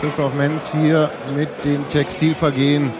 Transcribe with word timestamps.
Christoph 0.00 0.34
Menz 0.34 0.72
hier 0.72 1.10
mit 1.34 1.64
dem 1.64 1.88
Textilvergehen. 1.88 2.92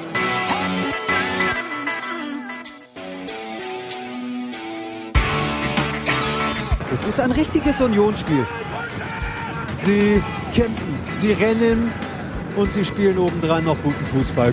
Es 6.92 7.06
ist 7.06 7.20
ein 7.20 7.32
richtiges 7.32 7.80
Unionsspiel. 7.80 8.46
Sie 9.76 10.22
kämpfen, 10.54 10.98
sie 11.20 11.32
rennen 11.32 11.92
und 12.56 12.72
sie 12.72 12.84
spielen 12.84 13.18
obendran 13.18 13.64
noch 13.64 13.76
guten 13.82 14.06
Fußball. 14.06 14.52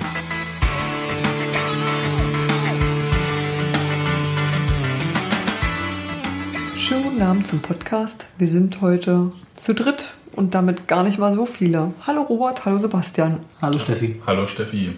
Abend 7.23 7.47
zum 7.47 7.61
Podcast. 7.61 8.25
Wir 8.37 8.49
sind 8.49 8.81
heute 8.81 9.29
zu 9.55 9.73
dritt 9.73 10.11
und 10.33 10.55
damit 10.55 10.87
gar 10.87 11.03
nicht 11.03 11.17
mal 11.17 11.31
so 11.31 11.45
viele. 11.45 11.93
Hallo 12.05 12.23
Robert, 12.23 12.65
hallo 12.65 12.79
Sebastian. 12.79 13.39
Hallo 13.61 13.79
Steffi. 13.79 14.21
Hallo 14.27 14.45
Steffi. 14.45 14.97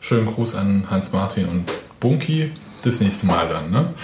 Schönen 0.00 0.26
Gruß 0.26 0.54
an 0.54 0.88
Hans-Martin 0.88 1.48
und 1.48 1.64
Bunky. 1.98 2.52
Das 2.82 3.00
nächste 3.00 3.26
Mal 3.26 3.48
dann, 3.48 3.70
ne? 3.70 3.94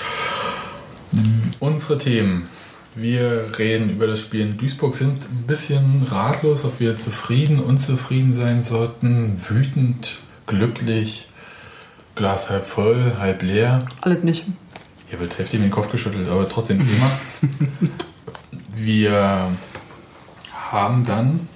Unsere 1.61 1.99
Themen. 1.99 2.49
Wir 2.97 3.53
reden 3.57 3.91
über 3.91 4.09
das 4.09 4.21
Spiel 4.21 4.41
in 4.41 4.57
Duisburg, 4.57 4.97
sind 4.97 5.23
ein 5.23 5.45
bisschen 5.47 6.07
ratlos, 6.11 6.65
ob 6.65 6.81
wir 6.81 6.97
zufrieden, 6.97 7.61
unzufrieden 7.61 8.33
sein 8.33 8.63
sollten, 8.63 9.41
wütend, 9.49 10.19
glücklich, 10.47 11.29
Glas 12.15 12.51
halb 12.51 12.67
voll, 12.67 13.15
halb 13.19 13.43
leer. 13.43 13.87
Alles 14.03 14.23
nicht. 14.23 14.47
Hier 15.13 15.21
wird 15.21 15.39
heftig 15.39 15.59
in 15.59 15.67
den 15.67 15.71
Kopf 15.71 15.93
geschüttelt, 15.93 16.27
aber 16.27 16.49
trotzdem 16.49 16.81
Thema. 16.81 17.11
Wir 18.75 19.51
haben 20.55 21.05
dann 21.05 21.49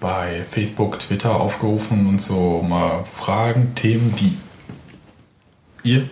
bei 0.00 0.42
Facebook, 0.42 0.98
Twitter 0.98 1.40
aufgerufen 1.40 2.08
und 2.08 2.20
so 2.20 2.60
mal 2.60 3.04
Fragen, 3.04 3.76
Themen, 3.76 4.16
die 4.16 4.36
ihr 5.84 6.10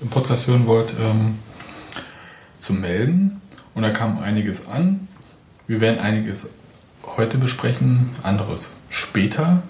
im 0.00 0.08
Podcast 0.08 0.48
hören 0.48 0.66
wollt, 0.66 0.92
ähm, 1.00 1.38
zu 2.58 2.72
melden. 2.72 3.40
Und 3.76 3.84
da 3.84 3.90
kam 3.90 4.18
einiges 4.18 4.66
an. 4.66 5.06
Wir 5.68 5.80
werden 5.80 6.00
einiges 6.00 6.50
heute 7.16 7.38
besprechen, 7.38 8.10
anderes 8.24 8.74
später. 8.90 9.62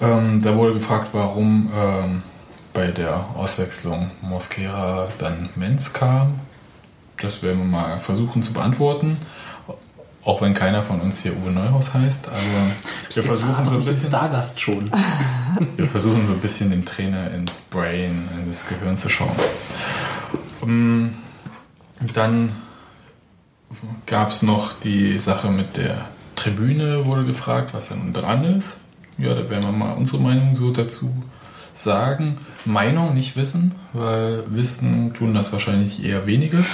Ähm, 0.00 0.40
da 0.40 0.56
wurde 0.56 0.72
gefragt, 0.72 1.10
warum 1.12 1.70
ähm, 1.76 2.22
bei 2.78 2.92
der 2.92 3.24
Auswechslung 3.34 4.12
Mosquera 4.20 5.08
dann 5.18 5.48
Menz 5.56 5.92
kam. 5.92 6.38
Das 7.20 7.42
werden 7.42 7.58
wir 7.58 7.64
mal 7.64 7.98
versuchen 7.98 8.40
zu 8.44 8.52
beantworten. 8.52 9.16
Auch 10.22 10.42
wenn 10.42 10.54
keiner 10.54 10.84
von 10.84 11.00
uns 11.00 11.24
hier 11.24 11.36
Uwe 11.36 11.50
Neuhaus 11.50 11.92
heißt, 11.92 12.28
aber 12.28 12.36
wir 13.12 13.22
versuchen 13.24 13.64
so 13.64 13.74
ein 13.74 13.84
bisschen. 13.84 14.10
Stargast 14.10 14.60
schon. 14.60 14.92
Wir 15.76 15.88
versuchen 15.88 16.26
so 16.28 16.34
ein 16.34 16.38
bisschen 16.38 16.70
dem 16.70 16.84
Trainer 16.84 17.32
ins 17.32 17.62
Brain, 17.62 18.28
in 18.38 18.46
das 18.46 18.68
Gehirn 18.68 18.96
zu 18.96 19.08
schauen. 19.08 19.34
Um, 20.60 21.14
Dann 22.14 22.52
gab 24.06 24.30
es 24.30 24.42
noch 24.42 24.72
die 24.72 25.18
Sache 25.18 25.48
mit 25.48 25.76
der 25.76 26.10
Tribüne, 26.36 27.06
wurde 27.06 27.24
gefragt, 27.24 27.74
was 27.74 27.88
dann 27.88 28.12
dran 28.12 28.44
ist. 28.44 28.78
Ja, 29.16 29.34
da 29.34 29.50
werden 29.50 29.64
wir 29.64 29.72
mal 29.72 29.94
unsere 29.94 30.22
Meinung 30.22 30.54
so 30.54 30.70
dazu 30.70 31.12
sagen. 31.82 32.38
Meinung, 32.64 33.14
nicht 33.14 33.36
Wissen, 33.36 33.74
weil 33.92 34.44
Wissen 34.48 35.14
tun 35.14 35.34
das 35.34 35.52
wahrscheinlich 35.52 36.04
eher 36.04 36.26
wenige. 36.26 36.64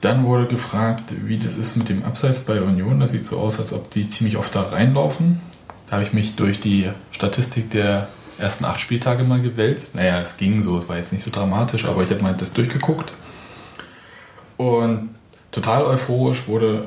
Dann 0.00 0.24
wurde 0.24 0.46
gefragt, 0.46 1.14
wie 1.24 1.38
das 1.38 1.56
ist 1.56 1.76
mit 1.76 1.88
dem 1.88 2.04
Abseits 2.04 2.42
bei 2.42 2.60
Union. 2.60 3.00
Das 3.00 3.12
sieht 3.12 3.26
so 3.26 3.38
aus, 3.38 3.58
als 3.58 3.72
ob 3.72 3.90
die 3.90 4.08
ziemlich 4.08 4.36
oft 4.36 4.54
da 4.54 4.62
reinlaufen. 4.62 5.40
Da 5.86 5.94
habe 5.94 6.04
ich 6.04 6.12
mich 6.12 6.36
durch 6.36 6.60
die 6.60 6.90
Statistik 7.10 7.70
der 7.70 8.08
ersten 8.38 8.64
acht 8.64 8.80
Spieltage 8.80 9.24
mal 9.24 9.40
gewälzt. 9.40 9.94
Naja, 9.94 10.20
es 10.20 10.36
ging 10.36 10.62
so, 10.62 10.78
es 10.78 10.88
war 10.88 10.96
jetzt 10.96 11.12
nicht 11.12 11.22
so 11.22 11.30
dramatisch, 11.30 11.86
aber 11.86 12.02
ich 12.02 12.10
habe 12.10 12.22
mal 12.22 12.34
das 12.34 12.52
durchgeguckt. 12.52 13.12
Und 14.56 15.10
total 15.50 15.84
euphorisch 15.84 16.46
wurde 16.46 16.86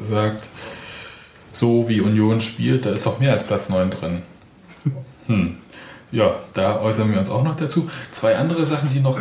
gesagt, 0.00 0.48
so 1.52 1.88
wie 1.88 2.00
Union 2.00 2.40
spielt, 2.40 2.86
da 2.86 2.90
ist 2.90 3.06
doch 3.06 3.20
mehr 3.20 3.32
als 3.32 3.44
Platz 3.44 3.68
9 3.68 3.90
drin. 3.90 4.22
Hm. 5.26 5.56
Ja, 6.10 6.36
da 6.54 6.80
äußern 6.80 7.12
wir 7.12 7.18
uns 7.18 7.28
auch 7.28 7.44
noch 7.44 7.54
dazu. 7.54 7.90
Zwei 8.12 8.36
andere 8.36 8.64
Sachen, 8.64 8.88
die 8.88 9.00
noch 9.00 9.18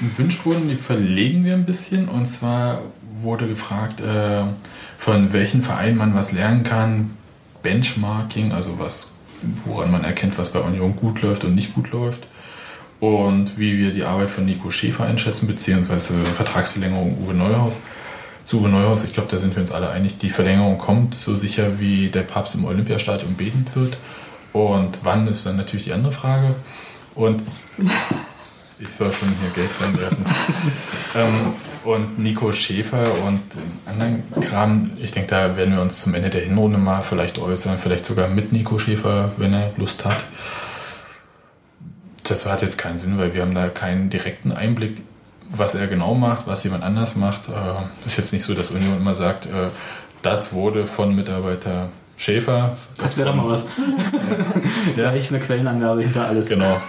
gewünscht 0.00 0.44
wurden, 0.46 0.68
die 0.68 0.76
verlegen 0.76 1.44
wir 1.44 1.54
ein 1.54 1.66
bisschen. 1.66 2.08
Und 2.08 2.26
zwar 2.26 2.82
wurde 3.20 3.48
gefragt, 3.48 4.00
äh, 4.00 4.44
von 4.96 5.32
welchen 5.32 5.62
Vereinen 5.62 5.96
man 5.96 6.14
was 6.14 6.32
lernen 6.32 6.62
kann. 6.62 7.10
Benchmarking, 7.62 8.52
also 8.52 8.78
was, 8.78 9.14
woran 9.64 9.90
man 9.90 10.04
erkennt, 10.04 10.38
was 10.38 10.50
bei 10.50 10.60
Union 10.60 10.94
gut 10.94 11.22
läuft 11.22 11.44
und 11.44 11.54
nicht 11.54 11.74
gut 11.74 11.90
läuft. 11.90 12.28
Und 13.00 13.58
wie 13.58 13.76
wir 13.78 13.92
die 13.92 14.04
Arbeit 14.04 14.30
von 14.30 14.44
Nico 14.44 14.70
Schäfer 14.70 15.04
einschätzen, 15.04 15.48
beziehungsweise 15.48 16.14
Vertragsverlängerung 16.14 17.18
Uwe 17.24 17.34
Neuhaus. 17.34 17.78
Zu 18.44 18.60
Uwe 18.60 18.68
Neuhaus, 18.68 19.02
ich 19.04 19.12
glaube, 19.12 19.28
da 19.30 19.38
sind 19.38 19.56
wir 19.56 19.60
uns 19.60 19.72
alle 19.72 19.90
einig, 19.90 20.18
die 20.18 20.30
Verlängerung 20.30 20.78
kommt, 20.78 21.14
so 21.14 21.34
sicher 21.34 21.80
wie 21.80 22.08
der 22.08 22.22
Papst 22.22 22.54
im 22.54 22.64
Olympiastadion 22.64 23.34
betend 23.34 23.74
wird. 23.74 23.96
Und 24.54 25.00
wann 25.02 25.26
ist 25.26 25.44
dann 25.46 25.56
natürlich 25.56 25.86
die 25.86 25.92
andere 25.92 26.12
Frage. 26.12 26.54
Und 27.16 27.42
ich 28.78 28.88
soll 28.88 29.12
schon 29.12 29.28
hier 29.40 29.50
Geld 29.50 29.70
reinwerfen. 29.80 30.24
ähm, 31.16 31.54
und 31.84 32.20
Nico 32.20 32.52
Schäfer 32.52 33.12
und 33.26 33.40
den 33.52 33.80
anderen 33.84 34.22
Kram, 34.40 34.92
ich 35.00 35.10
denke, 35.10 35.30
da 35.30 35.56
werden 35.56 35.74
wir 35.74 35.82
uns 35.82 36.02
zum 36.02 36.14
Ende 36.14 36.30
der 36.30 36.42
Hinrunde 36.42 36.78
mal 36.78 37.02
vielleicht 37.02 37.38
äußern, 37.38 37.78
vielleicht 37.78 38.06
sogar 38.06 38.28
mit 38.28 38.52
Nico 38.52 38.78
Schäfer, 38.78 39.32
wenn 39.38 39.52
er 39.54 39.72
Lust 39.76 40.04
hat. 40.04 40.24
Das 42.22 42.46
hat 42.46 42.62
jetzt 42.62 42.78
keinen 42.78 42.96
Sinn, 42.96 43.18
weil 43.18 43.34
wir 43.34 43.42
haben 43.42 43.56
da 43.56 43.68
keinen 43.68 44.08
direkten 44.08 44.52
Einblick, 44.52 45.02
was 45.50 45.74
er 45.74 45.88
genau 45.88 46.14
macht, 46.14 46.46
was 46.46 46.62
jemand 46.62 46.84
anders 46.84 47.16
macht. 47.16 47.48
Äh, 47.48 48.06
ist 48.06 48.18
jetzt 48.18 48.32
nicht 48.32 48.44
so, 48.44 48.54
dass 48.54 48.70
Union 48.70 48.98
immer 48.98 49.16
sagt, 49.16 49.46
äh, 49.46 49.70
das 50.22 50.52
wurde 50.52 50.86
von 50.86 51.12
Mitarbeiter 51.12 51.90
Schäfer. 52.16 52.76
Das 52.96 53.16
wäre 53.16 53.28
doch 53.28 53.36
mal 53.36 53.48
was. 53.48 53.66
Ja. 54.96 55.10
Gleich 55.10 55.30
eine 55.30 55.40
Quellenangabe 55.40 56.02
hinter 56.02 56.28
alles. 56.28 56.48
Genau. 56.50 56.80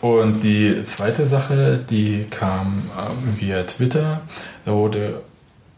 Und 0.00 0.42
die 0.42 0.84
zweite 0.84 1.26
Sache, 1.26 1.78
die 1.88 2.26
kam 2.28 2.82
äh, 2.98 3.40
via 3.40 3.62
Twitter. 3.62 4.22
Da 4.64 4.72
wurde 4.72 5.22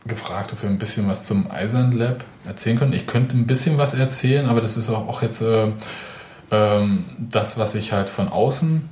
gefragt, 0.06 0.52
ob 0.52 0.62
wir 0.62 0.70
ein 0.70 0.78
bisschen 0.78 1.08
was 1.08 1.24
zum 1.26 1.50
Eisern 1.50 1.92
Lab 1.92 2.24
erzählen 2.46 2.78
können. 2.78 2.92
Ich 2.92 3.06
könnte 3.06 3.36
ein 3.36 3.46
bisschen 3.46 3.78
was 3.78 3.94
erzählen, 3.94 4.46
aber 4.46 4.60
das 4.60 4.76
ist 4.76 4.88
auch, 4.90 5.08
auch 5.08 5.22
jetzt 5.22 5.42
äh, 5.42 5.72
ähm, 6.50 7.04
das, 7.18 7.58
was 7.58 7.74
ich 7.74 7.92
halt 7.92 8.08
von 8.08 8.28
außen 8.28 8.88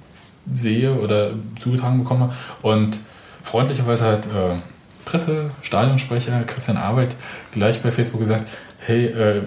sehe 0.54 0.94
oder 0.94 1.30
zugetragen 1.58 1.98
bekomme. 1.98 2.32
Und 2.62 2.98
freundlicherweise 3.42 4.04
hat 4.04 4.26
äh, 4.26 4.56
Presse, 5.04 5.50
Stadionsprecher 5.62 6.42
Christian 6.46 6.76
Arbeit 6.76 7.16
gleich 7.52 7.82
bei 7.82 7.90
Facebook 7.90 8.20
gesagt, 8.20 8.48
hey, 8.86 9.06
äh, 9.06 9.42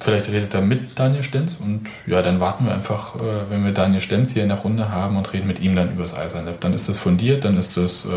vielleicht 0.00 0.28
redet 0.28 0.54
er 0.54 0.60
mit 0.60 0.98
Daniel 0.98 1.22
Stenz 1.22 1.56
und 1.60 1.82
ja, 2.06 2.22
dann 2.22 2.40
warten 2.40 2.66
wir 2.66 2.72
einfach, 2.72 3.16
äh, 3.16 3.50
wenn 3.50 3.64
wir 3.64 3.72
Daniel 3.72 4.00
Stenz 4.00 4.32
hier 4.32 4.42
in 4.42 4.48
der 4.48 4.58
Runde 4.58 4.90
haben 4.90 5.16
und 5.16 5.32
reden 5.32 5.46
mit 5.46 5.60
ihm 5.60 5.74
dann 5.74 5.92
über 5.92 6.02
das 6.02 6.16
Eisern. 6.16 6.46
Dann 6.60 6.72
ist 6.72 6.88
das 6.88 6.98
fundiert, 6.98 7.44
dann 7.44 7.56
ist 7.56 7.76
das 7.76 8.04
äh, 8.04 8.08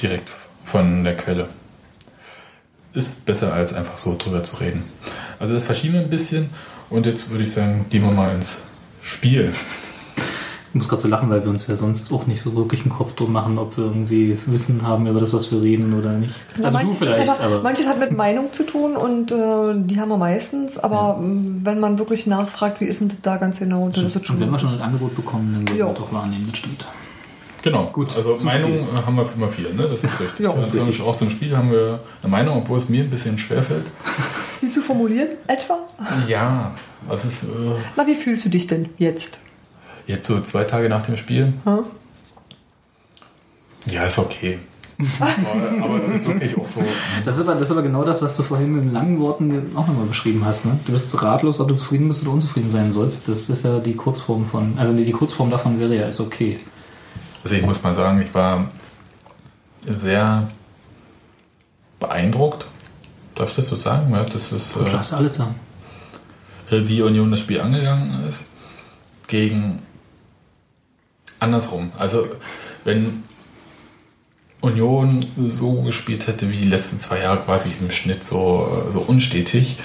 direkt 0.00 0.30
von 0.64 1.04
der 1.04 1.16
Quelle. 1.16 1.48
Ist 2.94 3.24
besser 3.26 3.52
als 3.52 3.72
einfach 3.72 3.98
so 3.98 4.16
drüber 4.16 4.42
zu 4.42 4.56
reden. 4.56 4.84
Also 5.38 5.54
das 5.54 5.64
verschieben 5.64 5.94
wir 5.94 6.00
ein 6.00 6.10
bisschen 6.10 6.50
und 6.90 7.06
jetzt 7.06 7.30
würde 7.30 7.44
ich 7.44 7.52
sagen, 7.52 7.86
gehen 7.90 8.04
wir 8.04 8.12
mal 8.12 8.34
ins 8.34 8.58
Spiel. 9.02 9.52
Ich 10.78 10.82
muss 10.84 10.88
gerade 10.90 11.02
so 11.02 11.08
lachen, 11.08 11.28
weil 11.28 11.42
wir 11.42 11.50
uns 11.50 11.66
ja 11.66 11.74
sonst 11.74 12.12
auch 12.12 12.28
nicht 12.28 12.40
so 12.40 12.54
wirklich 12.54 12.82
einen 12.82 12.90
Kopf 12.90 13.12
drum 13.16 13.32
machen, 13.32 13.58
ob 13.58 13.76
wir 13.76 13.84
irgendwie 13.86 14.38
Wissen 14.46 14.86
haben 14.86 15.08
über 15.08 15.18
das, 15.20 15.32
was 15.34 15.50
wir 15.50 15.60
reden 15.60 15.92
oder 15.98 16.12
nicht. 16.12 16.32
Also 16.62 16.78
du 16.78 16.90
vielleicht, 16.90 17.28
aber, 17.28 17.40
aber 17.40 17.62
Manches 17.62 17.88
hat 17.88 17.98
mit 17.98 18.12
Meinung 18.16 18.52
zu 18.52 18.62
tun 18.62 18.94
und 18.94 19.32
äh, 19.32 19.74
die 19.74 19.98
haben 20.00 20.08
wir 20.08 20.16
meistens, 20.16 20.78
aber 20.78 21.16
mh, 21.20 21.64
wenn 21.64 21.80
man 21.80 21.98
wirklich 21.98 22.28
nachfragt, 22.28 22.80
wie 22.80 22.84
ist 22.84 23.00
denn 23.00 23.08
das 23.08 23.18
da 23.22 23.38
ganz 23.38 23.58
genau, 23.58 23.88
dann 23.88 24.06
ist 24.06 24.14
das 24.14 24.24
schon. 24.24 24.36
und 24.36 24.42
wenn 24.42 24.50
wir 24.52 24.58
schon 24.60 24.72
ein 24.72 24.80
Angebot 24.80 25.16
bekommen, 25.16 25.52
dann 25.52 25.66
werden 25.68 25.78
Ja. 25.80 25.86
wir 25.88 25.94
doch 25.94 26.12
wahrnehmen, 26.12 26.46
das 26.48 26.58
stimmt. 26.60 26.84
Genau, 27.60 27.86
Gut, 27.92 28.14
Also 28.14 28.36
Meinung 28.44 28.70
äh, 28.72 28.86
haben 29.04 29.16
wir 29.16 29.26
immer 29.34 29.48
viel, 29.48 29.74
ne? 29.74 29.82
Das 29.82 30.04
ist 30.04 30.20
richtig. 30.20 30.46
Ja, 30.46 30.52
ist 30.52 30.74
zum- 30.74 30.84
richtig. 30.86 31.04
Auch 31.04 31.16
zum 31.16 31.28
Spiel 31.28 31.56
haben 31.56 31.72
wir 31.72 31.98
eine 32.22 32.30
Meinung, 32.30 32.58
obwohl 32.58 32.76
es 32.76 32.88
mir 32.88 33.02
ein 33.02 33.10
bisschen 33.10 33.36
schwerfällt. 33.36 33.86
Die 34.62 34.70
zu 34.70 34.80
formulieren, 34.80 35.30
etwa? 35.48 35.78
Ja, 36.28 36.70
was 37.08 37.24
ist 37.24 37.42
äh, 37.42 37.46
Na, 37.96 38.06
wie 38.06 38.14
fühlst 38.14 38.44
du 38.44 38.48
dich 38.48 38.68
denn 38.68 38.88
jetzt? 38.98 39.40
Jetzt 40.08 40.26
so 40.26 40.40
zwei 40.40 40.64
Tage 40.64 40.88
nach 40.88 41.02
dem 41.02 41.16
Spiel? 41.16 41.52
Hm? 41.64 41.84
Ja, 43.86 44.04
ist 44.04 44.18
okay. 44.18 44.58
aber, 45.20 45.84
aber 45.84 45.98
das 46.00 46.22
ist 46.22 46.26
wirklich 46.26 46.58
auch 46.58 46.66
so. 46.66 46.82
Das 47.24 47.36
ist, 47.36 47.42
aber, 47.42 47.54
das 47.54 47.62
ist 47.62 47.70
aber 47.70 47.82
genau 47.82 48.02
das, 48.04 48.20
was 48.20 48.36
du 48.36 48.42
vorhin 48.42 48.76
in 48.76 48.92
langen 48.92 49.20
Worten 49.20 49.70
auch 49.76 49.86
nochmal 49.86 50.06
beschrieben 50.06 50.44
hast. 50.44 50.64
Ne? 50.64 50.78
Du 50.86 50.92
bist 50.92 51.22
ratlos, 51.22 51.60
ob 51.60 51.68
du 51.68 51.74
zufrieden 51.74 52.08
bist 52.08 52.22
oder 52.22 52.32
unzufrieden 52.32 52.68
sein 52.68 52.90
sollst. 52.90 53.28
Das 53.28 53.48
ist 53.48 53.64
ja 53.64 53.78
die 53.78 53.94
Kurzform 53.94 54.44
von, 54.46 54.76
also 54.76 54.92
nee, 54.92 55.04
die 55.04 55.12
Kurzform 55.12 55.50
davon 55.50 55.78
wäre 55.78 55.94
ja, 55.94 56.08
ist 56.08 56.18
okay. 56.18 56.58
Also 57.44 57.54
ich 57.54 57.62
muss 57.62 57.80
mal 57.84 57.94
sagen, 57.94 58.20
ich 58.20 58.34
war 58.34 58.68
sehr 59.86 60.48
beeindruckt. 62.00 62.66
Darf 63.36 63.50
ich 63.50 63.56
das 63.56 63.68
so 63.68 63.76
sagen? 63.76 64.12
Ja, 64.12 64.24
das 64.24 64.50
ist, 64.50 64.74
Du 64.74 64.80
äh, 64.80 64.90
darfst 64.90 65.14
alle 65.14 65.32
sagen. 65.32 65.54
wie 66.70 67.02
Union 67.02 67.30
das 67.30 67.38
Spiel 67.38 67.60
angegangen 67.60 68.24
ist. 68.26 68.48
Gegen 69.28 69.82
andersrum. 71.40 71.92
Also, 71.98 72.26
wenn 72.84 73.22
Union 74.60 75.24
so 75.46 75.82
gespielt 75.82 76.26
hätte 76.26 76.50
wie 76.50 76.56
die 76.56 76.68
letzten 76.68 76.98
zwei 76.98 77.20
Jahre 77.20 77.38
quasi 77.44 77.70
im 77.80 77.90
Schnitt 77.92 78.24
so, 78.24 78.86
so 78.90 79.00
unstetig, 79.00 79.76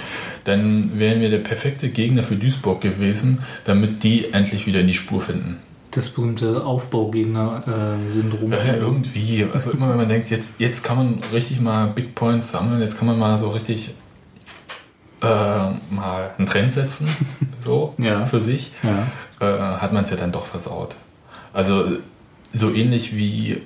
dann 0.45 0.97
wären 0.97 1.21
wir 1.21 1.29
der 1.29 1.37
perfekte 1.39 1.89
Gegner 1.89 2.23
für 2.23 2.35
Duisburg 2.35 2.81
gewesen, 2.81 3.43
damit 3.65 4.03
die 4.03 4.33
endlich 4.33 4.65
wieder 4.65 4.79
in 4.79 4.87
die 4.87 4.93
Spur 4.95 5.21
finden. 5.21 5.59
Das 5.91 6.09
berühmte 6.09 6.65
Aufbaugegner-Syndrom. 6.65 8.51
Ja, 8.51 8.63
ja, 8.65 8.73
irgendwie. 8.77 9.45
Also 9.53 9.71
immer 9.71 9.89
wenn 9.89 9.97
man 9.97 10.09
denkt, 10.09 10.31
jetzt, 10.31 10.55
jetzt 10.59 10.83
kann 10.83 10.97
man 10.97 11.19
richtig 11.31 11.61
mal 11.61 11.87
Big 11.87 12.15
Points 12.15 12.51
sammeln, 12.51 12.81
jetzt 12.81 12.97
kann 12.97 13.05
man 13.07 13.19
mal 13.19 13.37
so 13.37 13.51
richtig 13.51 13.93
äh, 15.21 15.25
mal 15.27 16.31
einen 16.37 16.47
Trend 16.47 16.71
setzen, 16.71 17.07
so 17.61 17.93
Ja. 17.99 18.25
für 18.25 18.39
sich, 18.39 18.71
Ja. 18.81 19.07
äh, 19.47 19.77
hat 19.77 19.93
man 19.93 20.03
es 20.03 20.09
ja 20.09 20.15
dann 20.17 20.31
doch 20.31 20.45
versaut. 20.45 20.95
Also 21.53 21.97
so 22.51 22.73
ähnlich 22.73 23.15
wie, 23.15 23.61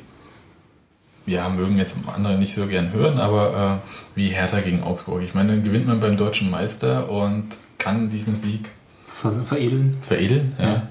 ja, 1.26 1.50
mögen 1.50 1.78
jetzt 1.78 1.96
andere 2.14 2.38
nicht 2.38 2.54
so 2.54 2.68
gern 2.68 2.92
hören, 2.92 3.20
aber 3.20 3.82
äh, 3.84 4.18
wie 4.18 4.30
Hertha 4.30 4.60
gegen 4.60 4.84
Augsburg. 4.84 5.24
Ich 5.24 5.34
meine, 5.34 5.54
dann 5.54 5.64
gewinnt 5.64 5.88
man 5.88 6.00
beim 6.00 6.18
deutschen 6.18 6.52
Meister 6.52 7.10
und 7.10 7.48
kann 7.78 8.10
diesen 8.10 8.36
Sieg 8.36 8.70
Ver 9.06 9.32
veredeln. 9.32 9.98
veredeln, 10.02 10.56
ja. 10.60 10.66
Ja. 10.66 10.88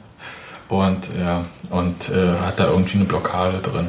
Und, 0.69 1.11
ja, 1.21 1.45
und 1.71 2.09
äh, 2.09 2.39
hat 2.41 2.59
da 2.59 2.69
irgendwie 2.69 2.97
eine 2.97 3.05
Blockade 3.05 3.59
drin. 3.59 3.87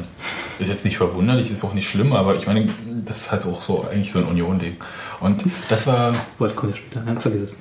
Ist 0.60 0.68
jetzt 0.68 0.84
nicht 0.84 0.96
verwunderlich, 0.96 1.50
ist 1.50 1.64
auch 1.64 1.74
nicht 1.74 1.88
schlimm, 1.88 2.12
aber 2.12 2.36
ich 2.36 2.46
meine, 2.46 2.68
das 3.04 3.18
ist 3.18 3.32
halt 3.32 3.44
auch 3.46 3.62
so 3.62 3.86
eigentlich 3.90 4.12
so 4.12 4.20
ein 4.20 4.26
Union-Ding. 4.26 4.76
Und 5.20 5.44
das 5.68 5.86
war, 5.88 6.14
kommt 6.38 6.70
ja 6.70 6.76
später. 6.76 7.04
Ja, 7.04 7.18
vergiss 7.18 7.42
es. 7.42 7.58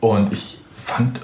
und 0.00 0.32
ich 0.32 0.58
fand 0.74 1.20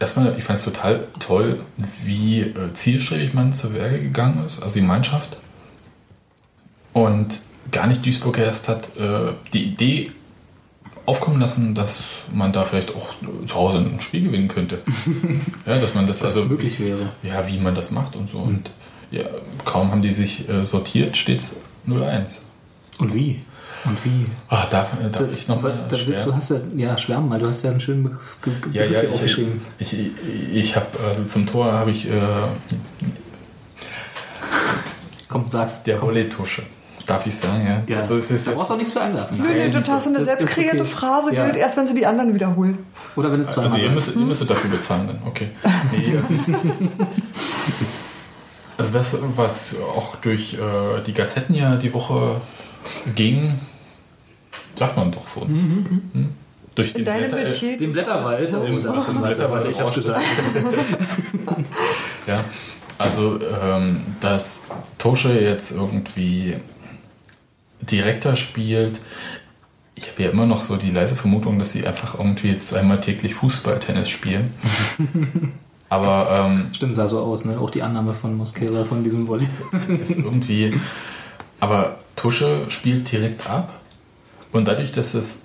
erstmal, 0.00 0.36
ich 0.36 0.42
fand 0.42 0.58
es 0.58 0.64
total 0.64 1.06
toll, 1.20 1.60
wie 2.04 2.40
äh, 2.40 2.72
zielstrebig 2.72 3.34
man 3.34 3.52
zur 3.52 3.74
Werke 3.74 4.00
gegangen 4.00 4.44
ist, 4.44 4.60
also 4.62 4.74
die 4.74 4.84
Mannschaft. 4.84 5.36
Und 6.92 7.40
gar 7.70 7.86
nicht 7.86 8.04
Duisburg 8.04 8.38
erst 8.38 8.68
hat 8.68 8.96
äh, 8.96 9.32
die 9.52 9.62
Idee 9.62 10.10
aufkommen 11.06 11.40
lassen, 11.40 11.74
dass 11.74 12.02
man 12.32 12.52
da 12.52 12.64
vielleicht 12.64 12.94
auch 12.94 13.08
zu 13.46 13.54
Hause 13.54 13.78
ein 13.78 14.00
Spiel 14.00 14.22
gewinnen 14.22 14.48
könnte. 14.48 14.80
ja, 15.66 15.78
dass 15.78 15.94
man 15.94 16.06
das 16.06 16.18
Dass 16.18 16.30
also 16.30 16.44
es 16.44 16.50
möglich 16.50 16.80
wäre. 16.80 17.10
ja, 17.22 17.46
wie 17.48 17.58
man 17.58 17.74
das 17.74 17.90
macht 17.90 18.16
und 18.16 18.28
so. 18.28 18.38
Und 18.38 18.70
ja, 19.10 19.24
kaum 19.64 19.90
haben 19.90 20.02
die 20.02 20.12
sich 20.12 20.48
äh, 20.48 20.64
sortiert, 20.64 21.16
steht's 21.16 21.64
0-1. 21.86 22.42
Und 22.98 23.14
wie? 23.14 23.40
Und 23.84 24.04
wie? 24.04 24.26
Ah, 24.48 24.66
darf, 24.70 24.88
darf 25.10 25.26
ich 25.32 25.48
nochmal 25.48 25.86
Da- 25.88 25.96
da- 25.96 26.24
Du 26.24 26.34
hast 26.34 26.50
ja, 26.50 26.56
ja, 26.76 26.98
schwärmen 26.98 27.28
mal, 27.30 27.38
du 27.38 27.48
hast 27.48 27.62
ja 27.62 27.70
einen 27.70 27.80
schönen 27.80 28.02
Begriff, 28.02 28.36
Begriff 28.42 28.74
ja, 28.74 28.84
ja, 28.84 29.02
ich, 29.02 29.08
aufgeschrieben. 29.14 29.60
ich, 29.78 29.94
ich, 29.98 30.10
ich 30.52 30.76
habe, 30.76 30.86
also 31.08 31.24
zum 31.24 31.46
Tor 31.46 31.72
habe 31.72 31.90
ich 31.90 32.06
äh, 32.06 32.10
Komm, 35.28 35.44
sag's. 35.48 35.82
der 35.84 36.00
Volley-Tusche. 36.02 36.62
Darf 37.06 37.26
ich 37.26 37.34
sagen, 37.34 37.66
ja? 37.66 37.82
Ja. 37.86 37.96
Also, 38.00 38.16
es 38.16 38.30
ist 38.30 38.46
da 38.46 38.52
brauchst 38.52 38.70
du 38.70 38.74
auch 38.74 38.78
nichts 38.78 38.92
für 38.92 39.00
einwerfen. 39.00 39.38
Nö, 39.38 39.44
nö, 39.44 39.70
du 39.70 39.78
hast 39.78 40.04
so 40.04 40.10
eine 40.10 40.18
Das 40.18 40.28
ist 40.28 40.38
selbst 40.38 40.54
kreierte 40.54 40.80
okay. 40.82 40.90
Phrase, 40.90 41.34
Ja. 41.34 41.44
gilt 41.44 41.56
erst, 41.56 41.76
wenn 41.76 41.86
sie 41.88 41.94
die 41.94 42.06
anderen 42.06 42.34
wiederholen. 42.34 42.78
Oder 43.16 43.32
wenn 43.32 43.40
du 43.40 43.48
zweimal 43.48 43.72
also 43.72 43.82
ihr 43.82 43.90
sagst. 43.90 44.06
müsst, 44.08 44.16
ihr 44.18 44.26
müsstet 44.26 44.50
dafür 44.50 44.70
bezahlen 44.70 45.06
dann, 45.08 45.18
okay. 45.26 45.48
Nee, 45.90 46.16
also, 46.16 46.34
also 48.76 48.92
das, 48.92 49.16
was 49.36 49.76
auch 49.96 50.16
durch 50.16 50.54
äh, 50.54 50.58
die 51.04 51.14
Gazetten 51.14 51.54
ja 51.54 51.76
die 51.76 51.92
Woche 51.92 52.40
ging, 53.16 53.58
sagt 54.74 54.96
man 54.96 55.10
doch 55.10 55.26
so. 55.26 55.42
Hm? 55.42 56.28
Durch 56.74 56.92
den 56.94 57.04
Blätter- 57.04 57.38
äh. 57.38 57.76
Den 57.76 57.92
Blätterwald. 57.92 58.54
Oh, 58.54 58.64
Den 58.64 58.80
Blätterwald 58.80 59.70
ich 59.70 59.80
hab's 59.80 59.94
gesagt. 59.94 60.24
Ja, 62.26 62.36
also 62.98 63.38
ähm, 63.62 64.00
dass 64.20 64.62
Tosche 64.98 65.32
jetzt 65.38 65.72
irgendwie 65.72 66.56
direkter 67.82 68.36
spielt. 68.36 69.00
Ich 69.94 70.08
habe 70.10 70.22
ja 70.22 70.30
immer 70.30 70.46
noch 70.46 70.60
so 70.60 70.76
die 70.76 70.90
leise 70.90 71.16
Vermutung, 71.16 71.58
dass 71.58 71.72
sie 71.72 71.86
einfach 71.86 72.18
irgendwie 72.18 72.48
jetzt 72.48 72.74
einmal 72.74 73.00
täglich 73.00 73.34
Fußball-Tennis 73.34 74.08
spielen. 74.08 74.54
Aber 75.88 76.46
ähm, 76.46 76.68
Stimmt, 76.72 76.94
sah 76.94 77.08
so 77.08 77.18
aus, 77.20 77.44
ne? 77.44 77.58
Auch 77.58 77.70
die 77.70 77.82
Annahme 77.82 78.14
von 78.14 78.36
Mosquera 78.36 78.84
von 78.84 79.02
diesem 79.02 79.26
Volley. 79.26 79.48
das 79.88 80.02
ist 80.10 80.18
irgendwie. 80.18 80.72
Aber 81.58 81.98
Tusche 82.14 82.62
spielt 82.68 83.10
direkt 83.10 83.50
ab. 83.50 83.79
Und 84.52 84.68
dadurch, 84.68 84.92
dass 84.92 85.14
es 85.14 85.42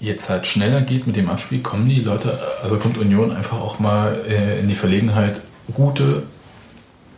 jetzt 0.00 0.28
halt 0.28 0.46
schneller 0.46 0.80
geht 0.82 1.06
mit 1.06 1.16
dem 1.16 1.30
Abspiel, 1.30 1.60
kommen 1.60 1.88
die 1.88 2.00
Leute, 2.00 2.38
also 2.62 2.76
kommt 2.76 2.98
Union 2.98 3.32
einfach 3.32 3.60
auch 3.60 3.78
mal 3.78 4.14
äh, 4.28 4.60
in 4.60 4.68
die 4.68 4.74
Verlegenheit, 4.74 5.40
gute 5.74 6.24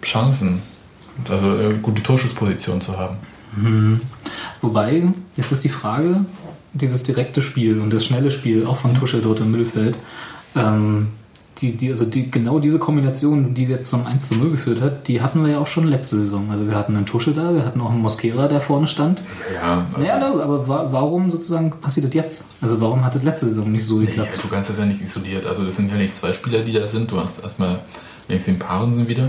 Chancen, 0.03 0.63
also 1.29 1.57
äh, 1.59 1.75
gute 1.81 2.03
Torschussposition 2.03 2.81
zu 2.81 2.99
haben. 2.99 3.17
Wobei, 4.61 5.03
jetzt 5.37 5.53
ist 5.53 5.65
die 5.65 5.71
Frage, 5.71 6.25
dieses 6.73 7.03
direkte 7.03 7.43
Spiel 7.43 7.81
und 7.81 7.91
das 7.93 8.05
schnelle 8.05 8.31
Spiel, 8.31 8.67
auch 8.67 8.77
von 8.77 8.95
Tuschel 8.95 9.23
dort 9.23 9.41
im 9.41 9.51
Mittelfeld, 9.51 9.99
ähm, 10.55 11.09
die, 11.59 11.77
die, 11.77 11.91
also 11.91 12.07
die, 12.07 12.31
genau 12.31 12.59
diese 12.59 12.79
Kombination, 12.79 13.55
die 13.55 13.65
jetzt 13.65 13.89
zum 13.89 14.07
1 14.07 14.29
zu 14.29 14.37
0 14.37 14.51
geführt 14.53 14.81
hat, 14.81 15.09
die 15.09 15.21
hatten 15.21 15.43
wir 15.43 15.51
ja 15.51 15.59
auch 15.59 15.67
schon 15.67 15.87
letzte 15.87 16.17
Saison. 16.17 16.51
Also 16.51 16.67
wir 16.67 16.75
hatten 16.75 16.97
einen 16.97 17.07
Tuschel 17.07 17.35
da, 17.35 17.55
wir 17.55 17.65
hatten 17.65 17.81
auch 17.81 17.91
einen 17.91 18.01
Mosquera, 18.01 18.49
der 18.49 18.61
vorne 18.61 18.87
stand. 18.87 19.23
Ja, 19.55 19.87
Naja, 19.97 20.19
ne, 20.19 20.43
aber 20.43 20.67
wa 20.69 20.89
warum 20.91 21.31
sozusagen 21.31 21.71
passiert 21.71 22.07
das 22.07 22.15
jetzt? 22.15 22.49
Also 22.63 22.81
warum 22.81 23.05
hat 23.05 23.15
das 23.15 23.23
letzte 23.23 23.47
Saison 23.47 23.71
nicht 23.71 23.85
so 23.85 24.01
ja, 24.01 24.07
geklappt? 24.07 24.43
du 24.43 24.49
kannst 24.49 24.71
das 24.71 24.79
ja 24.79 24.87
nicht 24.87 25.03
isoliert. 25.03 25.45
Also 25.47 25.65
das 25.65 25.77
sind 25.77 25.91
ja 25.91 25.97
nicht 25.97 26.17
zwei 26.17 26.33
Spieler, 26.33 26.61
die 26.61 26.73
da 26.73 26.87
sind. 26.87 27.11
Du 27.11 27.21
hast 27.21 27.43
erstmal 27.43 27.81
links 28.29 28.47
den 28.47 28.59
Paaren 28.59 29.09
wieder. 29.09 29.29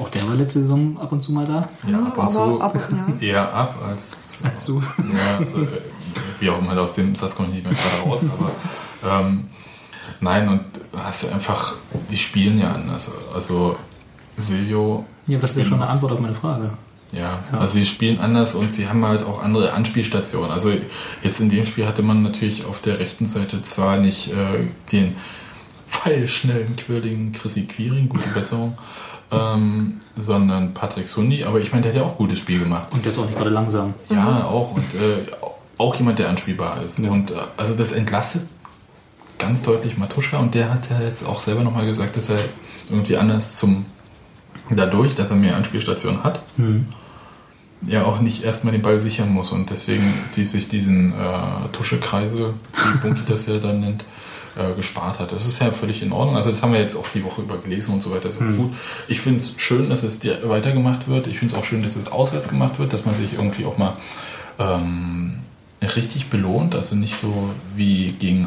Auch 0.00 0.08
der 0.08 0.26
war 0.26 0.34
letzte 0.34 0.60
Saison 0.60 0.98
ab 0.98 1.12
und 1.12 1.22
zu 1.22 1.32
mal 1.32 1.46
da. 1.46 1.68
Ja, 1.88 1.98
ab 1.98 2.16
und 2.16 2.22
aber 2.22 2.26
zu 2.26 2.60
ab 2.60 2.78
ja. 3.20 3.20
eher 3.28 3.54
ab 3.54 3.74
als 3.86 4.40
Als 4.42 4.64
zu. 4.64 4.82
Ja, 4.98 5.38
also, 5.38 5.62
äh, 5.62 5.66
wie 6.40 6.50
auch 6.50 6.58
immer, 6.58 6.80
aus 6.80 6.94
dem 6.94 7.12
ich 7.12 7.20
nicht 7.20 7.38
mehr 7.38 7.74
gerade 7.74 8.02
raus, 8.04 8.24
aber 8.24 9.20
ähm, 9.20 9.44
nein, 10.22 10.48
und 10.48 10.60
du 10.92 10.98
hast 10.98 11.24
ja 11.24 11.30
einfach, 11.32 11.74
die 12.10 12.16
spielen 12.16 12.58
ja 12.58 12.72
anders. 12.72 13.10
Also 13.34 13.76
Silvio, 14.36 15.04
Ja, 15.26 15.36
aber 15.36 15.42
das 15.42 15.50
ist 15.52 15.58
ja 15.58 15.64
schon 15.64 15.82
eine 15.82 15.90
Antwort 15.90 16.12
auf 16.12 16.20
meine 16.20 16.34
Frage. 16.34 16.70
ja, 17.12 17.40
also 17.52 17.74
sie 17.74 17.84
spielen 17.84 18.18
anders 18.20 18.54
und 18.54 18.72
sie 18.72 18.88
haben 18.88 19.04
halt 19.04 19.22
auch 19.22 19.42
andere 19.42 19.72
Anspielstationen. 19.72 20.50
Also 20.50 20.72
jetzt 21.22 21.40
in 21.40 21.50
dem 21.50 21.66
Spiel 21.66 21.86
hatte 21.86 22.02
man 22.02 22.22
natürlich 22.22 22.64
auf 22.64 22.80
der 22.80 22.98
rechten 22.98 23.26
Seite 23.26 23.60
zwar 23.62 23.98
nicht 23.98 24.28
äh, 24.32 24.66
den 24.90 25.16
pfeilschnellen, 25.86 26.74
quirligen 26.76 27.32
Chrissy 27.32 27.66
Quiring, 27.66 28.08
gute 28.08 28.28
Besserung, 28.30 28.78
ähm, 29.30 29.98
sondern 30.16 30.72
Patrick 30.72 31.06
Sundi, 31.06 31.44
aber 31.44 31.60
ich 31.60 31.70
meine, 31.72 31.82
der 31.82 31.92
hat 31.92 32.00
ja 32.00 32.04
auch 32.06 32.16
gutes 32.16 32.38
Spiel 32.38 32.60
gemacht. 32.60 32.88
Und 32.92 33.04
der 33.04 33.12
ist 33.12 33.18
auch 33.18 33.26
nicht 33.26 33.36
gerade 33.36 33.50
langsam. 33.50 33.92
Ja, 34.08 34.44
auch. 34.44 34.72
Und 34.72 34.94
äh, 34.94 35.26
auch 35.76 35.94
jemand, 35.96 36.18
der 36.18 36.30
anspielbar 36.30 36.82
ist. 36.82 36.98
Und 37.00 37.30
äh, 37.30 37.34
also 37.56 37.74
das 37.74 37.92
entlastet 37.92 38.46
ganz 39.42 39.62
deutlich 39.62 39.98
Matuschka 39.98 40.38
und 40.38 40.54
der 40.54 40.72
hat 40.72 40.88
ja 40.88 41.00
jetzt 41.00 41.26
auch 41.26 41.40
selber 41.40 41.62
nochmal 41.62 41.84
gesagt, 41.84 42.16
dass 42.16 42.28
er 42.28 42.38
irgendwie 42.88 43.16
anders 43.16 43.56
zum 43.56 43.86
dadurch, 44.70 45.14
dass 45.14 45.30
er 45.30 45.36
mehr 45.36 45.56
Anspielstationen 45.56 46.22
hat, 46.22 46.40
ja 47.86 48.04
auch 48.04 48.20
nicht 48.20 48.44
erstmal 48.44 48.72
den 48.72 48.82
Ball 48.82 49.00
sichern 49.00 49.30
muss 49.30 49.50
und 49.50 49.70
deswegen 49.70 50.14
die 50.36 50.44
sich 50.44 50.68
diesen 50.68 51.12
äh, 51.12 51.68
Tuschekreisel, 51.72 52.54
wie 52.72 52.98
Bunky 52.98 53.22
das 53.26 53.46
ja 53.46 53.58
dann 53.58 53.80
nennt, 53.80 54.04
äh, 54.56 54.74
gespart 54.76 55.18
hat. 55.18 55.32
Das 55.32 55.46
ist 55.46 55.60
ja 55.60 55.72
völlig 55.72 56.02
in 56.02 56.12
Ordnung. 56.12 56.36
Also 56.36 56.50
das 56.50 56.62
haben 56.62 56.72
wir 56.72 56.80
jetzt 56.80 56.94
auch 56.94 57.08
die 57.12 57.24
Woche 57.24 57.42
über 57.42 57.58
gelesen 57.58 57.94
und 57.94 58.02
so 58.02 58.12
weiter. 58.12 58.28
Das 58.28 58.36
ist 58.36 58.42
auch 58.42 58.56
gut. 58.56 58.72
Ich 59.08 59.20
finde 59.20 59.40
es 59.40 59.54
schön, 59.56 59.88
dass 59.88 60.04
es 60.04 60.20
weitergemacht 60.44 61.08
wird. 61.08 61.26
Ich 61.26 61.40
finde 61.40 61.54
es 61.54 61.60
auch 61.60 61.64
schön, 61.64 61.82
dass 61.82 61.96
es 61.96 62.12
auswärts 62.12 62.48
gemacht 62.48 62.78
wird, 62.78 62.92
dass 62.92 63.04
man 63.04 63.16
sich 63.16 63.32
irgendwie 63.32 63.64
auch 63.64 63.76
mal 63.76 63.96
ähm, 64.60 65.40
richtig 65.82 66.30
belohnt. 66.30 66.76
Also 66.76 66.94
nicht 66.94 67.16
so 67.16 67.50
wie 67.74 68.12
gegen 68.12 68.46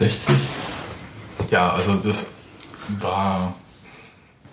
1860. 0.00 0.34
Ja, 1.50 1.70
also 1.70 1.94
das 1.96 2.26
war 3.00 3.54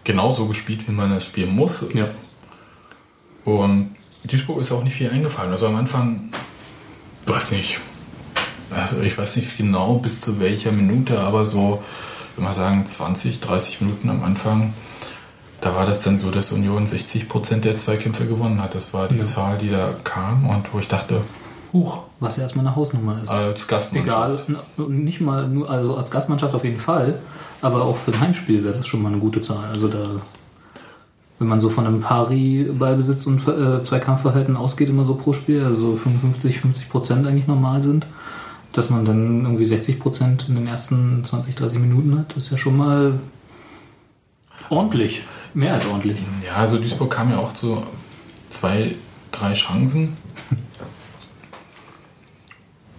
genauso 0.04 0.48
gespielt, 0.48 0.88
wie 0.88 0.92
man 0.92 1.12
es 1.12 1.26
spielen 1.26 1.56
muss. 1.56 1.86
Ja. 1.94 2.08
Und 3.44 3.96
Duisburg 4.24 4.62
ist 4.62 4.72
auch 4.72 4.84
nicht 4.84 4.96
viel 4.96 5.10
eingefallen. 5.10 5.52
Also 5.52 5.68
am 5.68 5.76
Anfang, 5.76 6.30
weiß 7.26 7.52
nicht, 7.52 7.80
also 8.72 9.02
ich 9.02 9.18
weiß 9.18 9.36
nicht 9.36 9.58
genau 9.58 9.96
bis 9.96 10.22
zu 10.22 10.40
welcher 10.40 10.72
Minute, 10.72 11.20
aber 11.20 11.46
so, 11.46 11.82
ich 12.32 12.38
würde 12.38 12.48
mal 12.48 12.54
sagen, 12.54 12.86
20, 12.86 13.40
30 13.40 13.82
Minuten 13.82 14.10
am 14.10 14.24
Anfang, 14.24 14.74
da 15.62 15.76
war 15.76 15.86
das 15.86 16.02
dann 16.02 16.18
so, 16.18 16.32
dass 16.32 16.52
Union 16.52 16.86
60 16.86 17.28
Prozent 17.30 17.66
der 17.66 17.76
Zweikämpfe 17.76 18.26
gewonnen 18.26 18.62
hat. 18.62 18.76
Das 18.76 18.94
war 18.94 19.08
die 19.08 19.18
Ja. 19.18 19.26
Zahl, 19.26 19.58
die 19.58 19.70
da 19.70 19.96
kam 20.04 20.48
und 20.48 20.74
wo 20.74 20.80
ich 20.80 20.88
dachte, 20.88 21.22
huch, 21.76 22.00
Was 22.20 22.38
ja 22.38 22.44
erstmal 22.44 22.66
eine 22.66 22.76
Hausnummer 22.76 23.22
ist. 23.22 23.30
als 23.30 23.68
Gastmannschaft. 23.68 24.44
Egal, 24.48 24.90
nicht 24.90 25.22
mal 25.22 25.48
nur, 25.48 25.70
also 25.70 25.96
als 25.98 26.10
Gastmannschaft 26.10 26.56
auf 26.56 26.64
jeden 26.64 26.78
Fall, 26.78 27.20
aber 27.62 27.84
auch 27.84 27.98
für 27.98 28.12
ein 28.12 28.20
Heimspiel 28.22 28.64
wäre 28.64 28.78
das 28.78 28.88
schon 28.88 29.02
mal 29.02 29.10
eine 29.10 29.20
gute 29.20 29.42
Zahl. 29.42 29.70
Also 29.74 29.88
da 29.88 30.04
wenn 31.38 31.48
man 31.48 31.60
so 31.60 31.70
von 31.70 31.86
einem 31.86 32.00
Pari-Ballbesitz 32.00 33.28
und 33.28 33.46
äh, 33.48 33.82
Zweikampfverhalten 33.82 34.56
ausgeht, 34.56 34.90
immer 34.90 35.04
so 35.04 35.16
pro 35.16 35.34
Spiel, 35.34 35.66
also 35.66 35.98
55, 35.98 36.62
50 36.62 36.90
Prozent 36.90 37.28
eigentlich 37.28 37.48
normal 37.48 37.82
sind, 37.82 38.08
dass 38.72 38.90
man 38.90 39.04
dann 39.04 39.44
irgendwie 39.44 39.66
60 39.66 40.00
Prozent 40.00 40.46
in 40.48 40.56
den 40.56 40.68
ersten 40.68 41.26
20, 41.26 41.56
30 41.56 41.80
Minuten 41.80 42.18
hat, 42.18 42.38
ist 42.38 42.52
ja 42.52 42.58
schon 42.58 42.78
mal 42.78 43.20
ordentlich. 44.70 45.24
Mehr 45.54 45.74
als 45.74 45.86
ordentlich. 45.88 46.18
Ja, 46.46 46.56
also 46.56 46.78
Duisburg 46.78 47.12
kam 47.12 47.30
ja 47.32 47.38
auch 47.38 47.54
zu 47.54 47.84
zwei, 48.50 48.96
drei 49.32 49.54
Chancen. 49.54 50.16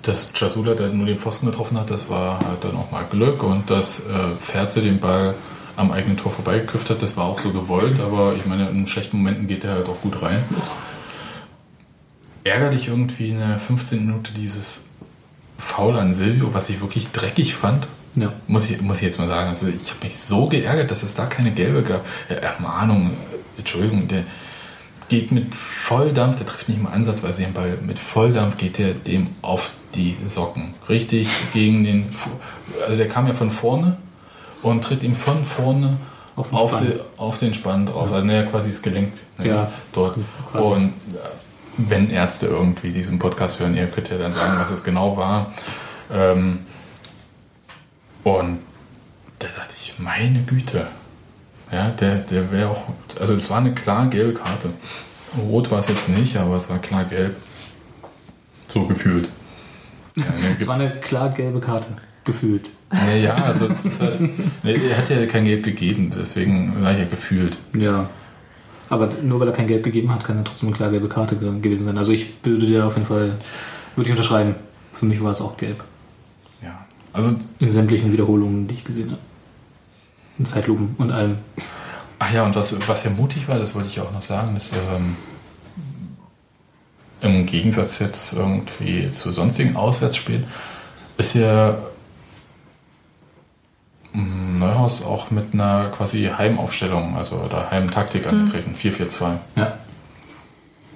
Dass 0.06 0.32
Jasula 0.34 0.74
dann 0.74 0.96
nur 0.96 1.06
den 1.06 1.18
Pfosten 1.18 1.46
getroffen 1.46 1.78
hat, 1.78 1.90
das 1.90 2.08
war 2.08 2.38
halt 2.46 2.62
dann 2.62 2.76
auch 2.76 2.90
mal 2.90 3.04
Glück 3.10 3.42
und 3.42 3.68
dass 3.70 4.00
äh, 4.00 4.12
Ferze 4.40 4.80
den 4.80 5.00
Ball 5.00 5.34
am 5.76 5.92
eigenen 5.92 6.16
Tor 6.16 6.32
vorbeigeküpft 6.32 6.90
hat, 6.90 7.02
das 7.02 7.16
war 7.16 7.26
auch 7.26 7.38
so 7.38 7.52
gewollt, 7.52 8.00
aber 8.00 8.34
ich 8.36 8.46
meine, 8.46 8.70
in 8.70 8.86
schlechten 8.86 9.18
Momenten 9.18 9.46
geht 9.46 9.64
er 9.64 9.74
halt 9.74 9.88
auch 9.88 10.00
gut 10.00 10.22
rein. 10.22 10.42
Ärgerlich 12.44 12.88
irgendwie 12.88 13.30
in 13.30 13.38
der 13.38 13.58
15. 13.58 14.06
Minute 14.06 14.32
dieses 14.32 14.84
Foul 15.58 15.96
an 15.98 16.14
Silvio, 16.14 16.54
was 16.54 16.70
ich 16.70 16.80
wirklich 16.80 17.08
dreckig 17.08 17.54
fand. 17.54 17.88
Ja. 18.14 18.32
Muss 18.46 18.70
ich, 18.70 18.80
muss 18.80 18.98
ich 18.98 19.04
jetzt 19.04 19.18
mal 19.18 19.28
sagen. 19.28 19.48
Also 19.48 19.66
ich 19.68 19.90
habe 19.90 20.04
mich 20.04 20.16
so 20.16 20.46
geärgert, 20.46 20.90
dass 20.90 21.02
es 21.02 21.14
da 21.14 21.26
keine 21.26 21.52
gelbe 21.52 21.82
gab. 21.82 22.06
Ja, 22.30 22.36
Ermahnung, 22.36 23.10
Entschuldigung, 23.58 24.08
der 24.08 24.24
geht 25.08 25.32
mit 25.32 25.54
Volldampf, 25.54 26.36
der 26.36 26.46
trifft 26.46 26.68
nicht 26.68 26.82
mal 26.82 26.90
ansatzweise 26.90 27.42
den 27.42 27.52
Ball, 27.52 27.78
mit 27.84 27.98
Volldampf 27.98 28.56
geht 28.56 28.78
der 28.78 28.94
dem 28.94 29.28
auf 29.42 29.70
die 29.96 30.16
Socken. 30.26 30.74
Richtig 30.88 31.28
gegen 31.52 31.84
den, 31.84 32.08
also 32.84 32.96
der 32.96 33.08
kam 33.08 33.26
ja 33.26 33.32
von 33.32 33.50
vorne 33.50 33.96
und 34.62 34.82
tritt 34.84 35.02
ihm 35.02 35.14
von 35.14 35.44
vorne 35.44 35.96
Auf 36.36 36.52
auf, 36.52 36.70
den 36.76 36.78
Spann. 36.78 36.92
die, 36.92 37.20
auf 37.20 37.38
den 37.38 37.54
Spann 37.54 37.86
drauf. 37.86 38.12
Also 38.12 38.24
ne, 38.24 38.46
quasi 38.50 38.70
das 38.70 38.82
Gelenk 38.82 39.12
ne, 39.38 39.48
Ja. 39.48 39.72
dort. 39.92 40.18
Quasi. 40.52 40.64
Und 40.64 40.88
äh, 40.88 41.18
wenn 41.78 42.10
Ärzte 42.10 42.46
irgendwie 42.46 42.90
diesen 42.90 43.18
Podcast 43.18 43.60
hören, 43.60 43.76
ihr 43.76 43.86
könnt 43.86 44.08
ja 44.08 44.18
dann 44.18 44.32
sagen, 44.32 44.58
was 44.58 44.70
es 44.70 44.82
genau 44.84 45.16
war. 45.16 45.52
Ähm, 46.12 46.60
und 48.24 48.58
da 49.38 49.48
dachte 49.56 49.74
ich, 49.78 49.94
meine 49.98 50.40
Güte. 50.42 50.86
Ja, 51.70 51.90
der, 51.90 52.16
der 52.18 52.50
wäre 52.52 52.70
auch. 52.70 52.84
Also, 53.20 53.34
es 53.34 53.50
war 53.50 53.58
eine 53.58 53.74
klar 53.74 54.06
gelbe 54.06 54.34
Karte. 54.34 54.70
Rot 55.36 55.70
war 55.70 55.80
es 55.80 55.88
jetzt 55.88 56.08
nicht, 56.08 56.36
aber 56.36 56.56
es 56.56 56.70
war 56.70 56.78
klar 56.78 57.04
gelb. 57.04 57.36
So 58.68 58.86
gefühlt. 58.86 59.28
Ja, 60.16 60.24
Es 60.58 60.66
war 60.66 60.76
eine 60.76 60.90
klar 61.00 61.30
gelbe 61.30 61.60
Karte, 61.60 61.88
gefühlt. 62.24 62.70
Nee, 62.92 63.22
ja, 63.24 63.34
also 63.34 63.66
es 63.66 63.84
ist 63.84 64.00
halt. 64.00 64.20
Nee, 64.62 64.74
er 64.88 64.98
hat 64.98 65.10
ja 65.10 65.26
kein 65.26 65.44
Gelb 65.44 65.64
gegeben, 65.64 66.12
deswegen 66.16 66.82
war 66.82 66.92
ich 66.92 66.98
ja 67.00 67.04
gefühlt. 67.04 67.58
Ja. 67.76 68.08
Aber 68.88 69.08
nur 69.22 69.40
weil 69.40 69.48
er 69.48 69.52
kein 69.54 69.66
Gelb 69.66 69.82
gegeben 69.82 70.14
hat, 70.14 70.22
kann 70.24 70.36
er 70.38 70.44
trotzdem 70.44 70.68
eine 70.68 70.76
klar 70.76 70.90
gelbe 70.90 71.08
Karte 71.08 71.34
ge- 71.36 71.60
gewesen 71.60 71.84
sein. 71.84 71.98
Also 71.98 72.12
ich 72.12 72.32
würde 72.44 72.64
dir 72.66 72.86
auf 72.86 72.94
jeden 72.94 73.06
Fall, 73.08 73.32
würde 73.96 74.08
ich 74.08 74.10
unterschreiben. 74.16 74.54
Für 74.92 75.06
mich 75.06 75.20
war 75.22 75.32
es 75.32 75.40
auch 75.40 75.56
gelb. 75.56 75.82
Ja. 76.62 76.86
Also, 77.12 77.36
In 77.58 77.70
sämtlichen 77.70 78.12
Wiederholungen, 78.12 78.68
die 78.68 78.74
ich 78.74 78.84
gesehen 78.84 79.10
habe. 79.10 79.20
In 80.38 80.46
Zeitlupen 80.46 80.94
und 80.98 81.10
allem. 81.10 81.38
ach 82.20 82.32
ja, 82.32 82.44
und 82.44 82.54
was, 82.54 82.76
was 82.88 83.04
ja 83.04 83.10
mutig 83.10 83.48
war, 83.48 83.58
das 83.58 83.74
wollte 83.74 83.88
ich 83.88 83.98
auch 84.00 84.12
noch 84.12 84.22
sagen, 84.22 84.54
ist 84.56 84.72
ähm, 84.74 85.16
im 87.20 87.46
Gegensatz 87.46 87.98
jetzt 87.98 88.34
irgendwie 88.34 89.10
zu 89.12 89.32
sonstigen 89.32 89.76
Auswärtsspielen, 89.76 90.44
ist 91.18 91.34
ja 91.34 91.76
mm, 94.12 94.58
Neuhaus 94.58 95.02
auch 95.02 95.30
mit 95.30 95.54
einer 95.54 95.88
quasi 95.88 96.30
Heimaufstellung, 96.36 97.16
also 97.16 97.36
oder 97.36 97.70
Heimtaktik 97.70 98.26
angetreten, 98.26 98.74
4-4-2 98.74 99.36
Ja. 99.56 99.78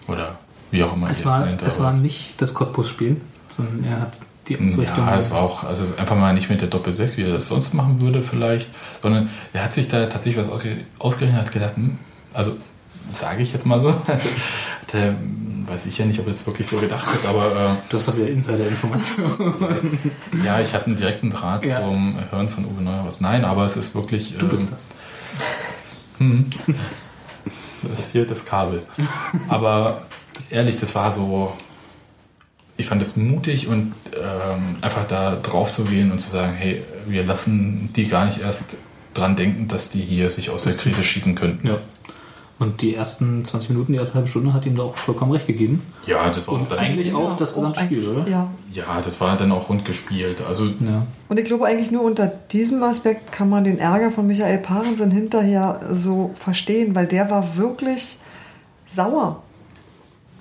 oder 0.09 0.39
wie 0.71 0.85
auch 0.85 0.95
immer 0.95 1.09
Es 1.09 1.19
jetzt 1.19 1.27
war, 1.27 1.45
nennt, 1.47 1.63
es 1.63 1.81
war 1.81 1.93
nicht 1.95 2.41
das 2.41 2.55
Cottbus-Spiel, 2.55 3.21
sondern 3.51 3.85
er 3.85 4.01
hat 4.03 4.21
die 4.49 4.57
Ausrichtung. 4.57 5.07
Ja, 5.07 5.17
es 5.19 5.31
war 5.31 5.41
auch, 5.43 5.65
also 5.65 5.85
einfach 5.97 6.17
mal 6.17 6.33
nicht 6.35 6.51
mit 6.51 6.61
der 6.61 6.69
Doppel-6, 6.69 7.17
wie 7.17 7.23
er 7.23 7.33
das 7.35 7.49
sonst 7.49 7.73
machen 7.75 8.01
würde 8.01 8.23
vielleicht, 8.23 8.69
sondern 9.03 9.31
er 9.53 9.65
hat 9.65 9.75
sich 9.75 9.89
da 9.89 10.07
tatsächlich 10.07 10.37
was 10.45 10.51
ausge- 10.53 10.79
ausgerechnet, 10.99 11.41
hat 11.41 11.53
gedacht, 11.53 11.77
hm, 11.77 11.99
also 12.35 12.57
sage 13.13 13.43
ich 13.43 13.53
jetzt 13.53 13.67
mal 13.67 13.81
so, 13.81 13.95
hat, 14.07 14.95
er, 14.95 15.09
hm, 15.09 15.50
weiß 15.71 15.87
ich 15.87 15.97
ja 15.99 16.05
nicht, 16.05 16.19
ob 16.21 16.27
es 16.29 16.47
wirklich 16.47 16.67
so 16.69 16.79
gedacht 16.79 17.07
hat, 17.07 17.25
aber 17.27 17.79
Du 17.89 17.97
hast 17.97 18.09
doch 18.09 18.17
wieder 18.17 18.29
Insider-Informationen. 18.29 20.09
äh, 20.43 20.45
ja, 20.45 20.61
ich 20.61 20.75
hatte 20.75 20.87
einen 20.87 20.97
direkten 20.97 21.31
Draht 21.31 21.65
Ja. 21.65 21.81
zum 21.81 22.19
Hören 22.31 22.49
von 22.49 22.65
Uwe 22.67 22.83
Neuhaus. 22.83 23.21
Nein, 23.21 23.45
aber 23.45 23.65
es 23.65 23.77
ist 23.77 23.95
wirklich... 23.95 24.35
Du 24.39 24.49
bist 24.49 24.67
ähm, 26.21 26.47
das. 27.81 27.91
Das 27.91 27.99
ist 28.01 28.13
hier 28.13 28.27
das 28.27 28.45
Kabel. 28.45 28.83
Aber 29.49 30.03
ehrlich, 30.51 30.77
das 30.77 30.95
war 30.95 31.13
so. 31.13 31.53
Ich 32.77 32.87
fand 32.87 33.01
es 33.03 33.17
mutig 33.17 33.69
und 33.69 33.95
ähm, 34.17 34.77
einfach 34.81 35.07
da 35.07 35.37
drauf 35.37 35.71
zu 35.73 35.85
gehen 35.85 36.13
und 36.13 36.19
zu 36.19 36.31
sagen, 36.31 36.55
hey, 36.55 36.83
wir 37.07 37.25
lassen 37.25 37.91
die 37.95 38.07
gar 38.07 38.25
nicht 38.27 38.41
erst 38.41 38.77
dran 39.15 39.37
denken, 39.37 39.69
dass 39.69 39.91
die 39.91 40.01
hier 40.01 40.31
sich 40.31 40.51
aus 40.51 40.65
der 40.65 40.73
Krise 40.75 41.05
schießen 41.05 41.35
könnten. 41.35 41.67
Ja. 41.67 41.79
Und 42.61 42.83
die 42.83 42.95
ersten 42.95 43.43
20 43.43 43.71
Minuten, 43.71 43.95
die 43.95 43.99
erste 43.99 44.17
halbe 44.17 44.29
Stunde 44.29 44.53
hat 44.53 44.67
ihm 44.67 44.77
da 44.77 44.83
auch 44.83 44.95
vollkommen 44.95 45.33
recht 45.33 45.47
gegeben. 45.47 45.83
Ja, 46.07 46.29
das 46.29 46.47
war 46.47 46.55
Und 46.55 46.71
dann, 46.71 46.79
eigentlich 46.79 47.15
auch 47.15 47.35
das 47.39 47.55
und 47.55 47.73
gesamte 47.73 47.81
Spiel, 47.81 48.07
oder? 48.07 48.29
Ja. 48.29 48.51
ja, 48.71 49.01
das 49.03 49.19
war 49.19 49.35
dann 49.39 49.51
auch 49.51 49.71
rund 49.71 49.87
gespielt. 49.87 50.43
Also 50.47 50.67
Ja. 50.67 51.07
Und 51.31 51.41
ich 51.41 51.47
glaube 51.47 51.65
eigentlich 51.65 51.91
nur 51.91 52.03
unter 52.03 52.27
diesem 52.27 52.83
Aspekt 52.83 53.33
kann 53.33 53.49
man 53.49 53.65
den 53.65 53.79
Ärger 53.79 54.13
von 54.13 54.27
Michael 54.27 54.59
Parensen 54.59 55.11
hinterher 55.11 55.81
so 55.95 56.33
verstehen, 56.37 56.95
weil 56.95 57.07
der 57.07 57.31
war 57.31 57.57
wirklich 57.57 58.19
sauer. 58.87 59.43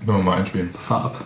wenn 0.01 0.17
wir 0.17 0.23
mal 0.23 0.37
einspielen. 0.39 0.71
Fahr 0.73 1.05
ab. 1.05 1.23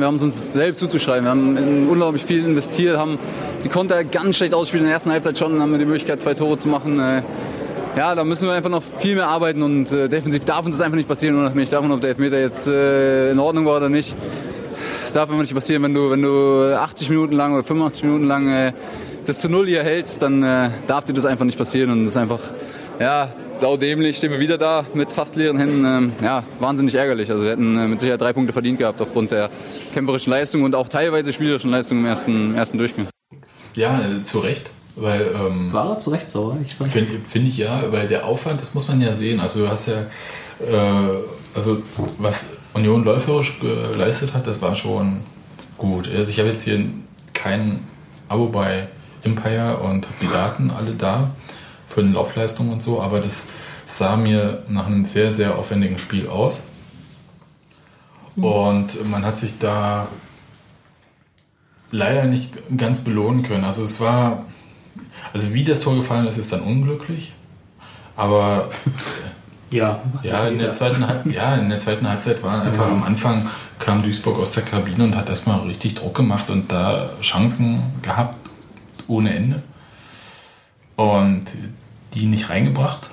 Wir 0.00 0.08
haben 0.08 0.16
es 0.16 0.22
uns 0.22 0.52
selbst 0.52 0.80
zuzuschreiben. 0.80 1.24
Wir 1.24 1.30
haben 1.30 1.56
in 1.56 1.88
unglaublich 1.88 2.24
viel 2.24 2.44
investiert, 2.44 2.98
haben 2.98 3.16
die 3.62 3.68
Konter 3.68 4.02
ganz 4.02 4.36
schlecht 4.36 4.54
ausgespielt 4.54 4.80
in 4.80 4.86
der 4.86 4.94
ersten 4.94 5.10
Halbzeit 5.10 5.38
schon, 5.38 5.60
haben 5.60 5.70
wir 5.70 5.78
die 5.78 5.86
Möglichkeit, 5.86 6.20
zwei 6.20 6.34
Tore 6.34 6.56
zu 6.56 6.66
machen. 6.66 7.00
Ja, 7.98 8.14
da 8.14 8.22
müssen 8.22 8.46
wir 8.46 8.54
einfach 8.54 8.70
noch 8.70 8.84
viel 8.84 9.16
mehr 9.16 9.26
arbeiten 9.26 9.60
und 9.60 9.90
äh, 9.90 10.08
defensiv 10.08 10.44
darf 10.44 10.64
uns 10.64 10.76
das 10.76 10.82
einfach 10.82 10.96
nicht 10.96 11.08
passieren, 11.08 11.36
unabhängig 11.36 11.68
davon, 11.68 11.90
ob 11.90 12.00
der 12.00 12.10
Elfmeter 12.10 12.38
jetzt 12.38 12.68
äh, 12.68 13.32
in 13.32 13.40
Ordnung 13.40 13.66
war 13.66 13.78
oder 13.78 13.88
nicht. 13.88 14.14
Das 15.02 15.14
darf 15.14 15.28
einfach 15.28 15.40
nicht 15.40 15.52
passieren, 15.52 15.82
wenn 15.82 15.94
du, 15.94 16.08
wenn 16.08 16.22
du 16.22 16.78
80 16.78 17.10
Minuten 17.10 17.34
lang 17.34 17.54
oder 17.54 17.64
85 17.64 18.04
Minuten 18.04 18.22
lang 18.22 18.46
äh, 18.46 18.72
das 19.26 19.40
zu 19.40 19.48
Null 19.48 19.66
hier 19.66 19.82
hältst, 19.82 20.22
dann 20.22 20.44
äh, 20.44 20.70
darf 20.86 21.06
dir 21.06 21.12
das 21.12 21.26
einfach 21.26 21.44
nicht 21.44 21.58
passieren 21.58 21.90
und 21.90 22.04
das 22.04 22.10
ist 22.10 22.16
einfach, 22.16 22.38
ja, 23.00 23.32
saudämlich, 23.56 24.18
stehen 24.18 24.30
wir 24.30 24.38
wieder 24.38 24.58
da 24.58 24.86
mit 24.94 25.10
fast 25.10 25.34
leeren 25.34 25.58
Händen. 25.58 25.84
Ähm, 25.84 26.12
ja, 26.22 26.44
wahnsinnig 26.60 26.94
ärgerlich. 26.94 27.28
Also 27.32 27.42
wir 27.42 27.50
hätten 27.50 27.76
äh, 27.76 27.88
mit 27.88 27.98
Sicherheit 27.98 28.20
drei 28.20 28.32
Punkte 28.32 28.52
verdient 28.52 28.78
gehabt 28.78 29.00
aufgrund 29.00 29.32
der 29.32 29.50
kämpferischen 29.92 30.30
Leistung 30.30 30.62
und 30.62 30.76
auch 30.76 30.86
teilweise 30.86 31.32
spielerischen 31.32 31.72
Leistung 31.72 31.98
im 31.98 32.06
ersten, 32.06 32.50
im 32.50 32.54
ersten 32.54 32.78
Durchgang. 32.78 33.08
Ja, 33.74 34.00
äh, 34.00 34.22
zu 34.22 34.38
Recht. 34.38 34.70
Weil, 35.00 35.26
ähm, 35.34 35.72
War 35.72 35.90
er 35.90 35.98
zu 35.98 36.10
Recht 36.10 36.30
sauer? 36.30 36.56
Finde 36.88 37.20
find 37.20 37.48
ich 37.48 37.56
ja, 37.56 37.92
weil 37.92 38.08
der 38.08 38.26
Aufwand, 38.26 38.60
das 38.60 38.74
muss 38.74 38.88
man 38.88 39.00
ja 39.00 39.12
sehen. 39.12 39.40
Also 39.40 39.60
du 39.60 39.70
hast 39.70 39.86
ja, 39.86 40.00
äh, 40.60 41.18
also 41.54 41.82
was 42.18 42.46
Union 42.74 43.04
läuferisch 43.04 43.60
geleistet 43.60 44.34
hat, 44.34 44.46
das 44.46 44.60
war 44.60 44.74
schon 44.74 45.22
gut. 45.76 46.08
Also 46.08 46.30
ich 46.30 46.38
habe 46.38 46.50
jetzt 46.50 46.62
hier 46.62 46.84
kein 47.32 47.84
Abo 48.28 48.46
bei 48.46 48.88
Empire 49.22 49.78
und 49.78 50.06
habe 50.06 50.16
die 50.20 50.28
Daten 50.28 50.70
alle 50.70 50.92
da 50.92 51.30
für 51.86 52.02
die 52.02 52.12
Laufleistung 52.12 52.70
und 52.70 52.82
so, 52.82 53.00
aber 53.00 53.20
das 53.20 53.44
sah 53.86 54.16
mir 54.16 54.62
nach 54.68 54.86
einem 54.86 55.04
sehr, 55.04 55.30
sehr 55.30 55.56
aufwendigen 55.56 55.98
Spiel 55.98 56.28
aus. 56.28 56.62
Und 58.36 59.10
man 59.10 59.24
hat 59.24 59.38
sich 59.38 59.58
da 59.58 60.06
leider 61.90 62.24
nicht 62.24 62.52
ganz 62.76 63.00
belohnen 63.00 63.42
können. 63.42 63.64
Also 63.64 63.82
es 63.82 64.00
war, 64.00 64.44
also 65.32 65.52
wie 65.52 65.64
das 65.64 65.80
Tor 65.80 65.96
gefallen 65.96 66.26
ist, 66.26 66.38
ist 66.38 66.52
dann 66.52 66.60
unglücklich. 66.60 67.32
Aber 68.16 68.70
ja. 69.70 70.00
ja, 70.22 70.48
in 70.48 70.58
der 70.58 70.72
zweiten, 70.72 71.04
ja, 71.30 71.54
in 71.54 71.68
der 71.68 71.78
zweiten 71.78 72.08
Halbzeit 72.08 72.42
war 72.42 72.62
einfach 72.62 72.86
am 72.86 73.02
Anfang 73.02 73.48
kam 73.78 74.02
Duisburg 74.02 74.38
aus 74.40 74.52
der 74.52 74.64
Kabine 74.64 75.04
und 75.04 75.16
hat 75.16 75.28
erstmal 75.28 75.60
richtig 75.60 75.94
Druck 75.94 76.14
gemacht 76.14 76.50
und 76.50 76.70
da 76.72 77.10
Chancen 77.20 77.80
gehabt 78.02 78.36
ohne 79.06 79.34
Ende. 79.34 79.62
Und 80.96 81.44
die 82.14 82.26
nicht 82.26 82.50
reingebracht. 82.50 83.10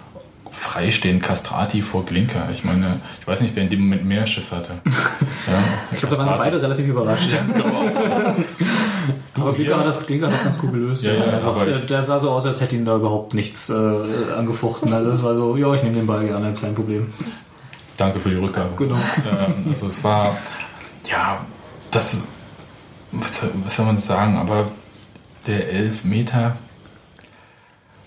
Freistehend 0.65 1.21
Castrati 1.21 1.81
vor 1.83 2.05
Glinker. 2.05 2.49
Ich 2.51 2.63
meine, 2.63 2.99
ich 3.21 3.27
weiß 3.27 3.41
nicht, 3.41 3.55
wer 3.55 3.63
in 3.63 3.69
dem 3.69 3.81
Moment 3.81 4.03
mehr 4.05 4.25
Schiss 4.25 4.51
hatte. 4.51 4.71
Ja, 5.47 5.63
Ich 5.91 5.99
glaube, 5.99 6.15
da 6.15 6.21
waren 6.21 6.29
sie 6.29 6.37
beide 6.39 6.59
relativ 6.59 6.87
überrascht. 6.87 7.29
aber 9.35 9.53
Glinker 9.53 9.77
hat, 9.77 9.85
das, 9.85 10.07
Glinker 10.07 10.25
hat 10.25 10.33
das 10.33 10.43
ganz 10.43 10.57
cool 10.63 10.71
gelöst. 10.71 11.03
Ja, 11.03 11.13
ja, 11.13 11.23
Einfach, 11.25 11.67
ich- 11.67 11.85
der 11.85 12.01
sah 12.01 12.19
so 12.19 12.31
aus, 12.31 12.45
als 12.47 12.61
hätte 12.61 12.75
ihn 12.75 12.83
da 12.83 12.95
überhaupt 12.95 13.35
nichts 13.35 13.69
äh, 13.69 13.73
angefochten. 14.35 14.91
Also 14.91 15.11
das 15.11 15.21
war 15.21 15.35
so, 15.35 15.55
ja, 15.55 15.71
ich 15.75 15.83
nehme 15.83 15.95
den 15.97 16.07
Ball 16.07 16.25
gerne, 16.25 16.51
kein 16.59 16.73
Problem. 16.73 17.13
Danke 17.97 18.19
für 18.19 18.29
die 18.29 18.37
Rückgabe. 18.37 18.69
Genau. 18.75 18.95
Ähm, 18.95 19.53
also 19.69 19.85
es 19.85 20.03
war, 20.03 20.35
ja, 21.09 21.45
das, 21.91 22.17
was 23.11 23.75
soll 23.75 23.85
man 23.85 23.99
sagen, 23.99 24.37
aber 24.37 24.65
der 25.45 25.69
Elfmeter, 25.71 26.57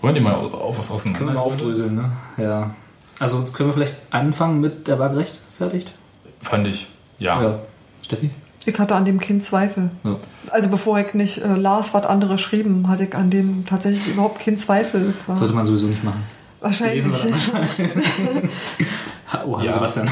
wollen 0.01 0.15
die 0.15 0.21
mal 0.21 0.33
auf 0.33 0.77
was 0.79 0.89
Können 0.89 1.03
wir 1.15 1.25
mal 1.25 1.31
auseinander? 1.31 1.41
aufdröseln, 1.43 1.95
ne? 1.95 2.11
Ja. 2.37 2.71
Also 3.19 3.43
können 3.53 3.69
wir 3.69 3.73
vielleicht 3.73 3.97
anfangen 4.11 4.61
mit 4.61 4.87
der 4.87 4.97
war 4.99 5.09
gerechtfertigt? 5.09 5.93
Fand 6.41 6.67
ich. 6.67 6.87
Ja. 7.17 7.59
Steffi? 8.01 8.29
Ich 8.65 8.77
hatte 8.79 8.95
an 8.95 9.03
dem 9.05 9.19
Kind 9.19 9.43
Zweifel. 9.43 9.89
Ja. 10.03 10.15
Also 10.51 10.69
bevor 10.69 10.99
ich 10.99 11.13
nicht 11.13 11.39
äh, 11.39 11.55
las, 11.55 11.93
was 11.93 12.05
andere 12.05 12.37
schrieben, 12.37 12.87
hatte 12.87 13.03
ich 13.05 13.15
an 13.15 13.29
dem 13.29 13.65
tatsächlich 13.65 14.07
überhaupt 14.13 14.39
keinen 14.43 14.57
Zweifel. 14.57 15.13
Sollte 15.33 15.53
man 15.53 15.65
sowieso 15.65 15.87
nicht 15.87 16.03
machen. 16.03 16.23
wahrscheinlich. 16.61 17.05
Lesen 17.05 17.33
wir 17.77 18.49
Ha- 19.33 19.43
Oh, 19.45 19.59
Ja. 19.61 19.71
Sebastian. 19.71 20.09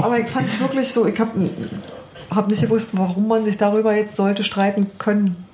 Aber 0.00 0.18
ich 0.18 0.26
fand 0.28 0.48
es 0.48 0.60
wirklich 0.60 0.92
so, 0.92 1.06
ich 1.06 1.18
habe 1.18 1.30
hab 2.34 2.48
nicht 2.48 2.62
gewusst, 2.62 2.90
warum 2.92 3.28
man 3.28 3.44
sich 3.44 3.56
darüber 3.58 3.94
jetzt 3.94 4.14
sollte 4.16 4.44
streiten 4.44 4.90
können. 4.98 5.44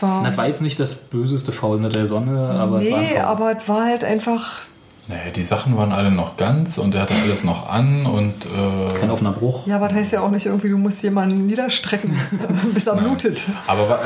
War, 0.00 0.24
Das 0.24 0.36
war 0.36 0.46
jetzt 0.46 0.62
nicht 0.62 0.78
das 0.80 0.94
böseste 0.94 1.52
Faul 1.52 1.76
unter 1.76 1.88
der 1.88 2.06
Sonne, 2.06 2.50
aber 2.50 2.78
nee, 2.80 3.18
aber 3.18 3.56
es 3.56 3.68
war 3.68 3.84
halt 3.84 4.04
einfach. 4.04 4.62
Naja, 5.06 5.30
die 5.36 5.42
Sachen 5.42 5.76
waren 5.76 5.92
alle 5.92 6.10
noch 6.10 6.38
ganz 6.38 6.78
und 6.78 6.94
er 6.94 7.02
hatte 7.02 7.12
alles 7.22 7.44
noch 7.44 7.68
an 7.68 8.06
und 8.06 8.46
äh, 8.46 8.98
kein 8.98 9.10
offener 9.10 9.32
Bruch. 9.32 9.66
Ja, 9.66 9.76
aber 9.76 9.88
das 9.88 9.98
heißt 9.98 10.12
ja 10.12 10.22
auch 10.22 10.30
nicht 10.30 10.46
irgendwie, 10.46 10.70
du 10.70 10.78
musst 10.78 11.02
jemanden 11.02 11.46
niederstrecken, 11.46 12.16
bis 12.74 12.86
er 12.86 12.96
blutet. 12.96 13.44
Aber 13.66 13.98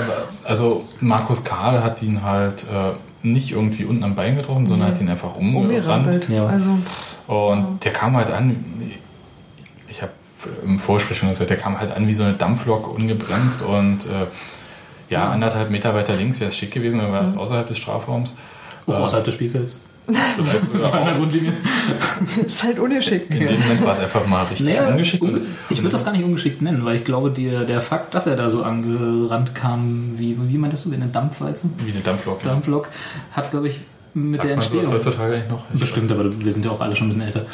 also 0.42 0.84
Markus 0.98 1.44
Karl 1.44 1.84
hat 1.84 2.02
ihn 2.02 2.24
halt 2.24 2.64
äh, 2.64 2.94
nicht 3.22 3.52
irgendwie 3.52 3.84
unten 3.84 4.02
am 4.02 4.16
Bein 4.16 4.34
getroffen, 4.34 4.66
sondern 4.66 4.88
hat 4.88 5.00
ihn 5.00 5.08
einfach 5.08 5.36
umgerannt. 5.36 6.28
Ja. 6.28 6.46
Also, 6.46 6.78
Und 7.28 7.84
der 7.84 7.92
kam 7.92 8.16
halt 8.16 8.32
an, 8.32 8.56
ich 9.88 10.02
habe 10.02 10.12
im 10.64 10.80
Vorgespräch 10.80 11.18
schon 11.18 11.28
gesagt, 11.28 11.50
der 11.50 11.56
kam 11.56 11.78
halt 11.78 11.96
an 11.96 12.08
wie 12.08 12.14
so 12.14 12.24
eine 12.24 12.34
Dampflok 12.34 12.92
ungebremst 12.92 13.62
und 13.62 14.04
äh, 14.06 14.26
ja, 15.10 15.30
anderthalb 15.30 15.70
Meter 15.70 15.94
weiter 15.94 16.14
links 16.14 16.40
wäre 16.40 16.48
es 16.48 16.56
schick 16.56 16.70
gewesen, 16.72 16.98
dann 16.98 17.12
war 17.12 17.24
es 17.24 17.36
außerhalb 17.36 17.66
des 17.66 17.78
Strafraums. 17.78 18.36
Auch 18.86 18.98
außerhalb 18.98 19.24
des 19.24 19.34
Spielfelds. 19.34 19.76
Vielleicht 20.06 20.66
sogar 20.66 21.04
der. 21.04 21.14
Grundlinie. 21.18 21.52
ist 22.46 22.62
halt 22.62 22.78
ungeschickt. 22.78 23.30
In 23.30 23.40
dem 23.46 23.60
Moment 23.60 23.84
war 23.84 23.92
es 23.92 23.98
einfach 24.04 24.26
mal 24.26 24.42
richtig 24.44 24.66
Naja, 24.66 24.88
ungeschickt. 24.88 25.22
unge- 25.22 25.34
Und, 25.34 25.42
ich 25.68 25.78
würde 25.82 25.90
das 25.90 26.04
gar 26.06 26.12
nicht 26.12 26.24
ungeschickt 26.24 26.62
nennen, 26.62 26.82
weil 26.86 26.96
ich 26.96 27.04
glaube, 27.04 27.30
die, 27.30 27.50
der 27.50 27.82
Fakt, 27.82 28.14
dass 28.14 28.26
er 28.26 28.34
da 28.36 28.48
so 28.48 28.62
angerannt 28.62 29.54
kam, 29.54 30.14
wie, 30.16 30.34
wie 30.40 30.56
meintest 30.56 30.86
du, 30.86 30.90
wie 30.90 30.94
eine 30.94 31.08
Dampfwalze? 31.08 31.68
wie 31.84 31.92
eine 31.92 32.00
Dampflok. 32.00 32.42
Dampflok, 32.42 32.88
hat, 33.32 33.50
glaube 33.50 33.68
ich, 33.68 33.80
mit 34.14 34.36
Sagt 34.36 34.48
der 34.48 34.56
man 34.56 34.64
Entstehung. 34.64 34.92
heutzutage 34.94 35.34
eigentlich 35.34 35.50
noch? 35.50 35.64
Ich 35.74 35.80
Bestimmt, 35.80 36.10
aber 36.10 36.42
wir 36.42 36.52
sind 36.54 36.64
ja 36.64 36.70
auch 36.70 36.80
alle 36.80 36.96
schon 36.96 37.08
ein 37.08 37.10
bisschen 37.10 37.26
älter. 37.26 37.44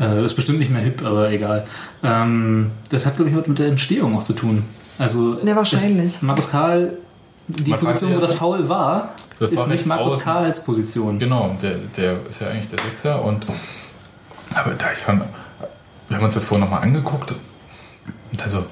Äh, 0.00 0.24
ist 0.24 0.34
bestimmt 0.34 0.60
nicht 0.60 0.70
mehr 0.70 0.80
hip, 0.80 1.04
aber 1.04 1.30
egal. 1.30 1.66
Ähm, 2.02 2.70
das 2.88 3.04
hat, 3.04 3.16
glaube 3.16 3.30
ich, 3.30 3.46
mit 3.46 3.58
der 3.58 3.66
Entstehung 3.68 4.16
auch 4.16 4.24
zu 4.24 4.32
tun. 4.32 4.64
Also, 4.98 5.38
Ja, 5.42 5.56
wahrscheinlich. 5.56 6.14
Ist 6.14 6.22
Markus 6.22 6.50
Karl, 6.50 6.98
die 7.46 7.70
Man 7.70 7.78
Position, 7.80 8.14
wo 8.14 8.18
das 8.20 8.34
Foul 8.34 8.68
war, 8.68 9.14
Das 9.38 9.50
ist 9.50 9.56
war 9.56 9.66
nicht 9.68 9.86
Markus 9.86 10.14
außen. 10.14 10.24
Karls 10.24 10.64
Position. 10.64 11.18
Genau, 11.18 11.56
der, 11.62 11.76
der 11.96 12.26
ist 12.28 12.40
ja 12.40 12.48
eigentlich 12.48 12.68
der 12.68 12.78
Sechser 12.80 13.22
und 13.24 13.46
aber 14.54 14.72
da 14.74 14.86
ich 14.96 15.04
dann, 15.04 15.22
wir 16.08 16.16
haben 16.16 16.24
uns 16.24 16.34
das 16.34 16.44
vorhin 16.44 16.64
nochmal 16.64 16.82
angeguckt 16.82 17.30
und 17.32 18.40
dann 18.40 18.50
so, 18.50 18.64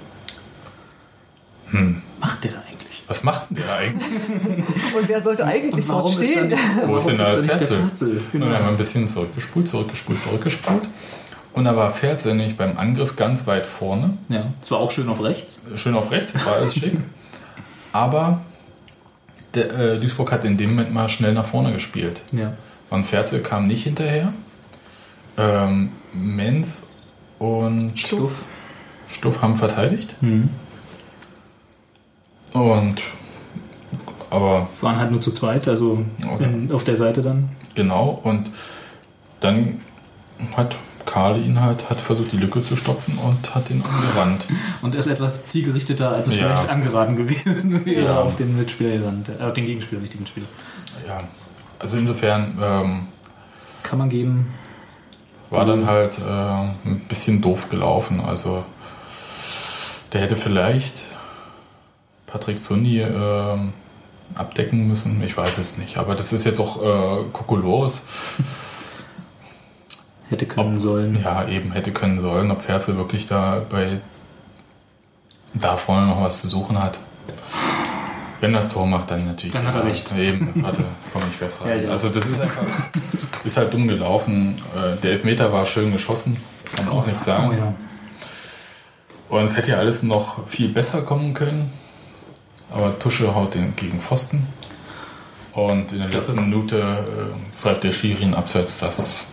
hm, 1.71 2.03
macht 2.21 2.43
der 2.45 2.53
da 2.53 2.59
eigentlich? 2.69 3.03
was 3.09 3.23
macht 3.23 3.51
denn 3.51 3.59
der 3.59 3.77
eigentlich? 3.77 4.05
Und 4.97 5.09
wer 5.09 5.23
sollte 5.23 5.45
eigentlich 5.45 5.85
dort 5.87 5.89
Warum 5.89 6.13
ist 6.13 6.21
da 6.21 6.25
stehen? 6.25 6.49
nicht, 6.49 6.59
Wo 6.77 6.81
warum 6.83 6.97
ist 6.99 7.07
denn 7.07 7.17
der 7.19 7.27
da 7.27 7.41
der 7.43 7.45
Ferzel? 7.59 7.79
Ferzel? 7.87 8.09
Und 8.33 8.41
dann 8.41 8.43
haben 8.43 8.51
wir 8.51 8.57
Genau. 8.59 8.69
ein 8.71 8.77
bisschen 8.77 9.09
zurückgespult, 9.09 9.69
zurückgespult, 9.69 10.19
zurückgespult. 10.19 10.89
Und 11.57 11.65
da 11.65 11.75
war 11.75 11.91
Ferzel 11.91 12.35
nämlich 12.35 12.57
beim 12.59 12.77
Angriff 12.77 13.17
ganz 13.17 13.47
weit 13.47 13.67
vorne. 13.67 14.19
Ja, 14.29 14.45
zwar 14.63 14.79
auch 14.79 14.91
schön 14.91 15.09
auf 15.09 15.23
rechts. 15.23 15.63
Schön 15.75 15.95
auf 15.95 16.11
rechts, 16.11 16.35
war 16.47 16.57
alles 16.57 16.75
schick. 16.75 16.93
Aber 17.93 18.43
der, 19.55 19.73
äh, 19.73 19.99
Duisburg 19.99 20.31
hat 20.33 20.45
in 20.45 20.59
dem 20.59 20.71
Moment 20.71 20.93
mal 20.93 21.09
schnell 21.09 21.33
nach 21.33 21.47
vorne 21.47 21.73
gespielt. 21.73 22.21
Ja. 22.33 22.53
Und 22.91 23.07
Ferzel 23.07 23.41
kam 23.41 23.67
nicht 23.67 23.85
hinterher. 23.85 24.35
Ähm, 25.39 25.93
Menz 26.13 26.89
und 27.39 27.99
Stuff. 27.99 28.45
Stuff 29.09 29.41
haben 29.41 29.57
verteidigt. 29.57 30.15
Mhm. 30.21 30.51
Und 32.53 33.01
aber 34.29 34.69
Waren 34.83 34.99
halt 34.99 35.11
nur 35.11 35.21
zu 35.23 35.33
zweit, 35.33 35.69
also 35.69 36.05
Okay. 36.35 36.45
in, 36.45 36.73
auf 36.73 36.85
der 36.85 36.97
Seite 36.97 37.23
dann. 37.23 37.49
genau, 37.75 38.21
und 38.23 38.51
dann 39.41 39.81
hat 40.57 40.77
Karl 41.17 41.39
ihn 41.43 41.63
halt 41.63 41.89
hat 41.89 41.99
versucht, 42.03 42.33
die 42.33 42.37
Lücke 42.37 42.63
zu 42.63 42.77
stopfen 42.77 43.17
und 43.17 43.55
hat 43.55 43.71
ihn 43.71 43.81
umgerannt. 43.81 44.47
Und 44.83 44.95
ist 44.95 45.07
etwas 45.07 45.47
zielgerichteter, 45.47 46.11
als 46.11 46.27
es 46.27 46.37
Ja. 46.37 46.49
vielleicht 46.55 46.69
angeraten 46.69 47.17
gewesen 47.17 47.85
wäre 47.87 48.05
Ja. 48.05 48.21
auf 48.21 48.37
den 48.37 48.55
Mitspieler. 48.55 48.91
Äh, 49.41 49.43
auf 49.43 49.55
den 49.55 49.65
Gegenspieler, 49.65 50.03
nicht 50.03 50.13
den 50.13 50.21
Mitspieler. 50.21 50.47
ja, 51.09 51.23
also 51.79 51.97
insofern 51.97 52.59
ähm, 52.63 53.09
Kann 53.83 53.99
man 53.99 54.11
geben. 54.11 54.53
war 55.49 55.65
dann 55.65 55.87
halt 55.87 56.19
äh, 56.19 56.23
ein 56.23 57.01
bisschen 57.09 57.41
doof 57.41 57.71
gelaufen. 57.71 58.21
Also 58.21 58.67
der 60.13 60.21
hätte 60.21 60.37
vielleicht 60.37 61.05
Patrick 62.27 62.63
Zundi 62.63 63.01
ähm, 63.01 63.73
abdecken 64.35 64.87
müssen. 64.87 65.23
Ich 65.25 65.35
weiß 65.35 65.57
es 65.57 65.79
nicht. 65.79 65.97
Aber 65.97 66.15
das 66.15 66.35
ist 66.35 66.45
jetzt 66.45 66.61
auch 66.61 66.83
äh, 66.83 67.25
Kokolores. 67.33 68.03
Hätte 70.29 70.47
können 70.47 70.75
Ob- 70.77 70.81
sollen. 70.81 71.23
Ja, 71.23 71.47
eben 71.49 71.73
hätte 71.73 71.93
können 71.93 72.19
sollen, 72.21 72.51
ob 72.51 72.63
Ferzel 72.63 72.97
wirklich 72.97 73.27
da 73.27 73.63
bei 73.71 74.01
da 75.55 75.77
vorne 75.77 76.07
noch 76.09 76.21
was 76.23 76.41
zu 76.43 76.49
suchen 76.49 76.83
hat. 76.83 76.99
Wenn 78.41 78.53
das 78.53 78.69
Tor 78.69 78.87
macht, 78.87 79.11
dann 79.11 79.25
natürlich. 79.27 79.55
Dann 79.55 79.67
hat 79.67 79.75
er 79.77 79.81
ja, 79.83 79.87
recht. 79.89 80.13
Eben, 80.19 80.53
warte, 80.63 80.85
komm 81.13 81.23
ich 81.31 81.39
besser. 81.39 81.69
Ja, 81.69 81.77
ich 81.77 81.87
auch. 81.87 81.93
also 81.93 82.11
das 82.11 82.27
ist 82.27 82.41
einfach, 82.41 82.63
ist 83.45 83.57
halt 83.57 83.73
dumm 83.73 83.89
gelaufen. 83.89 84.61
Äh, 84.77 84.97
Der 85.01 85.13
Elfmeter 85.13 85.53
war 85.53 85.65
schön 85.65 85.93
geschossen, 85.93 86.37
kann 86.75 86.85
man 86.85 86.95
auch 86.99 87.07
nichts 87.07 87.25
sagen. 87.25 87.49
Oh, 87.51 87.53
ja. 87.57 87.75
Und 89.39 89.45
es 89.47 89.57
hätte 89.57 89.71
ja 89.73 89.79
alles 89.79 90.03
noch 90.03 90.47
viel 90.49 90.69
besser 90.69 91.03
kommen 91.03 91.33
können. 91.33 91.73
Aber 92.71 92.99
Tusche 92.99 93.35
haut 93.35 93.55
den 93.55 93.75
gegen 93.77 94.01
Pfosten. 94.01 94.47
Und 95.53 95.93
in 95.93 95.99
der 96.01 96.09
letzten 96.09 96.35
Minute 96.37 96.79
äh, 96.79 97.55
pfeift 97.57 97.85
der 97.85 97.93
Schiri 97.93 98.25
einen 98.25 98.35
Abseits, 98.35 98.77
dass 98.79 99.25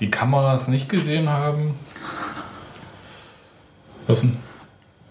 die 0.00 0.10
Kameras 0.10 0.68
nicht 0.68 0.88
gesehen 0.88 1.28
haben. 1.28 1.74
Was 4.06 4.20
denn? 4.22 4.36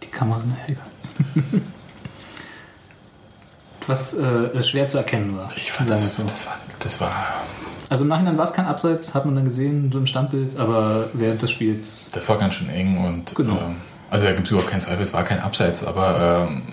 Die 0.04 0.08
Kamera, 0.08 0.41
egal. 0.67 0.84
Was 3.88 4.17
äh, 4.17 4.63
schwer 4.63 4.88
zu 4.88 4.97
erkennen 4.97 5.38
war. 5.38 5.50
Ich 5.56 5.71
fand 5.71 5.89
das, 5.89 6.15
so. 6.15 6.23
das, 6.23 6.45
war, 6.45 6.58
das 6.80 7.00
war. 7.00 7.13
Also 7.89 8.04
im 8.04 8.10
Nachhinein 8.10 8.38
war 8.38 8.43
es 8.43 8.52
kein 8.52 8.65
Abseits, 8.65 9.13
hat 9.13 9.26
man 9.26 9.36
dann 9.36 9.45
gesehen, 9.45 9.91
so 9.93 10.00
im 10.00 10.08
Standbild, 10.08 10.58
aber 10.58 11.10
während 11.13 11.41
des 11.41 11.52
Spiels. 11.52 12.10
Das 12.12 12.28
war 12.28 12.38
ganz 12.38 12.56
schön 12.56 12.69
eng 12.69 12.97
und. 13.06 13.34
Genau. 13.34 13.54
Ähm, 13.54 13.78
also 14.10 14.26
da 14.26 14.34
gibt 14.34 14.47
es 14.47 14.52
überhaupt 14.52 14.69
keinen 14.69 14.82
Zweifel, 14.82 15.02
es 15.02 15.13
war 15.13 15.23
kein 15.23 15.39
Abseits, 15.39 15.86
aber 15.86 16.47
ähm, 16.50 16.63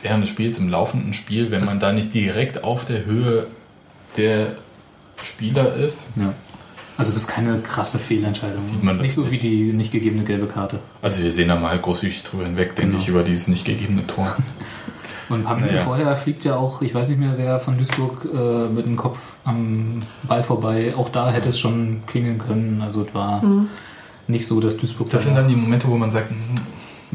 während 0.00 0.22
des 0.24 0.30
Spiels, 0.30 0.58
im 0.58 0.68
laufenden 0.68 1.12
Spiel, 1.12 1.50
wenn 1.50 1.64
man 1.64 1.78
da 1.80 1.92
nicht 1.92 2.12
direkt 2.12 2.64
auf 2.64 2.84
der 2.84 3.04
Höhe 3.04 3.46
der 4.16 4.56
Spieler 5.22 5.74
ist, 5.74 6.08
Ja. 6.16 6.32
Also 6.96 7.12
das 7.12 7.22
ist 7.22 7.26
keine 7.28 7.58
krasse 7.58 7.98
Fehlentscheidung. 7.98 8.60
Sieht 8.66 8.82
man 8.84 8.96
das 8.98 9.02
nicht 9.02 9.14
so 9.14 9.30
wie 9.30 9.38
die 9.38 9.72
nicht 9.72 9.90
gegebene 9.92 10.22
gelbe 10.22 10.46
Karte. 10.46 10.78
Also 11.02 11.22
wir 11.22 11.32
sehen 11.32 11.48
da 11.48 11.56
mal 11.56 11.76
großzügig 11.78 12.22
drüber 12.22 12.44
hinweg, 12.46 12.76
denke 12.76 12.92
Genau. 12.92 13.02
ich, 13.02 13.08
über 13.08 13.22
dieses 13.24 13.48
nicht 13.48 13.64
gegebene 13.64 14.06
Tor. 14.06 14.36
Und 15.30 15.38
ein 15.40 15.42
paar 15.42 15.54
Minuten 15.56 15.74
Naja. 15.74 15.84
vorher 15.84 16.16
fliegt 16.18 16.44
ja 16.44 16.56
auch, 16.56 16.82
ich 16.82 16.94
weiß 16.94 17.08
nicht 17.08 17.18
mehr, 17.18 17.32
wer 17.36 17.58
von 17.58 17.76
Duisburg 17.78 18.26
äh, 18.32 18.68
mit 18.72 18.84
dem 18.86 18.94
Kopf 18.96 19.36
am 19.44 19.90
Ball 20.24 20.42
vorbei. 20.44 20.94
Auch 20.96 21.08
da 21.08 21.30
hätte 21.30 21.48
es 21.48 21.58
schon 21.58 22.02
klingeln 22.06 22.38
können. 22.38 22.82
Also 22.82 23.02
es 23.06 23.14
war 23.14 23.42
nicht 24.28 24.46
so, 24.46 24.60
dass 24.60 24.76
Duisburg 24.76 25.08
Das 25.10 25.22
da- 25.22 25.28
sind 25.28 25.36
dann 25.36 25.48
die 25.48 25.56
Momente, 25.56 25.88
wo 25.88 25.96
man 25.96 26.10
sagt, 26.10 26.28
hm, 26.30 26.36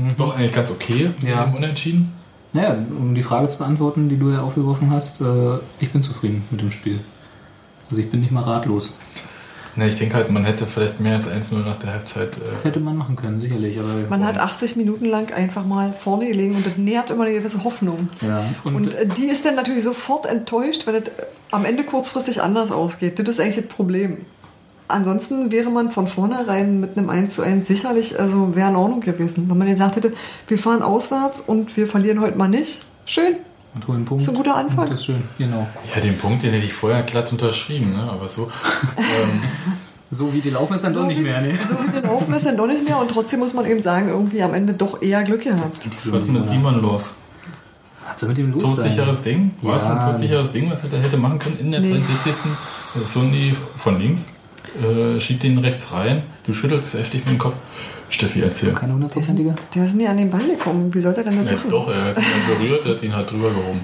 Mhm. 0.06 0.16
doch 0.18 0.36
eigentlich 0.38 0.54
ganz 0.54 0.72
okay 0.72 1.12
mit 1.22 1.30
Ja. 1.30 1.44
dem 1.46 1.54
Unentschieden. 1.54 2.14
Naja, 2.52 2.76
um 2.98 3.14
die 3.14 3.22
Frage 3.22 3.48
zu 3.48 3.60
beantworten, 3.60 4.10
die 4.10 4.18
du 4.18 4.32
ja 4.32 4.42
aufgeworfen 4.42 4.90
hast, 4.92 5.22
äh, 5.22 5.58
ich 5.80 5.92
bin 5.92 6.02
zufrieden 6.02 6.44
mit 6.50 6.62
dem 6.62 6.72
Spiel. 6.72 7.00
Also 7.92 8.02
ich 8.02 8.10
bin 8.10 8.22
nicht 8.22 8.32
mal 8.32 8.42
ratlos. 8.44 8.98
Na, 9.80 9.88
ich 9.88 9.96
denke 9.96 10.18
halt, 10.18 10.30
man 10.30 10.44
hätte 10.44 10.66
vielleicht 10.66 11.00
mehr 11.00 11.16
als 11.16 11.30
1-0 11.30 11.64
nach 11.64 11.78
der 11.78 11.94
Halbzeit. 11.94 12.36
Äh, 12.36 12.66
Hätte 12.66 12.82
man 12.82 12.98
machen 12.98 13.16
können, 13.16 13.40
sicherlich. 13.40 13.80
Aber 13.80 13.88
Man 14.10 14.26
hat 14.26 14.38
80 14.38 14.76
Minuten 14.76 15.06
lang 15.06 15.32
einfach 15.32 15.66
mal 15.66 15.94
vorne 15.94 16.28
gelegen 16.28 16.56
und 16.56 16.66
das 16.66 16.76
nährt 16.76 17.10
immer 17.10 17.24
eine 17.24 17.34
gewisse 17.34 17.64
Hoffnung. 17.64 18.10
ja. 18.22 18.44
Und, 18.66 18.76
Und 18.76 18.94
äh, 18.94 19.06
die 19.06 19.28
ist 19.28 19.46
dann 19.46 19.56
natürlich 19.56 19.86
sofort 19.86 20.26
enttäuscht, 20.26 20.86
wenn 20.86 20.96
es 20.96 21.04
äh, 21.08 21.12
am 21.52 21.64
Ende 21.64 21.86
kurzfristig 21.86 22.42
anders 22.42 22.72
ausgeht. 22.74 23.20
Das 23.20 23.30
ist 23.30 23.40
eigentlich 23.40 23.56
das 23.56 23.68
Problem. 23.68 24.18
Ansonsten 24.90 25.50
wäre 25.50 25.70
man 25.70 25.92
von 25.92 26.08
vornherein 26.08 26.82
mit 26.82 26.98
einem 26.98 27.10
1 27.10 27.36
zu 27.36 27.42
1 27.42 27.66
sicherlich, 27.66 28.20
also 28.20 28.58
wäre 28.58 28.72
in 28.72 28.76
Ordnung 28.76 29.00
gewesen. 29.00 29.50
Wenn 29.50 29.58
man 29.58 29.70
gesagt 29.70 29.96
hätte, 29.96 30.12
wir 30.50 30.58
fahren 30.60 30.82
auswärts 30.82 31.40
und 31.48 31.78
wir 31.78 31.88
verlieren 31.88 32.20
heute 32.20 32.38
mal 32.38 32.50
nicht. 32.50 32.84
Schön. 33.06 33.38
Und 33.76 33.88
holen 33.88 33.98
einen 33.98 34.06
Punkt. 34.06 34.24
ist 34.24 34.30
ein 34.30 34.36
guter 34.36 34.56
Anfang. 34.56 34.90
Das 34.90 35.00
ist 35.00 35.06
schön, 35.06 35.24
genau. 35.38 35.68
ja, 35.94 36.02
den 36.02 36.18
Punkt, 36.18 36.44
den 36.44 36.54
hätte 36.54 36.66
ich 36.66 36.74
vorher 36.74 37.04
glatt 37.04 37.32
unterschrieben, 37.32 37.94
ne? 37.94 38.04
aber 38.12 38.28
so. 38.28 38.50
ähm, 38.98 39.42
So 40.12 40.34
wie 40.34 40.42
die 40.42 40.50
laufen 40.50 40.74
ist 40.74 40.84
dann 40.84 40.94
doch 40.96 41.06
nicht 41.06 41.20
wie, 41.20 41.24
mehr, 41.24 41.40
ne? 41.40 41.54
So 41.70 41.76
wie 41.88 41.94
wir 41.94 42.02
laufen 42.02 42.34
ist 42.34 42.44
dann 42.44 42.58
doch 42.58 42.66
nicht 42.66 42.84
mehr 42.84 42.98
und 42.98 43.12
trotzdem 43.12 43.40
muss 43.42 43.54
man 43.54 43.66
eben 43.68 43.84
sagen, 43.84 44.10
irgendwie 44.10 44.42
am 44.42 44.56
Ende 44.56 44.74
doch 44.74 45.00
eher 45.04 45.24
Glück 45.24 45.44
gehabt. 45.44 45.80
was 46.06 46.22
ist 46.24 46.30
mit 46.32 46.48
Simon 46.48 46.82
los? 46.82 47.14
Was 48.10 48.20
soll 48.20 48.30
mit 48.30 48.40
dem 48.40 48.52
los 48.54 48.64
Todsicheres 48.64 49.18
sein? 49.18 49.24
Ding? 49.26 49.52
War 49.62 49.78
es 49.78 49.84
ein 49.84 49.98
Ja. 49.98 50.10
todsicheres 50.10 50.52
Ding, 50.52 50.68
was 50.72 50.82
er 50.84 50.90
da 50.90 50.98
hätte 50.98 51.16
machen 51.18 51.38
können 51.38 51.60
in 51.60 51.70
der 51.72 51.82
Nee. 51.82 51.92
62. 52.02 52.34
Sundi 53.04 53.56
von 53.78 54.00
links? 54.00 54.28
äh, 54.82 55.20
schiebt 55.20 55.44
den 55.44 55.60
rechts 55.60 55.94
rein. 55.94 56.24
Du 56.46 56.54
schüttelst 56.54 56.96
heftig 56.96 57.22
mit 57.26 57.36
dem 57.36 57.38
Kopf. 57.38 57.54
Steffi, 58.10 58.42
erzähl. 58.42 58.74
Keine 58.74 58.94
hundertprozentige? 58.94 59.56
Der 59.76 59.86
ist 59.86 59.96
nie 59.96 60.08
an 60.08 60.18
den 60.18 60.30
Ball 60.30 60.42
gekommen. 60.46 60.94
Wie 60.94 61.00
soll 61.02 61.14
der 61.14 61.24
denn 61.24 61.38
das 61.38 61.46
Ja, 61.46 61.58
machen? 61.58 61.70
doch, 61.70 61.88
er 61.90 62.06
hat 62.06 62.18
ihn 62.18 62.24
berührt, 62.60 62.86
er 62.86 62.92
hat 62.96 63.04
ihn 63.04 63.16
halt 63.16 63.32
drüber 63.32 63.50
gehoben. 63.50 63.82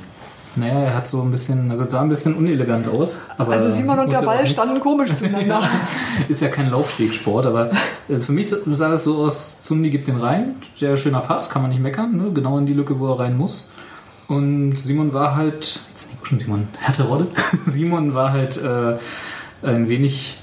Naja, 0.58 0.80
er 0.80 0.96
hat 0.96 1.06
so 1.06 1.22
ein 1.22 1.32
bisschen, 1.32 1.70
also 1.70 1.84
es 1.84 1.92
sah 1.92 2.02
ein 2.02 2.08
bisschen 2.10 2.34
unelegant 2.36 2.88
aus. 2.88 3.18
Aber 3.38 3.52
Also 3.54 3.70
Simon 3.72 4.00
und 4.00 4.12
der 4.12 4.22
Ball 4.22 4.42
nicht- 4.42 4.54
standen 4.54 4.80
komisch 4.80 5.12
zueinander. 5.18 5.62
Ist 6.30 6.42
ja 6.42 6.48
kein 6.48 6.70
Laufstegsport, 6.70 7.46
aber 7.46 7.72
äh, 8.08 8.20
für 8.20 8.32
mich 8.32 8.48
sah 8.50 8.90
das 8.90 9.04
so 9.04 9.18
aus, 9.18 9.62
Zundi 9.62 9.90
gibt 9.90 10.08
den 10.08 10.16
rein, 10.18 10.56
sehr 10.76 10.96
schöner 10.96 11.20
Pass, 11.20 11.50
kann 11.50 11.62
man 11.62 11.72
nicht 11.72 11.82
meckern, 11.82 12.16
ne? 12.16 12.32
genau 12.34 12.58
in 12.58 12.66
die 12.66 12.74
Lücke, 12.74 12.98
wo 13.00 13.08
er 13.12 13.20
rein 13.20 13.38
muss. 13.38 13.72
Und 14.28 14.76
Simon 14.78 15.14
war 15.14 15.36
halt, 15.36 15.82
jetzt 15.92 16.10
nicht 16.10 16.26
schon 16.26 16.40
Simon, 16.40 16.68
Härte 16.80 17.04
Rodde. 17.04 17.28
Simon 17.68 18.14
war 18.16 18.32
halt 18.32 18.58
äh, 18.58 18.96
ein 19.62 19.90
wenig 19.90 20.40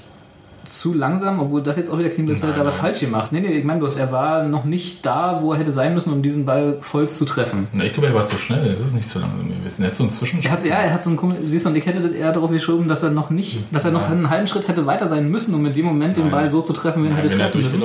zu 0.65 0.93
langsam, 0.93 1.39
obwohl 1.39 1.61
das 1.61 1.75
jetzt 1.75 1.89
auch 1.89 1.99
wieder 1.99 2.09
klingt, 2.09 2.29
er 2.29 2.37
Nein, 2.37 2.59
aber 2.59 2.69
nein. 2.69 2.73
falsch 2.73 2.99
gemacht. 3.01 3.31
Nee, 3.31 3.41
nee, 3.41 3.49
ich 3.49 3.63
meine 3.63 3.79
bloß, 3.79 3.97
er 3.97 4.11
war 4.11 4.43
noch 4.43 4.65
nicht 4.65 5.05
da, 5.05 5.39
wo 5.41 5.53
er 5.53 5.59
hätte 5.59 5.71
sein 5.71 5.93
müssen, 5.93 6.11
um 6.13 6.21
diesen 6.21 6.45
Ball 6.45 6.77
voll 6.81 7.09
zu 7.09 7.25
treffen. 7.25 7.67
Na, 7.73 7.83
ich 7.83 7.93
glaube, 7.93 8.07
er 8.07 8.15
war 8.15 8.27
zu 8.27 8.37
schnell. 8.37 8.71
Das 8.71 8.79
ist 8.79 8.93
nicht 8.93 9.07
zu 9.07 9.19
langsam 9.19 9.47
gewesen. 9.47 9.83
Er 9.83 9.89
hat 9.89 9.97
so 9.97 10.03
einen 10.03 10.11
Zwischenschritt. 10.11 10.51
Er 10.51 10.57
hat, 10.57 10.65
ja, 10.65 10.75
er 10.75 10.93
hat 10.93 11.03
so 11.03 11.09
einen 11.09 11.19
siehst 11.49 11.65
du, 11.65 11.69
und 11.69 11.75
ich 11.75 11.85
hätte 11.85 12.07
eher 12.07 12.31
darauf 12.31 12.51
geschoben, 12.51 12.87
dass 12.87 13.03
er 13.03 13.11
noch 13.11 13.29
nicht, 13.29 13.59
dass 13.71 13.85
er 13.85 13.91
noch 13.91 14.09
einen 14.09 14.29
halben 14.29 14.47
Schritt 14.47 14.67
hätte 14.67 14.85
weiter 14.85 15.07
sein 15.07 15.29
müssen, 15.29 15.53
um 15.53 15.65
in 15.65 15.73
dem 15.73 15.85
Moment 15.85 16.17
den 16.17 16.23
Nein. 16.23 16.31
Ball 16.31 16.49
so 16.49 16.61
zu 16.61 16.73
treffen, 16.73 17.03
wie 17.03 17.07
er 17.07 17.15
hätte 17.15 17.29
wenn 17.31 17.39
er 17.39 17.51
treffen 17.51 17.63
müssen. 17.63 17.83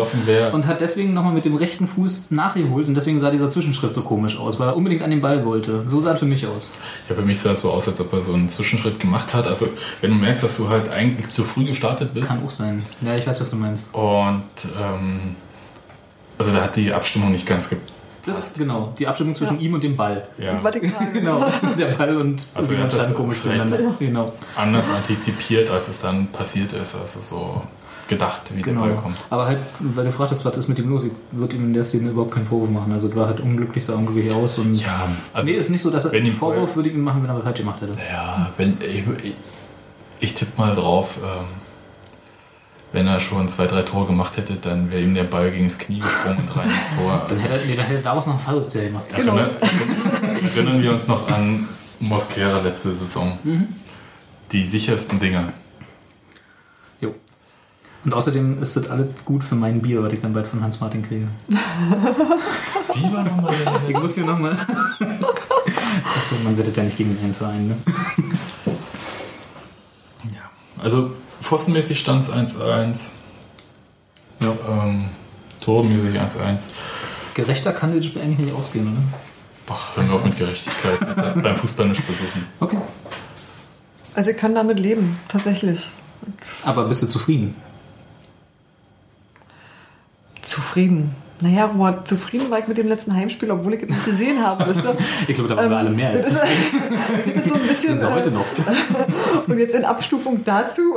Und 0.53 0.67
hat 0.67 0.81
deswegen 0.81 1.14
nochmal 1.14 1.33
mit 1.33 1.45
dem 1.45 1.55
rechten 1.55 1.87
Fuß 1.87 2.31
nachgeholt 2.31 2.88
und 2.88 2.95
deswegen 2.95 3.21
sah 3.21 3.31
dieser 3.31 3.51
Zwischenschritt 3.51 3.95
so 3.95 4.03
komisch 4.03 4.38
aus, 4.38 4.59
weil 4.59 4.69
er 4.69 4.77
unbedingt 4.77 5.03
an 5.03 5.11
den 5.11 5.21
Ball 5.21 5.45
wollte. 5.45 5.83
So 5.87 6.01
sah 6.01 6.14
es 6.14 6.21
für 6.21 6.27
mich 6.27 6.47
aus. 6.47 6.79
Ja, 7.09 7.14
für 7.14 7.23
mich 7.23 7.41
sah 7.41 7.53
es 7.53 7.61
so 7.61 7.71
aus, 7.71 7.88
als 7.88 8.01
ob 8.01 8.12
er 8.12 8.23
so 8.23 8.33
einen 8.33 8.49
Zwischenschritt 8.49 8.99
gemacht 8.99 9.35
hat. 9.35 9.47
Also, 9.47 9.67
wenn 10.01 10.11
du 10.11 10.17
merkst, 10.17 10.43
dass 10.43 10.57
du 10.57 10.69
halt 10.69 10.88
eigentlich 10.91 11.31
zu 11.31 11.45
früh 11.45 11.64
gestartet 11.64 12.14
bist. 12.14 12.29
Kann 12.29 12.45
auch 12.45 12.51
sein. 12.51 12.67
Ja, 13.00 13.16
ich 13.16 13.26
weiß, 13.26 13.40
was 13.40 13.50
du 13.50 13.57
meinst. 13.57 13.92
Und, 13.94 14.44
ähm, 14.81 15.37
also 16.37 16.52
da 16.52 16.62
hat 16.62 16.76
die 16.76 16.92
Abstimmung 16.92 17.33
nicht 17.33 17.46
ganz 17.46 17.68
ge 17.68 17.78
Das 18.24 18.38
ist 18.38 18.59
genau 18.59 18.92
die 18.98 19.07
Abstimmung 19.07 19.35
zwischen 19.35 19.61
ihm 19.61 19.74
und 19.74 19.83
dem 19.83 19.96
Ball. 19.96 20.28
ja. 20.38 20.61
Genau, 21.12 21.44
der 21.78 21.87
Ball 21.87 22.16
und 22.16 22.44
Also 22.54 22.68
Simon 22.68 22.83
er 22.83 22.92
hat 22.92 22.94
das 22.94 23.14
komisch 23.14 23.40
zueinander. 23.40 23.78
Genau, 23.98 24.33
anders 24.57 24.90
antizipiert, 24.90 25.70
als 25.70 25.88
es 25.88 26.00
dann 26.00 26.28
passiert 26.28 26.72
ist. 26.72 26.94
Also 26.94 27.20
so 27.20 27.62
gedacht, 28.09 28.40
wie 28.54 28.62
genau. 28.62 28.83
der 28.83 28.94
Ball 28.94 29.02
kommt. 29.02 29.16
Aber 29.31 29.46
halt, 29.46 29.59
weil 29.78 30.04
du 30.04 30.11
fragtest, 30.11 30.44
was 30.44 30.57
ist 30.57 30.68
mit 30.68 30.78
ihm 30.78 30.88
los, 30.88 31.04
ich 31.04 31.12
würde 31.31 31.57
ihm 31.57 31.64
in 31.64 31.74
der 31.74 31.85
Szene 31.85 32.11
überhaupt 32.11 32.33
keinen 32.33 32.46
Vorwurf 32.46 32.70
machen. 32.70 32.90
Also, 32.92 33.09
es 33.09 33.14
war 33.14 33.26
halt 33.26 33.40
unglücklich, 33.40 33.85
sah 33.85 33.94
unglücklich 33.94 34.33
aus 34.33 34.59
und. 34.59 34.74
Ja, 34.74 35.09
also 35.33 35.46
nee, 35.46 35.57
ist 35.57 35.70
nicht 35.70 35.83
so, 35.83 35.90
dass 35.90 36.07
er 36.07 36.12
wenn 36.12 36.20
einen 36.20 36.33
ihm 36.33 36.35
Vorwurf 36.35 36.74
würde 36.74 36.88
ich 36.88 36.94
ihm 36.94 37.02
machen, 37.02 37.22
wenn 37.22 37.31
er 37.31 37.37
was 37.37 37.44
falsch 37.44 37.61
gemacht 37.61 37.81
hätte. 37.81 37.92
Ja, 38.11 38.50
wenn, 38.57 38.78
ich, 38.81 39.04
ich, 39.24 39.35
ich 40.20 40.35
tippe 40.35 40.52
mal 40.57 40.74
drauf, 40.74 41.18
ähm, 41.22 41.46
wenn 42.92 43.07
er 43.07 43.20
schon 43.20 43.48
zwei, 43.48 43.66
drei 43.66 43.83
Tore 43.83 44.07
gemacht 44.07 44.37
hätte, 44.38 44.55
dann 44.55 44.90
wäre 44.90 45.03
ihm 45.03 45.14
der 45.14 45.24
Ball 45.24 45.51
gegen 45.51 45.64
das 45.68 45.79
Knie 45.79 45.98
gesprungen 46.01 46.38
und 46.38 46.57
rein 46.57 46.68
ins 46.70 46.96
Tor. 46.98 47.27
Dann 47.29 47.38
hätte, 47.38 47.55
er- 47.61 47.66
nee, 47.66 47.74
dann 47.77 47.85
hätte 47.85 47.98
er 47.98 48.03
daraus 48.03 48.27
noch 48.27 48.35
einen 48.35 48.40
Fallrückzieher 48.42 48.85
gemacht. 48.87 49.05
Erinnern, 49.12 49.51
erinnern 50.55 50.83
wir 50.83 50.92
uns 50.92 51.07
noch 51.07 51.29
an 51.31 51.68
Mosquera 52.01 52.61
letzte 52.61 52.94
Saison. 52.94 53.38
Die 54.53 54.64
sichersten 54.64 55.20
Dinger. 55.20 55.53
Jo. 57.01 57.14
Und 58.05 58.14
außerdem 58.14 58.62
ist 58.62 58.77
das 58.77 58.88
alles 58.88 59.24
gut 59.24 59.44
für 59.44 59.55
mein 59.57 59.83
Bier, 59.83 60.03
was 60.03 60.12
ich 60.12 60.20
dann 60.20 60.33
bald 60.33 60.46
von 60.46 60.62
Hans 60.62 60.81
Martin 60.81 61.03
kriege. 61.03 61.29
Wie 61.48 63.12
war 63.12 63.22
nochmal 63.22 63.55
der? 63.55 63.88
Ich 63.90 64.01
muss 64.01 64.14
hier 64.14 64.24
nochmal. 64.24 64.57
Man 66.44 66.57
wettet 66.57 66.77
ja 66.77 66.83
nicht 66.85 66.96
gegen 66.96 67.16
einen 67.22 67.35
Verein, 67.35 67.68
ne? 67.68 67.77
Also 70.81 71.12
pfostenmäßig 71.40 71.98
stand 71.98 72.22
es 72.22 72.31
1-1. 72.31 73.09
Ja. 74.40 74.57
Ähm, 74.68 75.07
Tormäßig 75.61 76.18
1-1. 76.20 76.70
Gerechter 77.35 77.72
kann 77.72 77.94
das 77.94 78.07
Spiel 78.07 78.22
eigentlich 78.22 78.38
nicht 78.38 78.55
ausgehen, 78.55 78.88
oder? 78.88 79.03
Ach, 79.70 79.96
hören 79.96 80.09
wir 80.09 80.14
auf 80.14 80.24
mit 80.24 80.37
Gerechtigkeit. 80.37 80.98
Das 81.03 81.16
hat 81.18 81.42
beim 81.42 81.57
Fußball 81.57 81.87
nichts 81.88 82.07
zu 82.07 82.12
suchen. 82.12 82.46
Okay. 82.59 82.79
Also 84.14 84.31
ich 84.31 84.37
kann 84.37 84.55
damit 84.55 84.79
leben, 84.79 85.18
tatsächlich. 85.29 85.90
Aber 86.64 86.85
bist 86.85 87.03
du 87.03 87.07
zufrieden? 87.07 87.55
Zufrieden. 90.42 91.14
Naja, 91.40 91.64
aber 91.66 92.05
zufrieden 92.05 92.51
war 92.51 92.59
ich 92.59 92.66
mit 92.66 92.79
dem 92.79 92.88
letzten 92.88 93.14
Heimspiel, 93.14 93.51
obwohl 93.53 93.74
ich 93.74 93.83
es 93.83 93.88
nicht 93.88 94.05
gesehen 94.05 94.44
habe. 94.44 94.66
Weißt 94.66 94.85
du? 94.85 94.96
Ich 95.29 95.35
glaube, 95.35 95.48
da 95.48 95.57
waren 95.57 95.70
wir 95.70 95.77
alle 95.77 95.90
mehr 95.90 96.11
als 96.11 96.27
das 96.35 96.42
ist, 96.42 97.48
so 97.48 97.55
ein 97.55 97.61
bisschen. 97.61 97.88
Sind 97.90 98.01
sie 98.01 98.12
heute 98.12 98.31
äh, 98.31 98.33
noch. 98.33 98.44
Und 99.46 99.59
jetzt 99.59 99.74
in 99.74 99.85
Abstufung 99.85 100.40
dazu 100.44 100.96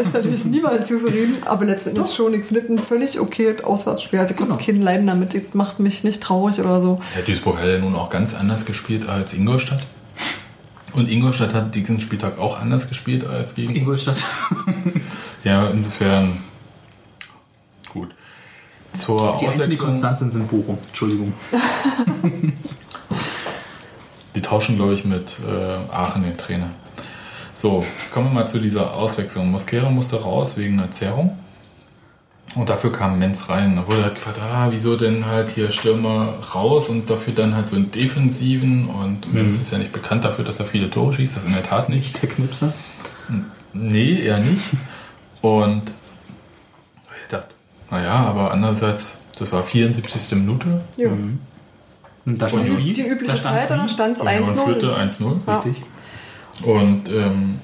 ist 0.00 0.14
natürlich 0.14 0.44
niemand 0.44 0.86
zufrieden, 0.86 1.36
aber 1.46 1.64
letztendlich 1.64 2.14
schon. 2.14 2.34
Ich 2.34 2.44
finde 2.44 2.60
es 2.62 2.68
ein 2.70 2.78
völlig 2.78 3.18
okay 3.18 3.56
Auswärtsspiel. 3.62 4.20
Also 4.20 4.34
ich 4.34 4.40
habe 4.40 4.52
Genau. 4.52 4.64
kein 4.64 4.82
Leiden 4.82 5.06
damit, 5.06 5.34
das 5.34 5.42
macht 5.54 5.80
mich 5.80 6.04
nicht 6.04 6.22
traurig 6.22 6.60
oder 6.60 6.80
so. 6.80 7.00
Ja, 7.16 7.22
Duisburg 7.22 7.58
hat 7.58 7.66
ja 7.66 7.78
nun 7.78 7.94
auch 7.96 8.10
ganz 8.10 8.34
anders 8.34 8.64
gespielt 8.66 9.08
als 9.08 9.32
Ingolstadt. 9.34 9.82
Und 10.92 11.10
Ingolstadt 11.10 11.54
hat 11.54 11.74
diesen 11.74 12.00
Spieltag 12.00 12.38
auch 12.38 12.60
anders 12.60 12.88
gespielt 12.88 13.26
als 13.26 13.54
gegen. 13.54 13.74
Ingolstadt. 13.74 14.22
Ja, 15.42 15.68
insofern. 15.68 16.36
Zur 18.92 19.38
Die 19.38 19.76
konstant 19.76 20.18
sind, 20.18 20.32
sind 20.32 20.50
Bochum. 20.50 20.78
Entschuldigung. 20.88 21.32
Die 24.34 24.42
tauschen, 24.42 24.76
glaube 24.76 24.94
ich, 24.94 25.04
mit 25.04 25.36
äh, 25.46 25.92
Aachen 25.92 26.22
den 26.22 26.36
Trainer. 26.36 26.70
So, 27.54 27.84
kommen 28.12 28.28
wir 28.28 28.32
mal 28.32 28.46
zu 28.46 28.58
dieser 28.58 28.94
Auswechslung. 28.94 29.50
Mosquera 29.50 29.90
musste 29.90 30.22
raus 30.22 30.56
wegen 30.56 30.78
einer 30.78 30.90
Zerrung. 30.90 31.38
Und 32.54 32.68
dafür 32.68 32.92
kam 32.92 33.18
Menz 33.18 33.48
rein. 33.48 33.76
Da 33.76 33.86
wurde 33.86 34.02
halt 34.02 34.14
gefragt, 34.14 34.38
ah, 34.42 34.68
wieso 34.70 34.96
denn 34.96 35.26
halt 35.26 35.50
hier 35.50 35.70
Stürmer 35.70 36.34
raus 36.54 36.88
und 36.88 37.08
dafür 37.08 37.32
dann 37.34 37.54
halt 37.54 37.68
so 37.68 37.76
einen 37.76 37.90
Defensiven. 37.90 38.88
Und 38.88 39.32
Menz 39.32 39.58
ist 39.58 39.72
ja 39.72 39.78
nicht 39.78 39.92
bekannt 39.92 40.24
dafür, 40.24 40.44
dass 40.44 40.58
er 40.58 40.66
viele 40.66 40.90
Tore 40.90 41.14
schießt. 41.14 41.36
Das 41.36 41.44
in 41.44 41.52
der 41.52 41.62
Tat 41.62 41.88
nicht. 41.88 42.20
Der 42.22 42.28
Knipser. 42.28 42.74
Nee, 43.72 44.20
eher 44.20 44.38
nicht. 44.38 44.70
Und 45.40 45.94
naja, 47.92 48.14
aber 48.14 48.50
andererseits, 48.50 49.18
das 49.38 49.52
war 49.52 49.62
74. 49.62 50.38
Minute. 50.38 50.80
Ja. 50.96 51.10
Und 51.10 52.40
da 52.40 52.48
stand 52.48 52.70
Und 52.70 52.78
wie? 52.78 52.92
Die 52.94 53.02
übliche 53.02 53.34
da 53.34 53.58
Zeit, 53.58 53.70
und 53.70 53.78
dann 53.78 53.88
stand 53.88 54.16
es 54.16 54.22
Union 54.22 54.56
führte 54.56 54.96
1-0. 54.96 55.20
1-0. 55.20 55.36
Ja. 55.46 55.54
Richtig. 55.58 55.82
Und 56.62 57.10
ähm, 57.10 57.58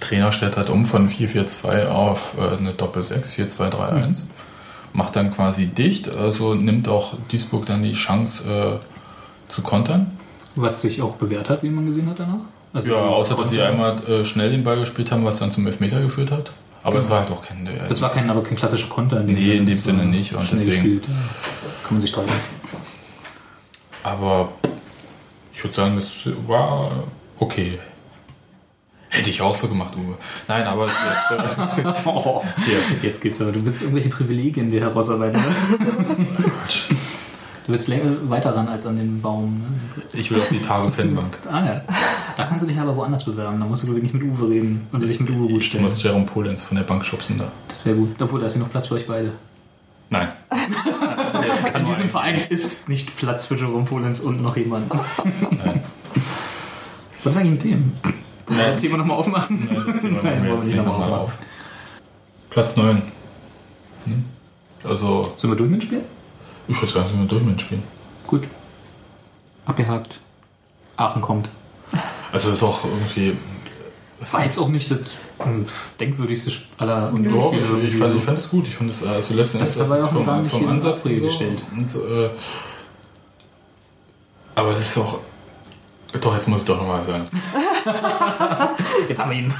Trainer 0.00 0.32
stellt 0.32 0.56
halt 0.56 0.70
um 0.70 0.84
von 0.84 1.08
4-4-2 1.08 1.86
auf 1.86 2.32
äh, 2.36 2.56
eine 2.56 2.72
Doppel-6, 2.72 3.36
4-2-3-1. 3.36 4.22
Macht 4.92 5.14
dann 5.14 5.30
quasi 5.30 5.66
dicht, 5.66 6.16
also 6.16 6.54
nimmt 6.54 6.88
auch 6.88 7.14
Duisburg 7.30 7.66
dann 7.66 7.84
die 7.84 7.92
Chance 7.92 8.42
äh, 8.44 9.52
zu 9.52 9.62
kontern. 9.62 10.18
Was 10.56 10.82
sich 10.82 11.00
auch 11.00 11.14
bewährt 11.14 11.48
hat, 11.48 11.62
wie 11.62 11.70
man 11.70 11.86
gesehen 11.86 12.08
hat 12.10 12.18
danach. 12.18 12.46
Also 12.72 12.90
Ja, 12.90 13.02
die 13.02 13.08
außer 13.08 13.36
dass 13.36 13.50
sie 13.50 13.62
einmal 13.62 14.02
äh, 14.08 14.24
schnell 14.24 14.50
den 14.50 14.64
Ball 14.64 14.80
gespielt 14.80 15.12
haben, 15.12 15.24
was 15.24 15.38
dann 15.38 15.52
zum 15.52 15.64
Elfmeter 15.68 16.00
geführt 16.00 16.32
hat. 16.32 16.50
Aber 16.82 16.96
das 16.98 17.10
war 17.10 17.20
halt 17.20 17.30
auch 17.30 17.42
kein. 17.42 17.68
Das 17.88 18.00
war 18.00 18.10
kein, 18.10 18.28
aber 18.30 18.42
kein 18.42 18.56
klassischer 18.56 18.88
Konter 18.88 19.20
in 19.20 19.26
dem 19.28 19.36
Nee, 19.36 19.56
in 19.56 19.66
dem 19.66 19.74
Sinne 19.76 20.04
nicht, 20.06 20.32
und 20.34 20.50
deswegen- 20.50 20.70
gespielt. 20.82 21.04
Kann 21.84 21.92
man 21.94 22.00
sich 22.00 22.10
streiten. 22.10 22.32
Aber 24.02 24.50
ich 25.52 25.62
würde 25.62 25.74
sagen, 25.74 25.94
das 25.96 26.20
war 26.46 26.90
okay. 27.38 27.78
Hätte 29.10 29.28
ich 29.30 29.42
auch 29.42 29.54
so 29.54 29.68
gemacht, 29.68 29.94
Uwe. 29.96 30.14
Nein, 30.46 30.64
aber 30.66 30.86
jetzt, 30.86 31.30
äh, 31.84 31.92
Oh, 32.08 32.42
jetzt 33.02 33.20
geht's 33.20 33.40
aber. 33.40 33.50
Du 33.52 33.64
willst 33.66 33.82
irgendwelche 33.82 34.08
Privilegien 34.08 34.70
dir 34.70 34.80
herausarbeiten, 34.82 35.40
ne? 35.42 36.26
Du 37.70 37.74
willst 37.74 37.86
länger 37.86 38.10
weiter 38.28 38.56
ran 38.56 38.66
als 38.66 38.84
an 38.84 38.96
den 38.96 39.22
Baum. 39.22 39.60
Ne? 39.60 40.02
ich 40.14 40.28
will 40.32 40.40
auf 40.40 40.48
die 40.48 40.60
Tage-Fanbank. 40.60 41.38
Ah 41.48 41.64
ja. 41.64 41.80
Da 42.36 42.42
kannst 42.44 42.64
du 42.64 42.68
dich 42.68 42.76
aber 42.80 42.96
woanders 42.96 43.24
bewerben. 43.24 43.60
Da 43.60 43.66
musst 43.66 43.84
du 43.84 43.94
wirklich 43.94 44.12
mit 44.12 44.24
Uwe 44.24 44.48
reden 44.50 44.88
und 44.90 45.02
dich 45.02 45.20
mit 45.20 45.30
Uwe 45.30 45.46
gut 45.46 45.60
Ich 45.60 45.66
stellen. 45.66 45.84
muss 45.84 46.02
Jerome 46.02 46.24
Polenz 46.26 46.64
von 46.64 46.76
der 46.76 46.82
Bank 46.82 47.04
schubsen 47.04 47.38
da. 47.38 47.52
Das 47.68 47.86
wäre 47.86 47.94
gut. 47.94 48.20
Obwohl, 48.20 48.40
da 48.40 48.48
ist 48.48 48.54
ja 48.54 48.60
noch 48.60 48.70
Platz 48.72 48.88
für 48.88 48.94
euch 48.94 49.06
beide. 49.06 49.30
Nein. 50.08 50.30
In 51.78 51.84
diesem 51.84 52.08
Verein 52.08 52.40
ist 52.48 52.88
nicht 52.88 53.16
Platz 53.16 53.46
für 53.46 53.54
Jerome 53.54 53.84
Polenz 53.84 54.18
und 54.18 54.42
noch 54.42 54.56
jemand. 54.56 54.90
Nein. 55.52 55.80
Was 57.22 57.36
ist 57.36 57.40
eigentlich 57.40 57.50
mit 57.52 57.62
dem? 57.62 57.92
Wollen 58.02 58.58
wir 58.58 58.72
das 58.72 58.80
Thema 58.82 58.96
nochmal 58.96 59.16
aufmachen? 59.16 59.68
Nein, 59.72 59.84
das 59.86 60.02
wir 60.02 60.10
Nein, 60.10 60.24
jetzt 60.24 60.44
wir 60.44 60.54
nicht 60.56 60.66
nicht 60.66 60.76
nochmal 60.78 61.00
nochmal 61.02 61.20
auf. 61.20 61.38
Platz 62.50 62.76
9. 62.76 63.00
Hm? 64.06 64.24
Also, 64.82 65.34
Sollen 65.36 65.52
wir 65.52 65.56
durch 65.56 65.70
mit 65.70 65.82
dem 65.82 65.86
Spiel? 65.86 66.00
Ich 66.70 66.80
würde 66.80 66.92
sagen, 66.92 67.08
sind 67.08 67.20
wir 67.20 67.26
durch 67.28 67.42
mit 67.42 67.52
dem 67.52 67.58
Spiel. 67.58 67.82
Gut. 68.26 68.44
Abgehakt. 69.66 70.20
Aachen 70.96 71.20
kommt. 71.22 71.48
Also, 72.32 72.50
es 72.50 72.56
ist 72.56 72.62
auch 72.62 72.84
irgendwie. 72.84 73.36
War 74.32 74.44
jetzt 74.44 74.58
auch 74.58 74.68
nicht 74.68 74.90
das 74.90 75.16
ähm, 75.44 75.66
denkwürdigste 75.98 76.52
aller 76.76 77.06
Doch, 77.08 77.14
Unionsspiele. 77.14 77.80
ich, 77.80 77.96
fand, 77.96 78.12
so. 78.12 78.18
ich 78.18 78.22
fand 78.24 78.38
es 78.38 78.50
gut. 78.50 78.68
Ich 78.68 78.74
fand 78.74 78.90
es 78.90 79.02
also 79.02 79.34
letzten 79.34 79.58
Das 79.58 79.76
Endes 79.78 80.08
vom, 80.08 80.26
gar 80.26 80.40
nicht 80.42 80.50
vom 80.50 80.68
Ansatz 80.68 81.06
und 81.06 81.16
so. 81.16 81.26
gestellt. 81.26 81.62
Und, 81.74 81.94
äh, 81.94 82.30
aber 84.54 84.70
es 84.70 84.80
ist 84.80 84.98
auch. 84.98 85.20
Doch, 86.20 86.34
jetzt 86.34 86.48
muss 86.48 86.60
ich 86.60 86.66
doch 86.66 86.76
nochmal 86.76 87.02
sagen. 87.02 87.24
Jetzt 89.08 89.20
haben 89.20 89.30
wir 89.30 89.38
ihn. 89.38 89.54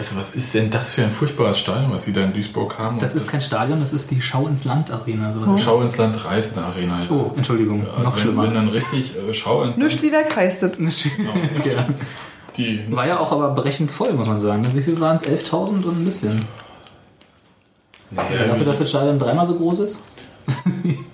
Also 0.00 0.16
was 0.16 0.34
ist 0.34 0.54
denn 0.54 0.70
das 0.70 0.88
für 0.88 1.04
ein 1.04 1.10
furchtbares 1.10 1.58
Stadion, 1.58 1.92
was 1.92 2.04
sie 2.04 2.14
da 2.14 2.22
in 2.22 2.32
Duisburg 2.32 2.78
haben? 2.78 2.98
Das 3.00 3.14
ist 3.14 3.28
kein 3.30 3.42
Stadion, 3.42 3.80
das 3.80 3.92
ist 3.92 4.10
die 4.10 4.22
Schau 4.22 4.46
ins 4.48 4.64
Land 4.64 4.90
Arena. 4.90 5.30
Sowas. 5.30 5.60
Schau 5.62 5.82
ins 5.82 5.98
Land 5.98 6.24
Reisende 6.24 6.62
Arena. 6.62 7.02
Ja. 7.02 7.10
Oh, 7.10 7.32
Entschuldigung, 7.36 7.86
Also 7.86 8.04
noch 8.04 8.16
wenn, 8.16 8.22
schlimmer. 8.22 8.42
wenn 8.44 8.54
dann 8.54 8.68
richtig 8.68 9.14
äh, 9.14 9.34
Schau 9.34 9.62
ins 9.62 9.76
Nicht 9.76 10.00
wie 10.02 10.10
weg 10.10 10.34
heißt 10.34 10.62
das. 10.62 10.70
ja. 11.66 11.88
Die, 12.56 12.82
War 12.90 13.06
ja 13.06 13.20
auch 13.20 13.30
aber 13.30 13.50
brechend 13.50 13.90
voll, 13.90 14.14
muss 14.14 14.26
man 14.26 14.40
sagen. 14.40 14.66
Wie 14.72 14.80
viel 14.80 14.98
waren 15.00 15.16
es? 15.16 15.24
11.000 15.24 15.84
und 15.84 15.98
ein 15.98 16.04
bisschen. 16.06 16.46
naja, 18.10 18.46
Dafür, 18.48 18.64
dass 18.64 18.78
das 18.78 18.88
Stadion 18.88 19.18
dreimal 19.18 19.46
so 19.46 19.56
groß 19.56 19.80
ist? 19.80 20.02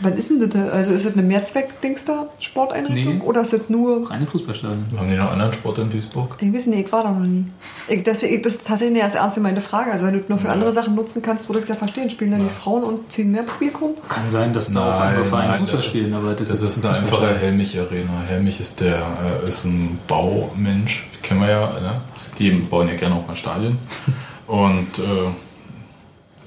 Wann 0.00 0.12
ist 0.16 0.30
denn 0.30 0.38
das? 0.40 0.50
da? 0.50 0.66
Also 0.68 0.92
ist 0.92 1.04
das 1.04 1.14
eine 1.14 1.22
Mehrzweck-Dings 1.22 2.04
da, 2.04 2.26
Sporteinrichtung? 2.38 3.18
Nee. 3.18 3.24
Oder 3.24 3.42
ist 3.42 3.52
das 3.52 3.68
nur. 3.68 4.08
Reine 4.08 4.26
Fußballstadion. 4.26 4.86
haben 4.96 5.10
die 5.10 5.16
noch 5.16 5.32
anderen 5.32 5.52
Sport 5.52 5.78
in 5.78 5.90
Duisburg? 5.90 6.36
Ich 6.40 6.52
weiß 6.52 6.66
nicht, 6.66 6.86
ich 6.86 6.92
war 6.92 7.02
da 7.02 7.10
noch 7.10 7.26
nie. 7.26 7.44
Ich, 7.88 8.04
deswegen, 8.04 8.42
das 8.42 8.54
ist 8.56 8.66
tatsächlich 8.66 8.94
eine 9.02 9.10
ganz 9.10 9.14
ernst 9.16 9.34
gemeinte 9.34 9.60
Frage. 9.60 9.90
Also 9.90 10.06
wenn 10.06 10.12
du 10.14 10.20
das 10.20 10.28
nur 10.28 10.38
für 10.38 10.50
andere 10.50 10.70
Sachen 10.72 10.94
nutzen 10.94 11.20
kannst, 11.20 11.48
würde 11.48 11.58
ich 11.58 11.64
es 11.64 11.68
ja 11.70 11.74
verstehen. 11.74 12.10
Spielen 12.10 12.30
dann 12.30 12.44
die 12.44 12.50
Frauen 12.54 12.84
und 12.84 13.10
ziehen 13.10 13.32
mehr 13.32 13.42
Publikum? 13.42 13.90
Kann 14.08 14.30
sein, 14.30 14.52
dass 14.52 14.70
da 14.70 14.92
auch 14.92 15.00
andere 15.00 15.24
Vereine 15.24 15.48
nein, 15.50 15.58
Fußball 15.60 15.76
das- 15.78 15.86
spielen, 15.86 16.14
aber 16.14 16.34
das, 16.34 16.48
Das 16.48 16.62
ist 16.62 16.84
eine 16.84 16.98
einfache 16.98 17.36
Helmich-Arena. 17.36 18.22
Helmich 18.28 18.60
ist 18.60 18.80
der 18.80 18.98
äh, 19.42 19.48
ist 19.48 19.64
ein 19.64 19.98
Baumensch, 20.06 21.08
die 21.16 21.26
kennen 21.26 21.40
wir 21.40 21.50
ja. 21.50 21.66
Ne? 21.80 22.00
Die 22.38 22.50
bauen 22.50 22.86
ja 22.88 22.94
gerne 22.94 23.16
auch 23.16 23.26
mal 23.26 23.34
Stadien. 23.34 23.78
Und 24.46 24.98
äh, 25.00 25.28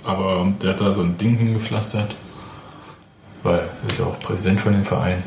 aber 0.05 0.47
der 0.61 0.69
hat 0.71 0.81
da 0.81 0.93
so 0.93 1.01
ein 1.01 1.17
Ding 1.17 1.35
hingepflastert, 1.37 2.15
weil 3.43 3.59
er 3.59 3.89
ist 3.89 3.99
ja 3.99 4.05
auch 4.05 4.19
Präsident 4.19 4.61
von 4.61 4.73
dem 4.73 4.83
Verein. 4.83 5.23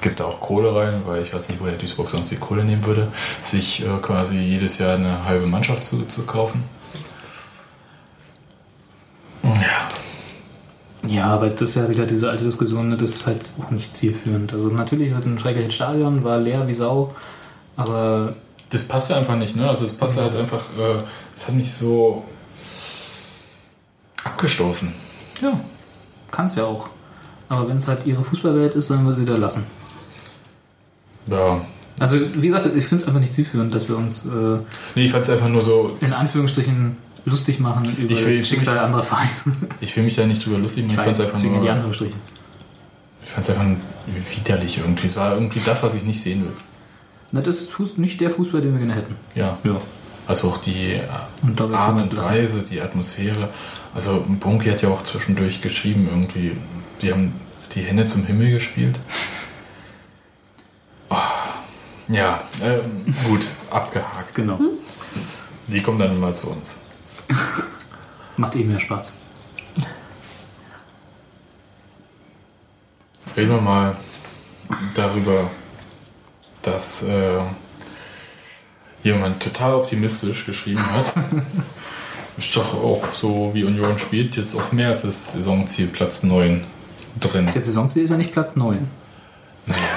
Gibt 0.00 0.20
da 0.20 0.24
auch 0.24 0.40
Kohle 0.40 0.74
rein, 0.74 1.02
weil 1.06 1.22
ich 1.22 1.32
weiß 1.34 1.48
nicht, 1.48 1.60
woher 1.60 1.74
Duisburg 1.74 2.08
sonst 2.10 2.30
die 2.30 2.36
Kohle 2.36 2.64
nehmen 2.64 2.84
würde, 2.84 3.08
sich 3.42 3.82
äh, 3.84 3.88
quasi 4.02 4.36
jedes 4.38 4.78
Jahr 4.78 4.94
eine 4.94 5.24
halbe 5.24 5.46
Mannschaft 5.46 5.84
zu, 5.84 6.04
zu 6.06 6.24
kaufen. 6.24 6.64
Ja, 9.42 9.88
Ja, 11.08 11.26
aber 11.28 11.48
das 11.48 11.70
ist 11.70 11.76
ja 11.76 11.88
wieder 11.88 12.04
diese 12.06 12.28
alte 12.30 12.44
Diskussion, 12.44 12.88
ne, 12.90 12.96
das 12.96 13.14
ist 13.14 13.26
halt 13.26 13.52
auch 13.60 13.70
nicht 13.70 13.94
zielführend. 13.94 14.52
Also 14.52 14.68
natürlich 14.68 15.12
ist 15.12 15.18
es 15.18 15.24
ein 15.24 15.38
schreckliches 15.38 15.74
Stadion, 15.74 16.24
war 16.24 16.38
leer 16.38 16.66
wie 16.66 16.74
Sau, 16.74 17.14
aber 17.76 18.34
Das 18.70 18.82
passt 18.82 19.10
ja 19.10 19.16
einfach 19.16 19.36
nicht, 19.36 19.54
ne? 19.56 19.68
Also 19.68 19.84
es 19.86 19.94
passt 19.94 20.18
halt 20.18 20.34
einfach, 20.34 20.64
äh, 20.78 21.02
es 21.36 21.46
hat 21.46 21.54
nicht 21.54 21.72
so 21.72 22.24
abgestoßen. 24.24 24.92
ja, 25.42 25.58
kann 26.30 26.46
es 26.46 26.56
ja 26.56 26.64
auch. 26.64 26.88
Aber 27.48 27.68
wenn 27.68 27.76
es 27.76 27.86
halt 27.88 28.06
ihre 28.06 28.22
Fußballwelt 28.22 28.74
ist, 28.74 28.88
sollen 28.88 29.04
wir 29.06 29.14
sie 29.14 29.24
da 29.24 29.36
lassen. 29.36 29.64
Ja. 31.28 31.60
Also 31.98 32.18
wie 32.34 32.46
gesagt, 32.46 32.66
ich 32.66 32.84
finde 32.84 33.02
es 33.02 33.08
einfach 33.08 33.20
nicht 33.20 33.34
zielführend, 33.34 33.74
dass 33.74 33.88
wir 33.88 33.96
uns 33.96 34.26
äh, 34.26 34.58
Nee, 34.94 35.04
ich 35.04 35.10
fand 35.12 35.24
es 35.24 35.30
einfach 35.30 35.48
nur 35.48 35.62
so, 35.62 35.96
in 36.00 36.12
Anführungsstrichen 36.12 36.96
lustig 37.24 37.58
machen 37.58 37.96
über 37.96 38.12
Ich 38.12 38.24
will- 38.24 38.44
Schicksal 38.44 38.78
anderer 38.78 39.02
Vereine. 39.02 39.30
ich 39.80 39.96
will 39.96 40.04
mich 40.04 40.14
da 40.14 40.26
nicht 40.26 40.44
drüber 40.44 40.58
lustig 40.58 40.84
machen, 40.86 40.96
ich 40.98 41.00
fand 41.04 41.10
es 41.14 41.20
einfach 41.20 41.42
in 41.42 41.52
die 41.54 41.58
nur, 41.58 41.70
Anführungsstrichen. 41.70 42.16
ich 43.24 43.28
fand's 43.30 43.50
einfach 43.50 43.64
widerlich 44.36 44.78
irgendwie. 44.78 45.06
Es 45.06 45.16
war 45.16 45.34
irgendwie 45.34 45.60
das, 45.64 45.82
was 45.82 45.94
ich 45.94 46.04
nicht 46.04 46.20
sehen 46.20 46.42
will. 46.42 46.52
Na, 47.32 47.40
das 47.40 47.62
ist 47.62 47.98
nicht 47.98 48.20
der 48.20 48.30
Fußball, 48.30 48.60
den 48.60 48.72
wir 48.72 48.78
gerne 48.80 48.94
hätten. 48.94 49.16
Ja. 49.34 49.58
Ja. 49.64 49.80
Also 50.28 50.48
auch 50.48 50.58
die 50.58 51.00
Und 51.42 51.60
Art 51.72 52.02
und 52.02 52.12
lassen. 52.12 52.28
Weise, 52.30 52.62
die 52.62 52.80
Atmosphäre. 52.80 53.48
Also 53.94 54.24
Bunky 54.40 54.68
hat 54.70 54.82
ja 54.82 54.88
auch 54.90 55.02
zwischendurch 55.02 55.60
geschrieben, 55.62 56.08
irgendwie, 56.10 56.56
die 57.02 57.12
haben 57.12 57.40
die 57.74 57.82
Hände 57.82 58.06
zum 58.06 58.24
Himmel 58.26 58.50
gespielt. 58.50 58.98
Oh, 61.10 61.16
ja, 62.08 62.40
ähm, 62.62 63.14
gut, 63.24 63.46
abgehakt. 63.70 64.34
Genau. 64.34 64.58
Die 65.66 65.82
kommen 65.82 65.98
dann 65.98 66.18
mal 66.20 66.34
zu 66.34 66.50
uns. 66.50 66.80
Macht 68.36 68.54
eh 68.56 68.64
mehr 68.64 68.80
Spaß. 68.80 69.12
Reden 73.36 73.50
wir 73.50 73.60
mal 73.60 73.96
darüber, 74.94 75.50
dass 76.62 77.02
äh, 77.02 77.40
jemand 79.02 79.42
total 79.42 79.74
optimistisch 79.74 80.46
geschrieben 80.46 80.84
hat. 80.92 81.12
Ist 82.36 82.54
doch 82.54 82.74
auch 82.74 83.10
so, 83.10 83.52
wie 83.54 83.64
Union 83.64 83.98
spielt, 83.98 84.36
jetzt 84.36 84.54
auch 84.54 84.72
mehr 84.72 84.88
als 84.88 85.02
das 85.02 85.32
Saisonziel 85.32 85.86
Platz 85.86 86.22
9 86.22 86.64
drin. 87.20 87.48
Der 87.54 87.64
Saisonziel 87.64 88.04
ist 88.04 88.10
ja 88.10 88.16
nicht 88.16 88.32
Platz 88.32 88.56
9. 88.56 88.78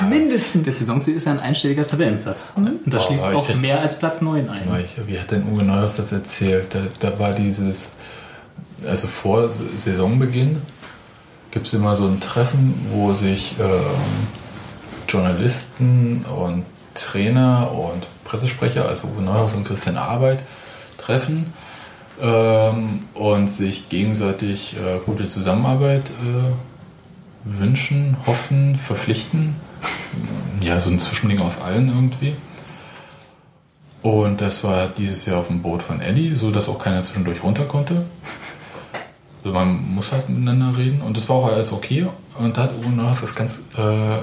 Mindestens. 0.10 0.63
Der 0.63 0.73
Saisonziel 0.73 1.15
ist 1.15 1.25
ja 1.25 1.34
ein 1.34 1.39
einstelliger 1.39 1.86
Tabellenplatz. 1.86 2.53
Und 2.55 2.79
das 2.88 3.03
Oh, 3.03 3.08
schließt 3.08 3.23
auch 3.23 3.45
krieg's- 3.45 3.60
mehr 3.62 3.79
als 3.79 3.99
Platz 3.99 4.21
9 4.21 4.49
ein. 4.49 4.62
Ich- 4.84 5.08
Wie 5.08 5.19
hat 5.19 5.29
denn 5.32 5.43
Uwe 5.51 5.63
Neuhaus 5.63 5.97
das 5.97 6.12
erzählt? 6.12 6.73
Da, 6.73 6.79
da 6.99 7.19
war 7.19 7.34
dieses, 7.34 7.91
also 8.88 9.08
vor 9.08 9.47
Saisonbeginn 9.49 10.62
gibt 11.51 11.67
es 11.67 11.73
immer 11.73 11.95
so 11.95 12.08
ein 12.08 12.19
Treffen, 12.19 12.73
wo 12.91 13.13
sich 13.13 13.55
ähm, 13.60 14.27
Journalisten 15.08 16.25
und 16.25 16.65
Trainer 16.95 17.71
und 17.71 18.05
Pressesprecher, 18.23 18.88
also 18.88 19.10
Uwe 19.10 19.21
Neuhaus 19.21 19.53
und 19.53 19.65
Christian 19.65 19.97
Arbeit, 19.97 20.43
treffen 20.97 21.53
ähm, 22.21 23.03
und 23.13 23.47
sich 23.49 23.89
gegenseitig 23.89 24.75
äh, 24.77 24.99
gute 25.05 25.27
Zusammenarbeit 25.27 26.10
äh, 26.10 26.51
wünschen, 27.43 28.17
hoffen, 28.25 28.75
verpflichten. 28.75 29.56
Ja, 30.62 30.80
so 30.80 30.89
ein 30.89 30.99
Zwischending 30.99 31.39
aus 31.39 31.62
allen 31.62 31.88
irgendwie. 31.88 32.36
Und 34.02 34.41
das 34.41 34.63
war 34.63 34.88
dieses 34.88 35.25
Jahr 35.25 35.39
auf 35.39 35.47
dem 35.47 35.62
Boot 35.62 35.84
von 35.84 36.02
Eddie, 36.02 36.34
so 36.34 36.52
dass 36.52 36.69
auch 36.69 36.80
keiner 36.80 37.02
zwischendurch 37.02 37.43
runter 37.43 37.65
konnte. 37.65 38.06
Also 39.43 39.54
man 39.54 39.93
muss 39.95 40.12
halt 40.12 40.30
miteinander 40.30 40.78
reden 40.78 41.02
und 41.02 41.15
das 41.17 41.30
war 41.30 41.38
auch 41.38 41.52
alles 41.52 41.71
okay. 41.71 42.08
Und 42.38 42.58
da 42.58 42.63
hat 42.63 42.71
Neuhaus 42.95 43.21
das 43.21 43.36
ganz 43.36 43.60
äh, 43.78 44.17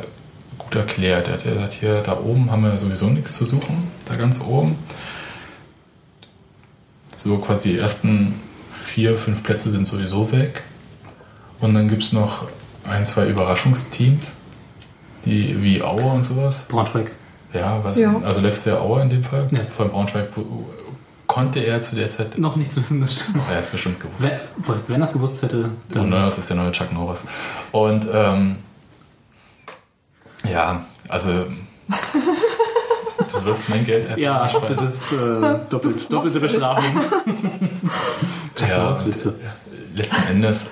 gut 0.59 0.75
erklärt. 0.75 1.29
Er 1.29 1.35
hat 1.35 1.45
gesagt, 1.45 1.73
hier 1.75 2.03
da 2.03 2.19
oben 2.19 2.51
haben 2.51 2.63
wir 2.63 2.77
sowieso 2.79 3.07
nichts 3.07 3.37
zu 3.37 3.45
suchen, 3.45 3.91
da 4.07 4.17
ganz 4.17 4.41
oben. 4.41 4.79
So 7.15 7.39
quasi 7.39 7.71
die 7.71 7.79
ersten 7.79 8.35
vier, 8.71 9.17
fünf 9.17 9.43
Plätze 9.43 9.71
sind 9.71 9.89
sowieso 9.89 10.33
weg. 10.33 10.63
Und 11.61 11.75
dann 11.75 11.89
gibt 11.89 12.03
es 12.03 12.13
noch 12.13 12.49
ein, 12.91 13.05
zwei 13.05 13.27
Überraschungsteams, 13.27 14.33
die 15.25 15.63
wie 15.63 15.83
Aue 15.83 16.03
und 16.05 16.23
sowas. 16.23 16.67
Braunschweig. 16.69 17.11
Ja, 17.53 17.83
was, 17.83 17.99
Ja. 17.99 18.15
also 18.25 18.41
letztes 18.41 18.65
Jahr 18.67 18.81
Aue 18.81 19.03
in 19.03 19.11
dem 19.11 19.23
Fall. 19.25 19.47
Ja. 19.51 19.61
Vor 19.75 19.87
Braunschweig 19.89 20.29
konnte 21.27 21.61
er 21.61 21.81
zu 21.83 21.97
der 21.97 22.11
Zeit, 22.11 22.39
Noch 22.39 22.57
nichts 22.57 22.77
wissen, 22.77 23.01
das 23.01 23.15
stimmt. 23.15 23.41
er 23.51 23.57
hat 23.57 23.65
es 23.65 23.71
bestimmt 23.71 23.99
gewusst. 24.01 24.21
Wenn, 24.23 24.33
wenn 24.89 25.01
er 25.01 25.05
es 25.05 25.13
gewusst 25.13 25.43
hätte, 25.43 25.65
Und 25.65 25.73
dann. 25.91 26.09
Neuhaus 26.11 26.39
ist 26.39 26.49
der 26.51 26.57
neue 26.57 26.73
Chuck 26.73 26.93
Norris. 26.93 27.25
Und 27.73 28.07
ähm, 28.13 28.57
ja, 30.49 30.85
also 31.09 31.31
du 33.33 33.45
wirst 33.45 33.69
mein 33.69 33.85
Geld 33.85 34.05
einfach 34.07 34.19
Ja, 34.19 34.49
sparen. 34.49 34.77
das 34.77 34.95
ist 34.95 35.13
äh, 35.13 35.59
doppelt, 35.69 36.13
doppelte 36.13 36.41
Bestrafung. 36.41 36.85
ja, 38.69 38.85
Norris 38.85 39.01
und, 39.01 39.07
Witze. 39.09 39.29
äh, 39.31 39.97
letzten 39.99 40.23
Endes 40.31 40.71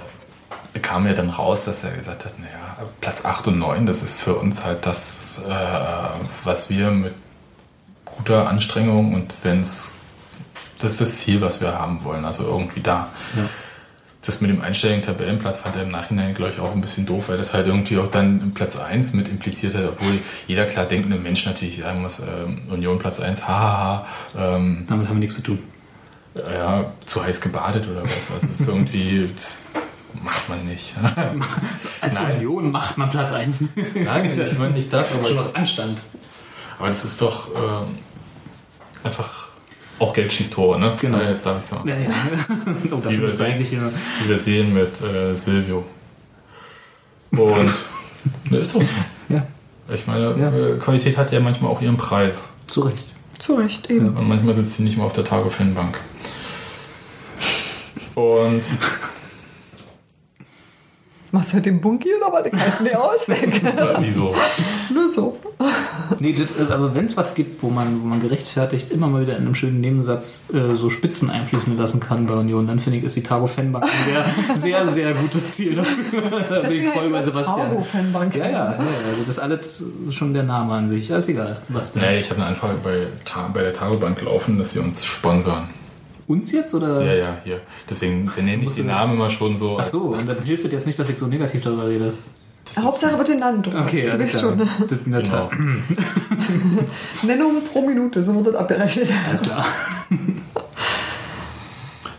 kam 0.83 1.07
ja 1.07 1.13
dann 1.13 1.31
raus, 1.31 1.65
dass 1.65 1.85
er 1.85 1.93
gesagt 1.93 2.25
hat, 2.25 2.39
naja, 2.39 2.89
Platz 3.01 3.25
8 3.25 3.49
und 3.49 3.59
9, 3.59 3.87
das 3.87 4.03
ist 4.03 4.21
für 4.21 4.35
uns 4.35 4.65
halt 4.65 4.85
das, 4.87 5.43
äh, 5.49 5.53
was 6.45 6.69
wir 6.71 6.91
mit 6.91 7.15
guter 8.05 8.49
Anstrengung 8.49 9.15
und 9.15 9.35
wenn 9.43 9.61
es, 9.61 9.93
das 10.79 10.93
ist 10.93 11.01
das 11.01 11.19
Ziel, 11.19 11.41
was 11.41 11.61
wir 11.61 11.79
haben 11.79 12.03
wollen, 12.05 12.25
also 12.25 12.45
irgendwie 12.45 12.81
da. 12.81 13.09
Ja. 13.37 13.43
Das 14.27 14.41
mit 14.41 14.51
dem 14.51 14.63
einstelligen 14.63 15.03
Tabellenplatz 15.03 15.59
fand 15.59 15.77
er 15.77 15.83
im 15.83 15.91
Nachhinein, 15.91 16.35
glaube 16.35 16.53
ich, 16.53 16.59
auch 16.59 16.73
ein 16.73 16.81
bisschen 16.81 17.05
doof, 17.05 17.29
weil 17.29 17.37
das 17.37 17.53
halt 17.53 17.67
irgendwie 17.67 17.99
auch 17.99 18.07
dann 18.07 18.53
Platz 18.55 18.77
1 18.79 19.13
mit 19.13 19.29
impliziert 19.29 19.75
hat, 19.75 19.85
obwohl 19.87 20.19
jeder 20.47 20.65
klar 20.65 20.87
denkende 20.87 21.19
Mensch 21.19 21.45
natürlich 21.45 21.81
sagen 21.81 22.01
muss, 22.01 22.21
ähm, 22.21 22.63
Union 22.71 22.99
Platz 22.99 23.21
1, 23.21 23.47
hahaha, 23.47 24.07
ähm, 24.37 24.87
Damit 24.89 25.09
haben 25.09 25.17
wir 25.17 25.21
nichts 25.21 25.37
zu 25.37 25.43
tun. 25.43 25.59
ja, 26.35 26.93
zu 27.05 27.23
heiß 27.23 27.43
gebadet 27.43 27.87
oder 27.87 28.03
was. 28.03 28.31
Also 28.33 28.47
es 28.47 28.61
ist 28.61 28.67
irgendwie, 28.67 29.29
das 29.35 29.67
macht 30.23 30.49
man 30.49 30.65
nicht. 30.67 30.95
Also 31.17 31.41
Als 32.01 32.15
nein, 32.15 32.37
Union 32.37 32.71
macht 32.71 32.97
man 32.99 33.11
Platz 33.11 33.33
1. 33.33 33.65
nein, 33.95 34.41
ich 34.41 34.59
meine 34.59 34.73
nicht 34.75 34.93
das, 34.93 35.13
aber, 35.13 35.27
Schon 35.29 35.39
aus 35.39 35.55
Anstand. 35.55 35.99
aber 36.79 36.89
das 36.89 37.05
ist 37.05 37.21
doch 37.21 37.49
ähm, 37.55 37.99
einfach 39.03 39.45
auch 39.99 40.13
Geld 40.13 40.33
schießt 40.33 40.53
Tore, 40.53 40.79
ne? 40.81 40.93
Genau. 41.01 41.19
Ja, 41.19 41.31
Jetzt 41.31 41.47
darf 41.47 41.59
ich 41.59 41.65
so. 41.65 41.77
Ja, 41.85 41.97
ja. 41.97 42.11
Oh, 42.91 42.97
Lieber 43.09 43.23
müsste 43.25 43.39
sehen. 43.45 43.47
eigentlich 43.53 43.69
hier. 43.71 43.93
Wie 44.23 44.29
wir 44.29 44.37
sehen 44.37 44.75
mit 44.75 45.01
äh, 45.03 45.35
Silvio. 45.35 45.85
Und 47.31 47.73
ne, 48.51 48.59
ist 48.59 48.75
doch 48.75 48.81
so. 48.81 48.89
Ja, 49.29 49.47
Ich 49.93 50.07
meine, 50.07 50.37
Ja. 50.39 50.53
äh, 50.53 50.79
Qualität 50.79 51.17
hat 51.17 51.31
ja 51.33 51.41
manchmal 51.41 51.71
auch 51.71 51.81
ihren 51.81 51.97
Preis. 51.97 52.53
zu 52.67 52.81
Recht. 52.83 53.05
Zu 53.39 53.55
Recht, 53.55 53.91
eben. 53.91 54.17
Und 54.17 54.29
manchmal 54.29 54.55
sitzt 54.55 54.75
sie 54.75 54.83
nicht 54.83 54.97
mal 54.99 55.05
auf 55.05 55.13
der 55.13 55.25
Tago-Fanbank. 55.25 55.99
Und 58.15 58.63
Machst 61.35 61.51
du 61.51 61.55
halt 61.55 61.67
den 61.67 61.81
Bunky 61.81 62.11
oder 62.17 62.33
was? 62.33 62.47
Ich 62.47 62.53
halte 62.53 62.83
nicht 62.85 62.95
aus. 62.97 63.29
äh, 63.29 63.97
wieso? 63.99 64.33
Flüsse. 64.87 65.33
Nee, 66.21 66.33
das, 66.33 66.57
äh, 66.57 66.73
aber 66.73 66.95
wenn 66.95 67.07
es 67.07 67.17
was 67.17 67.35
gibt, 67.35 67.61
wo 67.61 67.71
man, 67.71 68.03
wo 68.03 68.07
man 68.07 68.21
gerechtfertigt 68.21 68.93
immer 68.93 69.09
mal 69.09 69.23
wieder 69.23 69.37
in 69.37 69.45
einem 69.45 69.57
schönen 69.57 69.81
Nebensatz 69.81 70.45
äh, 70.53 70.77
so 70.77 70.91
Spitzen 70.91 71.31
einfließen 71.31 71.77
lassen 71.77 71.99
kann 71.99 72.27
bei 72.27 72.35
Union, 72.35 72.69
dann 72.69 72.79
finde 72.79 72.99
ich, 72.99 73.05
ist 73.05 73.17
die 73.17 73.25
Tago 73.25 73.49
Fanbank 73.49 73.85
ein 73.85 73.91
sehr, 74.05 74.55
sehr, 74.55 74.87
sehr 74.87 75.15
gutes 75.15 75.57
Ziel 75.57 75.75
dafür. 75.75 76.23
da 76.49 76.61
bin 76.69 76.85
ich 76.85 76.91
voll 76.93 77.11
bei 77.11 77.21
Sebastian. 77.21 77.69
Tago-Fanbank. 77.69 78.37
Ja, 78.37 78.45
ja, 78.45 78.51
ja, 78.53 78.77
also 78.77 79.21
das 79.27 79.37
ist 79.37 79.41
alles 79.41 79.83
schon 80.11 80.35
der 80.35 80.45
Name 80.45 80.73
an 80.75 80.89
sich. 80.89 81.09
Ja, 81.09 81.17
ist 81.17 81.29
egal, 81.29 81.59
Sebastian. 81.67 82.05
Nee, 82.05 82.21
ich 82.21 82.31
habe 82.31 82.43
eine 82.43 82.51
Anfrage 82.51 82.79
bei, 82.85 83.09
bei 83.53 83.63
der 83.63 83.73
Tagobank 83.73 84.23
laufen, 84.23 84.57
dass 84.57 84.71
sie 84.71 84.79
uns 84.79 85.05
sponsern. 85.05 85.69
Uns 86.27 86.53
jetzt 86.53 86.75
oder? 86.75 87.03
Ja, 87.05 87.15
ja, 87.15 87.37
hier. 87.45 87.61
Deswegen 87.89 88.31
nenne 88.37 88.65
ich 88.65 88.77
das- 88.77 88.85
Namen 88.85 89.15
immer 89.15 89.29
schon 89.31 89.57
so. 89.57 89.77
Ach 89.79 89.85
so, 89.85 90.01
und 90.05 90.27
dann 90.29 90.43
hilft 90.43 90.65
es 90.65 90.73
jetzt 90.73 90.87
nicht, 90.87 90.99
dass 90.99 91.09
ich 91.11 91.19
so 91.19 91.27
negativ 91.27 91.63
darüber 91.63 91.87
rede. 91.87 92.15
Hauptsache 92.81 93.19
wird 93.19 93.29
genannt. 93.29 93.69
Okay, 93.69 94.11
bist 94.17 94.39
klar. 94.39 94.43
schon. 94.57 94.59
Das, 94.89 94.99
Genau. 95.05 95.51
Nennung 97.23 97.63
pro 97.71 97.83
Minute, 97.87 98.23
so 98.23 98.35
wird 98.37 98.47
das 98.49 98.55
abgerechnet. 98.55 99.09
Alles 99.29 99.43
klar. 99.43 99.65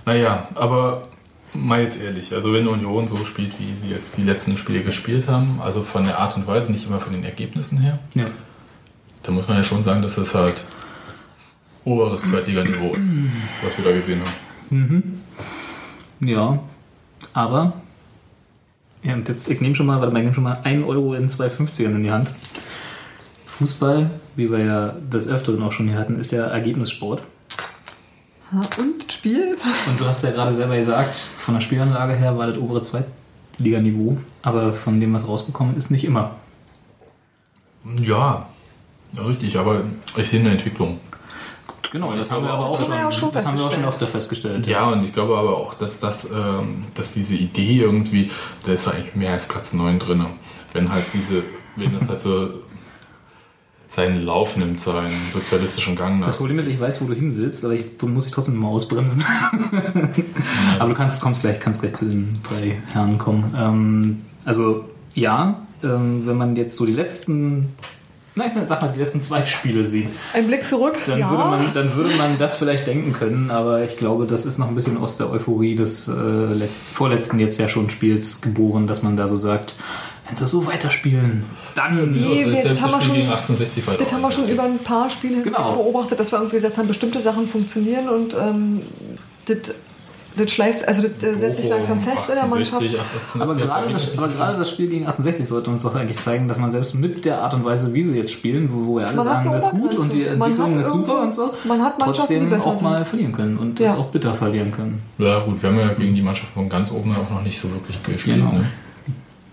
Naja, 0.06 0.48
aber 0.54 1.08
mal 1.54 1.82
jetzt 1.82 2.00
ehrlich, 2.02 2.34
also 2.34 2.54
wenn 2.54 2.68
Union 2.68 3.08
so 3.08 3.18
spielt, 3.26 3.60
wie 3.60 3.74
sie 3.74 3.92
jetzt 3.92 4.18
die 4.18 4.24
letzten 4.24 4.56
Spiele 4.58 4.84
gespielt 4.84 5.28
haben, 5.28 5.60
also 5.64 5.82
von 5.82 6.04
der 6.04 6.20
Art 6.20 6.36
und 6.38 6.46
Weise, 6.46 6.72
nicht 6.72 6.86
immer 6.88 7.00
von 7.00 7.14
den 7.14 7.24
Ergebnissen 7.24 7.80
her, 7.80 7.98
Ja. 8.14 8.26
da 9.24 9.32
muss 9.32 9.48
man 9.48 9.58
ja 9.58 9.64
schon 9.64 9.82
sagen, 9.84 10.02
dass 10.04 10.16
das 10.16 10.36
halt 10.36 10.62
oberes 11.86 12.24
Zweitliganiveau 12.24 12.92
ist, 12.92 13.08
was 13.64 13.78
wir 13.78 13.86
da 13.86 13.92
gesehen 13.92 14.22
haben. 14.22 15.22
Ja, 16.20 16.60
aber. 17.34 17.74
Ja, 19.04 19.14
und 19.14 19.30
jetzt, 19.30 19.50
ich 19.50 19.62
nehme 19.62 19.76
schon 19.76 19.86
mal, 19.86 20.00
warte 20.00 20.12
mal, 20.12 20.20
ich 20.20 20.24
nehme 20.24 20.36
schon 20.36 20.44
mal 20.44 20.60
1 20.64 20.86
Euro 20.86 21.14
in 21.14 21.30
2,50ern 21.30 21.96
in 21.96 22.04
die 22.04 22.12
Hand. 22.12 22.28
Fußball, 23.46 24.10
wie 24.36 24.52
wir 24.52 24.60
ja 24.60 24.90
des 24.90 25.28
Öfteren 25.28 25.62
auch 25.64 25.72
schon 25.72 25.88
hier 25.88 25.98
hatten, 25.98 26.20
ist 26.20 26.32
ja 26.32 26.48
Ergebnissport. 26.48 27.22
Und 28.78 29.12
Spiel? 29.12 29.58
Und 29.88 30.00
du 30.00 30.06
hast 30.06 30.24
ja 30.24 30.32
gerade 30.32 30.54
selber 30.54 30.76
gesagt, 30.76 31.18
von 31.18 31.54
der 31.54 31.62
Spielanlage 31.62 32.14
her 32.14 32.38
war 32.38 32.48
das 32.48 32.58
obere 32.58 32.82
Zweitliganiveau, 32.82 34.18
aber 34.42 34.74
von 34.74 35.00
dem, 35.00 35.14
was 35.14 35.28
rausgekommen 35.28 35.78
ist, 35.78 35.92
nicht 35.92 36.06
immer. 36.06 36.36
Ja, 38.02 38.48
richtig, 39.28 39.58
aber 39.58 39.84
ich 40.18 40.28
sehe 40.28 40.40
eine 40.40 40.52
Entwicklung. 40.52 41.00
Genau, 41.96 42.14
das 42.14 42.30
haben 42.30 42.44
wir 42.44 42.52
aber 42.52 42.66
auch 42.66 42.78
Das 42.78 42.88
schon, 42.88 42.94
auch 42.94 43.12
schon 43.14 43.32
das 43.32 43.46
haben 43.46 43.58
wir 43.58 43.64
auch 43.64 43.72
schon 43.72 43.86
öfter 43.86 44.06
festgestellt. 44.06 44.68
Ja, 44.68 44.90
und 44.90 45.02
ich 45.02 45.14
glaube 45.14 45.38
aber 45.38 45.56
auch, 45.56 45.76
dass, 45.76 45.98
das, 45.98 46.26
ähm, 46.26 46.84
dass 46.94 47.14
diese 47.14 47.36
Idee 47.36 47.80
irgendwie, 47.80 48.30
da 48.66 48.74
ist 48.74 48.90
eigentlich 48.90 49.16
mehr 49.16 49.32
als 49.32 49.46
Platz 49.46 49.72
9 49.72 49.98
drin. 50.00 50.26
Wenn 50.74 50.92
halt 50.92 51.06
diese, 51.14 51.44
wenn 51.78 51.94
das 51.94 52.10
halt 52.10 52.20
so 52.20 52.50
seinen 53.88 54.26
Lauf 54.26 54.58
nimmt, 54.58 54.82
seinen 54.82 55.14
sozialistischen 55.32 55.96
Gang 55.96 56.20
Das 56.20 56.32
nach. 56.32 56.38
Problem 56.38 56.60
ist, 56.60 56.68
ich 56.68 56.82
weiß, 56.82 57.02
wo 57.02 57.06
du 57.06 57.14
hin 57.14 57.38
willst, 57.38 57.64
aber 57.64 57.76
ich 57.76 57.98
du 57.98 58.08
musst 58.08 58.28
dich 58.28 58.34
trotzdem 58.34 58.58
mal 58.58 58.68
ausbremsen. 58.68 59.24
aber 60.80 60.90
du 60.90 60.96
kannst, 60.98 61.22
kommst 61.22 61.44
gleich, 61.44 61.62
kannst 61.62 61.80
gleich 61.80 61.94
zu 61.94 62.10
den 62.10 62.38
drei 62.44 62.78
Herren 62.92 63.18
kommen. 63.18 63.56
Ähm, 63.58 64.22
also 64.44 64.84
ja, 65.14 65.62
ähm, 65.82 66.24
wenn 66.28 66.36
man 66.36 66.58
jetzt 66.58 66.76
so 66.76 66.86
die 66.86 66.92
letzten, 66.92 67.70
na, 68.36 68.46
ich 68.48 68.52
sag 68.68 68.82
mal, 68.82 68.92
die 68.94 69.00
letzten 69.00 69.22
zwei 69.22 69.46
Spiele 69.46 69.84
sieht, 69.86 70.10
Ein 70.34 70.48
Blick 70.48 70.64
zurück. 70.66 70.98
dann, 71.06 71.20
ja. 71.20 71.30
würde 71.30 71.44
man, 71.46 71.74
dann 71.74 71.96
würde 71.96 72.10
man 72.18 72.38
das 72.38 72.58
vielleicht 72.58 72.86
denken 72.88 73.14
können, 73.14 73.50
aber 73.52 73.84
ich 73.84 73.98
glaube, 73.98 74.26
das 74.26 74.46
ist 74.46 74.58
noch 74.58 74.68
ein 74.68 74.76
bisschen 74.76 74.98
aus 74.98 75.18
der 75.18 75.32
Euphorie 75.32 75.76
des 75.76 76.08
äh, 76.08 76.12
letzt, 76.14 76.88
vorletzten 76.88 77.40
jetzt 77.40 77.58
ja 77.60 77.70
schon 77.70 77.90
Spiels 77.90 78.42
geboren, 78.42 78.88
dass 78.88 79.04
man 79.04 79.16
da 79.18 79.28
so 79.28 79.38
sagt, 79.38 79.74
wenn 80.28 80.36
sie 80.38 80.48
so 80.48 80.66
weiterspielen, 80.66 81.44
dann 81.76 82.12
Nee, 82.14 82.46
wir- 82.46 82.64
das 82.64 82.64
haben 82.64 82.66
das 82.72 82.82
wir 82.82 82.90
Spiel 82.90 83.02
schon- 83.02 83.14
gegen 83.16 83.28
1860 83.30 83.88
war 83.88 83.94
Das 83.96 84.12
haben 84.12 84.22
wir 84.22 84.32
schon 84.32 84.50
über 84.50 84.64
ein 84.64 84.80
paar 84.80 85.10
Spiele 85.10 85.42
Genau. 85.44 85.74
beobachtet, 85.76 86.20
dass 86.20 86.32
wir 86.32 86.40
irgendwie 86.40 86.56
gesagt 86.58 86.78
haben, 86.78 86.88
bestimmte 86.88 87.22
Sachen 87.22 87.48
funktionieren 87.48 88.10
und 88.10 88.34
ähm, 88.34 88.82
das, 89.46 89.58
das 90.38 90.52
schleicht, 90.52 90.88
also 90.88 91.02
das 91.02 91.12
äh, 91.24 91.38
setzt 91.38 91.62
sich 91.62 91.70
langsam 91.70 92.02
fest 92.02 92.30
in 92.30 92.36
der 92.36 92.46
Mannschaft. 92.46 92.84
Aber 93.40 93.56
gerade, 93.56 93.92
das, 93.92 94.18
aber 94.18 94.28
gerade 94.28 94.58
das 94.58 94.70
Spiel 94.70 94.90
gegen 94.90 95.08
68 95.08 95.48
sollte 95.48 95.70
uns 95.70 95.84
doch 95.84 95.96
eigentlich 95.96 96.20
zeigen, 96.20 96.48
dass 96.48 96.58
man 96.58 96.72
selbst 96.72 96.96
mit 96.96 97.26
der 97.26 97.42
Art 97.42 97.54
und 97.54 97.66
Weise, 97.66 97.94
wie 97.94 98.04
sie 98.04 98.18
jetzt 98.18 98.32
spielen, 98.32 98.70
wo, 98.72 98.86
wo 98.88 98.98
wir 98.98 99.08
alle 99.08 99.18
Man 99.18 99.26
sagen, 99.28 99.52
das 99.52 99.64
ist 99.66 99.72
gut 99.72 99.96
und 99.96 100.14
die 100.14 100.24
Entwicklung 100.24 100.80
ist 100.80 100.90
super 100.90 101.22
und 101.22 101.34
so, 101.34 101.54
man 101.66 101.82
hat 101.84 102.00
trotzdem 102.00 102.52
auch 102.54 102.82
mal 102.82 102.98
sind. 103.00 103.08
verlieren 103.08 103.32
können 103.32 103.58
und 103.58 103.80
Ja. 103.80 103.88
das 103.90 103.98
auch 103.98 104.08
bitter 104.08 104.34
verlieren 104.34 104.72
können. 104.72 105.02
Ja 105.18 105.40
gut, 105.40 105.62
wir 105.62 105.70
haben 105.70 105.80
ja 105.80 105.88
gegen 105.94 106.16
die 106.16 106.22
Mannschaft 106.22 106.54
von 106.54 106.70
ganz 106.70 106.92
oben 106.92 107.16
auch 107.16 107.30
noch 107.30 107.42
nicht 107.42 107.60
so 107.60 107.70
wirklich 107.72 108.02
gespielt. 108.04 108.38
Genau. 108.38 108.52
Ne? 108.52 108.66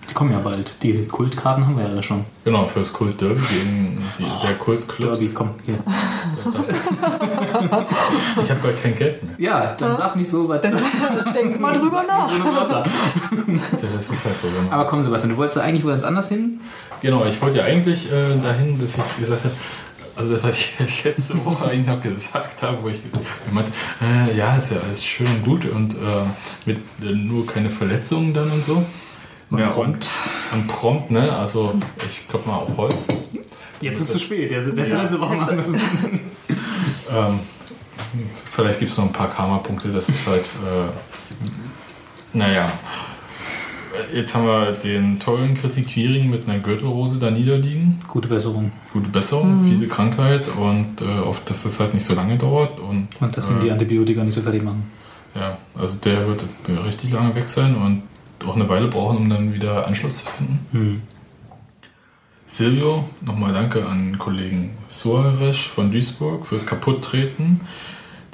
Die 0.09 0.15
kommen 0.15 0.33
ja 0.33 0.39
bald. 0.41 0.83
Die 0.83 1.07
Kultkarten 1.07 1.67
haben 1.67 1.77
wir 1.77 1.85
ja 1.85 1.91
alle 1.91 2.03
schon. 2.03 2.25
Genau, 2.45 2.67
fürs 2.67 2.93
Kult 2.93 3.21
Derby 3.21 3.41
gegen 3.41 4.03
die, 4.19 4.25
der 4.47 4.55
Kultclubs. 4.57 5.21
Derby, 5.21 5.35
komm, 5.35 5.51
hier. 5.65 5.79
Ich 8.43 8.51
habe 8.51 8.61
bald 8.63 8.83
kein 8.83 8.95
Geld 8.95 9.23
mehr. 9.23 9.35
Ja, 9.39 9.75
dann 9.79 9.97
sag 9.97 10.17
nicht 10.17 10.29
so 10.31 10.49
was. 10.49 10.61
Denk 11.35 11.61
mal 11.61 11.73
drüber 11.79 12.05
nach. 12.07 12.29
So 12.29 12.43
eine 12.43 12.57
Wörter. 12.57 12.85
Das 13.71 14.11
ist 14.11 14.25
halt 14.25 14.39
so. 14.39 14.49
Man 14.49 14.71
Aber 14.71 14.87
komm, 14.87 15.03
Sebastian, 15.03 15.33
du 15.33 15.37
wolltest 15.37 15.59
ja 15.59 15.63
eigentlich 15.63 15.85
ganz 15.87 16.05
anders 16.05 16.29
hin. 16.29 16.61
Genau, 17.01 17.25
ich 17.25 17.41
wollte 17.41 17.59
ja 17.59 17.65
eigentlich 17.65 18.11
äh, 18.11 18.37
dahin, 18.43 18.79
dass 18.81 18.97
ich 18.97 19.17
gesagt 19.19 19.45
habe, 19.45 19.55
also 20.17 20.31
das, 20.31 20.45
was 20.45 20.59
ich 20.59 21.05
letzte 21.05 21.45
Woche 21.45 21.65
eigentlich 21.67 21.87
noch 21.87 22.03
gesagt 22.03 22.63
habe, 22.63 22.79
wo 22.83 22.89
ich 22.89 23.01
meinte, 23.51 23.73
äh, 24.03 24.37
ja, 24.37 24.57
ist 24.57 24.71
ja 24.71 24.79
alles 24.81 25.05
schön 25.05 25.27
und 25.27 25.45
gut 25.45 25.65
und 25.67 25.95
äh, 25.95 25.97
mit 26.67 26.79
äh, 27.03 27.15
nur 27.15 27.47
keine 27.47 27.71
Verletzungen 27.71 28.35
dann 28.35 28.51
und 28.51 28.65
so. 28.65 28.85
Und 29.53 29.59
ja, 29.59 29.69
prompt. 29.69 30.09
Und, 30.53 30.59
und 30.59 30.67
prompt, 30.67 31.11
ne? 31.11 31.33
Also 31.33 31.75
ich 32.09 32.27
klopfe 32.29 32.49
mal 32.49 32.57
auf 32.57 32.77
Holz. 32.77 32.97
Jetzt 33.81 34.01
ist 34.01 34.07
es 34.09 34.13
zu 34.15 34.19
spät. 34.19 34.51
Der 34.51 34.65
hätte 34.65 34.81
Ja. 34.81 35.03
letzte 35.03 35.21
Woche 35.21 35.35
machen 35.35 35.57
müssen. 35.57 35.81
Ähm, 37.11 37.41
vielleicht 38.45 38.79
gibt 38.79 38.91
es 38.91 38.97
noch 38.97 39.05
ein 39.07 39.13
paar 39.13 39.29
Karma-Punkte, 39.29 39.89
das 39.93 40.09
ist 40.09 40.27
halt, 40.27 40.41
äh, 40.45 42.37
naja. 42.37 42.71
Jetzt 44.15 44.35
haben 44.35 44.47
wir 44.47 44.73
den 44.73 45.21
tollen 45.21 45.55
Chrissy 45.55 45.83
Quiring 45.83 46.31
mit 46.31 46.49
einer 46.49 46.59
Gürtelrose 46.61 47.19
da 47.19 47.31
niederliegen. 47.31 48.01
Gute 48.09 48.27
Besserung. 48.29 48.73
gute 48.93 49.11
Besserung, 49.11 49.65
fiese 49.69 49.87
Krankheit 49.87 50.49
und 50.49 51.03
äh, 51.03 51.21
oft, 51.27 51.49
dass 51.51 51.65
das 51.65 51.79
halt 51.79 51.93
nicht 51.93 52.05
so 52.05 52.15
lange 52.15 52.39
dauert. 52.39 52.81
Und, 52.81 53.09
Und 53.21 53.37
dass 53.37 53.51
ihn 53.51 53.61
die 53.61 53.69
äh, 53.69 53.73
Antibiotika 53.73 54.25
nicht 54.25 54.35
so 54.35 54.41
fertig 54.41 54.63
machen. 54.63 54.91
Ja, 55.35 55.59
also 55.75 55.99
der 55.99 56.27
wird 56.27 56.45
äh, 56.69 56.73
richtig 56.87 57.13
lange 57.13 57.35
weg 57.35 57.45
sein 57.45 57.75
und 57.77 58.03
auch 58.47 58.57
eine 58.57 58.69
Weile 58.69 58.89
brauchen, 58.89 59.17
um 59.19 59.31
dann 59.31 59.55
wieder 59.55 59.87
Anschluss 59.87 60.19
zu 60.19 60.27
finden. 60.27 60.67
Hm. 60.73 61.03
Silvio, 62.47 63.05
nochmal 63.23 63.55
danke 63.55 63.87
an 63.87 64.19
Kollegen 64.19 64.75
Soares 64.89 65.57
von 65.59 65.91
Duisburg 65.91 66.47
fürs 66.47 66.67
Kaputttreten. 66.67 67.59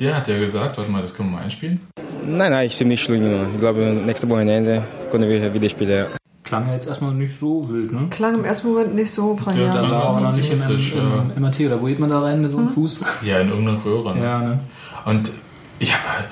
Der 0.00 0.16
hat 0.16 0.26
ja 0.28 0.38
gesagt, 0.38 0.76
warte 0.76 0.90
mal, 0.90 1.00
das 1.00 1.14
können 1.14 1.30
wir 1.30 1.36
mal 1.36 1.44
einspielen. 1.44 1.80
Nein, 2.24 2.50
nein, 2.50 2.66
ich 2.66 2.74
stimme 2.74 2.90
nicht 2.90 3.02
Schlugen. 3.02 3.46
Ich 3.54 3.60
glaube, 3.60 3.80
nächste 4.04 4.28
Wochenende 4.28 4.82
können 5.10 5.28
wir 5.28 5.54
wieder 5.54 5.68
spielen. 5.68 6.06
Klang 6.42 6.66
ja 6.66 6.74
jetzt 6.74 6.88
erstmal 6.88 7.14
nicht 7.14 7.36
so 7.36 7.70
wild, 7.70 7.92
ne? 7.92 8.06
Klang 8.10 8.34
im 8.34 8.44
ersten 8.44 8.68
Moment 8.68 8.94
nicht 8.94 9.10
so 9.10 9.34
Der 9.34 9.42
prägnant. 9.44 9.74
Dann 9.76 9.84
Ja, 9.84 9.90
war 9.90 10.08
auch 10.08 10.20
noch 10.20 10.34
nicht 10.34 10.50
im, 10.50 10.62
im, 10.62 11.32
im 11.36 11.42
MRT, 11.42 11.60
oder 11.60 11.80
wo 11.80 11.84
geht 11.86 11.98
man 11.98 12.10
da 12.10 12.20
rein 12.20 12.40
mit 12.40 12.50
so 12.50 12.58
einem 12.58 12.70
Fuß? 12.70 13.04
Ja, 13.22 13.38
in 13.40 13.50
irgendeiner 13.50 13.84
Röhre. 13.84 14.16
Ne? 14.16 14.24
Ja, 14.24 14.38
ne? 14.40 14.58
Und 15.04 15.30
ich 15.78 15.92
habe 15.94 16.08
halt, 16.08 16.28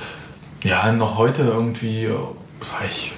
ja, 0.65 0.91
noch 0.93 1.19
heute 1.19 1.43
irgendwie, 1.43 2.09
war 2.09 2.85
ich 2.89 3.13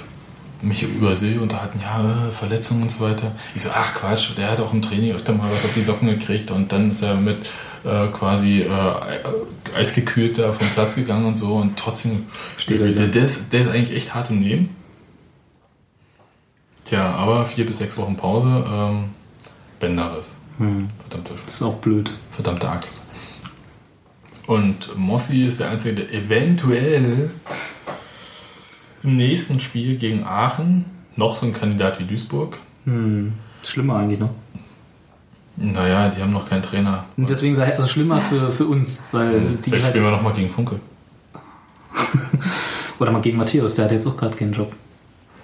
mich 0.61 0.83
über 0.83 1.15
Silvio 1.15 1.43
unterhalten, 1.43 1.81
ja, 1.81 2.29
äh, 2.29 2.33
Verletzungen 2.33 2.83
und 2.83 2.93
so 2.93 3.01
weiter. 3.01 3.33
Ich 3.55 3.63
so, 3.63 3.71
ach 3.73 3.95
Quatsch, 3.95 4.31
der 4.37 4.51
hat 4.51 4.61
auch 4.61 4.73
im 4.73 4.83
Training 4.83 5.13
öfter 5.15 5.33
mal 5.33 5.51
was 5.53 5.65
auf 5.65 5.73
die 5.75 5.83
Socken 5.83 6.09
gekriegt 6.09 6.51
und 6.51 6.73
dann 6.73 6.91
ist 6.91 7.03
er 7.03 7.15
mit 7.15 7.37
äh, 7.85 8.09
quasi 8.09 8.63
äh, 8.63 9.77
eisgekühlt 9.77 10.39
da 10.39 10.53
vom 10.53 10.67
Platz 10.69 10.97
gegangen 10.97 11.27
und 11.27 11.35
so 11.35 11.55
und 11.55 11.77
trotzdem 11.79 12.27
Steht 12.57 12.81
er 12.81 12.93
der, 12.93 13.07
der, 13.09 13.25
ist, 13.25 13.53
der 13.53 13.63
ist 13.63 13.69
eigentlich 13.69 13.97
echt 13.97 14.15
hart 14.15 14.31
im 14.31 14.41
Nehmen. 14.41 14.75
Tja, 16.85 17.13
aber 17.13 17.45
vier 17.45 17.67
bis 17.67 17.79
sechs 17.79 17.97
Wochen 17.99 18.17
Pause, 18.17 18.65
ähm, 18.71 19.05
Bänderriss. 19.79 20.37
Hm. 20.59 20.89
Verdammte, 21.03 21.33
Das 21.45 21.55
ist 21.55 21.63
auch 21.63 21.77
blöd. 21.77 22.11
verdammte 22.33 22.69
Axt. 22.69 23.05
Und 24.47 24.97
Mossi 24.97 25.45
ist 25.45 25.61
der 25.61 25.71
Einzige, 25.71 25.97
der 25.97 26.13
eventuell 26.15 27.31
im 29.03 29.17
nächsten 29.17 29.61
Spiel 29.61 29.97
gegen 29.97 30.25
Aachen 30.25 30.85
noch 31.17 31.35
so 31.35 31.47
ein 31.47 31.53
Kandidat 31.53 31.99
wie 31.99 32.05
Duisburg. 32.05 32.59
Hm. 32.85 33.33
Schlimmer 33.65 33.97
eigentlich 33.97 34.21
noch. 34.21 34.31
Naja, 35.57 36.09
die 36.09 36.23
haben 36.23 36.31
noch 36.31 36.49
keinen 36.49 36.63
Trainer. 36.63 37.05
Und 37.17 37.29
deswegen 37.29 37.55
ich, 37.55 37.61
also 37.61 37.89
schlimmer 37.89 38.19
für, 38.19 38.53
für 38.53 38.67
uns, 38.67 39.05
weil 39.11 39.41
die 39.41 39.71
Vielleicht 39.71 39.85
halt, 39.85 39.93
spielen 39.93 40.05
wir 40.05 40.13
nochmal 40.13 40.33
gegen 40.33 40.49
Funke. 40.49 40.79
Oder 43.01 43.11
mal 43.11 43.21
gegen 43.21 43.37
Matthäus, 43.37 43.75
der 43.75 43.87
hat 43.87 43.93
jetzt 43.93 44.07
auch 44.07 44.17
gerade 44.17 44.37
keinen 44.37 44.53
Job. 44.53 44.73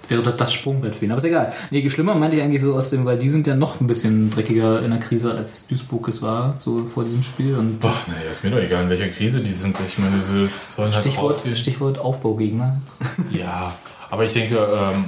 Wäre 0.07 0.21
das 0.23 0.37
das 0.37 0.53
Sprungbrett 0.53 0.95
für 0.95 1.05
ihn. 1.05 1.11
Aber 1.11 1.17
ist 1.17 1.23
egal. 1.25 1.51
Nee, 1.71 1.89
schlimmer 1.89 2.15
meinte 2.15 2.37
ich 2.37 2.43
eigentlich 2.43 2.61
so 2.61 2.75
aus 2.75 2.89
dem, 2.91 3.05
weil 3.05 3.17
die 3.17 3.29
sind 3.29 3.47
ja 3.47 3.55
noch 3.55 3.79
ein 3.81 3.87
bisschen 3.87 4.29
dreckiger 4.29 4.81
in 4.83 4.91
der 4.91 4.99
Krise, 4.99 5.33
als 5.33 5.67
Duisburg 5.67 6.07
es 6.07 6.21
war, 6.21 6.55
so 6.59 6.85
vor 6.85 7.03
diesem 7.03 7.23
Spiel. 7.23 7.55
Und 7.55 7.79
Boah, 7.79 7.93
naja, 8.07 8.29
ist 8.29 8.43
mir 8.43 8.51
doch 8.51 8.59
egal, 8.59 8.83
in 8.83 8.89
welcher 8.89 9.07
Krise 9.09 9.41
die 9.41 9.51
sind. 9.51 9.77
Ich 9.87 9.97
meine, 9.97 10.21
sie 10.21 10.47
sollen 10.59 10.93
halt 10.93 11.03
Stichwort, 11.05 11.33
rausgehen. 11.33 11.55
Stichwort 11.55 11.99
Aufbaugegner. 11.99 12.81
Ja, 13.31 13.73
aber 14.09 14.25
ich 14.25 14.33
denke, 14.33 14.57
ähm, 14.57 15.05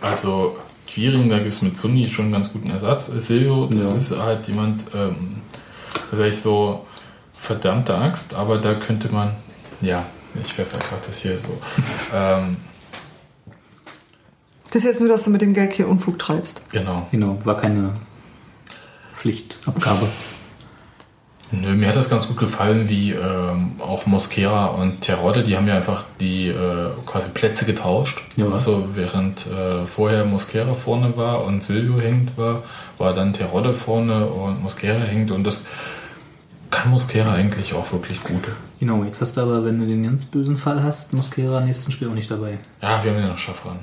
also 0.00 0.56
Quiring, 0.88 1.28
da 1.28 1.36
gibt 1.38 1.48
es 1.48 1.62
mit 1.62 1.78
Sunni 1.78 2.04
schon 2.04 2.26
einen 2.26 2.32
ganz 2.32 2.52
guten 2.52 2.70
Ersatz. 2.70 3.06
Silvio, 3.06 3.66
das 3.66 3.90
Ja. 3.90 3.96
ist 3.96 4.18
halt 4.18 4.48
jemand, 4.48 4.86
ähm, 4.94 5.42
das 6.10 6.18
ist 6.18 6.24
eigentlich 6.24 6.40
so 6.40 6.86
verdammte 7.34 7.94
Axt, 7.96 8.34
aber 8.34 8.58
da 8.58 8.74
könnte 8.74 9.08
man, 9.12 9.34
ja, 9.80 10.04
ich 10.44 10.56
werfe 10.58 10.76
einfach 10.76 10.98
das 11.06 11.18
hier 11.18 11.38
so. 11.38 11.56
ähm, 12.14 12.56
Das 14.70 14.82
ist 14.82 14.84
jetzt 14.84 15.00
nur, 15.00 15.08
dass 15.08 15.24
du 15.24 15.30
mit 15.30 15.42
dem 15.42 15.54
Geld 15.54 15.72
hier 15.72 15.88
Unfug 15.88 16.18
treibst. 16.18 16.72
genau. 16.72 17.06
Genau, 17.10 17.38
war 17.44 17.56
keine 17.56 17.94
Pflichtabgabe. 19.16 20.06
Nö, 21.52 21.74
mir 21.74 21.88
hat 21.88 21.96
das 21.96 22.08
ganz 22.08 22.28
gut 22.28 22.36
gefallen, 22.36 22.88
wie 22.88 23.10
ähm, 23.10 23.72
auch 23.80 24.06
Mosquera 24.06 24.66
und 24.66 25.00
Terodde, 25.00 25.42
die 25.42 25.56
haben 25.56 25.66
ja 25.66 25.74
einfach 25.74 26.04
die 26.20 26.46
äh, 26.46 26.90
quasi 27.06 27.30
Plätze 27.30 27.64
getauscht. 27.64 28.22
Ja. 28.36 28.48
Also 28.50 28.90
während 28.94 29.46
äh, 29.46 29.84
vorher 29.84 30.24
Mosquera 30.24 30.74
vorne 30.74 31.16
war 31.16 31.44
und 31.44 31.64
Silvio 31.64 32.00
hängt 32.00 32.38
war, 32.38 32.62
war 32.98 33.14
dann 33.14 33.32
Terodde 33.32 33.74
vorne 33.74 34.26
und 34.26 34.62
Mosquera 34.62 35.00
hängt 35.00 35.32
und 35.32 35.44
das 35.44 35.62
kann 36.70 36.92
Mosquera 36.92 37.32
eigentlich 37.32 37.74
auch 37.74 37.90
wirklich 37.92 38.20
gut. 38.20 38.44
Genau, 38.78 39.02
jetzt 39.02 39.20
hast 39.20 39.36
du 39.36 39.40
aber, 39.40 39.64
wenn 39.64 39.80
du 39.80 39.86
den 39.86 40.04
ganz 40.04 40.26
bösen 40.26 40.56
Fall 40.56 40.84
hast, 40.84 41.14
Mosquera 41.14 41.58
im 41.58 41.66
nächsten 41.66 41.90
Spiel 41.90 42.08
auch 42.08 42.14
nicht 42.14 42.30
dabei. 42.30 42.58
Ja, 42.80 43.02
wir 43.02 43.10
haben 43.10 43.20
ja 43.20 43.26
noch 43.28 43.38
Schaffran. 43.38 43.80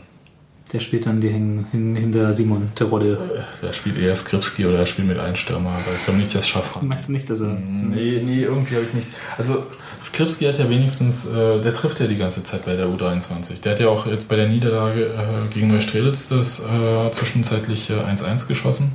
Der 0.73 0.81
spielt 0.81 1.05
dann 1.05 1.21
die 1.21 1.29
hin, 1.29 1.65
hin, 1.71 1.95
hinter 1.95 2.33
Simon 2.33 2.71
Terodde. 2.75 3.45
Der 3.61 3.71
spielt 3.71 3.97
eher 3.97 4.13
Skripski 4.15 4.65
oder 4.65 4.79
er 4.79 4.85
spielt 4.85 5.07
mit 5.07 5.17
einem 5.17 5.37
Stürmer, 5.37 5.69
aber 5.69 5.95
ich 5.95 6.03
glaube 6.03 6.19
nicht, 6.19 6.35
dass 6.35 6.45
Schaffran. 6.45 6.87
Meinst 6.87 7.07
du 7.07 7.13
nicht, 7.13 7.29
dass 7.29 7.39
er. 7.39 7.47
Nee, 7.47 8.21
nee, 8.23 8.41
irgendwie 8.41 8.75
habe 8.75 8.85
ich 8.85 8.93
nicht. 8.93 9.07
Also 9.37 9.63
Skripski 9.99 10.45
hat 10.45 10.59
ja 10.59 10.69
wenigstens, 10.69 11.25
äh, 11.25 11.61
der 11.61 11.73
trifft 11.73 12.01
ja 12.01 12.07
die 12.07 12.17
ganze 12.17 12.43
Zeit 12.43 12.65
bei 12.65 12.75
der 12.75 12.87
U23. 12.87 13.61
Der 13.61 13.71
hat 13.71 13.79
ja 13.79 13.87
auch 13.87 14.05
jetzt 14.07 14.27
bei 14.27 14.35
der 14.35 14.49
Niederlage 14.49 15.05
äh, 15.05 15.53
gegen 15.53 15.69
Neustrelitz 15.69 16.27
das 16.27 16.59
äh, 16.59 17.11
zwischenzeitliche 17.11 18.05
1-1 18.05 18.47
geschossen. 18.47 18.91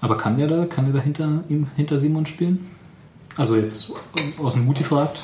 Aber 0.00 0.16
kann 0.16 0.38
der 0.38 0.46
da, 0.46 0.64
kann 0.66 0.84
der 0.84 0.94
da 0.94 1.00
hinter 1.00 1.42
ihm, 1.48 1.66
hinter 1.74 1.98
Simon 1.98 2.24
spielen? 2.26 2.66
Also 3.36 3.56
jetzt 3.56 3.90
aus 4.38 4.54
dem 4.54 4.64
Muti 4.64 4.84
fragt. 4.84 5.22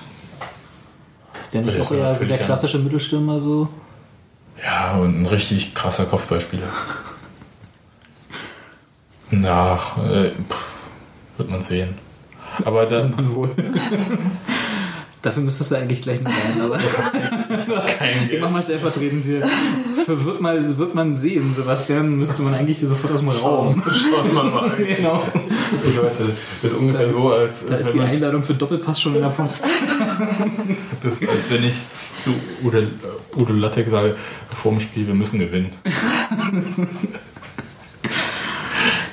Ist 1.40 1.54
der 1.54 1.62
nicht 1.62 1.80
auch 1.80 1.92
eher 1.92 2.14
so 2.14 2.24
der 2.24 2.38
klassische 2.38 2.78
Mittelstürmer 2.78 3.40
so? 3.40 3.68
Ja, 4.64 4.94
und 4.94 5.20
ein 5.22 5.26
richtig 5.26 5.74
krasser 5.74 6.06
Kopfballspieler. 6.06 6.68
Na, 9.30 9.78
äh, 9.98 10.30
wird 11.36 11.50
man 11.50 11.60
sehen. 11.60 11.98
Aber 12.64 12.86
da, 12.86 13.04
Man 13.04 13.34
wohl. 13.34 13.50
Dafür 15.24 15.42
müsstest 15.42 15.70
du 15.70 15.76
eigentlich 15.76 16.02
gleich 16.02 16.20
noch 16.20 16.30
rein, 16.30 16.60
aber 16.60 16.76
kein 16.76 18.28
ich 18.30 18.38
mach 18.40 18.50
mal 18.50 18.62
stellvertretend 18.62 19.24
hier. 19.24 19.48
Für 20.04 20.22
wird, 20.22 20.42
mal, 20.42 20.76
wird 20.76 20.94
man 20.94 21.16
sehen, 21.16 21.54
Sebastian, 21.54 22.16
müsste 22.18 22.42
man 22.42 22.52
eigentlich 22.52 22.80
hier 22.80 22.88
sofort 22.88 23.14
aus 23.14 23.20
dem 23.20 23.30
Raum. 23.30 23.82
Schauen 23.90 24.34
wir 24.34 24.42
mal. 24.44 24.70
Genau. 24.78 25.22
Ich 25.88 25.96
weiß, 25.96 26.18
das 26.62 26.72
ist 26.72 26.78
ungefähr 26.78 27.08
so, 27.08 27.32
als, 27.32 27.64
Da 27.64 27.76
ist 27.76 27.94
die 27.94 27.98
man- 27.98 28.08
Einladung 28.08 28.42
für 28.42 28.52
Doppelpass 28.52 29.00
schon 29.00 29.14
in 29.14 29.22
der 29.22 29.28
Post. 29.30 29.64
Das 31.02 31.22
ist, 31.22 31.28
als 31.28 31.50
wenn 31.50 31.64
ich 31.64 31.74
zu 32.22 32.34
Udo, 32.62 32.78
äh, 32.80 32.86
Udo 33.36 33.52
Lattek 33.54 33.88
sage, 33.88 34.16
vor 34.52 34.72
dem 34.72 34.80
Spiel, 34.80 35.06
wir 35.06 35.14
müssen 35.14 35.38
gewinnen. 35.38 35.70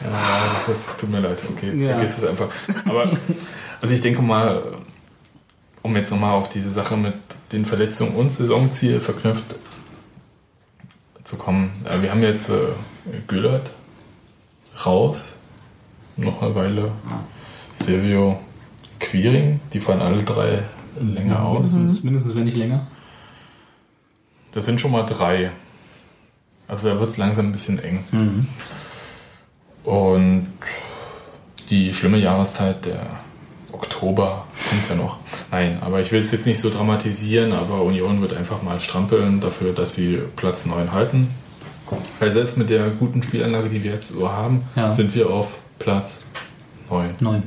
ja, 0.04 0.54
das, 0.54 0.66
das 0.68 0.98
tut 0.98 1.10
mir 1.10 1.20
leid. 1.20 1.38
Okay, 1.56 1.72
Ja. 1.78 1.94
vergiss 1.96 2.18
es 2.18 2.26
einfach. 2.26 2.48
Aber, 2.86 3.12
also 3.82 3.94
ich 3.96 4.02
denke 4.02 4.22
mal, 4.22 4.62
um 5.84 5.96
jetzt 5.96 6.12
nochmal 6.12 6.34
auf 6.34 6.50
diese 6.50 6.70
Sache 6.70 6.98
mit 6.98 7.14
den 7.52 7.66
Verletzungen 7.66 8.16
und 8.16 8.32
Saisonziel 8.32 9.00
verknüpft 9.00 9.56
zu 11.24 11.38
kommen. 11.38 11.72
Wir 12.00 12.12
haben 12.12 12.22
jetzt 12.22 12.50
äh, 12.50 12.56
Güllert 13.28 13.72
raus, 14.86 15.36
noch 16.18 16.42
eine 16.42 16.56
Weile. 16.56 16.92
Silvio 17.74 18.40
Quiring, 19.00 19.60
die 19.74 19.80
fallen 19.80 20.02
alle 20.02 20.24
drei 20.24 20.64
länger 21.00 21.44
aus. 21.44 21.74
Mindestens, 21.74 22.04
mindestens, 22.04 22.36
wenn 22.36 22.44
nicht 22.46 22.58
länger. 22.58 22.88
Das 24.52 24.66
sind 24.66 24.82
schon 24.82 24.92
mal 24.92 25.04
drei. 25.04 25.52
Also 26.68 26.90
da 26.90 27.00
wird 27.00 27.10
es 27.10 27.18
langsam 27.18 27.48
ein 27.48 27.52
bisschen 27.52 27.80
eng. 27.80 28.04
Und 29.84 30.48
die 31.70 31.94
schlimme 31.94 32.18
Jahreszeit, 32.18 32.86
der 32.86 33.21
Oktober, 33.74 34.46
kommt 34.70 34.90
ja 34.90 34.96
noch. 34.96 35.18
Nein, 35.52 35.78
aber 35.82 36.02
ich 36.02 36.12
will 36.12 36.22
es 36.22 36.32
jetzt 36.32 36.46
nicht 36.46 36.60
so 36.60 36.70
dramatisieren, 36.70 37.54
aber 37.54 37.82
Union 37.82 38.22
wird 38.22 38.34
einfach 38.34 38.62
mal 38.64 38.80
strampeln 38.80 39.40
dafür, 39.42 39.74
dass 39.74 39.94
sie 39.94 40.20
Platz 40.36 40.66
9 40.66 40.92
halten. 40.92 41.30
Weil 42.20 42.32
selbst 42.32 42.58
mit 42.58 42.70
der 42.70 42.90
guten 42.92 43.22
Spielanlage, 43.22 43.68
die 43.70 43.84
wir 43.84 43.92
jetzt 43.92 44.10
so 44.10 44.30
haben, 44.32 44.64
Ja. 44.76 44.92
sind 44.94 45.14
wir 45.14 45.30
auf 45.30 45.56
Platz 45.78 46.22
9 46.90 47.12
Neun. 47.20 47.44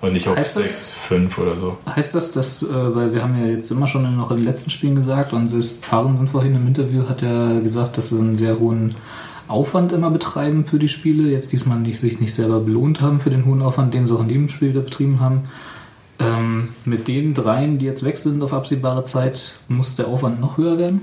und 0.00 0.12
nicht 0.14 0.26
auf 0.26 0.36
Heißt 0.36 0.56
das- 0.56 0.64
6, 0.64 0.90
5 0.90 1.38
oder 1.38 1.54
so. 1.56 1.78
Heißt 1.94 2.12
das, 2.14 2.32
dass, 2.32 2.62
äh, 2.64 2.66
weil 2.94 3.14
wir 3.14 3.22
haben 3.22 3.38
ja 3.38 3.46
jetzt 3.46 3.70
immer 3.70 3.86
schon 3.86 4.16
noch 4.16 4.30
in 4.32 4.38
den 4.38 4.46
letzten 4.46 4.70
Spielen 4.70 4.96
gesagt 4.96 5.32
und 5.32 5.48
selbst 5.48 5.82
Parensen 5.88 6.26
vorhin 6.26 6.56
im 6.56 6.66
Interview 6.66 7.08
hat 7.08 7.22
ja 7.22 7.60
gesagt, 7.60 7.98
dass 7.98 8.08
sie 8.08 8.18
einen 8.18 8.36
sehr 8.36 8.58
hohen 8.58 8.96
Aufwand 9.48 9.92
immer 9.92 10.10
betreiben 10.10 10.64
für 10.64 10.78
die 10.78 10.88
Spiele, 10.88 11.30
jetzt 11.30 11.52
diesmal 11.52 11.78
nicht, 11.78 11.98
sich 11.98 12.20
nicht 12.20 12.34
selber 12.34 12.60
belohnt 12.60 13.00
haben 13.00 13.20
für 13.20 13.30
den 13.30 13.44
hohen 13.44 13.62
Aufwand, 13.62 13.92
den 13.94 14.06
sie 14.06 14.14
auch 14.14 14.20
in 14.20 14.28
dem 14.28 14.48
Spiel 14.48 14.70
wieder 14.70 14.80
betrieben 14.80 15.20
haben. 15.20 15.42
Ähm, 16.18 16.68
mit 16.84 17.08
den 17.08 17.34
dreien, 17.34 17.78
die 17.78 17.86
jetzt 17.86 18.04
weg 18.04 18.16
sind 18.16 18.42
auf 18.42 18.52
absehbare 18.52 19.04
Zeit, 19.04 19.56
muss 19.68 19.96
der 19.96 20.06
Aufwand 20.08 20.40
noch 20.40 20.56
höher 20.56 20.78
werden? 20.78 21.00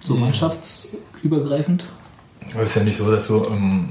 So 0.00 0.14
mannschaftsübergreifend? 0.14 1.84
Es 2.60 2.70
ist 2.70 2.74
ja 2.76 2.84
nicht 2.84 2.96
so, 2.96 3.10
dass 3.10 3.26
du. 3.28 3.44
Ähm, 3.46 3.90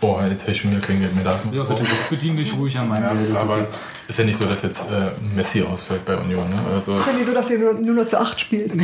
oh, 0.00 0.18
jetzt 0.28 0.42
habe 0.42 0.52
ich 0.52 0.60
schon 0.60 0.70
wieder 0.70 0.80
kein 0.80 1.00
Geld 1.00 1.14
mehr 1.14 1.24
da. 1.24 1.38
oh. 1.52 1.76
bedien 2.10 2.36
dich 2.36 2.54
ruhig 2.56 2.76
an 2.78 2.88
meinem 2.88 3.04
Ja, 3.04 3.14
Geld. 3.14 3.30
ist 3.30 3.36
aber 3.38 3.54
okay. 3.54 3.66
ist 4.08 4.18
ja 4.18 4.24
nicht 4.24 4.36
so, 4.36 4.44
dass 4.44 4.62
jetzt 4.62 4.82
äh, 4.82 5.10
Messi 5.34 5.62
ausfällt 5.62 6.04
bei 6.04 6.16
Union. 6.16 6.48
Ne? 6.50 6.56
Also, 6.72 6.94
Ist 6.94 7.06
ja 7.06 7.12
nicht 7.12 7.26
so, 7.26 7.32
dass 7.34 7.48
du 7.48 7.58
nur, 7.58 7.74
nur 7.74 7.94
noch 7.94 8.06
zu 8.06 8.20
acht 8.20 8.38
spielst. 8.40 8.78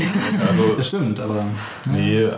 also 0.49 0.75
Das 0.77 0.89
stimmt, 0.89 1.21
aber 1.21 1.45
nee, 1.87 2.29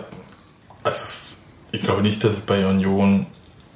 also 0.82 1.31
ich 1.72 1.82
glaube 1.82 2.02
nicht, 2.02 2.22
dass 2.22 2.32
es 2.34 2.40
bei 2.42 2.66
Union 2.66 3.26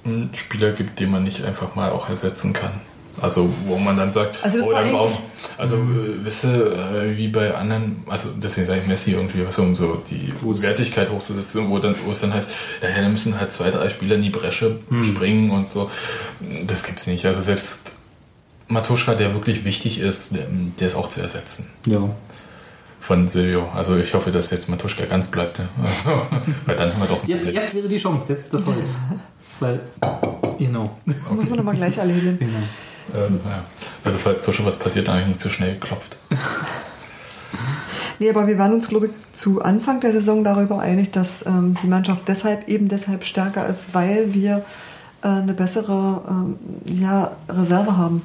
einen 0.05 0.31
Spieler 0.35 0.71
gibt, 0.73 1.01
den 1.01 1.11
man 1.11 1.25
nicht 1.25 1.45
einfach 1.45 1.75
mal 1.75 1.91
auch 1.91 2.09
ersetzen 2.09 2.53
kann. 2.53 2.73
Also 3.21 3.51
wo 3.65 3.79
man 3.79 3.97
dann 3.97 4.13
sagt, 4.13 4.45
Also 4.45 4.63
oh, 4.63 4.73
dann 4.73 4.85
eigentlich- 4.95 5.19
also 5.57 5.77
äh, 5.77 6.23
wisst 6.23 6.45
ihr, 6.45 6.67
äh, 6.73 7.17
wie 7.17 7.29
bei 7.29 7.55
anderen, 7.55 8.03
also 8.07 8.29
deswegen 8.37 8.67
sage 8.67 8.81
ich 8.83 8.87
Messi 8.87 9.13
irgendwie, 9.13 9.47
was 9.47 9.59
um 9.59 9.75
so 9.75 10.03
die 10.11 10.31
Wo's- 10.43 10.63
Wertigkeit 10.63 11.11
hochzusetzen, 11.11 11.71
wo 11.71 11.79
dann, 11.79 11.95
wo 12.05 12.11
es 12.11 12.21
dann 12.21 12.35
heißt, 12.35 12.51
ja, 12.83 13.01
da 13.03 13.09
müssen 13.09 13.41
halt 13.41 13.53
zwei, 13.53 13.71
drei 13.71 13.89
Spieler 13.89 14.17
in 14.17 14.23
die 14.23 14.29
Bresche 14.31 14.79
Hm. 14.91 15.03
springen 15.03 15.51
und 15.51 15.73
so. 15.73 15.91
Das 16.67 16.85
gibt's 16.85 17.07
nicht. 17.07 17.25
Also 17.25 17.41
selbst 17.41 17.95
Matuschka, 18.69 19.15
der 19.15 19.33
wirklich 19.33 19.65
wichtig 19.65 19.99
ist, 19.99 20.35
der, 20.35 20.47
der 20.79 20.89
ist 20.89 20.95
auch 20.95 21.09
zu 21.09 21.21
ersetzen 21.23 21.67
ja. 21.87 22.11
Von 23.07 23.29
Silvio. 23.29 23.69
Also 23.73 23.97
ich 23.97 24.13
hoffe, 24.15 24.33
dass 24.33 24.51
jetzt 24.51 24.69
Matuschka 24.69 25.05
ganz 25.05 25.29
bleibt. 25.29 25.63
Weil 26.67 26.77
dann 26.77 26.93
haben 26.93 27.01
wir 27.01 27.07
doch 27.07 27.23
ein 27.23 27.29
Jetzt, 27.29 27.53
jetzt 27.53 27.73
wäre 27.73 27.89
die 27.89 27.99
Chance, 27.99 28.33
jetzt 28.33 28.53
das 28.53 28.67
Holz. 28.67 28.99
Weil, 29.61 29.81
genau. 30.59 30.83
Muss 31.31 31.49
man 31.49 31.59
nochmal 31.59 31.77
gleich 31.77 31.97
erledigen. 31.99 32.37
genau. 32.41 33.27
Ähm, 33.27 33.41
ja. 33.45 33.63
Also 34.05 34.19
falls 34.19 34.45
so 34.45 34.51
schon 34.51 34.67
was 34.67 34.77
passiert, 34.77 35.07
dann 35.07 35.15
habe 35.15 35.23
ich 35.23 35.29
nicht 35.29 35.41
zu 35.41 35.49
schnell 35.49 35.75
geklopft. 35.75 36.17
Nee, 38.19 38.29
aber 38.29 38.49
wir 38.49 38.59
waren 38.59 38.73
uns, 38.73 38.89
glaube 38.89 39.07
ich, 39.07 39.13
zu 39.35 39.63
Anfang 39.63 40.01
der 40.01 40.11
Saison 40.13 40.43
darüber 40.43 40.81
einig, 40.81 41.13
dass 41.13 41.47
ähm, 41.47 41.77
die 41.81 41.87
Mannschaft 41.87 42.23
deshalb 42.27 42.67
eben 42.67 42.89
deshalb 42.89 43.25
stärker 43.25 43.69
ist, 43.69 43.95
weil 43.95 44.35
wir 44.35 44.65
äh, 45.23 45.29
eine 45.29 45.55
bessere 45.55 46.23
ähm, 46.29 46.59
ja, 46.87 47.37
Reserve 47.49 47.97
haben. 47.97 48.23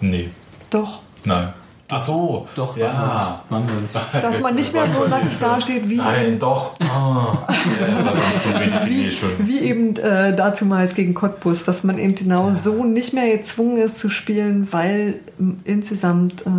Nee, 0.00 0.30
Doch. 0.70 1.02
nein. 1.24 1.52
Ach 1.88 2.02
so, 2.02 2.48
Doch, 2.56 2.76
ja. 2.76 3.40
waren 3.48 3.68
wir 3.68 3.76
uns. 3.78 3.92
Dass 3.92 4.40
man 4.40 4.56
nicht 4.56 4.72
mehr 4.72 4.86
so 4.92 5.06
nackig 5.06 5.38
dasteht, 5.38 5.88
wie, 5.88 5.96
Nein, 5.96 6.38
doch. 6.38 6.74
Ah. 6.80 7.38
ja, 7.48 8.66
das 8.70 8.86
ist 8.86 9.20
so 9.20 9.26
wie 9.46 9.60
eben 9.60 9.94
äh, 9.96 10.34
dazumals 10.34 10.94
gegen 10.94 11.14
Cottbus, 11.14 11.64
dass 11.64 11.84
man 11.84 11.98
eben 11.98 12.16
genau 12.16 12.52
so 12.52 12.84
nicht 12.84 13.12
mehr 13.12 13.36
gezwungen 13.36 13.78
ist 13.78 14.00
zu 14.00 14.10
spielen, 14.10 14.66
weil 14.72 15.20
ähm, 15.38 15.60
insgesamt 15.64 16.44
äh, 16.44 16.50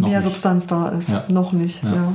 mehr 0.00 0.08
nicht. 0.18 0.22
Substanz 0.22 0.66
da 0.66 0.88
ist. 0.90 1.10
Ja. 1.10 1.24
Noch 1.28 1.52
nicht, 1.52 1.82
Ja. 1.82 1.94
ja. 1.94 2.12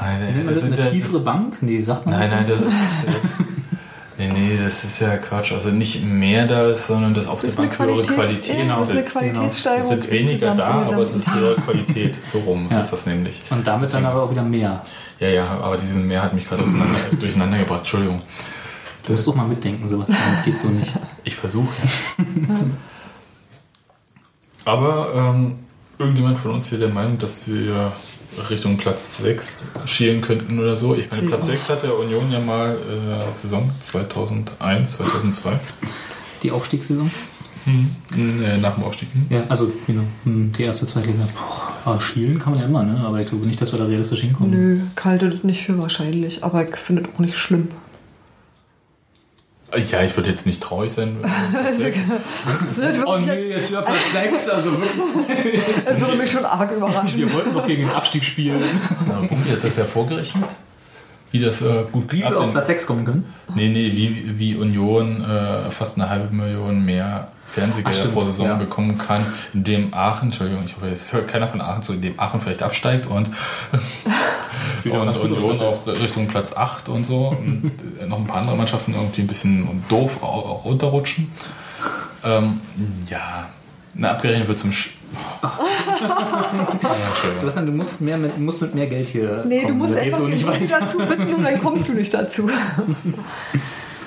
Nein, 0.00 0.44
das 0.44 0.54
das 0.54 0.60
sind 0.62 0.78
eine 0.78 0.90
tiefere 0.90 1.20
Bank? 1.20 1.58
Nee, 1.60 1.80
sagt 1.82 2.06
man 2.06 2.18
Nein, 2.18 2.30
das 2.30 2.30
nein, 2.30 2.46
so? 2.46 2.52
das 2.52 2.62
ist. 2.62 2.76
Das, 3.06 3.46
nee, 4.18 4.28
nee, 4.28 4.58
das 4.62 4.84
ist 4.84 5.00
ja 5.00 5.16
Quatsch. 5.16 5.52
Also 5.52 5.70
nicht 5.70 6.04
mehr 6.04 6.46
da 6.46 6.68
ist, 6.70 6.86
sondern 6.88 7.14
dass 7.14 7.26
auf 7.26 7.40
Das 7.42 7.54
der 7.54 7.62
Bank 7.62 7.78
höhere 7.78 8.02
Qualität, 8.02 8.66
ja, 8.66 8.80
sitzt. 8.80 9.12
Qualitätssteigerung. 9.12 9.80
Es 9.80 9.88
sind 9.88 10.10
weniger 10.10 10.54
da, 10.54 10.66
aber 10.66 10.98
es 11.02 11.14
ist 11.14 11.32
höhere 11.32 11.54
Qualität. 11.62 12.18
So 12.30 12.38
rum 12.40 12.68
Ja. 12.70 12.78
ist 12.80 12.90
das 12.92 13.06
nämlich. 13.06 13.40
Und 13.50 13.66
damit 13.66 13.92
dann 13.94 14.04
aber 14.04 14.22
auch 14.24 14.30
wieder 14.30 14.42
mehr. 14.42 14.82
Ja, 15.20 15.28
ja, 15.28 15.46
aber 15.46 15.76
diesen 15.76 16.06
Mehr 16.06 16.22
hat 16.22 16.34
mich 16.34 16.46
gerade 16.46 16.64
durcheinander 17.20 17.58
gebracht. 17.58 17.80
Entschuldigung. 17.80 18.20
Du 19.04 19.12
musst 19.12 19.26
doch 19.26 19.34
mal 19.34 19.46
mitdenken. 19.48 19.88
Das 19.88 20.44
geht 20.44 20.58
so 20.60 20.68
nicht. 20.68 20.92
Ich 21.24 21.34
versuche. 21.34 21.68
Aber 24.64 25.12
ähm, 25.14 25.60
irgendjemand 25.98 26.38
von 26.38 26.52
uns 26.52 26.68
hier 26.68 26.78
der 26.78 26.88
Meinung, 26.88 27.18
dass 27.18 27.46
wir 27.46 27.92
Richtung 28.50 28.76
Platz 28.76 29.18
6 29.18 29.68
schielen 29.86 30.20
könnten 30.20 30.58
oder 30.58 30.76
so? 30.76 30.94
Ich 30.94 31.10
meine, 31.10 31.28
Platz 31.28 31.44
auch. 31.44 31.48
6 31.48 31.68
hat 31.70 31.82
der 31.82 31.98
Union 31.98 32.30
ja 32.30 32.40
mal 32.40 32.74
äh, 32.76 33.34
Saison 33.34 33.70
2001, 33.80 34.98
2002. 34.98 35.58
Die 36.42 36.50
Aufstiegssaison? 36.50 37.10
Äh, 38.16 38.56
nach 38.58 38.76
dem 38.76 38.84
Aufstieg. 38.84 39.08
hm? 39.12 39.26
Ja, 39.28 39.42
also 39.48 39.70
genau, 39.86 40.04
hm, 40.24 40.52
die 40.56 40.62
erste, 40.62 40.86
zweite 40.86 41.08
Liga. 41.08 41.28
Boah, 41.34 41.72
aber 41.84 42.00
schielen 42.00 42.38
kann 42.38 42.52
man 42.52 42.62
ja 42.62 42.66
immer, 42.66 42.82
ne? 42.82 42.98
Aber 43.04 43.20
ich 43.20 43.28
glaube 43.28 43.44
nicht, 43.46 43.60
dass 43.60 43.72
wir 43.72 43.78
da 43.78 43.84
realistisch 43.84 44.20
hinkommen. 44.20 44.50
Nö, 44.52 44.80
ich 44.96 45.04
halte 45.04 45.28
das 45.28 45.44
nicht 45.44 45.64
für 45.64 45.76
wahrscheinlich, 45.78 46.42
aber 46.44 46.66
ich 46.66 46.76
finde 46.76 47.02
das 47.02 47.14
auch 47.14 47.18
nicht 47.18 47.36
schlimm. 47.36 47.68
Ja, 49.76 50.02
ich 50.02 50.16
würde 50.16 50.30
jetzt 50.30 50.46
nicht 50.46 50.62
traurig 50.62 50.92
sein. 50.92 51.18
Oh 53.06 53.18
nee, 53.18 53.50
jetzt, 53.50 53.70
wieder 53.70 53.82
Platz 53.82 54.12
6, 54.12 54.48
also 54.50 54.72
wirklich. 54.72 55.60
das 55.84 56.00
würde 56.00 56.16
mich 56.16 56.30
schon 56.30 56.44
arg 56.44 56.70
überraschen. 56.72 57.18
Wir 57.18 57.32
wollten 57.32 57.52
doch 57.52 57.66
gegen 57.66 57.86
den 57.86 57.90
Abstieg 57.90 58.24
spielen. 58.24 58.62
Na, 59.06 59.20
Bunky 59.20 59.50
hat 59.50 59.64
das 59.64 59.76
ja 59.76 59.84
vorgerechnet. 59.84 60.44
Wie 61.30 61.40
das 61.40 61.60
äh, 61.60 61.84
gut 61.92 62.12
Wie 62.12 62.18
wir 62.18 62.26
klappt. 62.26 62.40
auf 62.40 62.52
Platz 62.52 62.66
6 62.68 62.86
kommen 62.86 63.04
können. 63.04 63.34
Nee, 63.54 63.68
nee, 63.68 63.92
wie, 63.92 64.38
wie 64.38 64.54
Union 64.54 65.22
äh, 65.22 65.70
fast 65.70 65.98
eine 65.98 66.08
halbe 66.08 66.34
Million 66.34 66.84
mehr 66.84 67.28
Fernsehgelder 67.48 67.96
stimmt, 67.96 68.14
pro 68.14 68.22
Saison 68.22 68.46
ja. 68.46 68.54
bekommen 68.56 68.98
kann, 68.98 69.24
indem 69.54 69.94
Aachen, 69.94 70.26
Entschuldigung, 70.26 70.64
ich 70.66 70.76
hoffe, 70.76 70.88
es 70.88 71.12
hört 71.12 71.28
keiner 71.28 71.48
von 71.48 71.60
Aachen 71.60 71.82
zu, 71.82 71.94
indem 71.94 72.18
Aachen 72.20 72.40
vielleicht 72.40 72.62
absteigt 72.62 73.06
und, 73.06 73.30
Wieder 74.82 75.00
und 75.00 75.06
ganz 75.06 75.18
gut 75.18 75.30
Union 75.30 75.50
ausgeführt. 75.50 75.96
auch 75.96 76.02
Richtung 76.02 76.26
Platz 76.28 76.52
8 76.52 76.88
und 76.88 77.06
so 77.06 77.28
und 77.28 77.72
noch 78.08 78.18
ein 78.18 78.26
paar 78.26 78.40
andere 78.42 78.56
Mannschaften 78.56 78.94
irgendwie 78.94 79.22
ein 79.22 79.26
bisschen 79.26 79.82
doof 79.88 80.22
auch, 80.22 80.64
runterrutschen. 80.64 81.30
Ähm, 82.24 82.60
ja, 83.08 83.48
na, 83.94 84.10
abgerechnet 84.10 84.48
wird 84.48 84.58
zum 84.58 84.72
Sch 84.72 84.90
ja, 85.42 85.50
Entschuldigung. 87.08 87.38
Sebastian, 87.38 87.66
du 87.66 87.72
musst, 87.72 88.00
mehr 88.02 88.18
mit, 88.18 88.38
musst 88.38 88.60
mit 88.60 88.74
mehr 88.74 88.86
Geld 88.86 89.08
hier 89.08 89.44
Nee, 89.46 89.60
du 89.62 89.68
kommen. 89.68 89.78
musst 89.78 89.94
Das 89.94 90.02
einfach 90.02 90.18
so 90.18 90.26
nicht 90.26 90.70
dazu 90.70 90.98
bitten 90.98 91.34
und 91.34 91.44
dann 91.44 91.58
kommst 91.60 91.88
du 91.88 91.94
nicht 91.94 92.12
dazu. 92.12 92.48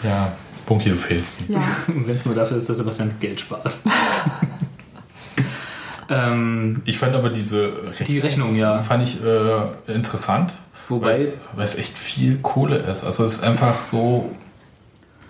Ja, 0.04 0.32
Bunky, 0.66 0.90
du 0.90 0.96
fehlst 0.96 1.50
mir. 1.50 1.58
Ja. 1.58 1.64
Wenn 1.88 2.16
es 2.16 2.26
nur 2.26 2.36
dafür 2.36 2.58
ist, 2.58 2.70
dass 2.70 2.78
Sebastian 2.78 3.14
Geld 3.20 3.40
spart. 3.40 3.78
ähm, 6.10 6.82
Ich 6.86 6.98
fand 6.98 7.16
aber 7.16 7.30
diese 7.30 7.72
die 8.08 8.20
Rechnung, 8.20 8.56
ja. 8.56 8.80
fand 8.80 9.04
ich 9.04 9.20
äh, 9.24 9.94
interessant. 9.94 10.54
Wobei, 10.88 11.12
Weil, 11.12 11.34
weil 11.56 11.66
es 11.66 11.76
echt 11.76 11.98
viel 11.98 12.38
Kohle 12.40 12.78
ist. 12.78 13.04
Also 13.04 13.26
es 13.26 13.34
ist 13.34 13.44
einfach 13.44 13.84
so, 13.84 14.32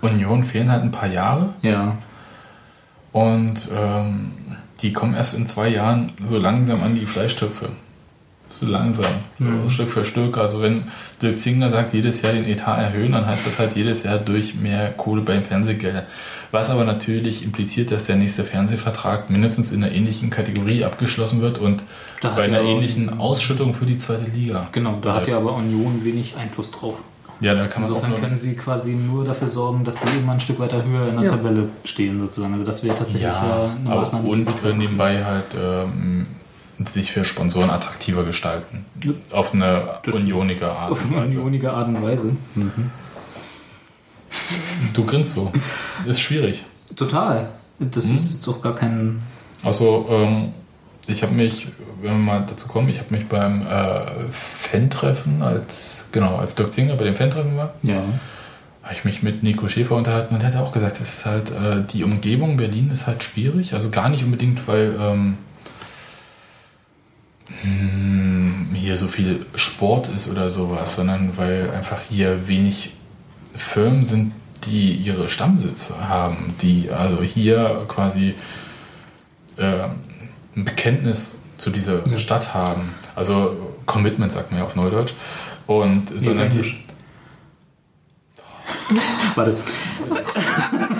Union 0.01 0.43
fehlen 0.43 0.71
halt 0.71 0.83
ein 0.83 0.91
paar 0.91 1.09
Jahre 1.09 1.53
ja. 1.61 1.97
und 3.11 3.69
ähm, 3.75 4.31
die 4.81 4.93
kommen 4.93 5.13
erst 5.13 5.35
in 5.35 5.45
zwei 5.45 5.69
Jahren 5.69 6.13
so 6.25 6.37
langsam 6.37 6.81
an 6.81 6.95
die 6.95 7.05
Fleischtöpfe. 7.05 7.69
So 8.59 8.65
langsam, 8.65 9.05
so 9.37 9.43
Mhm. 9.45 9.69
Stück 9.69 9.89
für 9.89 10.05
Stück. 10.05 10.37
Also 10.37 10.61
wenn 10.61 10.83
Dirk 11.21 11.37
Zingler 11.39 11.69
sagt, 11.69 11.93
jedes 11.93 12.21
Jahr 12.21 12.33
den 12.33 12.45
Etat 12.45 12.77
erhöhen, 12.77 13.11
dann 13.13 13.25
heißt 13.25 13.47
das 13.47 13.57
halt 13.59 13.75
jedes 13.75 14.03
Jahr 14.03 14.17
durch 14.19 14.55
mehr 14.55 14.91
Kohle 14.91 15.21
beim 15.21 15.41
Fernsehgeld. 15.43 16.03
Was 16.51 16.69
aber 16.69 16.83
natürlich 16.83 17.43
impliziert, 17.43 17.91
dass 17.91 18.05
der 18.05 18.17
nächste 18.17 18.43
Fernsehvertrag 18.43 19.29
mindestens 19.29 19.71
in 19.71 19.83
einer 19.83 19.93
ähnlichen 19.93 20.29
Kategorie 20.29 20.83
abgeschlossen 20.83 21.41
wird 21.41 21.57
und 21.57 21.81
Da 22.21 22.29
bei 22.29 22.43
einer 22.43 22.61
ähnlichen 22.61 23.19
Ausschüttung 23.19 23.73
für 23.73 23.85
die 23.85 23.97
zweite 23.97 24.29
Liga. 24.29 24.67
Genau, 24.71 24.99
da 25.01 25.15
hat 25.15 25.27
ja 25.27 25.37
aber 25.37 25.53
Union 25.53 26.03
wenig 26.03 26.35
Einfluss 26.37 26.71
drauf. 26.71 27.03
Ja, 27.39 27.55
da 27.55 27.65
kann 27.65 27.81
man 27.81 27.91
auch 27.91 27.95
Insofern 27.95 28.21
können 28.21 28.37
sie 28.37 28.55
quasi 28.55 28.93
nur 28.93 29.25
dafür 29.25 29.47
sorgen, 29.47 29.83
dass 29.83 30.01
sie 30.01 30.07
immer 30.21 30.33
ein 30.33 30.39
Stück 30.39 30.59
weiter 30.59 30.83
höher 30.85 31.09
in 31.09 31.15
der 31.15 31.25
Ja. 31.25 31.31
Tabelle 31.31 31.69
stehen, 31.83 32.19
sozusagen. 32.19 32.53
Also 32.53 32.65
das 32.65 32.83
wäre 32.83 32.95
tatsächlich 32.95 33.23
ja, 33.23 33.71
eine 33.79 33.89
aber 33.89 34.01
Maßnahme, 34.01 34.25
die 34.25 34.67
und 34.67 34.77
nebenbei 34.77 35.25
halt 35.25 35.45
ähm, 35.59 36.27
sich 36.85 37.11
für 37.11 37.23
Sponsoren 37.23 37.69
attraktiver 37.69 38.23
gestalten. 38.23 38.85
Auf 39.31 39.53
eine 39.53 39.99
Das- 40.03 40.15
unionige 40.15 40.71
Art 40.71 40.91
Auf 40.91 41.05
und 41.05 41.13
eine 41.13 41.25
Weise. 41.25 41.37
unionige 41.37 41.71
Art 41.73 41.87
und 41.87 42.01
Weise. 42.03 42.35
Du 44.93 45.05
grinst 45.05 45.33
so. 45.33 45.51
Ist 46.05 46.21
schwierig. 46.21 46.63
Total. 46.95 47.49
Das 47.79 48.07
Mhm. 48.07 48.17
ist 48.17 48.33
jetzt 48.33 48.47
auch 48.47 48.61
gar 48.61 48.75
kein. 48.75 49.21
Also, 49.63 50.05
ähm, 50.09 50.53
ich 51.07 51.23
habe 51.23 51.33
mich, 51.33 51.67
wenn 52.01 52.11
wir 52.11 52.17
mal 52.17 52.45
dazu 52.47 52.67
kommen, 52.67 52.89
ich 52.89 52.99
habe 52.99 53.13
mich 53.15 53.27
beim 53.27 53.61
äh, 53.61 54.01
Fan-Treffen, 54.31 55.41
als, 55.41 56.05
genau, 56.11 56.37
als 56.37 56.55
Dirk 56.55 56.71
Zinger 56.73 56.95
bei 56.95 57.03
dem 57.05 57.15
Fan-Treffen 57.15 57.57
war, 57.57 57.73
Ja. 57.83 57.95
habe 58.83 58.93
ich 58.93 59.03
mich 59.05 59.21
mit 59.23 59.43
Nico 59.43 59.67
Schäfer 59.67 59.95
unterhalten 59.95 60.35
und 60.35 60.41
er 60.41 60.47
hat 60.47 60.55
auch 60.57 60.71
gesagt, 60.71 60.99
es 61.01 61.19
ist 61.19 61.25
halt, 61.25 61.51
äh, 61.51 61.83
die 61.91 62.03
Umgebung 62.03 62.57
Berlin 62.57 62.89
ist 62.91 63.07
halt 63.07 63.23
schwierig. 63.23 63.73
Also 63.73 63.89
gar 63.89 64.09
nicht 64.09 64.23
unbedingt, 64.23 64.67
weil 64.67 64.95
ähm, 64.99 65.11
hm, 65.11 65.37
hier 68.73 68.97
so 68.97 69.07
viel 69.07 69.45
Sport 69.55 70.07
ist 70.09 70.29
oder 70.29 70.49
sowas, 70.49 70.95
sondern 70.95 71.37
weil 71.37 71.69
einfach 71.71 71.99
hier 72.09 72.47
wenig 72.47 72.93
Firmen 73.55 74.03
sind, 74.03 74.33
die 74.65 74.91
ihre 74.93 75.27
Stammsitze 75.29 76.07
haben, 76.07 76.53
die 76.61 76.89
also 76.91 77.21
hier 77.23 77.85
quasi 77.87 78.35
äh, 79.57 79.83
ein 80.55 80.65
Bekenntnis 80.65 81.41
zu 81.57 81.69
dieser 81.69 82.07
Ja. 82.07 82.17
Stadt 82.17 82.53
haben. 82.53 82.89
Also 83.15 83.75
Commitment 83.85 84.31
sagt 84.31 84.51
man 84.51 84.59
ja 84.59 84.65
auf 84.65 84.75
Neudeutsch. 84.75 85.13
Und 85.67 86.09
sondern 86.19 86.47
Englisch. 86.47 86.80
Warte. 89.35 89.55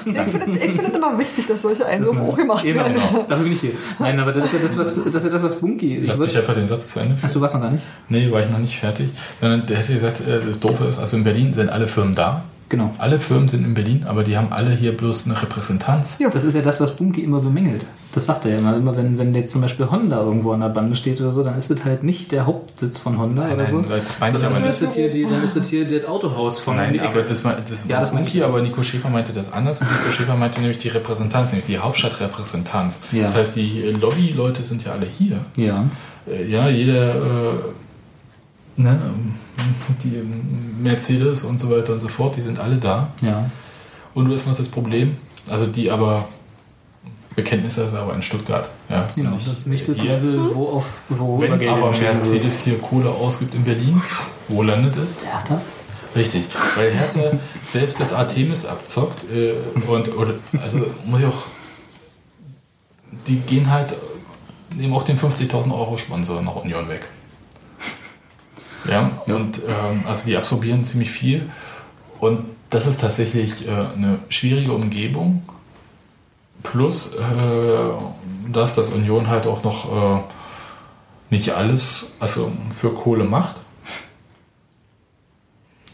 Ich 0.06 0.14
finde 0.14 0.88
es 0.89 0.96
immer 0.96 1.18
wichtig, 1.18 1.46
dass 1.46 1.62
solche 1.62 1.86
Einwürfe 1.86 2.22
auch 2.22 2.36
gemacht 2.38 2.64
Genau, 2.64 2.80
werden. 2.84 2.94
genau. 2.94 3.26
Dafür 3.28 3.44
bin 3.44 3.54
ich 3.54 3.62
hier. 3.62 3.72
Nein, 4.00 4.20
aber 4.20 4.32
das 4.32 4.46
ist 4.46 4.54
ja 4.54 4.60
das, 4.60 4.78
was, 4.78 4.96
das, 5.04 5.14
ist 5.16 5.24
ja 5.26 5.30
das, 5.30 5.44
was 5.44 5.60
Bunky. 5.60 5.98
Ich 6.00 6.08
Lass 6.08 6.18
mich 6.18 6.38
einfach 6.38 6.54
den 6.54 6.68
Satz 6.68 6.89
zu 6.94 7.00
Ende 7.00 7.16
führen. 7.18 7.30
ach, 7.30 7.34
du 7.34 7.42
warst 7.42 7.56
noch 7.56 7.62
gar 7.62 7.72
nicht? 7.72 7.84
Nee, 8.10 8.32
war 8.32 8.42
ich 8.42 8.50
noch 8.50 8.60
nicht 8.60 8.80
fertig. 8.80 9.10
Sondern 9.39 9.66
der 9.66 9.78
hätte 9.78 9.94
gesagt, 9.94 10.22
äh, 10.22 10.39
das 10.46 10.60
Doofe 10.60 10.86
ist, 10.86 11.00
also 11.00 11.18
in 11.18 11.24
Berlin 11.24 11.54
sind 11.54 11.70
alle 11.70 11.88
Firmen 11.88 12.14
da. 12.16 12.44
Genau. 12.72 12.89
Alle 12.99 13.19
Firmen 13.19 13.49
sind 13.49 13.65
in 13.65 13.74
Berlin, 13.74 14.05
aber 14.07 14.24
die 14.24 14.38
haben 14.38 14.47
alle 14.53 14.72
hier 14.72 14.95
bloß 14.95 15.26
eine 15.26 15.41
Repräsentanz. 15.41 16.15
Ja. 16.19 16.30
Das 16.30 16.45
ist 16.45 16.53
ja 16.53 16.61
das, 16.61 16.80
was 16.80 16.95
Bunky 16.95 17.19
immer 17.22 17.39
bemängelt. 17.41 17.86
Das 18.13 18.26
sagt 18.28 18.45
er 18.45 18.51
ja 18.53 18.57
immer. 18.59 18.78
Immer 18.78 18.95
wenn, 18.95 19.17
wenn 19.17 19.36
jetzt 19.36 19.51
zum 19.51 19.61
Beispiel 19.61 19.91
Honda 19.91 20.22
irgendwo 20.22 20.53
an 20.53 20.61
der 20.61 20.69
Bande 20.69 20.95
steht 20.95 21.19
oder 21.19 21.34
so, 21.34 21.43
dann 21.43 21.57
ist 21.57 21.69
das 21.69 21.84
halt 21.84 22.03
nicht 22.03 22.32
der 22.32 22.45
Hauptsitz 22.45 22.97
von 22.97 23.19
Honda 23.19 23.41
Nein, 23.43 23.53
oder 23.55 23.63
nein, 23.63 23.72
so. 23.74 23.82
das 23.82 24.19
meine 24.22 24.30
ich 24.30 24.32
sondern 24.39 24.43
aber 24.43 24.53
dann 24.53 24.61
nicht. 24.61 24.69
ist 24.72 24.82
das 24.84 24.95
hier, 24.95 25.11
die, 25.11 25.24
dann 25.26 25.43
ist 25.43 25.57
das 25.57 25.67
hier 25.69 25.86
das 25.86 26.05
Autohaus 26.07 26.59
von 26.61 26.78
Nein, 26.78 26.97
aber 27.01 27.24
das, 27.24 27.43
war- 27.43 27.57
das 27.57 27.84
Ja, 27.89 27.99
das 27.99 28.13
ich 28.13 28.34
ja. 28.36 28.45
aber 28.45 28.61
Nico 28.61 28.82
Schäfer 28.84 29.09
meinte 29.09 29.34
das 29.34 29.51
anders. 29.51 29.82
Und 29.82 29.88
Nico 29.91 30.09
Schäfer 30.15 30.38
meinte 30.38 30.61
nämlich 30.61 30.78
die 30.78 30.88
Repräsentanz, 30.88 31.51
nämlich 31.51 31.65
die 31.67 31.78
Hauptstadtrepräsentanz. 31.78 33.01
Ja. 33.11 33.24
Das 33.24 33.36
heißt, 33.36 33.55
die 33.57 33.82
Lobby-Leute 33.99 34.63
sind 34.63 34.86
ja 34.86 34.93
alle 34.93 35.07
hier. 35.17 35.41
ja. 35.57 35.84
Äh, 36.26 36.45
Ja, 36.49 36.69
jeder, 36.69 37.15
äh, 37.15 37.53
ne, 38.78 38.97
die 40.03 40.22
Mercedes 40.82 41.43
und 41.43 41.59
so 41.59 41.70
weiter 41.70 41.93
und 41.93 41.99
so 41.99 42.07
fort, 42.07 42.36
die 42.36 42.41
sind 42.41 42.59
alle 42.59 42.78
da. 42.78 43.14
Ja. 43.22 43.49
Und 44.14 44.26
du 44.26 44.34
hast 44.34 44.47
noch 44.47 44.55
das 44.55 44.68
Problem, 44.68 45.18
also 45.49 45.66
die 45.66 45.91
aber, 45.91 46.28
Bekenntnisse 47.36 47.84
ist 47.84 47.95
aber 47.95 48.14
in 48.14 48.22
Stuttgart. 48.22 48.70
Ja, 48.89 49.07
Genau. 49.16 49.32
Und 49.32 49.47
Das 49.47 49.53
ist 49.53 49.68
nicht 49.68 49.88
das 49.88 49.95
hier. 49.95 50.18
Level, 50.18 50.55
wo 50.55 50.68
auf 50.70 50.93
wo 51.09 51.39
Wenn 51.39 51.53
aber. 51.68 51.91
Mercedes 51.91 52.64
hier 52.64 52.78
Kohle 52.80 53.09
ausgibt 53.09 53.55
in 53.55 53.64
Berlin, 53.64 54.01
wo 54.47 54.64
landet 54.64 54.97
es? 54.97 55.18
Hertha? 55.24 55.62
Richtig, 56.14 56.43
weil 56.76 56.91
Hertha 56.91 57.38
selbst 57.64 57.99
das 57.99 58.12
Artemis 58.12 58.66
abzockt 58.66 59.24
äh, 59.32 59.53
und 59.88 60.14
oder, 60.18 60.34
also 60.62 60.80
muss 61.05 61.22
ich 61.22 61.26
auch, 61.26 61.43
die 63.28 63.38
gehen 63.38 63.72
halt, 63.72 63.95
nehmen 64.76 64.93
auch 64.93 65.03
den 65.03 65.18
50.000 65.18 65.72
Euro 65.74 65.95
Sponsor 65.97 66.41
nach 66.41 66.55
Union 66.57 66.89
weg. 66.89 67.07
Ja, 68.89 69.11
und 69.27 69.61
ähm, 69.67 70.01
also 70.07 70.25
die 70.25 70.36
absorbieren 70.38 70.84
ziemlich 70.84 71.11
viel 71.11 71.49
und 72.19 72.45
das 72.69 72.88
ist 72.88 73.01
tatsächlich 73.01 73.67
äh, 73.67 73.71
eine 73.71 74.19
schwierige 74.29 74.71
Umgebung. 74.73 75.43
Plus, 76.63 77.13
äh, 77.15 78.49
dass 78.51 78.75
das 78.75 78.89
Union 78.89 79.27
halt 79.27 79.45
auch 79.47 79.63
noch 79.63 80.19
äh, 80.19 80.19
nicht 81.29 81.49
alles 81.51 82.07
also 82.19 82.51
für 82.73 82.93
Kohle 82.93 83.23
macht. 83.23 83.55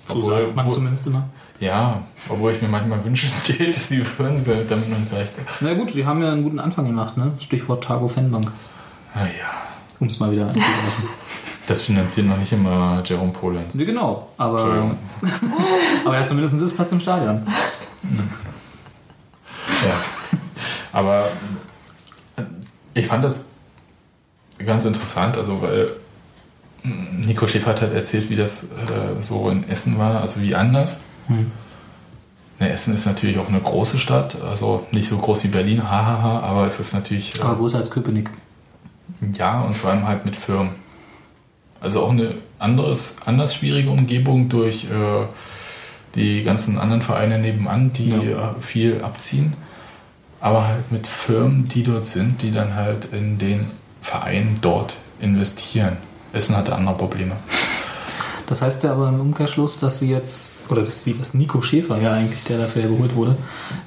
So 0.07 0.13
Obwohl- 0.15 0.31
sagt 0.43 0.55
man 0.55 0.65
wo- 0.65 0.71
zumindest 0.71 1.07
immer. 1.07 1.29
Ja, 1.59 2.03
obwohl 2.29 2.51
ich 2.51 2.61
mir 2.61 2.67
manchmal 2.67 3.03
wünschen 3.03 3.31
täte, 3.43 3.77
sie 3.79 4.05
würden 4.17 4.39
sie, 4.39 4.63
damit 4.69 4.89
man 4.89 5.05
vielleicht. 5.09 5.33
Na 5.61 5.73
gut, 5.73 5.91
sie 5.91 6.05
haben 6.05 6.21
ja 6.21 6.31
einen 6.31 6.43
guten 6.43 6.59
Anfang 6.59 6.85
gemacht, 6.85 7.17
ne? 7.17 7.31
Stichwort 7.39 7.83
Targo 7.83 8.07
Fanbank. 8.07 8.51
Naja, 9.15 9.31
Um 9.99 10.07
es 10.07 10.19
mal 10.19 10.31
wieder 10.31 10.47
einzugreifen. 10.47 11.09
das 11.67 11.81
finanzieren 11.81 12.29
noch 12.29 12.37
nicht 12.37 12.51
immer 12.51 13.03
Jerome 13.05 13.31
Polenz. 13.31 13.75
nee, 13.75 13.85
genau. 13.85 14.27
Aber, 14.37 14.59
aber 16.05 16.13
er 16.15 16.21
hat 16.21 16.27
zumindest 16.27 16.55
einen 16.55 16.65
Sitzplatz 16.65 16.91
im 16.91 16.99
Stadion. 16.99 17.45
Ja. 19.85 19.93
Aber 20.91 21.27
äh, 22.37 22.43
ich 22.95 23.05
fand 23.05 23.23
das 23.23 23.41
ganz 24.57 24.85
interessant, 24.85 25.37
also 25.37 25.61
weil 25.61 25.89
Nico 26.83 27.45
Schäfer 27.45 27.71
hat 27.71 27.81
halt 27.81 27.93
erzählt, 27.93 28.29
wie 28.29 28.35
das 28.35 28.63
äh, 28.63 29.19
so 29.19 29.49
in 29.49 29.67
Essen 29.69 29.99
war, 29.99 30.21
also 30.21 30.41
wie 30.41 30.55
anders. 30.55 31.01
Hm. 31.27 31.51
Ne, 32.59 32.69
Essen 32.71 32.93
ist 32.93 33.05
natürlich 33.05 33.37
auch 33.37 33.49
eine 33.49 33.59
große 33.59 33.99
Stadt, 33.99 34.41
also 34.41 34.87
nicht 34.91 35.07
so 35.07 35.17
groß 35.17 35.43
wie 35.43 35.49
Berlin, 35.49 35.83
hahaha, 35.83 36.39
aber 36.39 36.65
es 36.65 36.79
ist 36.79 36.93
natürlich. 36.93 37.37
Äh, 37.37 37.43
Aber 37.43 37.57
größer 37.57 37.77
als 37.77 37.91
Köpenick. 37.91 38.31
Ja, 39.33 39.61
und 39.61 39.75
vor 39.75 39.91
allem 39.91 40.07
halt 40.07 40.25
mit 40.25 40.35
Firmen. 40.35 40.71
Also 41.79 42.01
auch 42.03 42.09
eine 42.11 42.35
anderes, 42.59 43.15
anders 43.25 43.55
schwierige 43.55 43.89
Umgebung 43.89 44.49
durch 44.49 44.85
äh, 44.85 45.25
die 46.15 46.43
ganzen 46.43 46.77
anderen 46.79 47.01
Vereine 47.01 47.37
nebenan, 47.39 47.93
die 47.93 48.09
Ja. 48.09 48.17
äh, 48.17 48.61
viel 48.61 49.01
abziehen. 49.03 49.53
Aber 50.39 50.67
halt 50.67 50.91
mit 50.91 51.07
Firmen, 51.07 51.67
die 51.67 51.83
dort 51.83 52.05
sind, 52.05 52.41
die 52.41 52.51
dann 52.51 52.75
halt 52.75 53.09
in 53.11 53.37
den 53.37 53.67
Verein 54.01 54.57
dort 54.61 54.95
investieren. 55.19 55.97
Essen 56.33 56.55
hatte 56.55 56.75
andere 56.75 56.95
Probleme. 56.95 57.33
Das 58.47 58.61
heißt 58.61 58.83
ja 58.83 58.93
aber 58.93 59.09
im 59.09 59.19
Umkehrschluss, 59.19 59.77
dass 59.77 59.99
sie 59.99 60.09
jetzt, 60.09 60.53
oder 60.69 60.83
dass 60.83 61.03
sie, 61.03 61.17
dass 61.17 61.33
Nico 61.33 61.61
Schäfer 61.61 61.99
ja 62.01 62.13
eigentlich, 62.13 62.43
der 62.45 62.59
dafür 62.59 62.83
ja 62.83 62.87
geholt 62.87 63.13
wurde, 63.15 63.35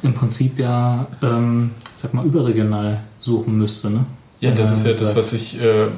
im 0.03 0.13
Prinzip 0.13 0.59
ja, 0.59 1.07
ähm, 1.23 1.71
sag 1.97 2.13
mal, 2.13 2.27
überregional 2.27 3.01
suchen 3.19 3.57
müsste, 3.57 3.89
ne? 3.91 4.05
Ja, 4.41 4.51
das 4.53 4.73
ist 4.73 4.87
ja 4.87 4.93
das, 4.93 5.17
was 5.17 5.33
ich, 5.33 5.59
äh, 5.61 5.89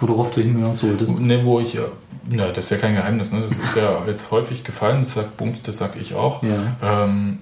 Worauf 0.00 0.34
du 0.34 0.40
hinaus 0.40 0.82
wolltest. 0.82 1.20
ne, 1.20 1.44
wo 1.44 1.60
ich, 1.60 1.76
äh, 1.76 1.80
na, 2.28 2.48
das 2.48 2.64
ist 2.64 2.70
ja 2.70 2.76
kein 2.78 2.94
Geheimnis, 2.94 3.32
ne? 3.32 3.40
das 3.42 3.52
ist 3.52 3.76
ja 3.76 4.04
jetzt 4.06 4.30
häufig 4.30 4.64
gefallen, 4.64 4.98
das 4.98 5.12
sagt 5.12 5.36
Bunky, 5.36 5.60
das 5.62 5.76
sag 5.76 5.96
ich 6.00 6.14
auch. 6.14 6.42
Ja. 6.42 7.04
Ähm, 7.04 7.38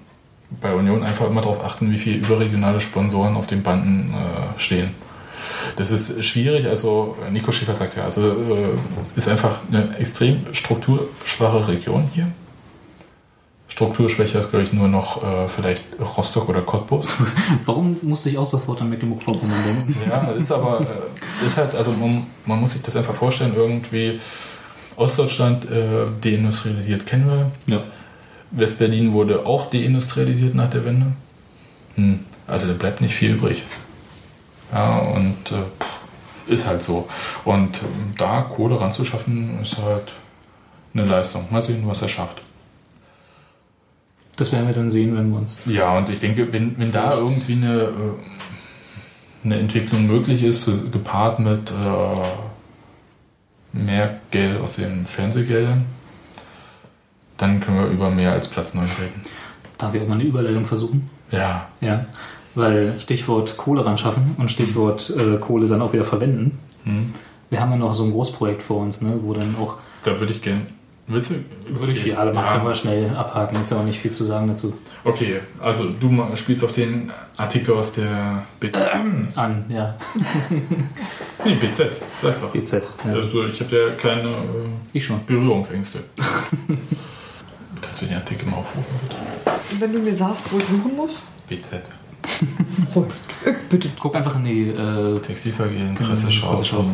bei 0.61 0.74
Union 0.74 1.02
einfach 1.02 1.26
immer 1.26 1.42
darauf 1.42 1.64
achten, 1.64 1.90
wie 1.90 1.98
viele 1.98 2.16
überregionale 2.18 2.80
Sponsoren 2.80 3.36
auf 3.36 3.46
den 3.46 3.62
Banden 3.62 4.14
äh, 4.14 4.59
stehen. 4.59 4.90
Das 5.76 5.90
ist 5.90 6.24
schwierig, 6.24 6.66
also 6.66 7.16
Nico 7.30 7.52
Schäfer 7.52 7.74
sagt 7.74 7.96
ja, 7.96 8.04
also 8.04 8.30
äh, 8.30 9.16
ist 9.16 9.28
einfach 9.28 9.59
eine 9.70 9.96
extrem 9.98 10.52
strukturschwache 10.52 11.68
Region 11.68 12.09
hier. 12.14 12.26
Strukturschwächer 13.79 14.41
ist, 14.41 14.51
glaube 14.51 14.64
ich, 14.64 14.72
nur 14.72 14.89
noch 14.89 15.22
äh, 15.22 15.47
vielleicht 15.47 15.85
Rostock 16.01 16.49
oder 16.49 16.62
Cottbus. 16.62 17.11
Warum 17.64 17.97
musste 18.03 18.29
ich 18.29 18.37
auch 18.37 18.45
sofort 18.45 18.81
an 18.81 18.91
Mecklenburg-Vorpommern 18.91 19.62
denken? 19.64 19.97
Ja, 20.11 20.24
das 20.24 20.39
ist 20.41 20.51
aber, 20.51 20.81
äh, 20.81 21.47
ist 21.47 21.57
halt, 21.57 21.76
also 21.76 21.93
man, 21.93 22.26
man 22.45 22.59
muss 22.59 22.72
sich 22.72 22.83
das 22.83 22.97
einfach 22.97 23.14
vorstellen, 23.14 23.53
irgendwie 23.55 24.18
Ostdeutschland 24.97 25.70
äh, 25.70 26.07
deindustrialisiert 26.20 27.07
kennen 27.07 27.29
wir. 27.29 27.72
Ja. 27.72 27.85
Westberlin 28.51 29.12
wurde 29.12 29.47
auch 29.47 29.70
deindustrialisiert 29.70 30.57
nach 30.57 30.70
der 30.70 30.85
Wende. 30.85 31.07
Hm, 31.95 32.24
also 32.49 32.66
da 32.66 32.72
bleibt 32.72 33.01
nicht 33.01 33.14
viel 33.14 33.35
übrig. 33.35 33.62
Ja, 34.72 34.99
und 34.99 35.53
äh, 35.53 36.53
ist 36.53 36.66
halt 36.66 36.83
so. 36.83 37.09
Und 37.45 37.81
ähm, 37.85 38.14
da 38.18 38.43
Kohle 38.43 38.81
ranzuschaffen, 38.81 39.61
ist 39.62 39.79
halt 39.79 40.14
eine 40.95 41.05
Leistung. 41.05 41.47
Mal 41.51 41.62
sehen, 41.62 41.85
was 41.87 42.03
er 42.03 42.09
schafft. 42.09 42.43
Das 44.39 44.53
werden 44.53 44.68
wir 44.68 44.74
dann 44.74 44.91
sehen, 44.91 45.16
wenn 45.16 45.30
wir 45.30 45.39
uns. 45.39 45.64
Ja, 45.66 45.99
und 45.99 46.09
ich 46.09 46.20
denke, 46.20 46.53
wenn, 46.53 46.78
wenn 46.78 46.93
da 46.93 47.14
irgendwie 47.14 47.55
eine, 47.55 47.80
äh, 47.82 47.91
eine 49.45 49.59
Entwicklung 49.59 50.07
möglich 50.07 50.45
ist, 50.45 50.93
gepaart 50.93 51.41
mit 51.41 51.72
äh, 51.72 53.76
mehr 53.76 54.20
Geld 54.30 54.61
aus 54.61 54.76
den 54.76 55.07
Fernsehgeldern, 55.07 55.84
dann 57.36 57.59
können 57.59 57.78
wir 57.78 57.86
über 57.86 58.11
mehr 58.11 58.32
als 58.32 58.49
Platz 58.49 58.74
9 58.74 58.84
reden. 58.84 59.22
Darf 59.76 59.95
ich 59.95 60.03
auch 60.03 60.09
mal 60.09 60.14
eine 60.14 60.24
Überleitung 60.24 60.64
versuchen? 60.64 61.11
Ja, 61.30 61.68
Ja. 61.80 62.07
Weil 62.55 62.99
Stichwort 62.99 63.57
Kohle 63.57 63.84
ran 63.84 63.99
schaffen 63.99 64.34
und 64.39 64.51
Stichwort 64.51 65.12
äh, 65.16 65.39
Kohle 65.39 65.68
dann 65.68 65.82
auch 65.82 65.93
wieder 65.93 66.05
verwenden. 66.05 66.59
hm. 66.84 67.14
Wir 67.51 67.61
haben 67.61 67.70
ja 67.70 67.76
noch 67.78 67.95
so 67.95 68.05
ein 68.05 68.12
Großprojekt 68.12 68.62
vor 68.62 68.82
uns, 68.82 69.01
ne, 69.01 69.18
wo 69.22 69.32
dann 69.32 69.55
auch. 69.61 69.76
da 70.03 70.18
würde 70.20 70.32
ich 70.32 70.43
gerne. 70.43 70.66
Willst 71.11 71.30
du? 71.30 71.34
Würde 71.68 71.94
ich 71.94 72.04
ja, 72.04 72.18
alle 72.18 72.34
machen, 72.34 72.56
können 72.56 72.66
wir 72.66 72.74
schnell 72.74 73.11
abhaken, 73.16 73.62
ist 73.62 73.70
ja 73.70 73.78
auch 73.78 73.84
nicht 73.84 73.98
viel 73.98 74.11
zu 74.11 74.24
sagen 74.24 74.46
dazu. 74.46 74.74
Okay, 75.04 75.40
also 75.59 75.88
du 75.88 76.36
spielst 76.36 76.62
auf 76.62 76.72
den 76.72 77.11
Artikel 77.38 77.74
aus 77.74 77.92
der 77.92 78.44
BZ. 78.61 78.76
An, 79.36 79.64
ja. 79.68 79.96
Nee, 81.44 81.54
BZ, 81.54 81.92
sag's 82.20 82.40
doch. 82.42 82.50
BZ. 82.50 82.82
Ja. 83.04 83.12
Also 83.12 83.46
ich 83.46 83.61
habe 83.61 83.76
ja 83.76 83.94
keine 83.94 84.30
äh, 84.30 84.34
Ich 84.92 85.04
schon. 85.04 85.24
Berührungsängste. 85.24 86.00
Kannst 87.80 88.02
du 88.02 88.06
den 88.06 88.16
Artikel 88.16 88.46
mal 88.48 88.56
aufrufen, 88.56 88.94
bitte? 89.02 89.80
Wenn 89.80 89.92
du 89.92 90.00
mir 90.00 90.14
sagst, 90.14 90.52
wo 90.52 90.59
ich 90.59 90.64
suchen 90.64 90.96
muss, 90.96 91.20
BZ. 91.46 91.82
Freund, 92.92 93.14
bitte. 93.70 93.88
Guck 93.98 94.14
einfach 94.14 94.36
in 94.36 94.44
die. 94.44 94.68
Äh, 94.68 95.18
Textilvergehen, 95.20 95.94
Presseschau 95.94 96.50
Presseschau. 96.50 96.84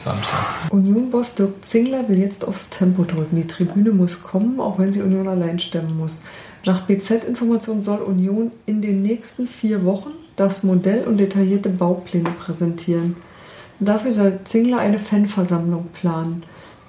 Samstag. 0.00 0.70
Union-Boss 0.70 1.34
Dirk 1.34 1.64
Zingler 1.64 2.08
will 2.08 2.18
jetzt 2.18 2.44
aufs 2.44 2.70
Tempo 2.70 3.04
drücken. 3.04 3.36
Die 3.36 3.46
Tribüne 3.46 3.90
muss 3.90 4.22
kommen, 4.22 4.60
auch 4.60 4.78
wenn 4.78 4.92
sie 4.92 5.02
Union 5.02 5.28
allein 5.28 5.58
stemmen 5.58 5.96
muss. 5.96 6.22
Nach 6.64 6.86
BZ-Informationen 6.86 7.82
soll 7.82 8.00
Union 8.00 8.50
in 8.66 8.82
den 8.82 9.02
nächsten 9.02 9.46
vier 9.46 9.84
Wochen 9.84 10.10
das 10.36 10.62
Modell 10.62 11.04
und 11.04 11.18
detaillierte 11.18 11.68
Baupläne 11.68 12.30
präsentieren. 12.30 13.16
Dafür 13.78 14.12
soll 14.12 14.40
Zingler 14.44 14.78
eine 14.78 14.98
Fanversammlung 14.98 15.88
planen. 15.92 16.42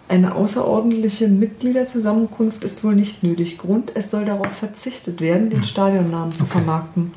Eine 0.10 0.36
außerordentliche 0.36 1.30
Mitgliederzusammenkunft 1.30 2.66
ist 2.66 2.84
wohl 2.84 2.96
nicht 2.96 3.24
nötig. 3.24 3.58
Grund, 3.58 3.94
es 3.96 4.12
soll 4.12 4.26
darauf 4.26 4.48
verzichtet 4.48 5.22
werden, 5.22 5.50
den 5.50 5.64
Stadionnamen 5.64 6.36
zu 6.36 6.44
Okay. 6.44 6.52
vermarkten. 6.52 7.14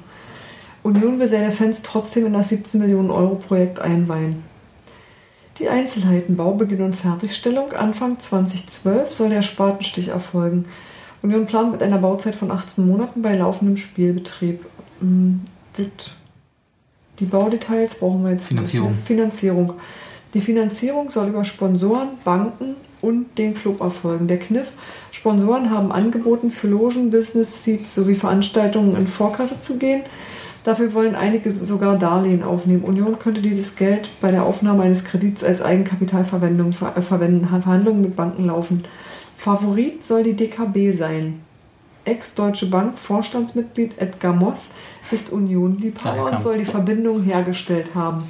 Union 0.84 1.18
will 1.18 1.26
seine 1.26 1.51
Fans 1.51 1.82
trotzdem 1.82 2.26
in 2.26 2.34
das 2.34 2.51
17 2.51 2.80
Millionen 2.80 3.11
Euro 3.11 3.34
Projekt 3.34 3.80
einweihen. 3.80 4.45
Die 5.59 5.68
Einzelheiten 5.68 6.36
Baubeginn 6.36 6.82
und 6.82 6.96
Fertigstellung 6.96 7.72
Anfang 7.72 8.18
2012 8.18 9.12
soll 9.12 9.28
der 9.28 9.42
Spatenstich 9.42 10.09
erfolgen. 10.09 10.64
Union 11.22 11.46
plant 11.46 11.72
mit 11.72 11.82
einer 11.82 11.98
Bauzeit 11.98 12.34
von 12.34 12.50
18 12.50 12.86
Monaten 12.86 13.22
bei 13.22 13.36
laufendem 13.36 13.76
Spielbetrieb. 13.76 14.66
Hm, 15.00 15.42
Die 17.18 17.24
Baudetails 17.24 18.00
brauchen 18.00 18.24
wir 18.24 18.32
jetzt 18.32 18.48
Finanzierung. 18.48 18.94
Finanzierung. 19.05 19.74
Die 20.34 20.40
Finanzierung 20.40 21.11
soll 21.11 21.28
über 21.28 21.44
Sponsoren, 21.44 22.09
Banken 22.24 22.74
und 23.00 23.38
den 23.38 23.55
Club 23.55 23.80
erfolgen. 23.80 24.26
Der 24.26 24.38
Kniff, 24.38 24.72
Sponsoren 25.12 25.70
haben 25.70 25.92
angeboten, 25.92 26.50
für 26.50 26.66
Logen, 26.66 27.11
Business 27.11 27.62
Seats 27.62 27.94
sowie 27.94 28.16
Veranstaltungen 28.16 28.96
in 28.96 29.07
Vorkasse 29.07 29.61
zu 29.61 29.78
gehen. 29.78 30.02
Dafür 30.65 30.95
wollen 30.95 31.15
einige 31.15 31.53
sogar 31.53 31.99
Darlehen 31.99 32.43
aufnehmen. 32.43 32.85
Union 32.85 33.19
könnte 33.19 33.43
dieses 33.43 33.77
Geld 33.77 34.09
bei 34.23 34.31
der 34.31 34.45
Aufnahme 34.45 34.83
eines 34.83 35.05
Kredits 35.05 35.45
als 35.45 35.61
Eigenkapitalverwendung 35.61 36.73
ver 36.73 36.97
äh, 36.97 37.03
verwenden. 37.03 37.47
Verhandlungen 37.47 38.01
mit 38.01 38.17
Banken 38.17 38.47
laufen. 38.47 38.85
Favorit 39.37 40.07
soll 40.07 40.23
die 40.23 40.33
DKB 40.33 40.97
sein. 40.97 41.41
Ex-Deutsche 42.07 42.67
Bank 42.67 42.99
Vorstandsmitglied 42.99 43.99
Edgar 43.99 44.33
Moss 44.33 44.67
ist 45.11 45.31
Union-Liebhaber 45.31 46.31
und 46.31 46.41
soll 46.41 46.59
die 46.59 46.65
Verbindung 46.65 47.23
hergestellt 47.23 47.95
haben. 47.95 48.25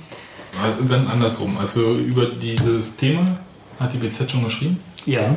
Dann 0.88 1.06
andersrum. 1.06 1.56
Also 1.58 1.94
über 1.94 2.26
dieses 2.26 2.96
Thema 2.96 3.38
hat 3.78 3.92
die 3.92 3.98
BZ 3.98 4.30
schon 4.30 4.44
geschrieben. 4.44 4.80
ja. 5.06 5.34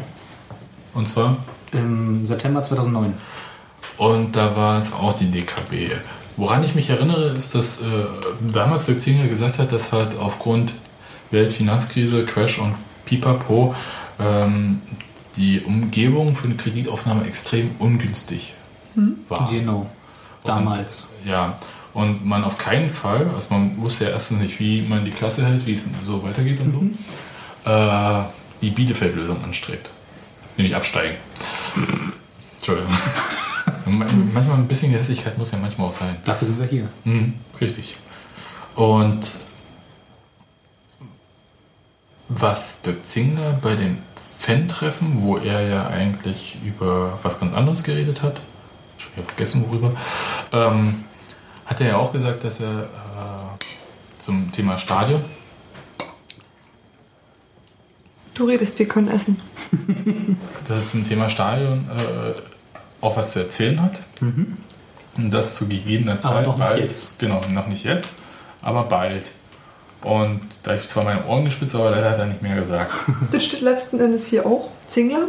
Und 0.93 1.07
zwar, 1.07 1.37
Im 1.73 2.25
September 2.25 2.63
2009. 2.63 3.13
und 3.99 4.35
da 4.35 4.55
war 4.55 4.79
es 4.79 4.91
auch 4.91 5.13
die 5.13 5.29
DKB. 5.29 5.91
Woran 6.37 6.63
ich 6.63 6.75
mich 6.75 6.89
erinnere, 6.89 7.29
ist, 7.29 7.55
dass 7.55 7.81
äh, 7.81 7.83
damals 8.53 8.85
Dirk 8.85 9.01
Zinger 9.01 9.27
gesagt 9.27 9.57
hat, 9.57 9.71
dass 9.71 9.91
halt 9.91 10.15
aufgrund 10.17 10.73
Weltfinanzkrise, 11.31 12.25
Crash 12.25 12.59
und 12.59 12.75
Pipapo 13.05 13.75
ähm, 14.19 14.81
die 15.35 15.61
Umgebung 15.61 16.35
für 16.35 16.45
eine 16.45 16.55
Kreditaufnahme 16.55 17.25
extrem 17.25 17.71
ungünstig 17.79 18.53
war. 19.27 19.49
Genau. 19.49 19.87
Damals. 20.43 21.15
Und, 21.23 21.29
ja, 21.29 21.57
und 21.93 22.25
man 22.25 22.43
auf 22.43 22.57
keinen 22.57 22.89
Fall, 22.89 23.29
also 23.33 23.47
man 23.49 23.77
wusste 23.81 24.05
ja 24.05 24.11
erstens 24.11 24.41
nicht, 24.41 24.59
wie 24.59 24.83
man 24.83 25.03
die 25.03 25.11
Klasse 25.11 25.45
hält, 25.45 25.65
wie 25.65 25.71
es 25.71 25.89
so 26.03 26.23
weitergeht 26.23 26.59
und 26.59 26.69
so, 26.69 26.81
äh, 27.65 28.23
die 28.61 28.69
Bielefeld-Lösung 28.69 29.43
anstrebt. 29.43 29.89
Nämlich 30.57 30.75
absteigen. 30.75 31.15
Entschuldigung. 32.57 32.91
Man- 33.85 34.33
manchmal 34.33 34.57
ein 34.57 34.67
bisschen 34.67 34.91
Hässlichkeit 34.91 35.37
muss 35.37 35.51
ja 35.51 35.57
manchmal 35.57 35.87
auch 35.87 35.91
sein. 35.91 36.15
Dafür 36.25 36.47
sind 36.47 36.59
wir 36.59 36.67
hier. 36.67 36.87
Mhm, 37.03 37.33
richtig. 37.59 37.95
Und 38.75 39.37
was 42.29 42.81
Dirk 42.81 43.05
Zingler 43.05 43.53
bei 43.61 43.75
dem 43.75 43.97
Fan-Treffen, 44.37 45.21
wo 45.21 45.37
er 45.37 45.61
ja 45.67 45.87
eigentlich 45.87 46.57
über 46.65 47.17
was 47.23 47.39
ganz 47.39 47.55
anderes 47.55 47.83
geredet 47.83 48.21
hat, 48.21 48.41
schon 48.97 49.13
wieder 49.15 49.23
vergessen 49.25 49.65
worüber, 49.67 49.91
ähm, 50.51 51.05
hat 51.65 51.81
er 51.81 51.87
ja 51.87 51.97
auch 51.97 52.11
gesagt, 52.11 52.43
dass 52.43 52.59
er 52.61 52.83
äh, 52.83 54.17
zum 54.19 54.51
Thema 54.51 54.77
Stadion, 54.77 55.23
Du 58.33 58.45
redest, 58.45 58.77
wir 58.77 58.87
können 58.87 59.07
essen. 59.07 59.41
dass 60.67 60.81
er 60.81 60.85
zum 60.85 61.03
Thema 61.07 61.27
Stadion 61.27 61.89
äh, 61.89 62.33
auch 63.01 63.17
was 63.17 63.33
zu 63.33 63.39
erzählen 63.39 63.81
hat. 63.81 64.01
Und 64.21 65.31
das 65.31 65.55
zu 65.55 65.67
gegebener 65.67 66.19
Zeit 66.19 66.45
noch 66.45 66.57
nicht 66.57 66.67
bald. 66.67 66.81
jetzt. 66.81 67.19
Genau, 67.19 67.41
noch 67.51 67.67
nicht 67.67 67.83
jetzt, 67.83 68.13
aber 68.61 68.83
bald. 68.83 69.31
Und 70.01 70.41
da 70.63 70.71
habe 70.71 70.81
ich 70.81 70.87
zwar 70.87 71.03
meine 71.03 71.25
Ohren 71.25 71.45
gespitzt, 71.45 71.75
aber 71.75 71.91
leider 71.91 72.11
hat 72.11 72.19
er 72.19 72.27
nicht 72.27 72.41
mehr 72.41 72.55
gesagt. 72.55 72.93
Das 73.31 73.43
steht 73.43 73.61
letzten 73.61 73.99
Endes 73.99 74.27
hier 74.27 74.45
auch. 74.45 74.69
Zingler. 74.87 75.27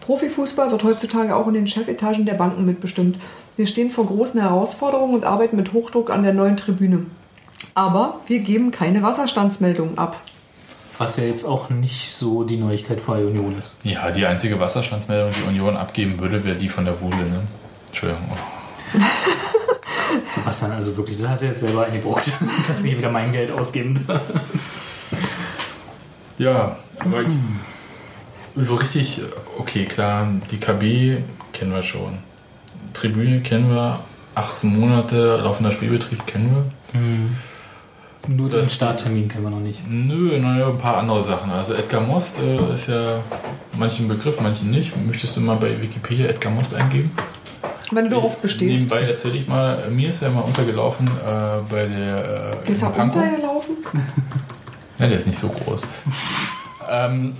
Profifußball 0.00 0.70
wird 0.70 0.84
heutzutage 0.84 1.34
auch 1.34 1.48
in 1.48 1.54
den 1.54 1.66
Chefetagen 1.66 2.26
der 2.26 2.34
Banken 2.34 2.64
mitbestimmt. 2.66 3.18
Wir 3.56 3.66
stehen 3.66 3.90
vor 3.90 4.06
großen 4.06 4.40
Herausforderungen 4.40 5.14
und 5.14 5.24
arbeiten 5.24 5.56
mit 5.56 5.72
Hochdruck 5.72 6.10
an 6.10 6.22
der 6.22 6.34
neuen 6.34 6.56
Tribüne. 6.56 7.06
Aber 7.74 8.20
wir 8.26 8.40
geben 8.40 8.70
keine 8.70 9.02
Wasserstandsmeldungen 9.02 9.98
ab. 9.98 10.20
Was 11.02 11.16
ja 11.16 11.24
jetzt 11.24 11.44
auch 11.44 11.68
nicht 11.68 12.12
so 12.12 12.44
die 12.44 12.56
Neuigkeit 12.56 13.00
vor 13.00 13.16
der 13.16 13.26
Union 13.26 13.58
ist. 13.58 13.76
Ja, 13.82 14.12
die 14.12 14.24
einzige 14.24 14.60
Wasserstandsmeldung, 14.60 15.32
die 15.36 15.48
Union 15.48 15.76
abgeben 15.76 16.20
würde, 16.20 16.44
wäre 16.44 16.54
die 16.54 16.68
von 16.68 16.84
der 16.84 17.00
Wuhle. 17.00 17.16
Ne? 17.16 17.42
Entschuldigung. 17.88 18.22
Oh. 18.30 18.98
Sebastian, 20.32 20.70
also 20.70 20.96
wirklich, 20.96 21.18
du 21.18 21.28
hast 21.28 21.42
ja 21.42 21.48
jetzt 21.48 21.58
selber 21.58 21.86
eingebrockt, 21.86 22.30
dass 22.68 22.84
sie 22.84 22.96
wieder 22.96 23.10
mein 23.10 23.32
Geld 23.32 23.50
ausgeben. 23.50 24.06
Ja, 26.38 26.76
aber 27.00 27.22
ich, 27.22 27.28
so 28.54 28.76
richtig, 28.76 29.22
okay, 29.58 29.86
klar, 29.86 30.28
die 30.52 30.58
KB 30.58 31.24
kennen 31.52 31.72
wir 31.72 31.82
schon. 31.82 32.18
Tribüne 32.94 33.40
kennen 33.40 33.70
wir, 33.70 33.98
18 34.36 34.78
Monate 34.78 35.38
laufender 35.38 35.72
Spielbetrieb 35.72 36.28
kennen 36.28 36.54
wir. 36.54 37.00
Nur 38.28 38.48
den 38.48 38.60
Das- 38.60 38.72
Starttermin 38.72 39.28
kennen 39.28 39.44
wir 39.44 39.50
noch 39.50 39.58
nicht. 39.60 39.80
Nö, 39.88 40.38
naja, 40.38 40.68
ein 40.68 40.78
paar 40.78 40.98
andere 40.98 41.22
Sachen. 41.22 41.50
Also 41.50 41.74
Edgar 41.74 42.00
Most 42.00 42.38
äh, 42.38 42.72
ist 42.72 42.88
ja 42.88 43.18
manchen 43.76 44.06
Begriff, 44.08 44.40
manchen 44.40 44.70
nicht. 44.70 44.92
Möchtest 45.06 45.36
du 45.36 45.40
mal 45.40 45.56
bei 45.56 45.80
Wikipedia 45.80 46.26
Edgar 46.26 46.52
Most 46.52 46.74
eingeben? 46.74 47.10
Wenn 47.90 48.04
du 48.04 48.12
darauf 48.12 48.38
bestehst. 48.38 48.62
Nebenbei 48.72 49.02
erzähle 49.02 49.36
ich 49.36 49.48
mal, 49.48 49.90
mir 49.90 50.08
ist 50.08 50.22
ja 50.22 50.30
mal 50.30 50.40
untergelaufen 50.40 51.08
äh, 51.08 51.60
bei 51.68 51.86
der 51.86 52.62
äh, 52.66 52.72
Ist 52.72 52.80
er 52.82 52.88
in 52.88 52.94
Pankow. 52.94 53.22
untergelaufen? 53.22 53.76
Ja, 54.98 55.06
der 55.08 55.16
ist 55.16 55.26
nicht 55.26 55.38
so 55.38 55.48
groß. 55.48 55.86
ähm, 56.90 57.34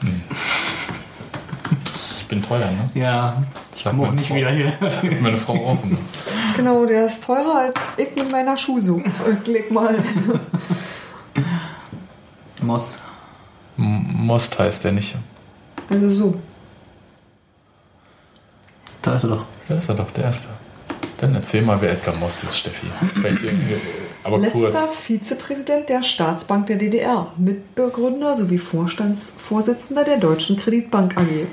hm. 0.00 0.22
Ich 2.36 2.42
bin 2.42 2.48
teuer, 2.58 2.70
ne? 2.70 2.90
Ja, 2.94 3.42
ich 3.74 3.84
komme 3.84 4.02
auch 4.02 4.06
meine 4.08 4.16
nicht 4.16 4.28
Frau. 4.28 4.34
wieder 4.36 4.50
hier. 4.50 4.72
Meine 5.22 5.36
Frau 5.38 5.54
auch. 5.54 5.84
Ne? 5.84 5.96
Genau, 6.56 6.84
der 6.84 7.06
ist 7.06 7.24
teurer 7.24 7.60
als 7.66 7.74
ich 7.96 8.14
mit 8.14 8.30
meiner 8.30 8.56
Schuhsucht. 8.58 9.04
Klick 9.44 9.70
mal. 9.70 9.96
Moss. 12.62 13.00
M- 13.78 14.04
Most 14.26 14.58
heißt 14.58 14.84
der 14.84 14.92
nicht. 14.92 15.16
Also 15.88 16.10
so. 16.10 16.40
Da 19.02 19.14
ist 19.14 19.24
er 19.24 19.30
doch. 19.30 19.44
Da 19.68 19.76
ist 19.76 19.88
er 19.88 19.94
doch, 19.94 20.10
der 20.10 20.24
Erste. 20.24 20.48
Dann 21.18 21.34
erzähl 21.34 21.62
mal, 21.62 21.80
wer 21.80 21.92
Edgar 21.92 22.14
Most 22.16 22.44
ist, 22.44 22.58
Steffi. 22.58 22.86
Vielleicht, 23.14 23.42
äh, 23.44 23.54
aber 24.24 24.40
kurz. 24.40 24.74
Letzter 24.74 24.88
Vizepräsident 24.88 25.88
der 25.88 26.02
Staatsbank 26.02 26.66
der 26.66 26.76
DDR, 26.76 27.28
Mitbegründer 27.38 28.36
sowie 28.36 28.58
Vorstandsvorsitzender 28.58 30.04
der 30.04 30.18
Deutschen 30.18 30.58
Kreditbank 30.58 31.16
AG. 31.16 31.46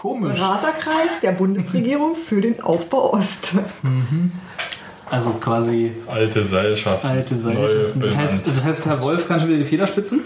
Komisch. 0.00 0.38
Beraterkreis 0.38 1.20
der 1.22 1.32
Bundesregierung 1.32 2.16
für 2.16 2.40
den 2.40 2.62
Aufbau 2.62 3.12
Ost. 3.12 3.50
Also 5.10 5.32
quasi 5.34 5.92
Alte 6.06 6.46
Seilschaft. 6.46 7.04
alte 7.04 7.36
Seite. 7.36 7.92
Das 8.00 8.16
heißt, 8.16 8.48
das 8.48 8.64
heißt, 8.64 8.86
Herr 8.86 9.02
Wolf 9.02 9.28
kann 9.28 9.40
schon 9.40 9.50
wieder 9.50 9.58
die 9.58 9.66
Federspitzen? 9.66 10.24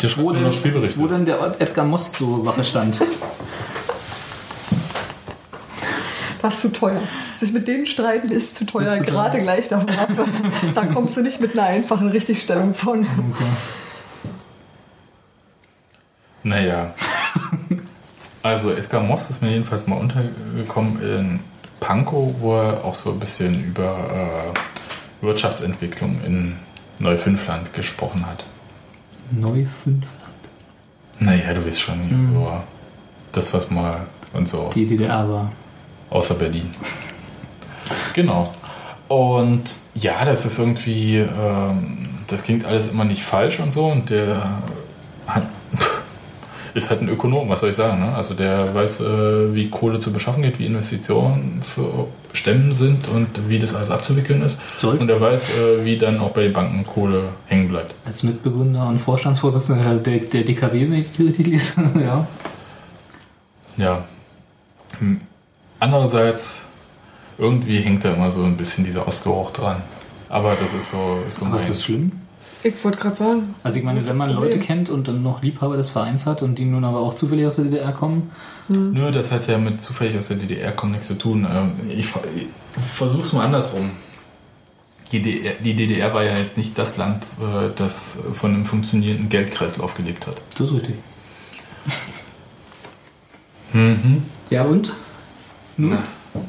Der 0.00 0.08
schreibt 0.08 0.26
Wo 0.26 0.32
denn, 0.32 0.50
Spielberichte. 0.52 0.98
wo 0.98 1.06
denn 1.06 1.26
der 1.26 1.60
Edgar 1.60 1.84
Most 1.84 2.16
so 2.16 2.46
Wache 2.46 2.64
stand? 2.64 2.98
Das 6.40 6.54
ist 6.54 6.60
zu 6.62 6.72
teuer. 6.72 7.00
Sich 7.38 7.52
mit 7.52 7.68
denen 7.68 7.86
streiten 7.86 8.30
ist 8.30 8.56
zu 8.56 8.64
teuer, 8.64 8.84
ist 8.84 8.98
zu 9.00 9.04
gerade 9.04 9.32
teuer. 9.32 9.42
gleich 9.42 9.68
davon 9.68 9.90
ab. 9.90 10.08
Da 10.74 10.86
kommst 10.86 11.14
du 11.16 11.20
nicht 11.20 11.42
mit 11.42 11.52
einer 11.58 11.68
einfachen 11.68 12.08
Richtigstellung 12.08 12.74
von. 12.74 13.06
Naja. 16.42 16.94
Also 18.44 18.70
Edgar 18.70 19.00
Moss 19.02 19.30
ist 19.30 19.40
mir 19.40 19.50
jedenfalls 19.52 19.86
mal 19.86 19.96
untergekommen 19.98 21.00
in 21.02 21.40
Pankow, 21.80 22.34
wo 22.40 22.54
er 22.56 22.84
auch 22.84 22.94
so 22.94 23.10
ein 23.12 23.18
bisschen 23.18 23.64
über 23.64 24.52
äh, 24.52 25.24
Wirtschaftsentwicklung 25.24 26.20
in 26.26 26.56
Neufünfland 26.98 27.72
gesprochen 27.72 28.26
hat. 28.26 28.44
Neu 29.30 29.64
5. 29.64 30.04
Naja, 31.20 31.54
du 31.54 31.64
weißt 31.64 31.80
schon, 31.80 32.28
so 32.34 32.52
das, 33.32 33.54
was 33.54 33.70
mal 33.70 34.06
und 34.34 34.46
so, 34.46 34.68
Die 34.74 34.86
DDR 34.86 35.26
war. 35.26 35.50
außer 36.10 36.34
Berlin. 36.34 36.74
Genau. 38.12 38.44
Und 39.08 39.74
ja, 39.94 40.22
das 40.24 40.44
ist 40.44 40.58
irgendwie, 40.58 41.16
ähm, 41.16 42.08
das 42.26 42.42
klingt 42.42 42.66
alles 42.66 42.88
immer 42.88 43.04
nicht 43.04 43.22
falsch 43.22 43.58
und 43.60 43.70
so. 43.70 43.86
Und 43.86 44.10
der 44.10 44.60
ist 46.74 46.90
halt 46.90 47.02
ein 47.02 47.08
Ökonom, 47.08 47.48
was 47.48 47.60
soll 47.60 47.70
ich 47.70 47.76
sagen. 47.76 48.00
Ne? 48.00 48.14
Also 48.14 48.34
der 48.34 48.74
weiß, 48.74 49.00
äh, 49.00 49.54
wie 49.54 49.70
Kohle 49.70 50.00
zu 50.00 50.12
beschaffen 50.12 50.42
geht, 50.42 50.58
wie 50.58 50.66
Investitionen 50.66 51.62
zu 51.62 52.08
stemmen 52.32 52.74
sind 52.74 53.08
und 53.08 53.48
wie 53.48 53.58
das 53.60 53.74
alles 53.76 53.90
abzuwickeln 53.90 54.42
ist. 54.42 54.58
Sollte. 54.76 55.02
Und 55.02 55.08
er 55.10 55.20
weiß, 55.20 55.50
äh, 55.56 55.84
wie 55.84 55.96
dann 55.98 56.18
auch 56.18 56.30
bei 56.30 56.42
den 56.42 56.52
Banken 56.52 56.84
Kohle 56.84 57.28
hängen 57.46 57.68
bleibt. 57.68 57.94
Als 58.04 58.24
Mitbegründer 58.24 58.88
und 58.88 58.98
Vorstandsvorsitzender 58.98 59.94
der, 59.96 60.18
der 60.18 60.42
DKB, 60.42 60.72
wenn 60.72 60.94
ich 60.94 61.12
die 61.12 61.22
richtig 61.22 61.46
lese. 61.46 61.82
ja. 62.00 62.26
Ja. 63.76 64.04
Hm. 64.98 65.20
Andererseits, 65.80 66.60
irgendwie 67.38 67.78
hängt 67.80 68.04
da 68.04 68.14
immer 68.14 68.30
so 68.30 68.42
ein 68.44 68.56
bisschen 68.56 68.84
dieser 68.84 69.06
Ostgeruch 69.06 69.50
dran. 69.52 69.82
Aber 70.28 70.56
das 70.60 70.72
ist 70.72 70.90
so, 70.90 71.18
ist 71.26 71.36
so 71.36 71.44
mein- 71.44 71.56
ist 71.58 71.84
schlimm? 71.84 72.12
Ich 72.64 72.82
wollte 72.82 72.98
gerade 72.98 73.14
sagen. 73.14 73.54
Also 73.62 73.78
ich 73.78 73.84
meine, 73.84 74.04
wenn 74.06 74.16
man 74.16 74.30
Leute 74.32 74.58
kennt 74.58 74.88
und 74.90 75.06
dann 75.06 75.22
noch 75.22 75.42
Liebhaber 75.42 75.76
des 75.76 75.90
Vereins 75.90 76.24
hat 76.26 76.42
und 76.42 76.58
die 76.58 76.64
nun 76.64 76.82
aber 76.84 76.98
auch 77.00 77.14
zufällig 77.14 77.46
aus 77.46 77.56
der 77.56 77.66
DDR 77.66 77.92
kommen, 77.92 78.30
Nö, 78.68 79.10
das 79.10 79.30
hat 79.30 79.46
ja 79.46 79.58
mit 79.58 79.78
zufällig 79.82 80.16
aus 80.16 80.28
der 80.28 80.38
DDR 80.38 80.72
kommt 80.72 80.92
nichts 80.92 81.06
zu 81.08 81.18
tun. 81.18 81.46
Ähm, 81.48 81.72
Ich, 81.90 82.06
ver- 82.06 82.22
ich 82.34 82.46
versuch's 82.82 83.34
mal 83.34 83.44
andersrum. 83.44 83.90
Die 85.12 85.20
DDR, 85.20 85.52
die 85.62 85.76
DDR 85.76 86.14
war 86.14 86.24
ja 86.24 86.34
jetzt 86.38 86.56
nicht 86.56 86.76
das 86.78 86.96
Land, 86.96 87.24
äh, 87.38 87.68
das 87.76 88.16
von 88.32 88.54
einem 88.54 88.64
funktionierenden 88.64 89.28
Geldkreislauf 89.28 89.94
gelebt 89.94 90.26
hat. 90.26 90.40
das 90.58 90.68
ist 90.68 90.72
richtig. 90.74 90.94
Mhm. 93.72 94.22
Ja 94.50 94.64
und? 94.64 94.92
Nun? 95.76 95.98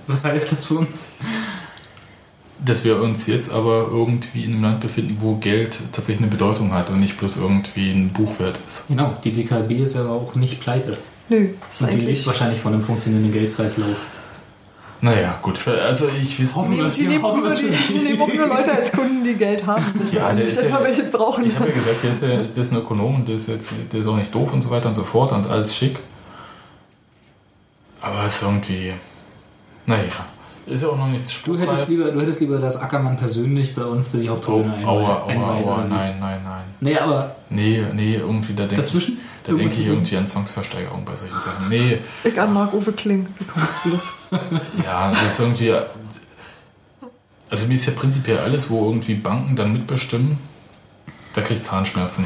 Was 0.07 0.23
heißt 0.23 0.51
das 0.53 0.65
für 0.65 0.75
uns? 0.75 1.05
Dass 2.63 2.83
wir 2.85 3.01
uns 3.01 3.27
jetzt 3.27 3.49
aber 3.49 3.87
irgendwie 3.91 4.45
in 4.45 4.53
einem 4.53 4.61
Land 4.63 4.79
befinden, 4.79 5.17
wo 5.19 5.35
Geld 5.35 5.77
tatsächlich 5.91 6.19
eine 6.23 6.31
Bedeutung 6.31 6.73
hat 6.73 6.89
und 6.89 6.99
nicht 7.01 7.17
bloß 7.17 7.37
irgendwie 7.37 7.91
ein 7.91 8.09
Buchwert 8.13 8.57
ist. 8.65 8.85
Genau, 8.87 9.13
die 9.23 9.33
DKB 9.33 9.71
ist 9.83 9.95
ja 9.95 10.07
auch 10.07 10.35
nicht 10.35 10.61
pleite. 10.61 10.97
Nö, 11.27 11.49
ist 11.69 11.81
Und 11.81 11.91
die 11.93 11.97
lebt 11.97 12.25
wahrscheinlich 12.25 12.61
von 12.61 12.73
einem 12.73 12.81
funktionierenden 12.83 13.33
Geldkreislauf. 13.33 13.97
Naja, 15.01 15.37
gut. 15.41 15.59
Also 15.67 16.07
ich 16.19 16.39
weiß 16.39 16.55
Hoffen 16.55 16.77
wir 16.77 16.89
hier, 16.89 17.09
nehmen 17.09 17.23
hoffen 17.23 17.43
wir 17.43 17.51
für 17.51 17.67
die, 17.67 17.73
Sie. 17.73 17.93
die 17.93 17.99
nehmen 17.99 18.21
auch 18.21 18.27
nur 18.33 18.47
Leute 18.47 18.71
als 18.71 18.91
Kunden, 18.91 19.23
die 19.23 19.33
Geld 19.33 19.65
haben. 19.65 19.85
Das 20.01 20.11
Ja, 20.13 20.31
der 20.31 20.45
ist 20.45 20.63
ja- 20.63 20.81
welche 20.81 21.03
brauchen. 21.03 21.45
Ich 21.45 21.55
habe 21.59 21.67
ja 21.67 21.73
gesagt, 21.75 22.03
der 22.03 22.11
ist, 22.11 22.21
ja, 22.21 22.27
der 22.43 22.57
ist 22.57 22.71
ein 22.71 22.77
Ökonom 22.77 23.15
und 23.15 23.27
der 23.27 23.35
ist, 23.35 23.49
jetzt, 23.49 23.71
der 23.91 23.99
ist 23.99 24.07
auch 24.07 24.15
nicht 24.15 24.33
doof 24.33 24.53
und 24.53 24.61
so 24.61 24.69
weiter 24.69 24.87
und 24.87 24.95
so 24.95 25.03
fort 25.03 25.33
und 25.33 25.45
alles 25.47 25.75
schick. 25.75 25.99
Aber 28.01 28.23
es 28.25 28.35
ist 28.37 28.43
irgendwie. 28.43 28.93
Naja. 29.85 30.03
Ist 30.67 30.81
ja 30.81 30.89
auch 30.89 30.97
noch 30.97 31.07
nichts 31.07 31.43
Du 31.43 31.57
hättest, 31.57 31.89
lieber, 31.89 32.11
du 32.11 32.19
hättest 32.21 32.39
lieber, 32.41 32.57
dass 32.57 32.75
Ackermann 32.77 33.17
persönlich 33.17 33.75
bei 33.75 33.83
uns 33.83 34.11
die 34.13 34.27
Oh, 34.27 34.33
Hauptrolle 34.33 34.73
aua, 34.83 35.21
aua, 35.21 35.27
einweiht. 35.27 35.65
aua, 35.65 35.85
nein, 35.87 36.15
nein, 36.19 36.41
nein. 36.43 36.63
Nee, 36.81 36.97
aber 36.97 37.35
Nee, 37.49 37.83
nee, 37.93 38.15
irgendwie, 38.15 38.53
da 38.55 38.65
denke 38.65 38.83
ich, 38.83 38.91
da 39.43 39.51
denk 39.53 39.59
Irgendwas 39.59 39.77
ich 39.77 39.87
irgendwie 39.87 40.17
an 40.17 40.27
Zwangsversteigerung 40.27 41.05
bei 41.05 41.15
solchen 41.15 41.39
Sachen. 41.39 41.69
Nee, 41.69 41.99
Ich 42.23 42.41
an 42.41 42.51
Marc-Uwe 42.53 42.91
Kling. 42.93 43.27
Wie 43.37 43.45
kommt 43.45 43.67
bloß? 43.83 44.09
ja, 44.83 45.11
das 45.11 45.23
ist 45.23 45.39
irgendwie. 45.39 45.73
Also 47.49 47.67
mir 47.67 47.75
ist 47.75 47.85
ja 47.85 47.93
prinzipiell 47.95 48.39
alles, 48.39 48.69
wo 48.71 48.85
irgendwie 48.87 49.13
Banken 49.13 49.55
dann 49.55 49.71
mitbestimmen, 49.71 50.39
da 51.35 51.41
kriege 51.41 51.53
ich 51.55 51.61
Zahnschmerzen. 51.61 52.25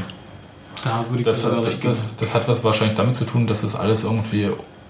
Da 0.81 1.03
würde 1.09 1.19
ich 1.21 1.25
Das, 1.25 1.41
das, 1.41 1.79
das, 1.81 2.15
das 2.15 2.33
hat 2.33 2.47
was 2.47 2.63
wahrscheinlich 2.63 2.95
damit 2.95 3.17
zu 3.17 3.25
tun, 3.25 3.45
dass 3.45 3.61
das 3.61 3.75
alles 3.75 4.03
irgendwie. 4.05 4.49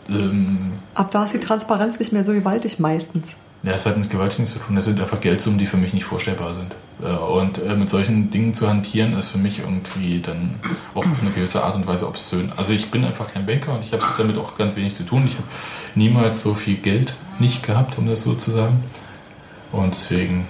Ähm, 0.09 0.73
Ab 0.95 1.11
da 1.11 1.25
ist 1.25 1.33
die 1.33 1.39
Transparenz 1.39 1.99
nicht 1.99 2.11
mehr 2.11 2.25
so 2.25 2.33
gewaltig 2.33 2.79
meistens. 2.79 3.29
ja, 3.63 3.71
es 3.73 3.85
hat 3.85 3.97
mit 3.97 4.09
Gewalt 4.09 4.37
nichts 4.39 4.53
zu 4.53 4.59
tun. 4.59 4.75
Das 4.75 4.85
sind 4.85 4.99
einfach 4.99 5.19
Geldsummen, 5.21 5.59
die 5.59 5.65
für 5.65 5.77
mich 5.77 5.93
nicht 5.93 6.05
vorstellbar 6.05 6.53
sind. 6.53 6.75
Äh, 7.01 7.15
Und 7.15 7.57
äh, 7.59 7.75
mit 7.75 7.89
solchen 7.89 8.29
Dingen 8.29 8.53
zu 8.53 8.67
hantieren, 8.69 9.13
ist 9.17 9.29
für 9.29 9.37
mich 9.37 9.59
irgendwie 9.59 10.19
dann 10.19 10.55
auch 10.95 11.05
auf 11.05 11.21
eine 11.21 11.31
gewisse 11.31 11.63
Art 11.63 11.75
und 11.75 11.87
Weise 11.87 12.07
obszön. 12.07 12.51
Also 12.57 12.73
ich 12.73 12.89
bin 12.91 13.05
einfach 13.05 13.31
kein 13.33 13.45
Banker 13.45 13.73
und 13.75 13.83
ich 13.83 13.93
habe 13.93 14.03
damit 14.17 14.37
auch 14.37 14.57
ganz 14.57 14.75
wenig 14.75 14.93
zu 14.95 15.03
tun. 15.05 15.23
Ich 15.25 15.33
habe 15.35 15.43
niemals 15.95 16.41
so 16.41 16.53
viel 16.53 16.75
Geld 16.77 17.13
nicht 17.39 17.63
gehabt, 17.63 17.97
um 17.97 18.07
das 18.07 18.21
so 18.23 18.33
zu 18.33 18.51
sagen. 18.51 18.83
Und 19.71 19.93
deswegen 19.95 20.45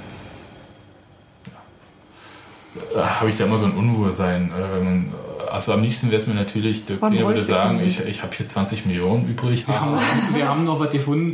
ja, 2.96 3.02
äh, 3.02 3.04
habe 3.04 3.30
ich 3.30 3.38
da 3.38 3.46
immer 3.46 3.58
so 3.58 3.66
ein 3.66 3.74
Unwohlsein. 3.74 4.52
Wenn 4.74 4.84
man- 4.84 5.14
Also 5.52 5.74
am 5.74 5.82
liebsten 5.84 6.08
wäre 6.08 6.22
es 6.22 6.28
mir 6.28 6.34
natürlich, 6.36 6.86
Dirk 6.86 7.04
Zehner 7.04 7.28
würde 7.28 7.42
sagen, 7.42 7.80
ich, 7.86 8.00
ich 8.02 8.22
habe 8.24 8.36
hier 8.36 8.48
20 8.48 8.86
Millionen 8.86 9.28
übrig. 9.28 9.68
Wir 9.68 9.80
haben, 9.80 9.98
wir 10.34 10.48
haben 10.48 10.64
noch 10.64 10.80
was 10.80 10.90
gefunden. 10.90 11.34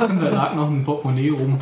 da 0.00 0.28
lag 0.28 0.54
noch 0.54 0.68
ein 0.70 0.84
Portemonnaie 0.84 1.30
rum. 1.30 1.58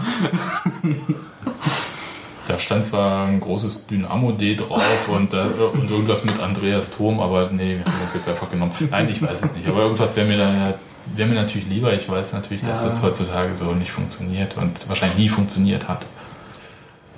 Da 2.47 2.59
stand 2.59 2.85
zwar 2.85 3.27
ein 3.27 3.41
großes 3.41 3.87
Dynamo-D 3.87 4.57
drauf 4.57 5.09
und, 5.09 5.33
äh, 5.33 5.39
und 5.73 5.91
irgendwas 5.91 6.25
mit 6.25 6.39
Andreas 6.41 6.91
Thom, 6.91 7.19
aber 7.21 7.49
nee, 7.51 7.79
wir 7.79 7.85
haben 7.87 8.01
das 8.01 8.13
jetzt 8.15 8.29
einfach 8.29 8.51
genommen. 8.51 8.71
Nein, 8.91 9.09
ich 9.09 9.23
weiß 9.23 9.45
es 9.45 9.55
nicht. 9.55 9.67
Aber 9.67 9.83
irgendwas 9.85 10.15
wäre 10.15 10.27
mir, 10.29 10.37
da, 10.37 10.75
wäre 11.15 11.29
mir 11.29 11.37
natürlich 11.37 11.69
lieber. 11.69 11.95
Ich 11.95 12.07
weiß 12.07 12.35
natürlich, 12.35 12.63
dass 12.63 12.81
Ja. 12.81 12.87
das 12.87 13.03
heutzutage 13.03 13.55
so 13.55 13.73
nicht 13.73 13.91
funktioniert 13.91 14.59
und 14.59 14.87
wahrscheinlich 14.89 15.17
nie 15.19 15.29
funktioniert 15.31 15.89
hat. 15.89 16.05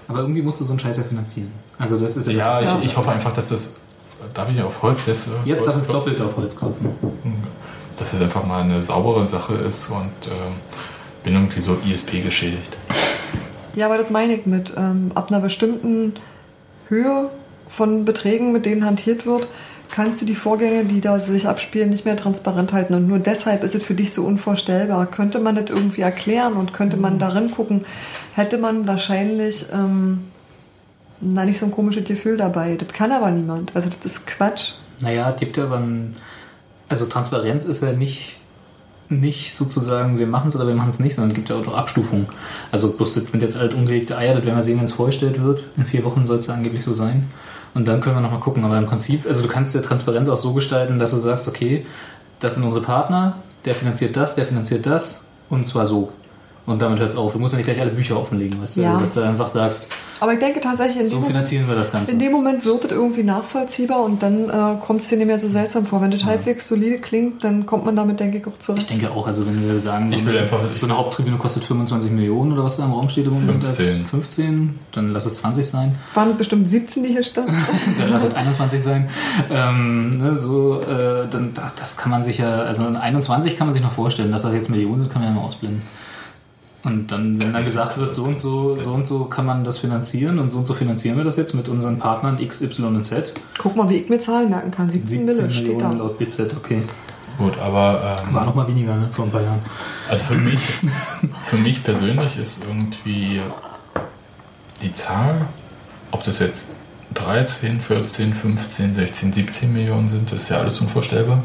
Aber 0.07 0.21
irgendwie 0.21 0.43
musst 0.43 0.61
du 0.61 0.65
so 0.65 0.71
einen 0.71 0.79
Scheiß 0.81 0.99
ja 0.99 1.03
finanzieren. 1.03 1.51
Also 1.77 1.99
das 1.99 2.17
ist 2.17 2.27
ja, 2.29 2.33
Ja, 2.33 2.61
das, 2.61 2.75
ich, 2.79 2.85
ich 2.93 2.97
hoffe 2.97 3.11
einfach, 3.11 3.33
dass 3.33 3.49
das. 3.49 3.77
Darf 4.35 4.51
ich 4.51 4.61
auf 4.63 4.83
Holz 4.83 5.07
jetzt? 5.07 5.29
äh, 5.29 5.31
Jetzt 5.45 5.61
Holz 5.61 5.67
darf 5.67 5.77
es 5.77 5.89
klopfen? 5.89 6.13
doppelt 6.15 6.21
auf 6.21 6.37
Holz 6.37 6.57
klopfen. 6.57 6.89
Dass 7.99 8.13
es 8.13 8.21
einfach 8.21 8.45
mal 8.47 8.63
eine 8.63 8.83
saubere 8.83 9.25
Sache 9.25 9.55
ist 9.55 9.89
und 9.91 10.11
ähm, 10.27 10.55
bin 11.23 11.35
irgendwie 11.35 11.61
so 11.61 11.77
ISP 11.91 12.23
geschädigt. 12.23 12.77
Ja, 13.75 13.87
aber 13.87 13.99
das 13.99 14.11
meine 14.11 14.35
ich 14.35 14.47
mit. 14.47 14.73
Ähm, 14.77 15.13
ab 15.15 15.31
einer 15.31 15.41
bestimmten 15.41 16.15
Höhe 16.89 17.31
von 17.69 18.05
Beträgen, 18.05 18.53
mit 18.53 18.65
denen 18.67 18.85
hantiert 18.85 19.27
wird, 19.27 19.47
kannst 19.91 20.21
du 20.21 20.25
die 20.27 20.35
Vorgänge, 20.35 20.85
die 20.85 21.01
da 21.01 21.21
sich 21.21 21.47
abspielen, 21.49 21.91
nicht 21.91 22.05
mehr 22.05 22.17
transparent 22.17 22.73
halten. 22.73 22.95
Und 22.95 23.07
nur 23.09 23.19
deshalb 23.19 23.63
ist 23.65 23.75
es 23.75 23.83
für 23.83 23.95
dich 23.95 24.13
so 24.13 24.25
unvorstellbar. 24.25 25.07
Könnte 25.07 25.39
man 25.41 25.57
das 25.57 25.67
irgendwie 25.69 26.03
erklären 26.03 26.55
und 26.55 26.73
könnte 26.73 26.97
man 26.97 27.19
darin 27.19 27.51
gucken, 27.51 27.85
hätte 28.35 28.59
man 28.59 28.87
wahrscheinlich 28.87 29.67
ähm, 29.73 30.25
na, 31.21 31.45
nicht 31.45 31.59
so 31.59 31.67
ein 31.67 31.73
komisches 31.73 32.05
Gefühl 32.05 32.37
dabei. 32.37 32.77
Das 32.77 32.89
kann 32.89 33.13
aber 33.13 33.31
niemand. 33.31 33.75
Also 33.75 33.89
das 33.89 34.13
ist 34.13 34.27
Quatsch. 34.27 34.73
Naja, 35.01 35.31
gibt 35.33 35.57
ja 35.57 35.65
aber 35.65 35.79
ein, 35.79 36.17
also 36.89 37.07
Transparenz 37.07 37.65
ist 37.65 37.83
ja 37.83 37.93
nicht, 37.93 38.37
nicht 39.09 39.55
sozusagen, 39.55 40.19
wir 40.19 40.27
machen 40.27 40.49
es 40.49 40.57
oder 40.57 40.67
wir 40.67 40.75
machen 40.75 40.91
es 40.91 40.99
nicht, 40.99 41.15
sondern 41.15 41.31
es 41.31 41.37
gibt 41.37 41.49
ja 41.49 41.57
auch 41.57 41.65
noch 41.65 41.77
Abstufungen. 41.77 42.27
Also 42.73 42.93
bloß 42.93 43.15
das 43.15 43.25
sind 43.31 43.43
jetzt 43.43 43.59
halt 43.59 43.75
ungelegte 43.75 44.17
Eier, 44.17 44.35
das 44.35 44.45
werden 44.45 44.57
wir 44.57 44.63
sehen, 44.63 44.79
wenn 44.79 44.85
es 44.85 44.93
vorgestellt 44.93 45.43
wird. 45.43 45.65
In 45.77 45.87
vier 45.87 46.05
Wochen 46.05 46.27
soll 46.27 46.39
es 46.39 46.47
ja 46.47 46.55
angeblich 46.55 46.85
so 46.85 46.95
sein. 46.95 47.29
Und 47.75 47.87
dann 47.87 48.01
können 48.01 48.17
wir 48.17 48.23
nochmal 48.23 48.41
gucken. 48.41 48.65
Aber 48.65 48.79
im 48.79 48.87
Prinzip, 48.87 49.27
also 49.27 49.43
du 49.43 49.49
kannst 49.49 49.75
ja 49.75 49.83
Transparenz 49.83 50.29
auch 50.29 50.39
so 50.39 50.53
gestalten, 50.55 50.99
dass 50.99 51.11
du 51.11 51.19
sagst, 51.19 51.47
okay, 51.47 51.87
das 52.41 52.55
sind 52.55 52.65
unsere 52.65 52.85
Partner, 52.85 53.37
der 53.65 53.75
finanziert 53.75 54.17
das, 54.17 54.35
der 54.35 54.47
finanziert 54.47 54.87
das 54.87 55.25
und 55.49 55.67
zwar 55.67 55.87
so. 55.87 56.13
Und 56.67 56.83
damit 56.83 56.99
hört 56.99 57.11
es 57.11 57.17
auf. 57.17 57.33
Du 57.33 57.39
musst 57.39 57.53
ja 57.53 57.59
nicht 57.59 57.67
gleich 57.67 57.81
alle 57.81 57.93
Bücher 57.93 58.19
offenlegen, 58.19 58.61
weißt 58.61 58.77
du? 58.79 58.81
Ja. 58.83 58.99
dass 58.99 59.15
du 59.15 59.21
einfach 59.21 59.47
sagst, 59.47 59.87
Aber 60.19 60.33
ich 60.33 60.41
denke 60.41 60.61
tatsächlich, 60.61 60.97
in 60.99 61.07
so 61.07 61.11
dem, 61.13 61.21
Moment, 61.21 61.33
finanzieren 61.33 61.69
wir 61.69 61.77
das 61.77 61.93
Ganze. 61.93 62.11
in 62.13 62.19
dem 62.19 62.33
Moment 62.33 62.65
wird 62.65 62.85
es 62.87 62.91
irgendwie 62.91 63.23
nachvollziehbar 63.23 64.03
und 64.03 64.21
dann 64.21 64.51
äh, 64.51 64.77
kommt 64.85 65.01
es 65.03 65.09
dir 65.09 65.17
nicht 65.17 65.29
mehr 65.29 65.39
so 65.39 65.47
seltsam 65.47 65.87
vor. 65.87 66.01
Wenn 66.03 66.11
das 66.11 66.25
halbwegs 66.25 66.67
solide 66.67 66.99
klingt, 66.99 67.45
dann 67.45 67.67
kommt 67.67 67.85
man 67.85 67.95
damit, 67.95 68.19
denke 68.19 68.39
ich, 68.39 68.47
auch 68.49 68.59
zurecht. 68.59 68.91
Ich 68.91 68.99
denke 68.99 69.13
auch, 69.15 69.27
also 69.29 69.47
wenn 69.47 69.65
wir 69.65 69.81
sagen, 69.81 70.11
Ich 70.13 70.19
so, 70.23 70.27
will 70.27 70.33
eine, 70.33 70.43
einfach- 70.43 70.59
so 70.73 70.87
eine 70.87 70.97
Haupttribüne 70.99 71.37
kostet 71.37 71.63
25 71.63 72.11
Millionen 72.11 72.53
oder 72.53 72.65
was 72.65 72.79
da 72.79 72.85
im 72.85 72.93
Raum 72.93 73.09
steht 73.11 73.27
im 73.27 73.35
Moment? 73.35 73.63
15. 73.63 73.87
Als 74.03 74.11
15, 74.11 74.79
dann 74.91 75.11
lass 75.13 75.25
es 75.27 75.37
20 75.37 75.65
sein, 75.65 75.95
waren 76.15 76.37
bestimmt 76.37 76.69
17, 76.69 77.05
die 77.05 77.11
hier 77.11 77.23
standen. 77.23 77.55
dann 77.99 78.11
lass 78.11 78.25
es 78.25 78.35
21 78.35 78.83
sein. 78.83 79.09
Ähm, 79.53 80.19
ne, 80.19 80.37
so, 80.37 80.81
äh, 80.81 81.29
dann, 81.31 81.53
das 81.79 81.97
kann 81.97 82.11
man 82.11 82.25
sich 82.25 82.39
ja, 82.39 82.51
also 82.63 82.87
in 82.87 82.97
21 82.97 83.57
kann 83.57 83.69
man 83.69 83.75
sich 83.75 83.83
noch 83.85 83.93
vorstellen, 83.93 84.33
dass 84.33 84.43
das 84.43 84.53
jetzt 84.53 84.69
Millionen 84.69 85.03
sind, 85.03 85.13
kann 85.13 85.23
man 85.23 85.31
ja 85.33 85.41
mal 85.41 85.47
ausblenden. 85.47 85.83
Und 86.87 87.11
dann, 87.11 87.43
wenn 87.43 87.53
dann 87.53 87.65
gesagt 87.65 87.99
wird, 87.99 88.15
so 88.15 88.23
und 88.23 88.39
so, 88.39 88.81
so 88.81 88.93
und 88.93 89.05
so 89.05 89.25
kann 89.25 89.45
man 89.45 89.65
das 89.65 89.79
finanzieren 89.79 90.39
und 90.39 90.53
so 90.53 90.59
und 90.59 90.67
so 90.67 90.73
finanzieren 90.73 91.17
wir 91.17 91.25
das 91.25 91.37
jetzt 91.37 91.53
mit 91.53 91.69
unseren 91.69 91.99
Partnern 91.99 92.39
X, 92.41 92.63
Y 92.63 92.95
und 92.95 93.03
Z. 93.03 93.33
Guck 93.59 93.75
mal, 93.75 93.89
wie 93.89 93.97
ich 93.97 94.09
mir 94.09 94.21
Zahlen 94.21 94.51
merken 94.51 94.71
kann. 94.71 94.89
17, 94.89 95.09
17 95.09 95.25
Mille 95.27 95.51
steht 95.51 95.67
da. 95.67 95.73
Millionen 95.73 95.99
laut 95.99 96.17
BZ, 96.17 96.55
okay. 96.57 96.83
Gut, 97.39 97.59
aber 97.59 98.17
ähm, 98.29 98.35
War 98.35 98.45
noch 98.45 98.55
mal 98.55 98.69
weniger, 98.69 98.95
ne, 98.95 99.11
vor 99.13 99.25
ein 99.25 99.33
paar 99.33 99.43
Jahren. 99.43 99.59
also 100.09 100.35
für 100.35 100.41
mich, 100.41 100.61
für 101.43 101.57
mich 101.57 101.83
persönlich 101.83 102.39
ist 102.39 102.65
irgendwie 102.65 103.41
die 104.83 104.93
Zahl, 104.93 105.47
ob 106.13 106.23
das 106.23 106.39
jetzt 106.39 106.67
13, 107.15 107.81
14, 107.81 108.33
15, 108.33 108.95
16, 108.95 109.33
17 109.33 109.73
Millionen 109.73 110.09
sind, 110.09 110.31
das 110.31 110.43
ist 110.43 110.49
ja 110.51 110.59
alles 110.59 110.81
unvorstellbar. 110.81 111.43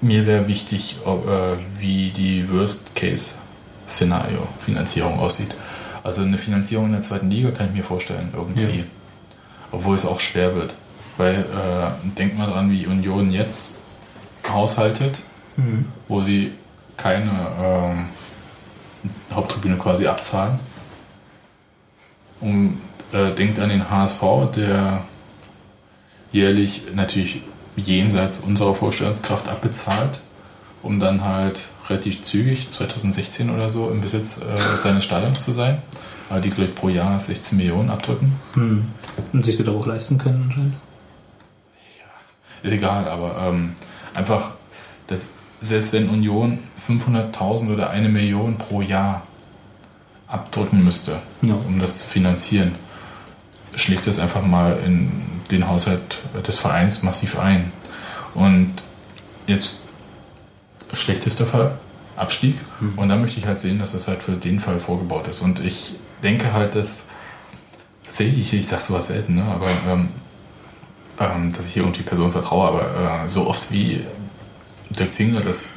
Mir 0.00 0.24
wäre 0.26 0.46
wichtig, 0.46 0.98
ob, 1.04 1.26
äh, 1.26 1.56
wie 1.78 2.10
die 2.10 2.48
Worst-Case-Szenario-Finanzierung 2.50 5.18
aussieht. 5.18 5.56
Also 6.04 6.22
eine 6.22 6.38
Finanzierung 6.38 6.86
in 6.86 6.92
der 6.92 7.02
zweiten 7.02 7.28
Liga 7.30 7.50
kann 7.50 7.66
ich 7.68 7.74
mir 7.74 7.82
vorstellen, 7.82 8.32
irgendwie. 8.34 8.78
Ja. 8.80 8.84
Obwohl 9.72 9.96
es 9.96 10.06
auch 10.06 10.20
schwer 10.20 10.54
wird. 10.54 10.76
Weil, 11.16 11.38
äh, 11.38 11.90
denk 12.16 12.38
mal 12.38 12.48
dran, 12.48 12.70
wie 12.70 12.86
Union 12.86 13.32
jetzt 13.32 13.78
haushaltet, 14.48 15.18
wo 16.08 16.22
sie 16.22 16.52
keine 16.96 17.30
ähm, 17.60 18.06
Haupttribüne 19.32 19.76
quasi 19.76 20.06
abzahlen. 20.06 20.58
Und 22.40 22.78
äh, 23.12 23.32
denkt 23.32 23.58
an 23.58 23.70
den 23.70 23.90
HSV, 23.90 24.22
der 24.54 25.02
jährlich 26.32 26.82
natürlich 26.94 27.40
jenseits 27.76 28.40
unserer 28.40 28.74
Vorstellungskraft 28.74 29.48
abbezahlt, 29.48 30.20
um 30.82 30.98
dann 31.00 31.24
halt 31.24 31.68
relativ 31.88 32.22
zügig, 32.22 32.68
2016 32.72 33.50
oder 33.50 33.70
so, 33.70 33.90
im 33.90 34.00
Besitz 34.00 34.38
äh, 34.40 34.78
seines 34.78 35.04
Stadions 35.04 35.44
zu 35.44 35.52
sein. 35.52 35.82
Weil 36.28 36.40
die, 36.40 36.50
glaube 36.50 36.70
ich, 36.70 36.74
pro 36.74 36.88
Jahr 36.88 37.16
16 37.18 37.56
Millionen 37.56 37.88
abdrücken. 37.88 38.34
Hm. 38.54 38.86
Und 39.32 39.44
sich 39.44 39.56
das 39.56 39.68
auch 39.68 39.86
leisten 39.86 40.18
können 40.18 40.44
anscheinend. 40.48 40.74
Ist 42.62 42.72
egal, 42.72 43.08
aber 43.08 43.36
ähm, 43.48 43.74
einfach, 44.14 44.50
dass 45.06 45.30
selbst 45.60 45.92
wenn 45.92 46.08
Union 46.08 46.58
500.000 46.88 47.72
oder 47.72 47.90
eine 47.90 48.08
Million 48.08 48.58
pro 48.58 48.80
Jahr 48.82 49.22
abdrücken 50.26 50.82
müsste, 50.82 51.20
Ja. 51.42 51.54
um 51.54 51.78
das 51.78 52.00
zu 52.00 52.08
finanzieren, 52.08 52.74
schlägt 53.76 54.06
das 54.06 54.18
einfach 54.18 54.42
mal 54.42 54.78
in 54.84 55.12
den 55.48 55.68
Haushalt 55.68 56.18
des 56.46 56.58
Vereins 56.58 57.02
massiv 57.02 57.38
ein. 57.38 57.72
Und 58.34 58.74
jetzt 59.46 59.78
schlechtester 60.92 61.46
Fall, 61.46 61.78
Abstieg. 62.16 62.56
Und 62.96 63.08
da 63.08 63.16
möchte 63.16 63.38
ich 63.38 63.46
halt 63.46 63.60
sehen, 63.60 63.78
dass 63.78 63.92
das 63.92 64.08
halt 64.08 64.22
für 64.22 64.32
den 64.32 64.60
Fall 64.60 64.78
vorgebaut 64.78 65.28
ist. 65.28 65.40
Und 65.40 65.60
ich 65.60 65.94
denke 66.22 66.52
halt, 66.52 66.74
dass 66.74 66.98
tatsächlich, 68.04 68.52
ich 68.52 68.66
sage 68.66 68.82
sowas 68.82 69.08
selten, 69.08 69.34
ne, 69.34 69.44
aber 69.44 69.68
ähm, 69.88 70.08
ähm, 71.18 71.52
dass 71.52 71.66
ich 71.66 71.74
hier 71.74 71.82
irgendwie 71.82 72.02
Person 72.02 72.32
vertraue, 72.32 72.68
aber 72.68 73.24
äh, 73.24 73.28
so 73.28 73.46
oft 73.46 73.72
wie 73.72 74.04
Dirk 74.90 75.12
Zingler 75.12 75.40
das 75.40 75.70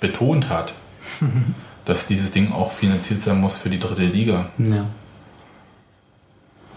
betont 0.00 0.48
hat, 0.48 0.74
dass 1.84 2.06
dieses 2.06 2.30
Ding 2.30 2.52
auch 2.52 2.72
finanziert 2.72 3.20
sein 3.20 3.40
muss 3.40 3.56
für 3.56 3.70
die 3.70 3.78
dritte 3.78 4.04
Liga, 4.04 4.50
Ja. 4.58 4.86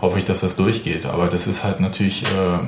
Hoffe 0.04 0.20
ich, 0.20 0.26
dass 0.26 0.42
das 0.42 0.56
durchgeht. 0.58 1.06
Aber 1.06 1.28
das 1.28 1.48
ist 1.48 1.64
halt 1.64 1.80
natürlich 1.80 2.24
äh, 2.24 2.60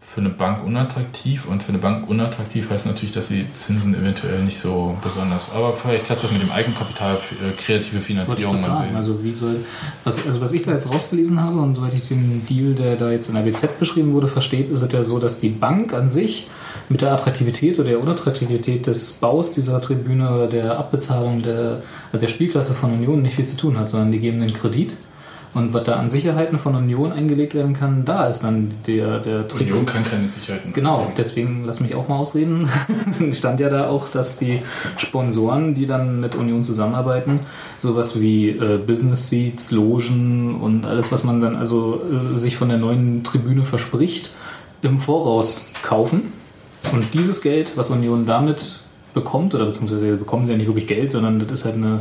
für 0.00 0.20
eine 0.20 0.30
Bank 0.30 0.64
unattraktiv 0.64 1.46
und 1.46 1.62
für 1.62 1.70
eine 1.70 1.78
Bank 1.78 2.08
unattraktiv 2.08 2.68
heißt 2.68 2.86
natürlich, 2.86 3.12
dass 3.12 3.28
die 3.28 3.46
Zinsen 3.54 3.94
eventuell 3.94 4.42
nicht 4.42 4.58
so 4.58 4.96
besonders. 5.02 5.50
Aber 5.54 5.72
vielleicht 5.72 6.06
klappt 6.06 6.24
das 6.24 6.32
mit 6.32 6.42
dem 6.42 6.50
Eigenkapital, 6.50 7.14
äh, 7.14 7.52
kreative 7.56 7.98
ich 7.98 8.04
Finanzierung. 8.04 8.56
mal 8.56 8.62
sagen. 8.62 8.86
sehen. 8.86 8.96
Also, 8.96 9.22
wie 9.22 9.32
soll, 9.32 9.64
was, 10.02 10.26
also 10.26 10.40
was 10.40 10.52
ich 10.52 10.62
da 10.64 10.72
jetzt 10.72 10.92
rausgelesen 10.92 11.40
habe 11.40 11.60
und 11.60 11.74
soweit 11.74 11.94
ich 11.94 12.08
den 12.08 12.44
Deal, 12.46 12.74
der 12.74 12.96
da 12.96 13.10
jetzt 13.10 13.28
in 13.28 13.36
der 13.36 13.42
BZ 13.42 13.78
beschrieben 13.78 14.12
wurde, 14.12 14.26
versteht, 14.26 14.68
ist 14.70 14.82
es 14.82 14.92
ja 14.92 15.02
so, 15.04 15.20
dass 15.20 15.38
die 15.38 15.48
Bank 15.48 15.94
an 15.94 16.08
sich 16.08 16.48
mit 16.88 17.02
der 17.02 17.12
Attraktivität 17.12 17.78
oder 17.78 17.90
der 17.90 18.00
Unattraktivität 18.00 18.88
des 18.88 19.12
Baus 19.12 19.52
dieser 19.52 19.80
Tribüne 19.80 20.28
oder 20.34 20.48
der 20.48 20.76
Abbezahlung 20.76 21.42
der, 21.42 21.82
also 22.12 22.20
der 22.20 22.28
Spielklasse 22.28 22.74
von 22.74 22.92
Union 22.92 23.22
nicht 23.22 23.36
viel 23.36 23.46
zu 23.46 23.56
tun 23.56 23.78
hat, 23.78 23.88
sondern 23.88 24.10
die 24.10 24.18
geben 24.18 24.40
den 24.40 24.52
Kredit. 24.52 24.92
Und 25.54 25.72
was 25.72 25.84
da 25.84 25.94
an 25.94 26.10
Sicherheiten 26.10 26.58
von 26.58 26.74
Union 26.74 27.12
eingelegt 27.12 27.54
werden 27.54 27.74
kann, 27.74 28.04
da 28.04 28.26
ist 28.26 28.42
dann 28.42 28.72
der, 28.88 29.20
der 29.20 29.46
Trick. 29.46 29.68
Union 29.68 29.86
kann 29.86 30.02
keine 30.02 30.26
Sicherheiten. 30.26 30.72
Genau, 30.72 31.12
deswegen 31.16 31.64
lass 31.64 31.78
mich 31.78 31.94
auch 31.94 32.08
mal 32.08 32.16
ausreden. 32.16 32.68
Stand 33.32 33.60
ja 33.60 33.68
da 33.68 33.88
auch, 33.88 34.08
dass 34.08 34.36
die 34.36 34.62
Sponsoren, 34.96 35.74
die 35.74 35.86
dann 35.86 36.20
mit 36.20 36.34
Union 36.34 36.64
zusammenarbeiten, 36.64 37.38
sowas 37.78 38.20
wie 38.20 38.48
äh, 38.48 38.78
Business 38.84 39.28
Seats, 39.28 39.70
Logen 39.70 40.60
und 40.60 40.86
alles, 40.86 41.12
was 41.12 41.22
man 41.22 41.40
dann 41.40 41.54
also 41.54 42.02
äh, 42.02 42.36
sich 42.36 42.56
von 42.56 42.68
der 42.68 42.78
neuen 42.78 43.22
Tribüne 43.22 43.64
verspricht, 43.64 44.30
im 44.82 44.98
Voraus 44.98 45.68
kaufen. 45.82 46.32
Und 46.92 47.14
dieses 47.14 47.42
Geld, 47.42 47.76
was 47.76 47.90
Union 47.90 48.26
damit 48.26 48.80
bekommt, 49.14 49.54
oder 49.54 49.64
beziehungsweise 49.66 50.16
bekommen 50.16 50.44
sie 50.44 50.52
ja 50.52 50.58
nicht 50.58 50.66
wirklich 50.66 50.88
Geld, 50.88 51.12
sondern 51.12 51.38
das 51.38 51.60
ist 51.60 51.64
halt 51.64 51.76
eine, 51.76 52.00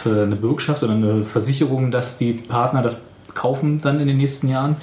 für 0.00 0.22
eine 0.22 0.36
Bürgschaft 0.36 0.82
oder 0.82 0.92
eine 0.92 1.24
Versicherung, 1.24 1.90
dass 1.90 2.18
die 2.18 2.32
Partner 2.32 2.82
das 2.82 3.02
kaufen 3.34 3.78
dann 3.78 4.00
in 4.00 4.06
den 4.08 4.16
nächsten 4.16 4.48
Jahren, 4.48 4.76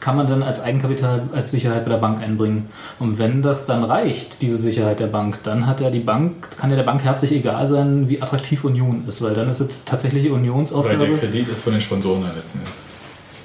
kann 0.00 0.16
man 0.16 0.26
dann 0.26 0.42
als 0.42 0.60
Eigenkapital, 0.60 1.22
als 1.32 1.50
Sicherheit 1.50 1.84
bei 1.84 1.90
der 1.90 1.98
Bank 1.98 2.20
einbringen. 2.20 2.68
Und 2.98 3.18
wenn 3.18 3.42
das 3.42 3.66
dann 3.66 3.82
reicht, 3.82 4.42
diese 4.42 4.56
Sicherheit 4.56 5.00
der 5.00 5.06
Bank, 5.06 5.42
dann 5.44 5.66
hat 5.66 5.80
ja 5.80 5.90
die 5.90 6.00
Bank, 6.00 6.56
kann 6.58 6.70
ja 6.70 6.76
der 6.76 6.84
Bank 6.84 7.02
herzlich 7.02 7.32
egal 7.32 7.66
sein, 7.66 8.08
wie 8.08 8.20
attraktiv 8.20 8.64
Union 8.64 9.04
ist, 9.08 9.22
weil 9.22 9.34
dann 9.34 9.50
ist 9.50 9.60
es 9.60 9.84
tatsächlich 9.84 10.24
Weil 10.24 10.32
Unionsaufgabe. 10.32 11.06
der 11.06 11.16
Kredit 11.16 11.48
ist 11.48 11.62
von 11.62 11.72
den 11.72 11.80
Sponsoren 11.80 12.22
letzten 12.34 12.60
ist. 12.68 12.80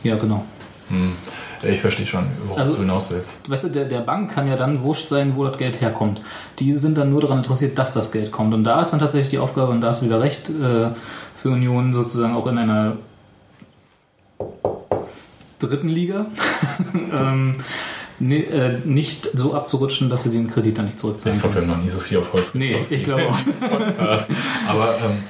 Ja, 0.03 0.17
genau. 0.17 0.43
Hm. 0.89 1.13
Ich 1.63 1.79
verstehe 1.81 2.05
schon, 2.05 2.25
worauf 2.45 2.59
Also- 2.59 2.73
du 2.73 2.79
hinaus 2.79 3.11
willst. 3.11 3.49
Weißt 3.49 3.65
du, 3.65 3.69
der, 3.69 3.85
der 3.85 3.99
Bank 3.99 4.31
kann 4.31 4.47
ja 4.47 4.55
dann 4.55 4.81
wurscht 4.81 5.07
sein, 5.07 5.33
wo 5.35 5.43
das 5.45 5.57
Geld 5.57 5.79
herkommt. 5.81 6.21
Die 6.59 6.73
sind 6.73 6.97
dann 6.97 7.09
nur 7.11 7.21
daran 7.21 7.37
interessiert, 7.39 7.77
dass 7.77 7.93
das 7.93 8.11
Geld 8.11 8.31
kommt. 8.31 8.53
Und 8.53 8.63
da 8.63 8.81
ist 8.81 8.91
dann 8.91 8.99
tatsächlich 8.99 9.29
die 9.29 9.39
Aufgabe, 9.39 9.71
und 9.71 9.81
da 9.81 9.91
ist 9.91 10.03
wieder 10.03 10.21
recht, 10.21 10.49
äh, 10.49 10.89
für 11.35 11.49
Union 11.49 11.93
sozusagen 11.93 12.35
auch 12.35 12.47
in 12.47 12.57
einer 12.57 12.97
dritten 15.59 15.89
Liga, 15.89 16.25
ähm, 17.13 17.55
ne, 18.19 18.43
äh, 18.45 18.77
nicht 18.83 19.29
so 19.33 19.53
abzurutschen, 19.53 20.09
dass 20.09 20.23
sie 20.23 20.31
den 20.31 20.47
Kredit 20.47 20.77
dann 20.77 20.85
nicht 20.85 20.95
Ich 20.95 21.01
zurückzahlen 21.01 21.39
glaube, 21.39 21.55
wir 21.55 21.61
haben 21.61 21.67
noch 21.69 21.77
nie 21.83 21.89
so 21.89 21.99
viel 21.99 22.17
auf 22.17 22.33
Holz 22.33 22.53
Nee, 22.55 22.69
geklopft 22.69 22.91
ich 22.91 23.03
glaube 23.03 23.27
auch. 23.29 23.37
Aber 24.67 24.95
ähm, 25.05 25.23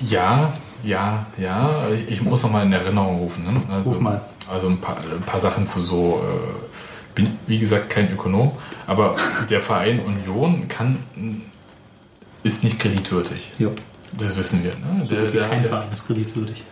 Ja, 0.00 0.52
ja, 0.82 1.26
ja. 1.38 1.70
Ich, 1.94 2.14
ich 2.16 2.22
muss 2.22 2.42
noch 2.42 2.50
mal 2.50 2.64
in 2.66 2.72
Erinnerung 2.72 3.18
rufen. 3.18 3.44
Ne? 3.44 3.62
Also, 3.70 3.90
Ruf 3.90 4.00
mal. 4.00 4.20
Also 4.50 4.68
ein 4.68 4.80
paar, 4.80 4.98
ein 4.98 5.22
paar 5.22 5.40
Sachen 5.40 5.66
zu 5.66 5.80
so. 5.80 6.22
Äh, 6.24 6.62
bin 7.14 7.28
wie 7.46 7.58
gesagt 7.58 7.90
kein 7.90 8.10
Ökonom, 8.10 8.52
aber 8.86 9.16
der 9.50 9.60
Verein 9.60 10.00
Union 10.00 10.66
kann 10.68 10.96
ist 12.42 12.64
nicht 12.64 12.78
kreditwürdig. 12.78 13.52
Ja. 13.58 13.68
Das 14.14 14.34
wissen 14.36 14.64
wir. 14.64 14.70
Ne? 14.76 15.04
So 15.04 15.14
Der- 15.14 15.26
wie 15.30 15.36
der- 15.36 15.48
kein 15.48 15.60
der- 15.60 15.68
Verein 15.68 15.92
ist 15.92 16.06
kreditwürdig. 16.06 16.62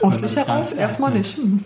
Aus 0.00 0.14
sich 0.20 0.34
das 0.34 0.46
heraus 0.46 0.72
erstmal 0.72 1.12
nicht. 1.12 1.36
Hm. 1.36 1.64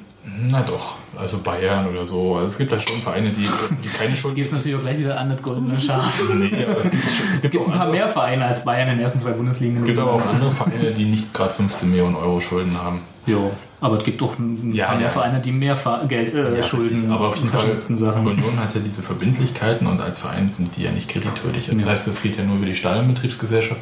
Na 0.51 0.61
doch, 0.62 0.97
also 1.18 1.39
Bayern 1.39 1.87
oder 1.89 2.05
so. 2.05 2.35
Also 2.35 2.49
es 2.49 2.59
gibt 2.59 2.70
da 2.70 2.79
schon 2.79 2.99
Vereine, 3.01 3.31
die, 3.31 3.49
die 3.83 3.89
keine 3.89 4.11
Jetzt 4.11 4.18
Schuld 4.20 4.35
geht 4.35 4.45
es 4.47 4.53
natürlich 4.53 4.76
auch 4.76 4.83
gleich 4.83 4.99
wieder 4.99 5.18
an 5.18 5.31
das 5.31 5.41
goldene 5.43 5.81
Schaf. 5.81 6.22
Nee, 6.35 6.64
aber 6.66 6.79
es 6.79 6.91
gibt, 6.91 7.05
es 7.07 7.16
gibt, 7.16 7.35
Es 7.35 7.41
gibt 7.41 7.57
auch 7.57 7.61
ein 7.66 7.72
paar 7.72 7.81
andere, 7.83 7.97
mehr 7.97 8.09
Vereine 8.09 8.45
als 8.45 8.64
Bayern 8.64 8.89
in 8.91 8.97
den 8.97 9.05
ersten 9.05 9.18
zwei 9.20 9.31
Bundesligen. 9.33 9.76
es 9.76 9.85
gibt 9.85 9.99
aber 9.99 10.12
auch 10.12 10.26
andere 10.26 10.51
Vereine, 10.51 10.93
die 10.93 11.07
nicht 11.07 11.33
gerade 11.33 11.55
15 11.55 11.89
Millionen 11.89 12.14
Euro 12.16 12.41
Schulden 12.41 12.76
haben. 12.76 13.01
Jo, 13.26 13.51
aber 13.81 13.97
es 13.99 14.05
gibt 14.05 14.22
auch 14.22 14.39
ein 14.39 14.74
Ja, 14.74 14.87
paar 14.89 14.97
mehr 14.97 15.05
ja. 15.07 15.11
Vereine, 15.11 15.41
die 15.41 15.53
mehr 15.53 15.79
Geld 16.09 16.35
äh, 16.35 16.57
Ja, 16.59 16.62
schulden. 16.62 16.89
richtig. 16.95 17.11
aber 17.11 17.29
auf 17.29 17.37
jeden 17.37 17.49
Fall, 17.49 17.79
Sachen. 17.79 18.26
Union 18.26 18.59
hat 18.61 18.74
ja 18.74 18.81
diese 18.85 19.03
Verbindlichkeiten 19.03 19.87
und 19.87 20.01
als 20.03 20.18
Verein 20.18 20.49
sind 20.51 20.76
die 20.76 20.83
ja 20.83 20.91
nicht 20.91 21.09
kreditwürdig. 21.09 21.68
Das 21.70 21.81
Ja. 21.85 21.89
heißt, 21.91 22.07
es 22.07 22.20
geht 22.22 22.37
ja 22.37 22.45
nur 22.45 22.57
über 22.57 22.66
die 22.66 22.74
Stadionbetriebsgesellschaft, 22.74 23.81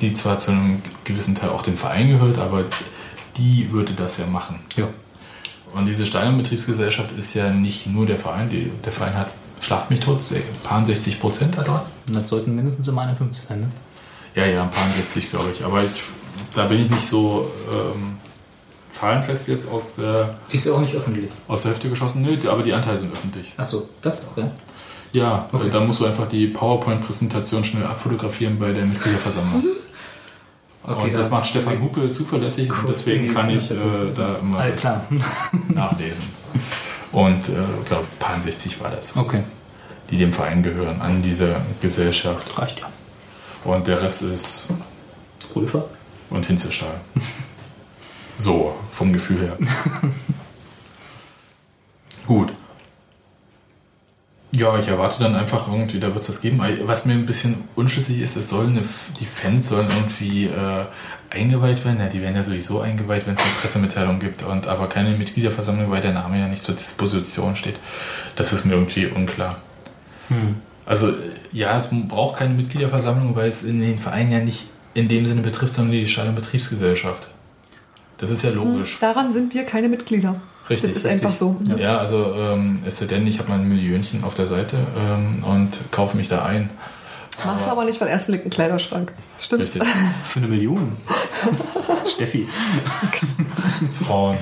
die 0.00 0.12
zwar 0.12 0.38
zu 0.38 0.52
einem 0.52 0.80
gewissen 1.04 1.34
Teil 1.34 1.50
auch 1.50 1.62
dem 1.62 1.76
Verein 1.76 2.08
gehört, 2.08 2.38
aber 2.38 2.64
die 3.38 3.70
würde 3.72 3.92
das 3.94 4.18
ja 4.18 4.26
machen. 4.26 4.60
Ja. 4.76 4.88
Und 5.74 5.86
diese 5.86 6.06
Stadionbetriebsgesellschaft 6.06 7.12
ist 7.12 7.34
ja 7.34 7.50
nicht 7.50 7.86
nur 7.86 8.06
der 8.06 8.18
Verein, 8.18 8.48
die, 8.48 8.70
der 8.84 8.92
Verein 8.92 9.14
hat, 9.14 9.28
schlacht 9.60 9.90
mich 9.90 10.00
tot, 10.00 10.20
ein 10.32 10.42
paar 10.62 10.84
60 10.84 11.20
Prozent 11.20 11.56
da 11.56 11.62
dran. 11.62 11.80
Und 12.08 12.14
das 12.14 12.28
sollten 12.28 12.54
mindestens 12.54 12.88
immer 12.88 13.02
51 13.02 13.42
sein, 13.44 13.60
ne? 13.60 13.68
Ja, 14.34 14.46
ja, 14.46 14.62
ein 14.62 14.70
paar 14.70 14.88
60, 14.96 15.30
glaube 15.30 15.50
ich. 15.52 15.64
Aber 15.64 15.82
ich, 15.84 15.90
da 16.54 16.66
bin 16.66 16.84
ich 16.84 16.90
nicht 16.90 17.02
so 17.06 17.50
ähm, 17.70 18.16
zahlenfest 18.88 19.48
jetzt 19.48 19.68
aus 19.68 19.96
der, 19.96 20.34
Die 20.50 20.56
ist 20.56 20.64
ja 20.66 20.72
auch 20.72 20.80
nicht 20.80 20.94
öffentlich. 20.94 21.28
aus 21.48 21.62
der 21.62 21.72
Hälfte 21.72 21.88
geschossen. 21.90 22.22
Nö, 22.22 22.36
aber 22.50 22.62
die 22.62 22.72
Anteile 22.72 22.98
sind 22.98 23.12
öffentlich. 23.12 23.52
Achso, 23.56 23.88
das 24.00 24.24
doch, 24.26 24.36
ja. 24.38 24.50
Ja, 25.12 25.48
Okay. 25.52 25.68
da 25.70 25.80
musst 25.80 26.00
du 26.00 26.04
einfach 26.06 26.28
die 26.28 26.46
PowerPoint-Präsentation 26.48 27.64
schnell 27.64 27.84
abfotografieren 27.84 28.58
bei 28.58 28.72
der 28.72 28.84
Mitgliederversammlung. 28.86 29.64
Okay, 30.88 31.08
und 31.08 31.16
das 31.16 31.30
macht 31.30 31.46
Stefan 31.46 31.82
Hupe 31.82 32.10
zuverlässig 32.10 32.70
und 32.70 32.78
Kurz 32.78 32.98
deswegen 32.98 33.32
kann 33.34 33.50
ich 33.50 33.70
äh, 33.70 33.76
da 34.14 34.36
immer 34.36 34.58
nachlesen. 35.68 36.24
Und 37.12 37.48
äh, 37.48 37.52
ich 37.80 37.84
glaube, 37.86 38.06
paar 38.18 38.40
60 38.40 38.80
war 38.80 38.90
das, 38.90 39.16
Okay, 39.16 39.42
die 40.10 40.16
dem 40.16 40.32
Verein 40.32 40.62
gehören, 40.62 41.00
an 41.00 41.22
diese 41.22 41.56
Gesellschaft. 41.80 42.58
reicht 42.58 42.80
ja. 42.80 42.86
Und 43.64 43.86
der 43.86 44.00
Rest 44.00 44.22
ist 44.22 44.68
Prüfer? 45.52 45.84
und 46.30 46.46
Hinzestahl. 46.46 47.00
So, 48.36 48.74
vom 48.90 49.12
Gefühl 49.12 49.40
her. 49.40 49.56
Gut. 52.26 52.52
Ja, 54.52 54.78
ich 54.78 54.88
erwarte 54.88 55.22
dann 55.22 55.34
einfach 55.34 55.68
irgendwie, 55.68 56.00
da 56.00 56.08
wird 56.08 56.20
es 56.20 56.28
das 56.28 56.40
geben. 56.40 56.60
Was 56.84 57.04
mir 57.04 57.12
ein 57.12 57.26
bisschen 57.26 57.64
unschlüssig 57.76 58.20
ist, 58.20 58.36
es 58.36 58.48
sollen 58.48 58.70
eine, 58.70 58.84
die 59.20 59.26
Fans 59.26 59.68
sollen 59.68 59.88
irgendwie 59.90 60.46
äh, 60.46 60.86
eingeweiht 61.30 61.84
werden. 61.84 62.00
Ja, 62.00 62.06
die 62.06 62.22
werden 62.22 62.34
ja 62.34 62.42
sowieso 62.42 62.80
eingeweiht, 62.80 63.26
wenn 63.26 63.34
es 63.34 63.40
eine 63.40 63.50
Pressemitteilung 63.60 64.20
gibt, 64.20 64.42
und 64.42 64.66
aber 64.66 64.88
keine 64.88 65.16
Mitgliederversammlung, 65.16 65.90
weil 65.90 66.00
der 66.00 66.12
Name 66.12 66.38
ja 66.38 66.48
nicht 66.48 66.62
zur 66.62 66.74
Disposition 66.74 67.56
steht. 67.56 67.78
Das 68.36 68.52
ist 68.54 68.64
mir 68.64 68.72
irgendwie 68.72 69.06
unklar. 69.06 69.56
Also 70.86 71.12
ja, 71.52 71.76
es 71.76 71.90
braucht 71.90 72.38
keine 72.38 72.54
Mitgliederversammlung, 72.54 73.36
weil 73.36 73.48
es 73.48 73.62
in 73.62 73.80
den 73.80 73.98
Verein 73.98 74.32
ja 74.32 74.40
nicht 74.40 74.66
in 74.94 75.08
dem 75.08 75.26
Sinne 75.26 75.42
betrifft, 75.42 75.74
sondern 75.74 75.92
die 75.92 76.08
Stadionbetriebsgesellschaft. 76.08 77.28
Das 78.16 78.30
ist 78.30 78.42
ja 78.42 78.50
logisch. 78.50 78.98
Daran 79.00 79.32
sind 79.32 79.54
wir 79.54 79.64
keine 79.64 79.88
Mitglieder. 79.88 80.40
Richtig, 80.70 80.92
Das 80.94 81.04
ist 81.04 81.10
richtig. 81.10 81.24
einfach 81.26 81.38
so. 81.38 81.56
Ja, 81.78 81.98
also 81.98 82.34
ähm, 82.36 82.80
es 82.86 82.98
sei 82.98 83.06
denn, 83.06 83.26
ich 83.26 83.38
habe 83.38 83.48
mal 83.48 83.58
ein 83.58 83.68
Millionchen 83.68 84.22
auf 84.24 84.34
der 84.34 84.46
Seite 84.46 84.76
ähm, 84.98 85.42
und 85.44 85.80
kaufe 85.90 86.16
mich 86.16 86.28
da 86.28 86.44
ein. 86.44 86.68
Machst 87.46 87.66
du 87.66 87.70
aber 87.70 87.84
nicht, 87.84 88.00
weil 88.00 88.08
erst 88.08 88.28
liegt 88.28 88.44
ein 88.46 88.50
Kleiderschrank. 88.50 89.12
Stimmt. 89.40 89.62
Richtig. 89.62 89.82
Für 90.24 90.40
eine 90.40 90.48
Million. 90.48 90.92
Steffi. 92.06 92.48
Frauen. 94.04 94.38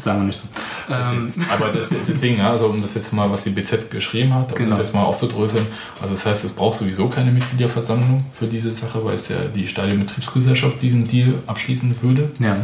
Sagen 0.00 0.20
wir 0.20 0.24
nicht 0.26 0.40
so. 0.40 0.46
Ähm, 0.92 1.26
Richtig. 1.26 1.44
Aber 1.50 1.68
deswegen, 1.72 2.00
deswegen, 2.06 2.38
ja, 2.38 2.50
also 2.50 2.66
um 2.66 2.82
das 2.82 2.94
jetzt 2.94 3.12
mal, 3.12 3.30
was 3.30 3.44
die 3.44 3.50
BZ 3.50 3.90
geschrieben 3.90 4.34
hat, 4.34 4.50
um 4.52 4.58
Genau. 4.58 4.70
das 4.76 4.86
jetzt 4.86 4.94
mal 4.94 5.04
aufzudröseln. 5.04 5.66
Also 6.02 6.14
das 6.14 6.26
heißt, 6.26 6.44
es 6.44 6.52
braucht 6.52 6.76
sowieso 6.78 7.08
keine 7.08 7.30
Mitgliederversammlung 7.30 8.24
für 8.32 8.46
diese 8.46 8.72
Sache, 8.72 9.04
weil 9.04 9.14
es 9.14 9.28
ja 9.28 9.36
die 9.54 9.66
Stadionbetriebsgesellschaft 9.66 10.82
diesen 10.82 11.04
Deal 11.04 11.34
abschließen 11.46 12.02
würde. 12.02 12.30
ja. 12.40 12.56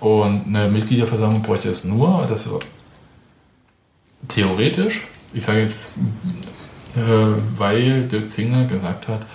Und 0.00 0.44
eine 0.46 0.68
Mitgliederversammlung 0.68 1.42
bräuchte 1.42 1.68
es 1.68 1.84
nur, 1.84 2.26
dass 2.26 2.50
wir 2.50 2.58
theoretisch, 4.28 5.06
ich 5.32 5.42
sage 5.44 5.60
jetzt, 5.60 5.96
äh, 6.96 7.00
weil 7.56 8.08
Dirk 8.08 8.30
Zingler 8.30 8.64
gesagt 8.64 9.08
hat, 9.08 9.26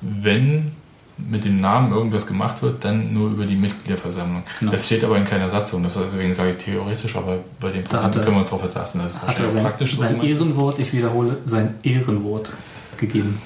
wenn 0.00 0.72
mit 1.16 1.44
dem 1.44 1.58
Namen 1.58 1.90
irgendwas 1.92 2.26
gemacht 2.28 2.62
wird, 2.62 2.84
dann 2.84 3.12
nur 3.12 3.30
über 3.30 3.44
die 3.44 3.56
Mitgliederversammlung. 3.56 4.44
Genau. 4.60 4.70
Das 4.70 4.86
steht 4.86 5.02
aber 5.02 5.16
in 5.16 5.24
keiner 5.24 5.48
Satzung, 5.50 5.82
das- 5.82 5.94
deswegen 5.94 6.32
sage 6.32 6.50
ich 6.50 6.56
theoretisch, 6.58 7.16
aber 7.16 7.38
bei 7.58 7.70
dem 7.70 7.82
Programm 7.82 8.12
können 8.12 8.26
wir 8.26 8.36
uns 8.38 8.50
darauf 8.50 8.70
verlassen. 8.70 9.00
Das 9.02 9.14
ist 9.14 9.22
Hat 9.22 9.40
er 9.40 9.50
sein, 9.50 9.62
praktisch 9.64 9.96
so. 9.96 10.02
sein. 10.02 10.22
Ehrenwort, 10.22 10.78
ich 10.78 10.92
wiederhole, 10.92 11.38
sein 11.44 11.74
Ehrenwort 11.82 12.52
gegeben. 12.96 13.40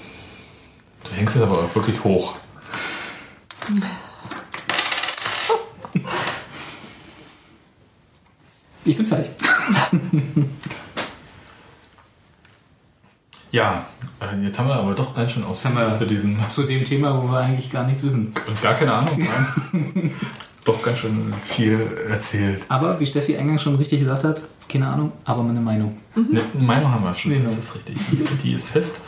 Du 1.05 1.17
hängst 1.17 1.37
es 1.37 1.43
aber 1.43 1.53
auch 1.55 1.75
wirklich 1.75 2.03
hoch. 2.05 2.35
Ich 8.85 8.97
bin 8.97 9.07
fertig. 9.07 9.31
Ja, 13.51 13.85
äh, 14.21 14.43
jetzt 14.43 14.59
haben 14.59 14.69
wir 14.69 14.77
aber 14.77 14.95
doch 14.95 15.15
ganz 15.15 15.33
schön 15.33 15.45
ausführlich 15.45 15.93
zu 15.93 16.07
diesem 16.07 16.39
Zu 16.51 16.63
dem 16.63 16.85
Thema, 16.85 17.23
wo 17.23 17.29
wir 17.31 17.39
eigentlich 17.39 17.71
gar 17.71 17.87
nichts 17.87 18.03
wissen. 18.03 18.33
und 18.49 18.63
gar 18.63 18.73
keine 18.73 18.95
Ahnung 18.95 19.29
haben. 19.73 20.11
doch 20.65 20.83
ganz 20.83 21.01
schön 21.01 21.35
viel 21.45 21.79
erzählt. 22.09 22.63
Aber 22.71 22.99
wie 22.99 23.05
Steffi 23.07 23.37
eingangs 23.37 23.61
schon 23.61 23.75
richtig 23.77 24.01
gesagt 24.01 24.25
hat, 24.25 24.43
keine 24.71 24.89
Ahnung, 24.89 25.13
aber 25.27 25.43
meine 25.43 25.61
Meinung. 25.61 25.97
Eine 26.17 26.43
Meinung 26.65 26.91
haben 26.91 27.05
wir 27.05 27.13
schon, 27.13 27.33
Genau. 27.33 27.45
das 27.51 27.59
ist 27.59 27.75
richtig. 27.75 27.97
Die, 28.11 28.25
die 28.43 28.53
ist 28.55 28.71
fest. 28.71 29.01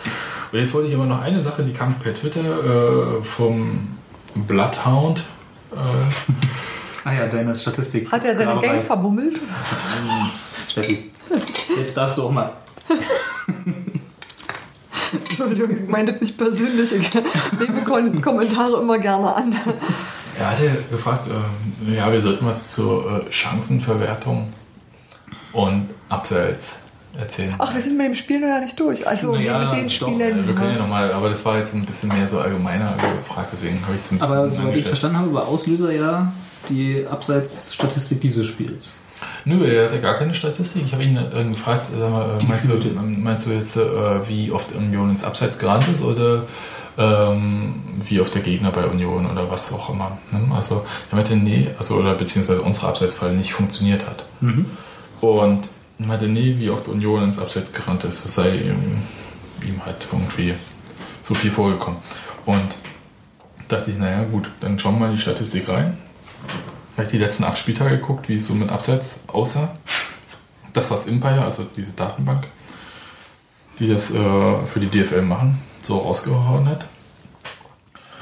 Und 0.52 0.58
jetzt 0.58 0.74
wollte 0.74 0.88
ich 0.90 0.94
aber 0.94 1.06
noch 1.06 1.22
eine 1.22 1.40
Sache, 1.40 1.62
die 1.62 1.72
kam 1.72 1.94
per 1.98 2.12
Twitter 2.12 2.40
äh, 2.40 3.24
vom 3.24 3.96
Bloodhound. 4.34 5.24
Äh, 5.72 5.76
Ah 7.04 7.12
ja, 7.12 7.26
deine 7.26 7.54
Statistik. 7.54 8.10
Hat 8.10 8.24
er 8.24 8.34
seine. 8.34 8.60
Gang 8.60 8.82
verbummelt? 8.82 9.38
Steffi, 10.68 11.10
jetzt 11.78 11.96
darfst 11.96 12.18
du 12.18 12.22
auch 12.24 12.30
mal. 12.30 12.50
Entschuldigung, 15.12 15.70
ich 15.84 15.88
meine 15.88 16.12
das 16.12 16.20
nicht 16.22 16.38
persönlich. 16.38 16.92
Ich 16.92 17.10
nehme 17.60 17.84
Kommentare 18.20 18.80
immer 18.80 18.98
gerne 18.98 19.34
an. 19.34 19.54
er 20.38 20.50
hatte 20.50 20.70
gefragt, 20.90 21.26
ähm, 21.28 21.94
ja, 21.94 22.10
wir 22.12 22.20
sollten 22.20 22.46
was 22.46 22.72
zur 22.72 23.26
äh, 23.28 23.32
Chancenverwertung 23.32 24.52
und 25.52 25.88
Abseits 26.08 26.76
erzählen. 27.16 27.54
Ach, 27.58 27.72
wir 27.72 27.80
sind 27.80 27.96
mit 27.96 28.06
dem 28.06 28.14
Spiel 28.16 28.40
noch 28.40 28.48
ja 28.48 28.60
nicht 28.60 28.78
durch. 28.80 29.06
Also 29.06 29.32
Naja, 29.36 29.58
mit 29.60 29.72
den 29.72 29.86
doch, 29.86 29.86
Äh, 29.86 29.90
Spielen. 29.90 30.46
wir 30.48 30.54
können 30.54 30.70
ja 30.70 30.76
ja. 30.76 30.82
nochmal, 30.82 31.12
aber 31.12 31.28
das 31.28 31.44
war 31.44 31.58
jetzt 31.58 31.74
ein 31.74 31.84
bisschen 31.84 32.08
mehr 32.08 32.26
so 32.26 32.40
allgemeiner 32.40 32.92
gefragt, 33.24 33.50
deswegen 33.52 33.80
habe 33.86 33.94
ich 33.94 34.02
es 34.02 34.10
ein 34.10 34.18
bisschen 34.18 34.36
Aber 34.36 34.50
soweit 34.50 34.76
ich 34.76 34.86
verstanden 34.86 35.18
habe, 35.18 35.32
war 35.32 35.46
Auslöser 35.46 35.92
ja 35.92 36.32
die 36.68 37.06
Abseitsstatistik 37.06 38.20
dieses 38.20 38.46
Spiels. 38.46 38.92
Nö, 39.44 39.66
er 39.66 39.86
hatte 39.86 40.00
gar 40.00 40.14
keine 40.14 40.34
Statistik. 40.34 40.84
Ich 40.86 40.92
habe 40.92 41.04
ihn 41.04 41.16
äh, 41.16 41.44
gefragt, 41.52 41.86
sag 41.98 42.10
mal, 42.10 42.38
äh, 42.40 42.44
meinst, 42.44 42.64
du, 42.64 42.76
gefühlte. 42.76 43.00
meinst 43.00 43.46
du 43.46 43.50
jetzt, 43.50 43.76
äh, 43.76 44.28
wie 44.28 44.50
oft 44.50 44.72
Union 44.72 45.10
ins 45.10 45.24
Abseits 45.24 45.58
gerannt 45.58 45.86
ist 45.88 46.02
oder 46.02 46.44
ähm, 46.96 47.82
wie 48.00 48.20
oft 48.20 48.34
der 48.34 48.42
Gegner 48.42 48.70
bei 48.70 48.86
Union 48.86 49.26
oder 49.30 49.50
was 49.50 49.72
auch 49.72 49.90
immer? 49.90 50.18
Ne? 50.30 50.40
Also 50.54 50.84
er 51.10 51.16
meinte, 51.16 51.36
nee, 51.36 51.68
also 51.78 51.96
oder 51.96 52.14
beziehungsweise 52.14 52.62
unsere 52.62 52.88
Abseitsfalle 52.88 53.34
nicht 53.34 53.52
funktioniert 53.52 54.06
hat. 54.06 54.24
Und 55.20 55.68
er 55.98 56.06
meinte, 56.06 56.26
nee, 56.28 56.54
wie 56.58 56.70
oft 56.70 56.88
Union 56.88 57.24
ins 57.24 57.38
Abseits 57.38 57.72
gerannt 57.72 58.04
ist, 58.04 58.24
das 58.24 58.34
sei 58.34 58.56
ihm, 58.56 59.02
ihm 59.66 59.84
halt 59.84 60.06
irgendwie 60.10 60.54
so 61.22 61.34
viel 61.34 61.50
vorgekommen. 61.50 61.98
Und 62.46 62.76
dachte 63.68 63.90
ich, 63.90 63.98
naja 63.98 64.24
gut, 64.24 64.50
dann 64.60 64.78
schauen 64.78 64.94
wir 64.94 65.00
mal 65.00 65.10
in 65.10 65.16
die 65.16 65.20
Statistik 65.20 65.68
rein. 65.68 65.98
Habe 66.92 67.02
ich 67.04 67.08
die 67.08 67.18
letzten 67.18 67.44
acht 67.44 67.58
Spieltage 67.58 67.98
geguckt, 67.98 68.28
wie 68.28 68.34
es 68.34 68.46
so 68.46 68.54
mit 68.54 68.70
Abseits 68.70 69.24
aussah. 69.26 69.74
Das, 70.72 70.90
was 70.90 71.06
Empire, 71.06 71.44
also 71.44 71.66
diese 71.76 71.92
Datenbank, 71.92 72.46
die 73.78 73.88
das 73.88 74.10
äh, 74.10 74.14
für 74.66 74.80
die 74.80 74.88
DFL 74.88 75.22
machen, 75.22 75.60
so 75.82 75.98
rausgehauen 75.98 76.68
hat. 76.68 76.86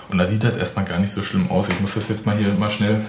Und 0.08 0.18
da 0.18 0.26
sieht 0.26 0.44
das 0.44 0.56
erstmal 0.56 0.84
gar 0.84 0.98
nicht 0.98 1.10
so 1.10 1.22
schlimm 1.22 1.50
aus. 1.50 1.70
Ich 1.70 1.80
muss 1.80 1.94
das 1.94 2.08
jetzt 2.08 2.26
mal 2.26 2.36
hier 2.36 2.52
mal 2.54 2.70
schnell 2.70 3.00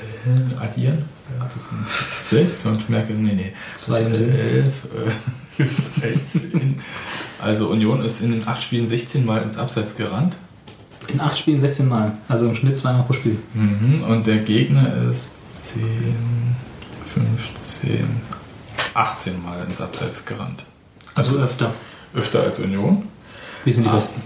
addieren. 0.62 1.06
Ja, 1.38 1.46
das 1.54 1.70
sind 1.70 1.86
sechs 2.24 2.66
und 2.66 2.90
merke, 2.90 3.14
nee, 3.14 3.34
nee. 3.34 3.54
Zwei 3.76 4.02
im 4.02 4.16
Sinn. 4.16 4.34
elf, 4.34 4.88
äh, 5.58 5.66
13. 6.00 6.80
Also 7.42 7.68
Union 7.70 8.02
ist 8.02 8.22
in 8.22 8.32
den 8.32 8.48
acht 8.48 8.62
Spielen 8.62 8.88
16 8.88 9.26
Mal 9.26 9.42
ins 9.42 9.58
Abseits 9.58 9.96
gerannt. 9.96 10.38
In 11.10 11.20
acht 11.20 11.38
Spielen 11.38 11.60
16 11.60 11.88
Mal. 11.88 12.18
Also 12.28 12.46
im 12.48 12.56
Schnitt 12.56 12.78
zweimal 12.78 13.04
pro 13.04 13.14
Spiel. 13.14 13.38
Mhm. 13.54 14.04
Und 14.04 14.26
der 14.28 14.38
Gegner 14.38 14.94
ist 15.10 15.74
10, 15.74 15.84
15, 17.38 18.06
18 18.94 19.44
Mal 19.44 19.64
ins 19.64 19.80
Abseits 19.82 20.26
gerannt. 20.26 20.66
Also 21.16 21.38
öfter. 21.40 21.72
Öfter 22.16 22.44
als 22.44 22.60
Union. 22.60 23.04
Wir 23.64 23.74
sind 23.74 23.84
die 23.86 23.90
Ah. 23.90 23.96
Besten. 23.96 24.22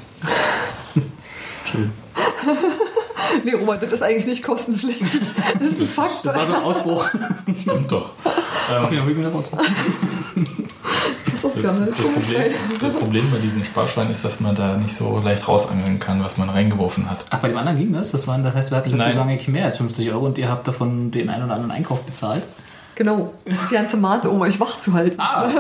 Entschuldigung. 1.64 1.94
Nee, 3.44 3.54
Robert, 3.54 3.84
das 3.84 3.92
ist 3.92 4.02
eigentlich 4.02 4.26
nicht 4.26 4.42
kostenpflichtig. 4.42 5.10
Das 5.60 5.68
ist 5.70 5.82
ein 5.82 5.88
Fakt. 5.88 6.24
Das 6.26 6.34
war 6.36 6.48
so 6.48 6.54
ein 6.56 6.64
Ausbruch. 6.64 7.06
Stimmt 7.62 7.92
doch. 7.92 8.12
Okay, 8.24 8.34
dann 8.70 8.90
holen 8.90 9.08
wir 9.10 9.18
wieder 9.18 9.30
raus. 9.32 9.50
Das, 11.56 11.80
das, 11.80 11.96
Problem, 11.96 12.54
das 12.82 12.94
Problem 12.94 13.32
bei 13.32 13.38
diesen 13.40 13.64
Sparschweinen 13.66 14.12
ist, 14.12 14.24
dass 14.26 14.40
man 14.40 14.56
da 14.56 14.78
nicht 14.78 14.94
so 14.94 15.20
leicht 15.24 15.48
rausangeln 15.48 16.00
kann, 16.00 16.24
was 16.24 16.38
man 16.38 16.50
reingeworfen 16.50 17.10
hat. 17.10 17.26
Ach, 17.30 17.40
bei 17.40 17.50
dem 17.50 17.58
anderen 17.58 17.78
ging 17.78 17.94
das? 17.94 18.12
Das, 18.12 18.28
waren, 18.28 18.44
das 18.44 18.54
heißt, 18.56 18.72
wir 18.72 18.78
hatten 18.78 18.90
letzte 18.90 19.04
Nein. 19.04 19.14
Saison 19.14 19.30
eigentlich 19.30 19.48
mehr 19.48 19.66
als 19.66 19.78
50 19.78 20.12
Euro 20.12 20.26
und 20.26 20.38
ihr 20.38 20.50
habt 20.50 20.68
davon 20.68 21.12
den 21.12 21.30
einen 21.30 21.44
oder 21.46 21.54
anderen 21.54 21.72
Einkauf 21.72 22.04
bezahlt. 22.04 22.44
Genau. 22.96 23.34
Das 23.46 23.62
ist 23.62 23.72
die 23.72 23.76
ganze 23.76 23.98
Mate, 23.98 24.30
um 24.30 24.42
euch 24.42 24.60
wach 24.60 24.80
zu 24.80 24.94
halten. 24.94 25.20
Ah, 25.20 25.48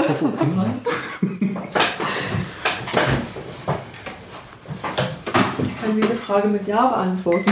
Ich 5.64 5.82
kann 5.82 5.96
jede 5.96 6.16
Frage 6.16 6.48
mit 6.48 6.68
Ja 6.68 6.88
beantworten. 6.88 7.52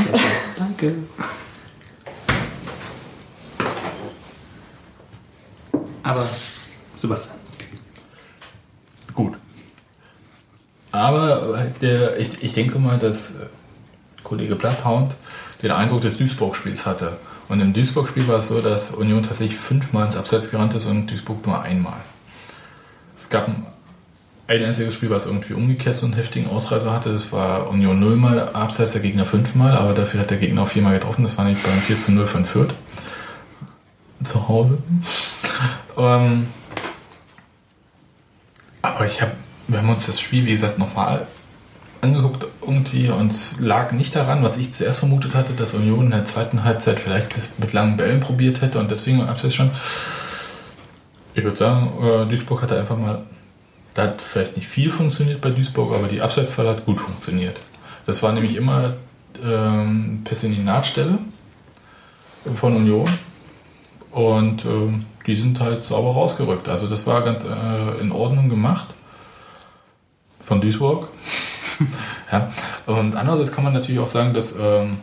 danke. 0.58 0.94
Aber, 6.04 6.24
Sebastian. 6.96 7.45
Aber 10.96 11.60
äh, 11.60 11.80
der, 11.82 12.20
ich, 12.20 12.42
ich 12.42 12.54
denke 12.54 12.80
mal, 12.80 12.98
dass 12.98 13.32
äh, 13.32 13.46
Kollege 14.24 14.56
Bloodhound 14.56 15.16
den 15.62 15.72
Eindruck 15.72 16.02
des 16.02 16.18
Duisburg-Spiels 16.18 16.86
hatte. 16.86 17.18
Und 17.48 17.60
im 17.60 17.74
Duisburg-Spiel 17.74 18.28
war 18.28 18.40
es 18.40 18.48
so, 18.48 18.62
dass 18.62 18.92
Union 18.92 19.22
tatsächlich 19.22 19.58
fünfmal 19.58 20.06
ins 20.06 20.18
Abseits 20.18 20.52
gerannt 20.52 20.74
ist 20.74 20.86
und 20.88 21.12
Duisburg 21.12 21.46
nur 21.46 21.62
einmal. 21.62 22.00
Es 23.16 23.30
gab 23.30 23.48
ein, 23.48 23.66
ein 24.48 24.64
einziges 24.64 24.94
Spiel, 24.94 25.10
was 25.10 25.26
irgendwie 25.26 25.54
umgekehrt 25.54 25.96
so 25.96 26.06
einen 26.06 26.16
heftigen 26.16 26.50
Ausreißer 26.50 26.92
hatte. 26.92 27.12
Das 27.12 27.32
war 27.32 27.70
Union 27.70 28.00
nullmal 28.00 28.50
Abseits, 28.54 28.94
der 28.94 29.02
Gegner 29.02 29.26
fünfmal, 29.26 29.78
aber 29.78 29.94
dafür 29.94 30.22
hat 30.22 30.32
der 30.32 30.38
Gegner 30.38 30.64
auch 30.64 30.68
viermal 30.68 30.94
getroffen. 30.94 31.24
Das 31.24 31.38
war 31.38 31.46
nicht 31.46 31.62
beim 31.64 31.80
4 31.80 32.00
zu 32.00 32.12
0 32.14 32.26
von 32.26 32.46
Fürth. 32.46 32.74
Zu 34.24 34.48
Hause. 34.48 34.80
ähm, 35.98 36.48
aber 38.82 39.06
ich 39.06 39.22
habe, 39.22 39.32
wir 39.68 39.80
haben 39.80 39.90
uns 39.90 40.06
das 40.06 40.20
Spiel, 40.20 40.46
wie 40.46 40.52
gesagt, 40.52 40.78
nochmal 40.78 41.28
angeguckt 42.02 42.46
irgendwie 42.62 43.10
und 43.10 43.32
es 43.32 43.60
lag 43.60 43.92
nicht 43.92 44.16
daran, 44.16 44.44
was 44.44 44.58
ich 44.58 44.74
zuerst 44.74 45.00
vermutet 45.00 45.34
hatte, 45.34 45.54
dass 45.54 45.74
Union 45.74 46.06
in 46.06 46.12
der 46.12 46.26
zweiten 46.26 46.64
Halbzeit 46.64 47.00
vielleicht 47.00 47.36
das 47.36 47.58
mit 47.58 47.74
langen 47.74 47.98
Bällen 47.98 48.20
probiert 48.20 48.62
hätte 48.62 48.80
und 48.80 48.92
deswegen 48.92 49.20
im 49.20 49.28
Abseits 49.28 49.56
stand. 49.56 49.72
Ich 51.34 51.44
würde 51.44 51.58
sagen, 51.58 51.92
äh, 52.02 52.26
Duisburg 52.28 52.62
hatte 52.62 52.80
einfach 52.80 52.98
mal, 52.98 53.24
da 53.94 54.04
hat 54.04 54.22
vielleicht 54.22 54.56
nicht 54.56 54.68
viel 54.68 54.90
funktioniert 54.90 55.42
bei 55.42 55.50
Duisburg, 55.50 55.96
aber 55.96 56.08
die 56.08 56.22
Abseitsfalle 56.22 56.70
hat 56.70 56.86
gut 56.86 57.00
funktioniert. 57.00 57.60
Das 58.06 58.22
war 58.22 58.32
nämlich 58.32 58.56
immer 58.56 58.94
ähm, 59.44 60.22
Pässe 60.24 60.46
in 60.46 60.54
die 60.54 60.64
Nahtstelle 60.64 61.18
von 62.56 62.76
Union 62.76 63.10
und 64.12 64.64
ähm, 64.66 65.06
die 65.26 65.36
sind 65.36 65.60
halt 65.60 65.82
sauber 65.82 66.12
rausgerückt. 66.12 66.70
Also 66.70 66.88
das 66.88 67.08
war 67.08 67.24
ganz 67.24 67.46
äh, 67.46 68.00
in 68.00 68.12
Ordnung 68.12 68.48
gemacht 68.48 68.94
von 70.46 70.62
Duisburg. 70.62 71.08
ja. 72.32 72.52
Und 72.86 73.16
andererseits 73.16 73.52
kann 73.52 73.64
man 73.64 73.74
natürlich 73.74 74.00
auch 74.00 74.08
sagen, 74.08 74.34
dass 74.34 74.58
ähm, 74.60 74.98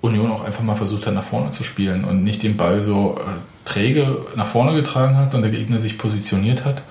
Union 0.00 0.30
auch 0.30 0.44
einfach 0.44 0.62
mal 0.62 0.74
versucht 0.74 1.06
hat, 1.06 1.14
nach 1.14 1.22
vorne 1.22 1.50
zu 1.50 1.64
spielen 1.64 2.04
und 2.04 2.24
nicht 2.24 2.42
den 2.42 2.56
Ball 2.56 2.82
so 2.82 3.16
äh, 3.18 3.22
träge 3.64 4.18
nach 4.34 4.46
vorne 4.46 4.74
getragen 4.74 5.16
hat 5.16 5.34
und 5.34 5.42
der 5.42 5.50
Gegner 5.50 5.78
sich 5.78 5.96
positioniert 5.96 6.64
hat, 6.64 6.82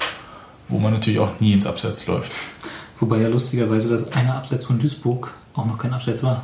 wo 0.68 0.80
man 0.80 0.94
natürlich 0.94 1.20
auch 1.20 1.40
nie 1.40 1.54
ins 1.54 1.66
Abseits 1.68 2.08
läuft. 2.08 2.32
Wobei 3.00 3.18
ja 3.18 3.28
lustigerweise 3.28 3.90
das 3.90 4.14
eine 4.14 4.34
Abseits 4.34 4.66
von 4.66 4.80
Duisburg 4.80 5.34
auch 5.54 5.66
noch 5.66 5.78
kein 5.78 5.94
Abseits 5.94 6.24
war. 6.24 6.44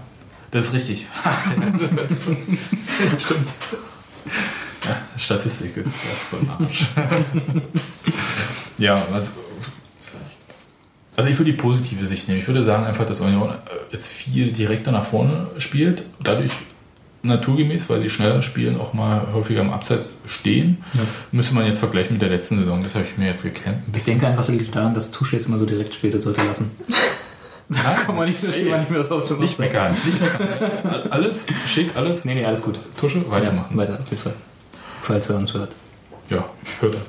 Das 0.52 0.68
ist 0.68 0.74
richtig. 0.74 1.08
Stimmt. 3.18 3.54
Ja, 4.84 4.98
Statistik 5.18 5.78
ist 5.78 5.96
auch 5.96 6.24
so 6.24 6.38
ein 6.38 6.50
Arsch. 6.50 6.90
ja, 8.78 9.02
also, 9.14 9.34
also 11.16 11.30
ich 11.30 11.38
würde 11.38 11.52
die 11.52 11.58
positive 11.58 12.06
Sicht 12.06 12.28
nehmen. 12.28 12.40
Ich 12.40 12.48
würde 12.48 12.64
sagen 12.64 12.86
einfach, 12.86 13.06
dass 13.06 13.22
Union 13.22 13.50
äh, 13.50 13.54
jetzt 13.92 14.08
viel 14.08 14.52
direkter 14.52 14.92
nach 14.92 15.06
vorne 15.06 15.48
spielt, 15.58 16.04
dadurch 16.24 16.52
naturgemäß, 17.24 17.90
weil 17.90 18.00
sie 18.00 18.10
schneller 18.10 18.42
spielen, 18.42 18.80
auch 18.80 18.94
mal 18.94 19.28
häufiger 19.34 19.62
im 19.62 19.70
Abseits 19.70 20.10
stehen. 20.26 20.84
Ja. 20.94 21.02
Müsste 21.32 21.54
man 21.54 21.66
jetzt 21.66 21.80
vergleichen 21.80 22.14
mit 22.14 22.22
der 22.22 22.30
letzten 22.30 22.58
Saison. 22.58 22.82
Das 22.82 22.96
habe 22.96 23.06
ich 23.06 23.18
mir 23.18 23.28
jetzt 23.28 23.44
geklemmt. 23.44 23.80
Ich 23.96 24.06
denke 24.06 24.28
einfach, 24.28 24.46
das 24.46 24.56
liegt 24.56 24.76
daran, 24.76 24.96
dass 24.96 25.12
Tusche 25.12 25.36
jetzt 25.36 25.48
immer 25.48 25.60
so 25.60 25.66
direkt 25.66 25.94
spielt, 25.94 26.14
das 26.14 26.24
sollte 26.24 26.42
lassen. 26.44 26.72
Da 27.70 27.94
Kann 28.06 28.16
man 28.16 28.28
nicht, 28.28 28.44
das 28.44 28.56
man 28.64 28.80
nicht 28.80 28.92
mehr 28.92 29.04
so 29.04 29.18
auf 29.18 29.28
dem 29.28 29.40
Nicht 29.40 29.60
meckern. 29.60 29.96
Nicht 30.04 30.20
meckern. 30.20 30.50
Alles 31.12 31.46
schick, 31.68 31.96
alles. 31.96 32.26
Nee, 32.26 32.36
nee, 32.36 32.46
alles 32.46 32.64
gut. 32.64 32.80
Tusche, 32.98 33.30
weitermachen. 33.30 33.78
Weiter, 33.78 34.00
auf 34.02 34.10
jeden 34.10 34.22
Fall. 34.22 34.34
Falls 35.02 35.30
er 35.30 35.38
uns 35.38 35.54
hört. 35.54 35.72
Ja, 36.30 36.50
hört 36.80 36.96
er. 36.96 37.02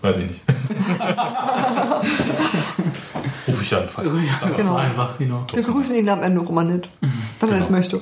Weiß 0.00 0.16
ich 0.18 0.26
nicht. 0.26 0.40
Ruf 3.48 3.62
ich 3.62 3.74
an. 3.74 3.88
Sag 3.94 4.04
mal, 4.04 4.52
Genau. 4.56 4.76
Einfach, 4.76 5.18
genau. 5.18 5.46
Wir 5.52 5.62
grüßen 5.62 5.96
ihn 5.96 6.08
am 6.08 6.22
Ende 6.22 6.40
auch 6.40 6.48
immer 6.50 6.64
nicht, 6.64 6.88
wenn 7.00 7.10
er 7.40 7.46
Genau. 7.46 7.58
nicht 7.60 7.70
möchte. 7.70 8.00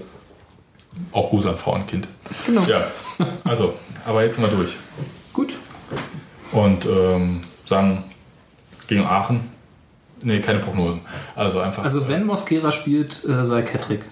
Auch 1.12 1.30
Gruß 1.30 1.47
an 1.47 1.57
Frau 1.57 1.74
und 1.74 1.86
Kind. 1.86 2.09
Genau. 2.47 2.62
Ja, 2.62 2.86
also, 3.44 3.74
aber 4.05 4.24
jetzt 4.24 4.38
mal 4.40 4.51
durch. 4.51 4.76
Gut. 5.32 5.55
Und 6.53 6.86
ähm, 6.86 7.40
sagen, 7.64 8.05
gegen 8.86 9.05
Aachen, 9.05 9.40
nee, 10.22 10.40
keine 10.40 10.59
Prognosen. 10.59 11.01
Also 11.34 11.61
einfach, 11.61 11.84
Also 11.84 12.09
wenn 12.09 12.24
Mosquera 12.24 12.72
spielt, 12.72 13.24
äh, 13.24 13.44
sei 13.44 13.62
Kettrick. 13.62 14.03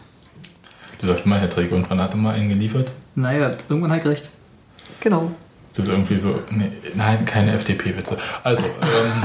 du 1.00 1.06
sagst 1.06 1.26
mal, 1.26 1.40
Herr 1.40 1.50
Träger, 1.50 1.76
und 1.76 1.88
wann 1.90 2.00
hat 2.00 2.12
er 2.12 2.16
mal 2.18 2.34
einen 2.34 2.48
geliefert? 2.48 2.92
Naja, 3.14 3.56
irgendwann 3.68 3.92
halt 3.92 4.04
recht. 4.06 4.30
Genau. 5.00 5.32
Das 5.74 5.86
ist 5.86 5.90
irgendwie 5.90 6.16
so, 6.18 6.40
nee, 6.50 6.70
nein, 6.94 7.24
keine 7.24 7.52
FDP-Witze. 7.52 8.16
Also, 8.44 8.64
ähm, 8.64 9.22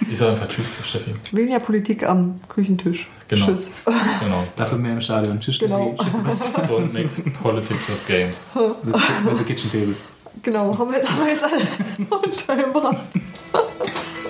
ich 0.10 0.16
sage 0.18 0.32
einfach 0.32 0.48
Tschüss, 0.48 0.76
Steffi. 0.82 1.14
Weniger 1.32 1.58
Politik 1.58 2.08
am 2.08 2.40
Küchentisch. 2.48 3.08
Genau. 3.28 3.46
Tschüss. 3.46 3.70
Genau. 4.20 4.46
Dafür 4.54 4.78
mehr 4.78 4.92
im 4.92 5.00
Stadion. 5.00 5.40
Tschüss, 5.40 5.58
Genau. 5.58 5.96
Steffi. 5.98 6.20
Tschüss. 6.24 6.54
Don't 6.70 6.92
mix 6.92 7.20
politics 7.42 7.88
with 7.88 8.06
games. 8.06 8.44
With 9.24 9.38
the 9.38 9.44
kitchen 9.44 9.70
table. 9.72 9.94
Genau, 10.42 10.78
haben 10.78 10.90
wir 10.92 10.98
jetzt, 10.98 11.10
haben 11.10 11.24
wir 11.24 11.32
jetzt 11.32 12.48
alle 12.48 12.64
unter 12.64 12.92